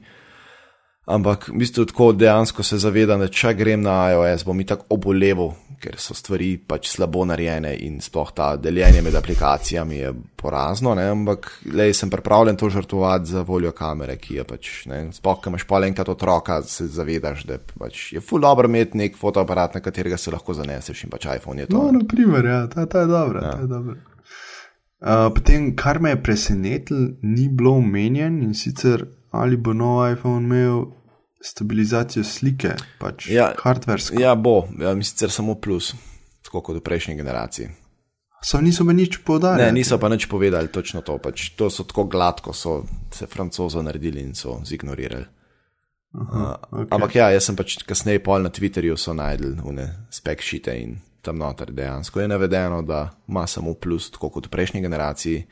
Ampak 1.03 1.49
v 1.51 1.59
bistvu 1.59 1.83
tako 1.85 2.13
dejansko 2.15 2.63
se 2.63 2.77
zavedam, 2.79 3.19
da 3.19 3.27
če 3.27 3.51
grem 3.59 3.81
na 3.83 4.13
iOS, 4.13 4.45
bom 4.47 4.61
tako 4.63 4.95
oboleval, 4.95 5.49
ker 5.83 5.97
so 5.99 6.15
stvari 6.15 6.53
pač 6.63 6.87
slabo 6.93 7.25
narejene 7.27 7.73
in 7.83 7.97
sploh 7.99 8.29
ta 8.31 8.53
deljenje 8.55 9.01
med 9.03 9.17
aplikacijami 9.19 9.97
je 9.97 10.13
porazno, 10.39 10.93
ne? 10.95 11.09
ampak 11.11 11.49
le 11.75 11.89
sem 11.91 12.11
pripravljen 12.11 12.55
to 12.55 12.69
žrtvovati 12.71 13.33
za 13.33 13.43
voljo 13.43 13.73
kamere, 13.75 14.15
ki 14.15 14.39
je 14.39 14.47
pač, 14.47 14.71
ne, 14.87 15.01
sploh, 15.11 15.41
ko 15.43 15.51
imaš 15.51 15.67
pa 15.67 15.81
enkrat 15.83 16.13
otroka, 16.15 16.61
se 16.63 16.87
zavedaš, 16.87 17.43
da 17.51 17.59
pač 17.59 18.13
je 18.15 18.23
ful 18.23 18.39
dobro 18.39 18.71
imeti 18.71 19.03
nek 19.03 19.19
fotoaparat, 19.19 19.75
na 19.75 19.83
katerega 19.83 20.17
se 20.17 20.31
lahko 20.31 20.55
zaneseš 20.55 21.03
in 21.03 21.11
pač 21.11 21.27
iPhone 21.35 21.65
je 21.65 21.67
to. 21.67 21.83
No, 21.83 21.91
ne. 21.91 21.99
na 21.99 22.07
primer, 22.07 22.47
ja, 22.47 22.63
ta, 22.71 22.87
ta 22.87 23.03
je 23.03 23.11
dobra. 23.11 23.43
Ja. 23.43 23.53
Ta 23.59 23.67
je 23.67 23.71
dobra. 23.75 23.99
Uh, 25.03 25.27
potem, 25.35 25.73
kar 25.75 25.99
me 25.99 26.13
je 26.13 26.23
presenetilo, 26.23 27.09
ni 27.21 27.49
bilo 27.51 27.75
omenjen 27.81 28.37
in 28.43 28.53
sicer 28.55 29.03
ali 29.35 29.57
bo 29.57 29.73
nov 29.73 30.05
iPhone 30.13 30.45
imel 30.45 30.85
stabilizacijo 31.43 32.23
slike, 32.23 32.75
pač 32.99 33.27
Ja. 33.29 33.49
hardversko. 33.59 34.15
Ja, 34.21 34.35
bo, 34.35 34.67
ja, 34.79 34.93
sicer 35.03 35.31
samo 35.31 35.55
plus, 35.59 35.91
tako 36.45 36.61
kot 36.61 36.77
v 36.79 36.83
prejšnji 36.85 37.15
generaciji. 37.19 37.67
So 38.43 38.61
niso 38.61 38.83
me 38.83 38.93
nič 38.93 39.17
povdarjali. 39.23 39.71
Ne, 39.71 39.75
niso 39.75 39.97
pa 39.99 40.09
nič 40.11 40.25
povedali 40.27 40.67
točno 40.67 41.01
to, 41.01 41.17
pač 41.17 41.49
to 41.55 41.69
so 41.69 41.83
tako 41.83 42.03
gladko, 42.03 42.53
so 42.53 42.83
se 43.11 43.27
francozo 43.27 43.81
naredili 43.81 44.21
in 44.21 44.33
so 44.35 44.59
zignorirali. 44.65 45.25
Aha, 46.13 46.59
okay. 46.71 46.87
Ampak 46.91 47.15
ja, 47.15 47.29
jaz 47.33 47.47
sem 47.49 47.55
pač 47.57 47.79
kasneje 47.87 48.21
pol 48.23 48.43
na 48.43 48.51
Twitterju 48.53 48.95
so 48.97 49.15
najdel 49.17 49.57
une 49.65 49.87
spekšite 50.13 50.75
in 50.79 50.99
tam 51.23 51.39
noter 51.39 51.71
dejansko 51.71 52.21
je 52.21 52.27
navedeno, 52.27 52.81
da 52.81 53.09
ima 53.27 53.47
samo 53.47 53.73
plus, 53.73 54.11
tako 54.11 54.29
kot 54.29 54.47
v 54.47 54.53
prejšnji 54.53 54.81
generaciji, 54.83 55.45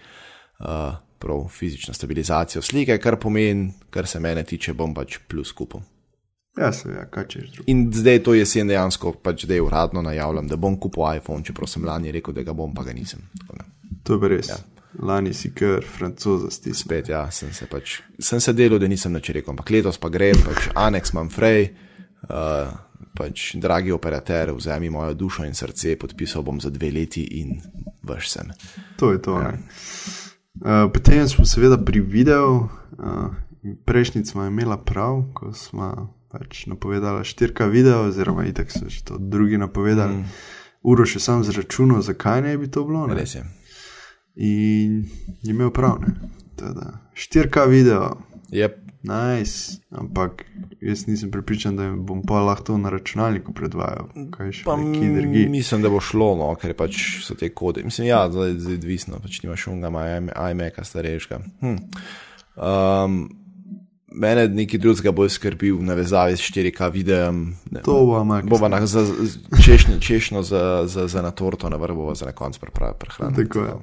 uh, 0.60 1.00
prav 1.22 1.48
fizično 1.50 1.94
stabilizacijo 1.94 2.62
slike, 2.62 2.98
kar 2.98 3.20
pomeni, 3.20 3.72
kar 3.90 4.08
se 4.08 4.20
mene 4.20 4.44
tiče, 4.44 4.74
bom 4.74 4.94
pač 4.94 5.20
plus 5.28 5.52
kupil. 5.52 5.82
Ja, 6.58 6.74
se 6.74 6.90
ja, 6.90 7.06
kaj 7.08 7.28
češ 7.28 7.52
drug. 7.52 7.70
In 7.72 7.86
zdaj 7.94 8.24
to 8.26 8.34
jesen 8.36 8.68
dejansko 8.68 9.14
pač 9.24 9.46
zdaj 9.46 9.62
uradno 9.64 10.02
najavljam, 10.04 10.50
da 10.52 10.60
bom 10.60 10.76
kupil 10.80 11.08
iPhone, 11.16 11.46
čeprav 11.48 11.70
sem 11.72 11.86
lani 11.88 12.12
rekel, 12.12 12.36
da 12.36 12.44
ga 12.44 12.54
bom, 12.54 12.74
pa 12.76 12.84
ga 12.84 12.94
nisem. 12.94 13.24
To 14.04 14.18
je 14.20 14.30
res. 14.34 14.52
Ja. 14.52 14.60
Lani 15.00 15.32
si 15.34 15.54
kar 15.56 15.86
francoza 15.88 16.50
stisnil. 16.52 16.82
Spet, 16.84 17.10
ja, 17.14 17.24
sem 17.32 17.54
se 17.56 17.66
pač, 17.72 18.02
sem 18.20 18.42
se 18.44 18.54
delal, 18.54 18.82
da 18.82 18.90
nisem 18.92 19.14
nič 19.16 19.32
rekel, 19.32 19.54
ampak 19.54 19.72
letos 19.72 20.02
pa 20.02 20.12
grem, 20.12 20.36
pač 20.44 20.68
Annex 20.76 21.14
Manfrey, 21.16 21.70
uh, 22.28 22.74
pač 23.18 23.56
dragi 23.56 23.92
operater, 23.92 24.54
vzemi 24.56 24.90
mojo 24.90 25.14
dušo 25.14 25.46
in 25.46 25.54
srce, 25.54 25.96
podpisal 26.00 26.44
bom 26.44 26.62
za 26.62 26.70
dve 26.70 26.92
leti 26.92 27.24
in 27.42 27.62
vrš 28.04 28.30
sem. 28.30 28.52
To 29.00 29.12
je 29.12 29.22
to. 29.22 29.40
Ja. 29.40 29.54
Uh, 30.62 30.92
potem 30.94 31.28
smo 31.28 31.46
seveda 31.46 31.78
pri 31.78 32.00
videu, 32.00 32.68
uh, 32.98 33.32
prejšnjič 33.86 34.32
smo 34.32 34.46
imeli 34.46 34.78
prav, 34.86 35.24
ko 35.34 35.54
smo 35.54 36.14
pač 36.32 36.66
napovedali 36.66 37.26
štirka 37.28 37.66
video, 37.66 38.08
oziroma 38.08 38.46
itek 38.48 38.72
so 38.72 38.88
že 38.88 39.04
to 39.04 39.18
drugi 39.20 39.58
napovedali. 39.58 40.22
Mm. 40.22 40.26
Uro 40.82 41.06
še 41.06 41.20
sam 41.22 41.44
zračunal, 41.46 42.02
zakaj 42.02 42.42
ne 42.42 42.58
bi 42.58 42.72
to 42.72 42.84
bilo. 42.88 43.06
Ne? 43.08 43.16
Res 43.20 43.36
je. 43.36 43.44
In 44.42 45.04
je 45.44 45.52
imel 45.54 45.70
prav, 45.76 46.00
ne. 46.02 46.32
Teda, 46.58 47.02
štirka 47.14 47.66
video. 47.70 48.16
Je 48.50 48.66
nice. 49.04 49.82
Ampak 49.92 50.46
jaz 50.82 51.08
nisem 51.08 51.32
pripričan, 51.32 51.76
da 51.76 51.90
bom 51.96 52.24
pa 52.28 52.40
lahko 52.42 52.64
to 52.64 52.78
na 52.78 52.90
računalniku 52.90 53.54
predvajal. 53.54 54.08
Pa 54.66 54.78
mislim, 54.78 55.82
da 55.82 55.90
bo 55.90 56.00
šlo, 56.00 56.36
no, 56.36 56.56
ker 56.56 56.74
pač 56.78 57.02
so 57.26 57.36
te 57.36 57.50
kode. 57.50 57.84
Mislim, 57.84 58.08
ja, 58.08 58.26
zdaj 58.32 58.50
je 58.50 58.78
odvisno, 58.78 59.20
pač 59.22 59.42
nimaš 59.44 59.68
unga, 59.68 59.92
iMac-a 60.52 60.84
starejšega. 60.84 61.40
Hm. 61.62 61.78
Um, 62.56 63.30
mene 64.12 64.48
nekaj 64.48 64.80
drugega 64.80 65.12
bolj 65.12 65.30
skrbi 65.30 65.72
v 65.72 65.84
navezavi 65.84 66.38
s 66.38 66.52
4K 66.52 66.92
videom. 66.92 67.56
Ne, 67.72 67.82
To 67.82 68.06
bo 68.06 68.24
Mac. 68.24 68.46
Bova 68.46 68.68
na, 68.68 68.86
za, 68.86 69.06
češnjo, 69.66 70.00
češnjo 70.00 70.44
za, 70.44 70.84
za, 70.88 71.08
za 71.08 71.22
na 71.22 71.32
torto, 71.32 71.70
na 71.70 71.78
vrbo 71.78 72.16
za 72.16 72.26
na 72.26 72.32
konc 72.32 72.58
prehraniti. 72.58 73.44
Tako 73.44 73.60
je. 73.60 73.74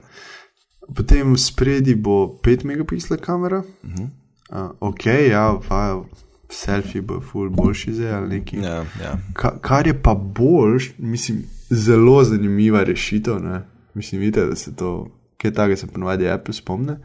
Potem 0.97 1.36
spredi 1.36 1.95
bo 1.95 2.39
5 2.45 2.65
megapiksla 2.65 3.16
kamera. 3.16 3.59
Uh 3.59 3.90
-huh. 3.90 4.09
Uh, 4.50 4.70
ok, 4.80 5.06
ja, 5.06 5.58
wow, 5.70 6.04
selfie 6.48 7.02
bo 7.02 7.20
ful 7.20 7.50
boljši 7.50 7.92
zdaj 7.94 8.12
ali 8.12 8.28
neki. 8.28 8.56
Ja, 8.56 8.84
ja. 9.02 9.18
Ka, 9.32 9.58
kar 9.60 9.86
je 9.86 10.02
pa 10.02 10.14
boljš, 10.14 10.92
mislim, 10.98 11.42
zelo 11.70 12.24
zanimiva 12.24 12.82
rešitev. 12.82 13.42
Ne? 13.42 13.62
Mislim, 13.94 14.20
vidite, 14.20 14.46
da 14.46 14.56
se 14.56 14.76
to, 14.76 15.10
kaj 15.36 15.52
takega 15.52 15.76
se 15.76 15.86
ponovadi 15.86 16.28
Apple 16.28 16.54
spomne. 16.54 16.98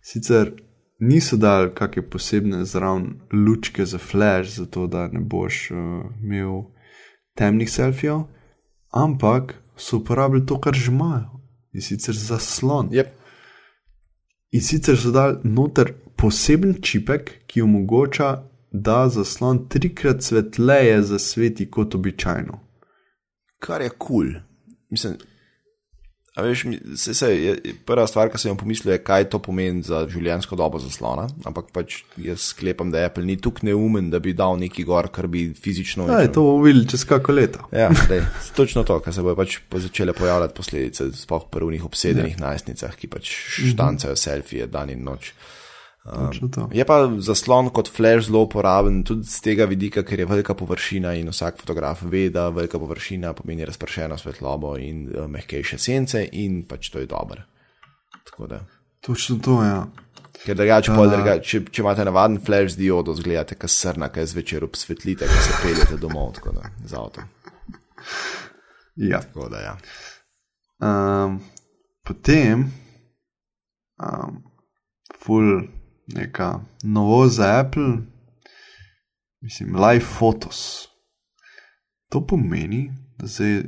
Sicer 0.00 0.52
niso 0.98 1.36
dali 1.36 1.70
kakšne 1.74 2.10
posebne 2.10 2.64
zraven 2.64 3.20
lučke 3.32 3.86
za 3.86 3.98
flash, 3.98 4.56
zato 4.58 4.86
da 4.86 5.08
ne 5.08 5.20
boš 5.20 5.70
uh, 5.70 5.78
imel 6.22 6.62
temnih 7.34 7.70
selfijev, 7.70 8.20
ampak 8.90 9.54
so 9.76 9.96
uporabili 9.96 10.46
to, 10.46 10.60
kar 10.60 10.74
že 10.74 10.92
imajo 10.92 11.40
in 11.74 11.82
sicer 11.82 12.14
zaslon. 12.14 12.88
Yep. 12.92 13.06
In 14.52 14.62
sicer 14.62 14.96
so 14.96 15.10
dali 15.10 15.36
noter 15.42 15.92
poseben 16.16 16.74
čipek, 16.82 17.30
ki 17.46 17.62
omogoča, 17.62 18.42
da 18.70 19.08
zaslon 19.08 19.68
trikrat 19.68 20.22
svetleje 20.22 21.02
zasveti 21.02 21.68
kot 21.70 21.94
običajno. 21.94 22.58
Kar 23.58 23.82
je 23.82 23.90
kul. 23.90 24.08
Cool. 24.08 24.34
Mislim, 24.90 25.16
a 26.34 26.42
veš, 26.42 26.64
se, 26.96 27.14
se, 27.14 27.28
je, 27.42 27.54
prva 27.86 28.06
stvar, 28.10 28.26
ki 28.30 28.38
sem 28.42 28.50
jo 28.50 28.56
pomislil, 28.58 28.96
je, 28.96 29.02
kaj 29.06 29.28
to 29.30 29.38
pomeni 29.38 29.84
za 29.86 30.00
življenjsko 30.10 30.58
dobo 30.58 30.80
zaslona. 30.82 31.28
Ampak 31.46 31.68
pač 31.74 32.00
jaz 32.18 32.48
sklepam, 32.48 32.90
da 32.90 33.04
Apple 33.06 33.22
ni 33.22 33.36
tukaj 33.38 33.68
neumen, 33.68 34.08
da 34.10 34.18
bi 34.18 34.34
dal 34.34 34.58
neki 34.58 34.82
gor, 34.88 35.06
kar 35.14 35.28
bi 35.30 35.44
fizično. 35.54 36.08
Ja, 36.10 36.26
to 36.26 36.42
bomo 36.42 36.66
videli 36.66 36.88
čez 36.90 37.06
kako 37.06 37.38
leto. 37.38 37.62
Ja, 37.70 37.86
dej, 38.10 38.24
točno 38.58 38.82
to, 38.82 38.98
kar 39.04 39.14
se 39.14 39.22
bojo 39.22 39.38
pač 39.38 39.60
začele 39.86 40.16
pojavljati 40.18 40.58
posledice, 40.58 41.12
sploh 41.22 41.46
prvih 41.54 41.86
obsedenih 41.86 42.34
ja. 42.34 42.48
najstnicah, 42.48 42.98
ki 42.98 43.14
pač 43.14 43.30
štancajo 43.70 44.18
selfije 44.18 44.66
dan 44.66 44.90
in 44.90 45.06
noč. 45.06 45.30
To. 46.04 46.68
Je 46.68 46.84
pa 46.84 46.98
zaslon 47.16 47.70
kot 47.72 47.88
flash 47.88 48.26
zelo 48.26 48.42
uporaben 48.44 49.00
tudi 49.08 49.24
z 49.24 49.40
tega 49.40 49.64
vidika, 49.64 50.02
ker 50.04 50.20
je 50.20 50.26
velika 50.28 50.52
površina 50.54 51.14
in 51.16 51.30
vsak 51.32 51.62
fotograf 51.62 52.02
ve, 52.04 52.26
da 52.30 52.50
velika 52.52 52.78
površina 52.78 53.32
pomeni 53.32 53.64
razpršeno 53.64 54.18
svetlobo 54.20 54.74
in 54.76 55.06
uh, 55.08 55.24
mehkejše 55.32 55.78
sence 55.80 56.20
in 56.32 56.66
pač 56.68 56.90
to 56.92 57.00
je 57.00 57.08
dobro. 57.08 57.46
Točno 59.00 59.38
to, 59.40 59.62
ja. 59.64 59.86
Ker 60.44 60.56
drugače, 60.56 60.92
pol 60.92 61.08
drugače, 61.08 61.40
če, 61.48 61.60
če 61.72 61.80
imate 61.80 62.04
navaden 62.04 62.36
flash 62.44 62.74
z 62.74 62.82
diodo, 62.82 63.14
zgledate, 63.16 63.56
kaj 63.56 63.72
srna, 63.72 64.10
kaj 64.12 64.26
zvečer 64.34 64.66
obsvetlite, 64.66 65.28
ko 65.30 65.44
se 65.46 65.56
peljete 65.62 65.96
domov, 66.02 66.34
tako 66.36 66.52
da 66.58 66.68
z 66.84 66.98
avtom. 67.00 67.30
ja. 69.12 69.22
Tako 69.24 69.48
da 69.48 69.62
ja. 69.62 69.72
Um, 70.84 71.40
potem, 72.04 72.66
um, 74.04 74.42
full 75.24 75.64
neka 76.06 76.60
novost 76.82 77.36
za 77.36 77.58
Apple, 77.58 77.96
mislim, 79.40 79.76
live 79.76 80.04
photos. 80.10 80.88
To 82.08 82.20
pomeni, 82.22 82.88
da 83.18 83.26
zdaj 83.26 83.62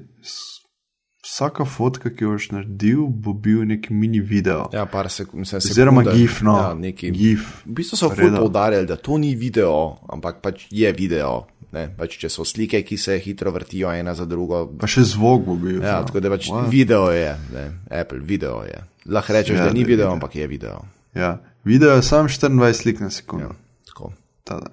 vsaka 1.24 1.64
fotka, 1.66 2.10
ki 2.10 2.24
jo 2.24 2.30
boš 2.30 2.50
naredil, 2.50 3.00
bo 3.08 3.32
bil 3.34 3.64
nek 3.64 3.88
mini 3.90 4.20
video. 4.20 4.68
Ja, 4.72 4.86
par 4.86 5.10
sekund, 5.10 5.40
mislim, 5.40 5.58
Oziroma. 5.60 6.02
GIF, 6.04 6.40
no. 6.40 6.54
Ja, 6.56 6.74
neki, 6.74 7.10
GIF. 7.10 7.48
V 7.64 7.72
bistvu 7.72 7.96
so 7.96 8.08
Reda. 8.10 8.38
poudarjali, 8.38 8.86
da 8.86 8.96
to 8.96 9.18
ni 9.18 9.34
video, 9.34 9.96
ampak 10.08 10.40
pač 10.40 10.66
je 10.70 10.92
video. 10.92 11.46
Ne? 11.72 11.88
Pač, 11.90 12.14
če 12.16 12.28
so 12.28 12.44
slike, 12.44 12.78
ki 12.82 12.96
se 12.96 13.18
hitro 13.18 13.50
vrtijo 13.50 13.90
ena 13.90 14.14
za 14.14 14.24
drugo. 14.24 14.62
Pa 14.78 14.86
še 14.86 15.02
zvok 15.04 15.42
bo 15.44 15.56
bil. 15.56 15.74
Ja, 15.74 15.80
zraven. 15.80 16.06
tako 16.06 16.20
da 16.20 16.30
pač 16.30 16.46
Wow. 16.46 16.68
video 16.70 17.10
je, 17.10 17.34
ne? 17.52 17.64
Apple 17.92 18.18
video 18.20 18.62
je. 18.62 18.78
Lahko 19.06 19.32
rečeš, 19.32 19.56
Ja, 19.56 19.64
da 19.64 19.72
ni 19.72 19.80
video, 19.80 19.96
video. 19.98 20.12
ampak 20.12 20.36
je 20.36 20.46
video. 20.46 20.84
Ja, 21.12 21.34
video 21.66 21.97
je 21.98 22.02
samo 22.06 22.28
24 22.28 22.72
slik 22.72 23.01
na 23.01 23.10
sekundo. 23.10 23.55
Tako. 23.90 24.12
Tada. 24.44 24.70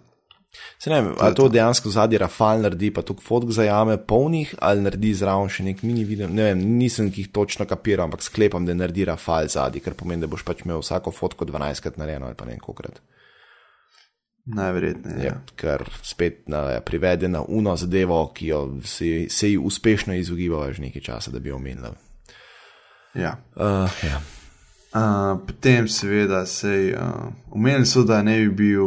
Se 0.80 0.90
ne 0.90 1.02
vem, 1.02 1.14
ali 1.20 1.36
to 1.36 1.48
dejansko 1.50 1.90
zadnji 1.90 2.18
Rafal 2.22 2.62
naredi, 2.62 2.92
pa 2.94 3.02
tukaj 3.02 3.26
fotk 3.26 3.52
zajame 3.56 3.96
polnih, 3.98 4.52
ali 4.62 4.84
naredi 4.86 5.14
zraven 5.18 5.50
še 5.50 5.64
nek 5.66 5.82
mini 5.84 6.04
video. 6.06 6.28
Ne 6.30 6.50
vem, 6.50 6.60
nisem 6.78 7.08
jih 7.16 7.32
točno 7.34 7.66
kapiral, 7.66 8.06
ampak 8.06 8.22
sklepam, 8.22 8.68
da 8.68 8.76
naredi 8.78 9.08
Rafal 9.10 9.48
zadnji, 9.50 9.82
kar 9.82 9.96
pomeni, 9.98 10.22
da 10.22 10.30
boš 10.30 10.44
pač 10.46 10.62
imel 10.66 10.84
vsako 10.84 11.14
fotko 11.16 11.48
12krat 11.50 11.98
narejeno 11.98 12.30
ali 12.30 12.38
pa 12.38 12.46
ne 12.46 12.54
vem 12.58 12.62
kolikrat. 12.62 13.00
Najverjetneje. 14.46 15.24
Je, 15.24 15.32
Ja. 15.32 15.40
kar 15.56 15.88
spet 16.04 16.44
na, 16.52 16.66
ja, 16.76 16.82
privede 16.82 17.28
na 17.32 17.42
uno 17.48 17.78
zadevo, 17.80 18.20
ki 18.36 18.48
jo 18.48 18.62
se, 18.84 19.30
se 19.30 19.50
ji 19.50 19.58
uspešno 19.58 20.14
izogibava 20.20 20.72
že 20.74 20.82
nekaj 20.82 21.02
časa, 21.02 21.32
da 21.32 21.40
bi 21.40 21.50
jo 21.50 21.56
omenila. 21.56 21.94
Ja. 23.16 23.38
Uh, 23.56 23.88
ja. 24.04 24.20
Uh, 24.96 25.00
potem, 25.48 25.88
seveda, 25.88 26.46
se 26.46 26.70
uh, 26.94 27.02
omenili 27.50 27.86
so, 27.86 28.04
da 28.04 28.22
ne 28.22 28.40
bi 28.40 28.50
bil 28.52 28.86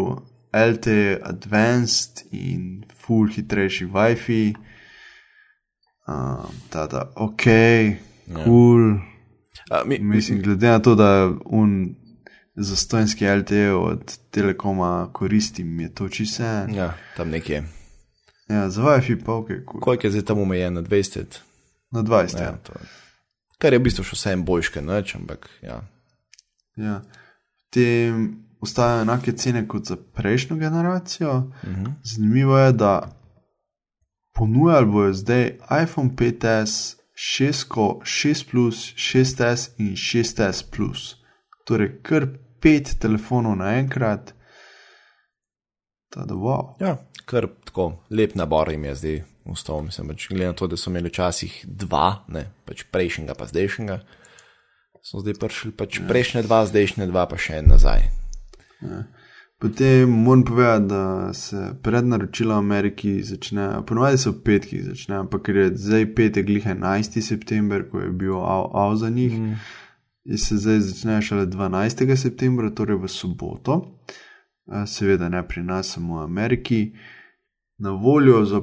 LTE 0.54 1.20
Advanced 1.22 2.22
in 2.30 2.84
full 2.96 3.28
hitrejši 3.28 3.86
WiFi. 3.86 4.54
Uh, 6.06 6.14
tada, 6.70 7.12
ok, 7.16 7.46
Ja. 8.26 8.44
cool. 8.44 8.92
Uh, 8.92 9.00
mi, 9.84 9.98
Mislim, 10.00 10.42
glede 10.42 10.68
na 10.68 10.78
to, 10.78 10.94
da 10.94 11.10
un 11.44 11.94
zastojnski 12.56 13.26
LTE 13.28 13.72
od 13.72 14.18
Telekoma 14.30 15.10
koristim, 15.12 15.80
je 15.80 15.94
to 15.94 16.08
čisto 16.08 16.42
vse. 16.42 16.66
ja, 16.70 16.94
tam 17.16 17.30
nekje. 17.30 17.64
Ja, 18.48 18.70
za 18.70 18.82
WiFi 18.82 19.24
pa 19.24 19.32
ok, 19.34 19.46
cool. 19.64 19.80
Koliko 19.80 20.06
je 20.06 20.10
zdaj 20.10 20.22
tam 20.22 20.38
omejen 20.38 20.74
na 20.74 20.82
20? 20.82 21.24
Na 21.90 22.02
20. 22.02 22.36
Ja, 22.36 22.44
Ja. 22.44 22.58
kar 23.58 23.72
je 23.72 23.78
v 23.78 23.82
bistvu 23.82 24.04
še 24.04 24.14
vsem 24.14 24.44
boljše, 24.44 24.82
noč, 24.82 25.14
ampak 25.14 25.48
ja. 25.62 25.82
Ja. 26.76 27.00
Potem 27.64 28.28
ostajajo 28.60 29.02
enake 29.02 29.32
cene 29.32 29.68
kot 29.68 29.84
za 29.84 29.96
prejšnjo 30.14 30.56
generacijo. 30.56 31.32
Uh 31.32 31.68
Mhm. 31.68 31.84
-huh. 31.84 31.92
Zanimivo 32.04 32.58
je, 32.58 32.72
da 32.72 33.12
ponujali 34.34 34.86
bojo 34.86 35.12
zdaj 35.14 35.46
iPhone 35.82 36.10
5S, 36.10 36.96
6, 37.14 37.64
ko- 37.64 38.00
6 38.04 38.50
Plus, 38.50 38.76
6S 38.94 39.70
in 39.78 39.86
6S 39.88 40.64
Plus. 40.66 41.16
Torej, 41.64 42.02
kar 42.02 42.26
pet 42.60 42.96
telefonov 42.98 43.56
naenkrat. 43.56 44.34
Tada, 46.10 46.34
wow. 46.34 46.74
Ja, 46.80 46.96
kar 47.24 47.46
tako 47.64 48.04
lep 48.10 48.34
nabor 48.34 48.70
jim 48.70 48.84
je 48.84 48.94
zdaj 48.94 49.22
ustal. 49.44 49.82
Mislim, 49.82 50.08
pač, 50.08 50.28
glede 50.28 50.46
na 50.46 50.52
to, 50.52 50.66
da 50.66 50.76
so 50.76 50.90
imeli 50.90 51.08
včasih 51.08 51.64
dva, 51.68 52.24
ne, 52.28 52.46
pač 52.64 52.84
prejšnjega, 52.84 53.34
pa 53.34 53.46
zdajšnjega, 53.46 53.98
so 55.06 55.22
zdaj 55.22 55.38
prišli 55.38 55.70
pač 55.78 56.00
prejšnje 56.02 56.42
dva, 56.48 56.64
zdajšnje 56.66 57.06
dva, 57.06 57.28
pa 57.30 57.38
še 57.38 57.60
en 57.60 57.70
nazaj. 57.70 58.08
Potem 59.62 60.10
moram 60.10 60.42
povedati, 60.44 60.86
da 60.90 61.32
se 61.32 61.70
prednaročila 61.82 62.58
v 62.58 62.64
Ameriki 62.64 63.12
začnejo, 63.24 63.84
ponovadi 63.86 64.18
so 64.20 64.34
v 64.34 64.42
petkih 64.44 64.82
začnejo, 64.90 65.22
ampak 65.24 65.46
ker 65.46 65.60
je 65.62 65.68
zdaj 65.80 66.08
petek, 66.18 66.48
glih 66.50 66.66
11. 66.66 67.22
september, 67.24 67.86
ko 67.88 68.02
je 68.02 68.10
bil 68.12 68.34
av, 68.36 68.66
av 68.74 68.96
za 69.00 69.08
njih, 69.08 69.38
mm. 69.38 69.54
in 70.34 70.42
se 70.42 70.58
zdaj 70.60 70.82
začnejo 70.90 71.22
šele 71.30 71.46
12. 71.54 72.04
septembra, 72.18 72.74
torej 72.74 72.98
v 73.00 73.08
soboto. 73.08 73.78
Eh, 74.66 74.84
Seveda 74.90 75.30
ne 75.32 75.40
pri 75.46 75.62
nas, 75.62 75.94
samo 75.94 76.18
v 76.18 76.26
Ameriki, 76.26 76.80
na 77.78 77.94
voljo 77.94 78.44
za 78.44 78.60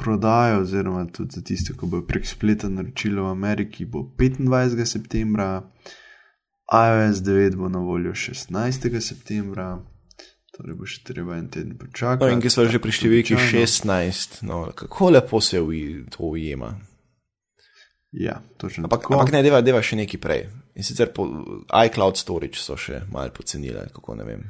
prodajo, 0.00 0.60
oziroma 0.60 1.06
tudi 1.06 1.36
za 1.36 1.42
tiste, 1.42 1.74
ki 1.80 1.86
bo 1.86 2.02
prek 2.02 2.26
spleta 2.26 2.68
naročilo 2.68 3.24
v 3.24 3.30
Ameriki, 3.30 3.84
bo 3.84 4.02
25. 4.18 4.84
septembra, 4.84 5.62
iOS 6.72 7.22
9 7.22 7.56
bo 7.56 7.68
na 7.68 7.78
voljo 7.78 8.12
16. 8.12 9.00
septembra, 9.00 9.78
torej 10.56 10.78
bo 10.78 10.86
še 10.86 11.02
treba 11.04 11.36
en 11.36 11.48
teden 11.50 11.76
počakati. 11.78 12.24
No, 12.24 12.30
in 12.32 12.42
ki 12.42 12.50
smo 12.50 12.66
že 12.70 12.80
pri 12.82 12.94
številki 12.94 13.36
Običajno. 13.36 13.66
16, 13.66 14.42
no, 14.48 14.64
kako 14.74 15.14
lepo 15.14 15.40
se 15.40 15.60
uji, 15.60 16.04
to 16.10 16.30
ujema. 16.30 16.74
Ja, 18.14 18.38
točno 18.56 18.86
Ampak, 18.86 19.02
tako. 19.02 19.14
ampak 19.14 19.32
ne, 19.34 19.42
deva, 19.42 19.58
deva 19.60 19.82
še 19.82 19.98
nekaj 19.98 20.20
prej. 20.22 20.44
In 20.78 20.86
sicer 20.86 21.10
po 21.14 21.26
iCloud 21.66 22.18
storage 22.18 22.62
so 22.62 22.76
še 22.78 23.02
malo 23.10 23.34
pocenili, 23.34 23.88
kako 23.94 24.14
ne 24.18 24.26
vem. 24.26 24.44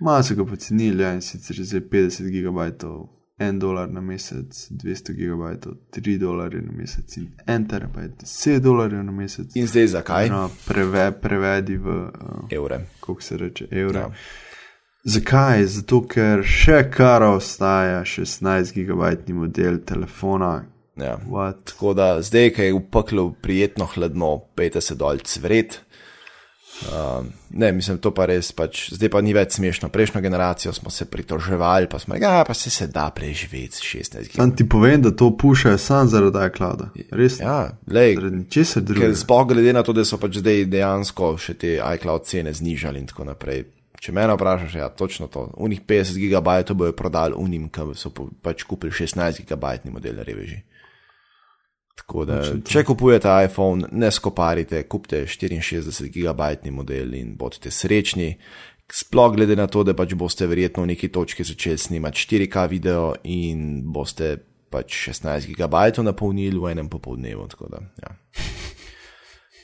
Malo 0.00 0.22
so 0.22 0.36
ga 0.38 0.46
pocenili, 0.46 1.02
ja, 1.02 1.10
in 1.14 1.22
sicer 1.26 1.58
zdaj 1.58 1.82
50 1.90 2.30
gigabajtov, 2.30 3.17
1 3.38 3.58
dolar 3.58 3.90
na 3.90 4.00
mesec, 4.00 4.66
200 4.70 5.12
gigabajtov, 5.12 5.72
3 5.90 6.18
dolarje 6.18 6.62
na 6.62 6.72
mesec 6.72 7.16
in 7.16 7.28
1 7.46 7.68
terabajt, 7.68 8.10
10 8.22 8.60
dolarjev 8.60 9.04
na 9.04 9.12
mesec. 9.12 9.56
In 9.56 9.66
zdaj 9.66 9.86
zakaj? 9.86 10.28
No, 10.28 10.50
preve, 10.66 11.12
prevedi 11.20 11.76
v, 11.76 11.88
uh, 11.88 12.10
Evre. 12.50 12.80
kako 13.00 13.22
se 13.22 13.36
reče, 13.36 13.68
evre. 13.70 13.98
Ja. 13.98 14.10
Zakaj? 15.04 15.64
Zato, 15.64 16.02
ker 16.10 16.42
še 16.44 16.82
kar 16.90 17.22
ostaja 17.22 18.02
16 18.04 18.74
gigabajtni 18.74 19.34
model 19.34 19.78
telefona. 19.86 20.64
Ja. 20.98 21.18
What? 21.30 21.62
Tako 21.64 21.94
da 21.94 22.22
zdaj, 22.22 22.50
ki 22.56 22.62
je 22.62 22.74
v 22.74 22.82
peklu 22.90 23.32
prijetno 23.42 23.86
hladno, 23.86 24.38
pejte 24.58 24.80
se 24.80 24.94
dol 24.98 25.22
cvret. 25.24 25.80
Um, 26.78 27.32
ne, 27.50 27.72
mislim, 27.72 27.98
to 27.98 28.12
pa 28.14 28.28
res, 28.30 28.52
pač, 28.54 28.92
zdaj 28.94 29.10
pa 29.10 29.18
ni 29.20 29.32
več 29.34 29.56
smešno. 29.56 29.88
Prejšnjo 29.90 30.20
generacijo 30.22 30.72
smo 30.72 30.90
se 30.90 31.04
pritoževali, 31.10 31.88
pa 31.90 31.98
smo 31.98 32.14
rekli, 32.14 32.24
ja, 32.24 32.44
pa 32.46 32.54
se, 32.54 32.70
se 32.70 32.86
da 32.86 33.10
preživeti 33.10 33.74
s 33.74 33.82
16 33.82 34.12
Sam 34.12 34.22
gigabajtov. 34.22 34.56
ti 34.56 34.68
povem, 34.68 35.02
da 35.02 35.10
to 35.10 35.32
pušajo 35.36 35.78
samo 35.78 36.06
zaradi 36.06 36.38
iClouda. 36.46 36.90
Res? 37.10 37.40
Ja, 37.40 37.72
lej, 37.86 38.14
Zaradi 38.14 38.44
česar 38.50 38.82
drugega. 38.82 39.14
sploh 39.14 39.48
glede 39.48 39.72
na 39.72 39.82
to, 39.82 39.92
da 39.92 40.04
so 40.04 40.20
pač 40.22 40.38
zdaj 40.38 40.64
dejansko 40.70 41.34
še 41.36 41.54
te 41.54 41.74
iCloud 41.82 42.24
cene 42.24 42.52
znižali 42.54 43.02
in 43.02 43.10
tako 43.10 43.24
naprej. 43.24 43.64
Če 43.98 44.12
me 44.14 44.28
vprašaš, 44.30 44.74
ja, 44.78 44.88
točno 44.88 45.26
to. 45.26 45.48
Unih 45.58 45.80
50 45.82 46.14
gigabajtov 46.22 46.76
bojo 46.76 46.92
prodali 46.94 47.34
unim, 47.34 47.66
ki 47.68 47.90
so 47.98 48.14
pač 48.42 48.62
kupili 48.62 48.94
16 48.94 49.42
gigabajtni 49.42 49.90
model 49.90 50.22
reveži. 50.22 50.62
Tako 51.98 52.24
da, 52.24 52.38
če 52.64 52.84
kupujete 52.86 53.30
iPhone, 53.44 53.88
ne 53.92 54.10
skoparite, 54.14 54.84
kupite 54.88 55.24
64 55.26 56.08
gigabajtni 56.14 56.70
model 56.72 57.14
in 57.18 57.34
bodite 57.36 57.72
srečni. 57.74 58.30
Sploh 58.88 59.34
glede 59.34 59.56
na 59.58 59.66
to, 59.68 59.82
da 59.84 59.92
pač 59.96 60.14
boste 60.16 60.46
verjetno 60.48 60.86
v 60.86 60.94
neki 60.94 61.10
točki 61.12 61.44
začeli 61.44 61.78
snemati 61.78 62.22
4K 62.24 62.64
video 62.70 63.10
in 63.28 63.82
boste 63.92 64.36
pač 64.72 64.94
16 65.10 65.50
gigabajtov 65.50 66.06
napolnili 66.06 66.56
v 66.56 66.72
enem 66.72 66.88
popoldnevu. 66.88 67.48
Ja. 68.00 68.14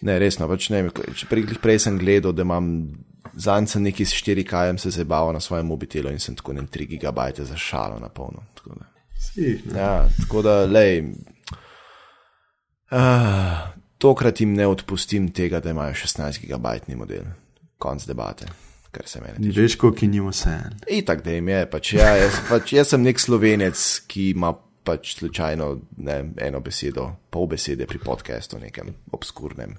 Ne, 0.04 0.18
resno, 0.20 0.48
pač 0.50 0.68
ne 0.74 0.82
prej, 1.30 1.46
prej 1.62 1.78
sem 1.86 1.96
gledal, 2.00 2.34
da 2.36 2.44
imam 2.44 2.66
zanj 3.36 3.70
sem 3.72 3.86
neki 3.86 4.04
s 4.04 4.18
4K 4.20 4.76
se 4.78 4.90
zabaval 4.90 5.32
na 5.32 5.40
svojem 5.40 5.66
mobitelu 5.66 6.12
in 6.12 6.20
sem 6.20 6.36
tako 6.36 6.52
ne 6.52 6.66
3 6.66 6.88
gigabajte 6.96 7.44
za 7.44 7.56
šalo 7.56 8.00
na 8.02 8.08
polno. 8.08 8.44
Tako 8.58 8.76
da, 8.80 8.90
Si, 9.24 9.60
ne. 9.64 9.80
ja, 9.80 10.08
tako 10.20 10.42
da, 10.42 10.64
lej. 10.66 11.00
Uh, 12.90 13.72
tokrat 13.98 14.40
jim 14.40 14.52
ne 14.54 14.66
odpustim 14.66 15.30
tega, 15.32 15.60
da 15.60 15.70
imajo 15.70 15.94
16 15.94 16.40
gigabajtni 16.40 16.96
model. 16.96 17.24
Konc 17.78 18.06
debate. 18.06 18.50
Ni 19.38 19.50
več, 19.50 19.74
koliko 19.80 20.06
njim 20.06 20.28
vse. 20.30 20.52
Itak, 20.94 21.24
da 21.24 21.32
jim 21.34 21.48
je, 21.50 21.64
pač, 21.70 21.94
ja, 21.96 22.12
jaz, 22.14 22.36
pač, 22.46 22.76
jaz 22.76 22.92
sem 22.92 23.02
nek 23.02 23.18
slovenec, 23.18 23.80
ki 24.06 24.28
ima 24.36 24.52
pač 24.84 25.16
slučajno 25.18 25.68
ne, 26.04 26.18
eno 26.44 26.60
besedo, 26.62 27.08
pol 27.32 27.48
besede 27.50 27.88
pri 27.90 27.98
podkastu, 27.98 28.60
nekem 28.62 28.92
obskurnem. 29.16 29.74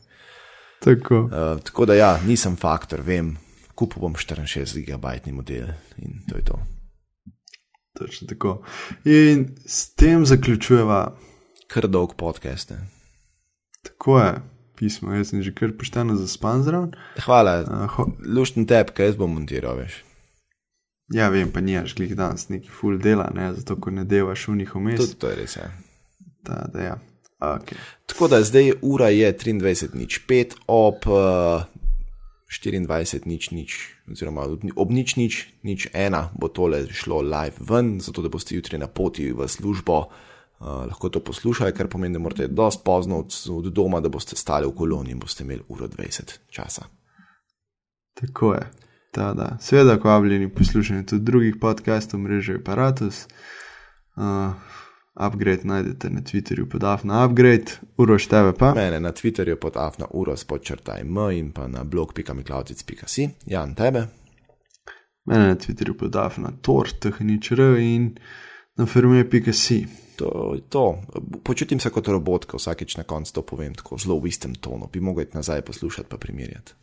Tako. 0.83 1.21
Uh, 1.29 1.61
tako 1.63 1.87
da 1.87 1.95
ja, 1.95 2.11
nisem 2.25 2.57
faktor, 2.59 3.05
vem, 3.05 3.35
kupil 3.77 4.03
bom 4.03 4.17
64 4.19 4.81
gigabajtni 4.81 5.31
model 5.35 5.71
in 6.03 6.19
to 6.27 6.41
je 6.41 6.45
to. 6.49 6.59
Točno 7.95 8.27
tako. 8.27 8.57
In 9.07 9.47
s 9.65 9.95
tem 9.95 10.25
zaključujeva, 10.27 10.99
Kar 11.75 11.89
dolg 11.91 12.15
podcast. 12.15 12.71
Ne? 12.71 12.85
tako 13.85 14.19
je 14.19 14.33
pismo. 14.75 15.13
Jaz 15.13 15.29
sem 15.29 15.43
že 15.43 15.53
kar 15.55 15.71
pošteno 15.77 16.15
zaspan 16.15 16.63
zraven. 16.63 16.91
Hvala, 17.25 17.63
Uh, 17.67 17.87
ho, 17.95 18.07
lušten 18.25 18.65
tep, 18.65 18.91
kaj 18.95 19.11
jaz 19.11 19.15
bom 19.19 19.33
montiral, 19.33 19.77
veš. 19.79 20.03
ja, 21.13 21.29
vem, 21.29 21.51
pa 21.51 21.61
nimaš 21.61 21.95
glih 21.95 22.15
danes 22.15 22.49
neki 22.49 22.69
full 22.69 22.97
dela, 22.97 23.29
ne? 23.35 23.53
zato 23.53 23.75
ko 23.75 23.91
ne 23.91 24.03
delaš 24.03 24.47
v 24.47 24.55
njih 24.61 24.75
vmes. 24.75 24.99
Tudi 24.99 25.19
to 25.19 25.29
je 25.29 25.35
res. 25.35 25.55
Ja. 25.55 25.69
Da, 26.43 26.65
da, 26.73 26.81
ja. 26.81 26.95
okay. 27.39 27.77
Tako 28.05 28.27
da 28.27 28.43
zdaj 28.43 28.73
ura 28.81 29.09
je 29.09 29.33
23 29.37 29.95
nič 29.95 30.21
5 30.27 30.55
ob 30.67 31.07
uh, 31.07 31.63
24 32.49 33.25
nič 33.25 33.51
nič, 33.51 33.71
oziroma 34.11 34.47
ob 34.75 34.91
nič 34.91 35.15
nič 35.15 35.47
nič 35.63 35.87
ena 35.93 36.29
bo 36.39 36.47
tole 36.47 36.85
šlo 36.87 37.21
live 37.21 37.59
ven, 37.59 37.99
zato 37.99 38.21
da 38.21 38.29
boste 38.29 38.55
jutri 38.55 38.77
na 38.77 38.87
poti 38.87 39.31
v 39.31 39.47
službo. 39.47 40.07
Uh, 40.59 40.67
lahko 40.67 41.09
to 41.09 41.19
poslušate, 41.19 41.73
kar 41.75 41.87
pomeni, 41.87 42.13
da 42.13 42.19
morate 42.19 42.47
dosti 42.47 42.81
pozno 42.85 43.19
od, 43.19 43.33
od 43.49 43.65
doma, 43.73 43.99
da 43.99 44.09
boste 44.09 44.35
stali 44.35 44.67
v 44.67 44.75
koloni 44.75 45.11
in 45.11 45.19
boste 45.19 45.43
imeli 45.43 45.61
uro 45.67 45.87
20 45.87 46.37
časa. 46.49 46.85
Tako 48.13 48.53
je. 48.53 48.71
Ta, 49.11 49.33
da. 49.33 49.57
Seveda, 49.61 49.99
ko 49.99 50.09
vabljeni 50.09 50.53
poslušanje 50.53 51.05
tudi 51.05 51.23
drugih 51.23 51.55
podcastov, 51.61 52.19
mreže 52.19 52.55
Apparatus. 52.55 53.25
Uh, 54.15 54.53
upgrade 55.15 55.63
najdete 55.63 56.09
na 56.09 56.21
Twitterju 56.21 56.69
pod 56.69 56.83
Afna 56.83 57.25
Upgrade, 57.25 57.71
uroš 57.97 58.27
tebe 58.27 58.53
pa. 58.53 58.73
Mene 58.73 58.99
na 58.99 59.11
Twitterju 59.11 59.55
pod 59.55 59.77
afna 59.77 60.05
uro 60.11 60.37
spočrtaj 60.37 61.01
m 61.01 61.31
in 61.31 61.51
pa 61.51 61.67
na 61.67 61.83
blog.miklautic.si, 61.83 63.29
Jan 63.45 63.75
tebe. 63.75 64.07
Mene 65.25 65.47
na 65.47 65.55
Twitterju 65.55 65.97
pod 65.97 66.15
Afna 66.15 66.51
Tor, 66.61 66.89
tehničr 66.99 67.61
in 67.79 68.15
na 68.75 68.85
firme.si. 68.85 70.04
To 70.15 70.51
je 70.55 70.61
to. 70.69 71.01
Počutim 71.43 71.79
se 71.79 71.89
kot 71.89 72.07
robot, 72.07 72.45
ko 72.45 72.57
vsakeč 72.57 72.97
na 72.97 73.03
koncu 73.03 73.33
to 73.33 73.41
povem 73.41 73.75
tako 73.75 73.97
zelo 73.97 74.19
v 74.19 74.31
istem 74.31 74.55
tonu. 74.55 74.87
Bi 74.93 74.99
mogel 74.99 75.23
iti 75.23 75.37
nazaj 75.37 75.61
poslušati 75.61 76.09
pa 76.09 76.17
primerjati. 76.17 76.73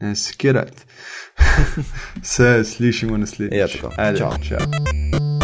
Ne 0.00 0.16
skirati. 0.16 0.82
Se 2.22 2.64
slišimo 2.64 3.16
naslednjič. 3.16 3.60
Ja, 3.60 3.68
tako. 3.68 3.94
Ajde, 3.96 4.18
Čau. 4.18 4.32
čau. 4.48 5.35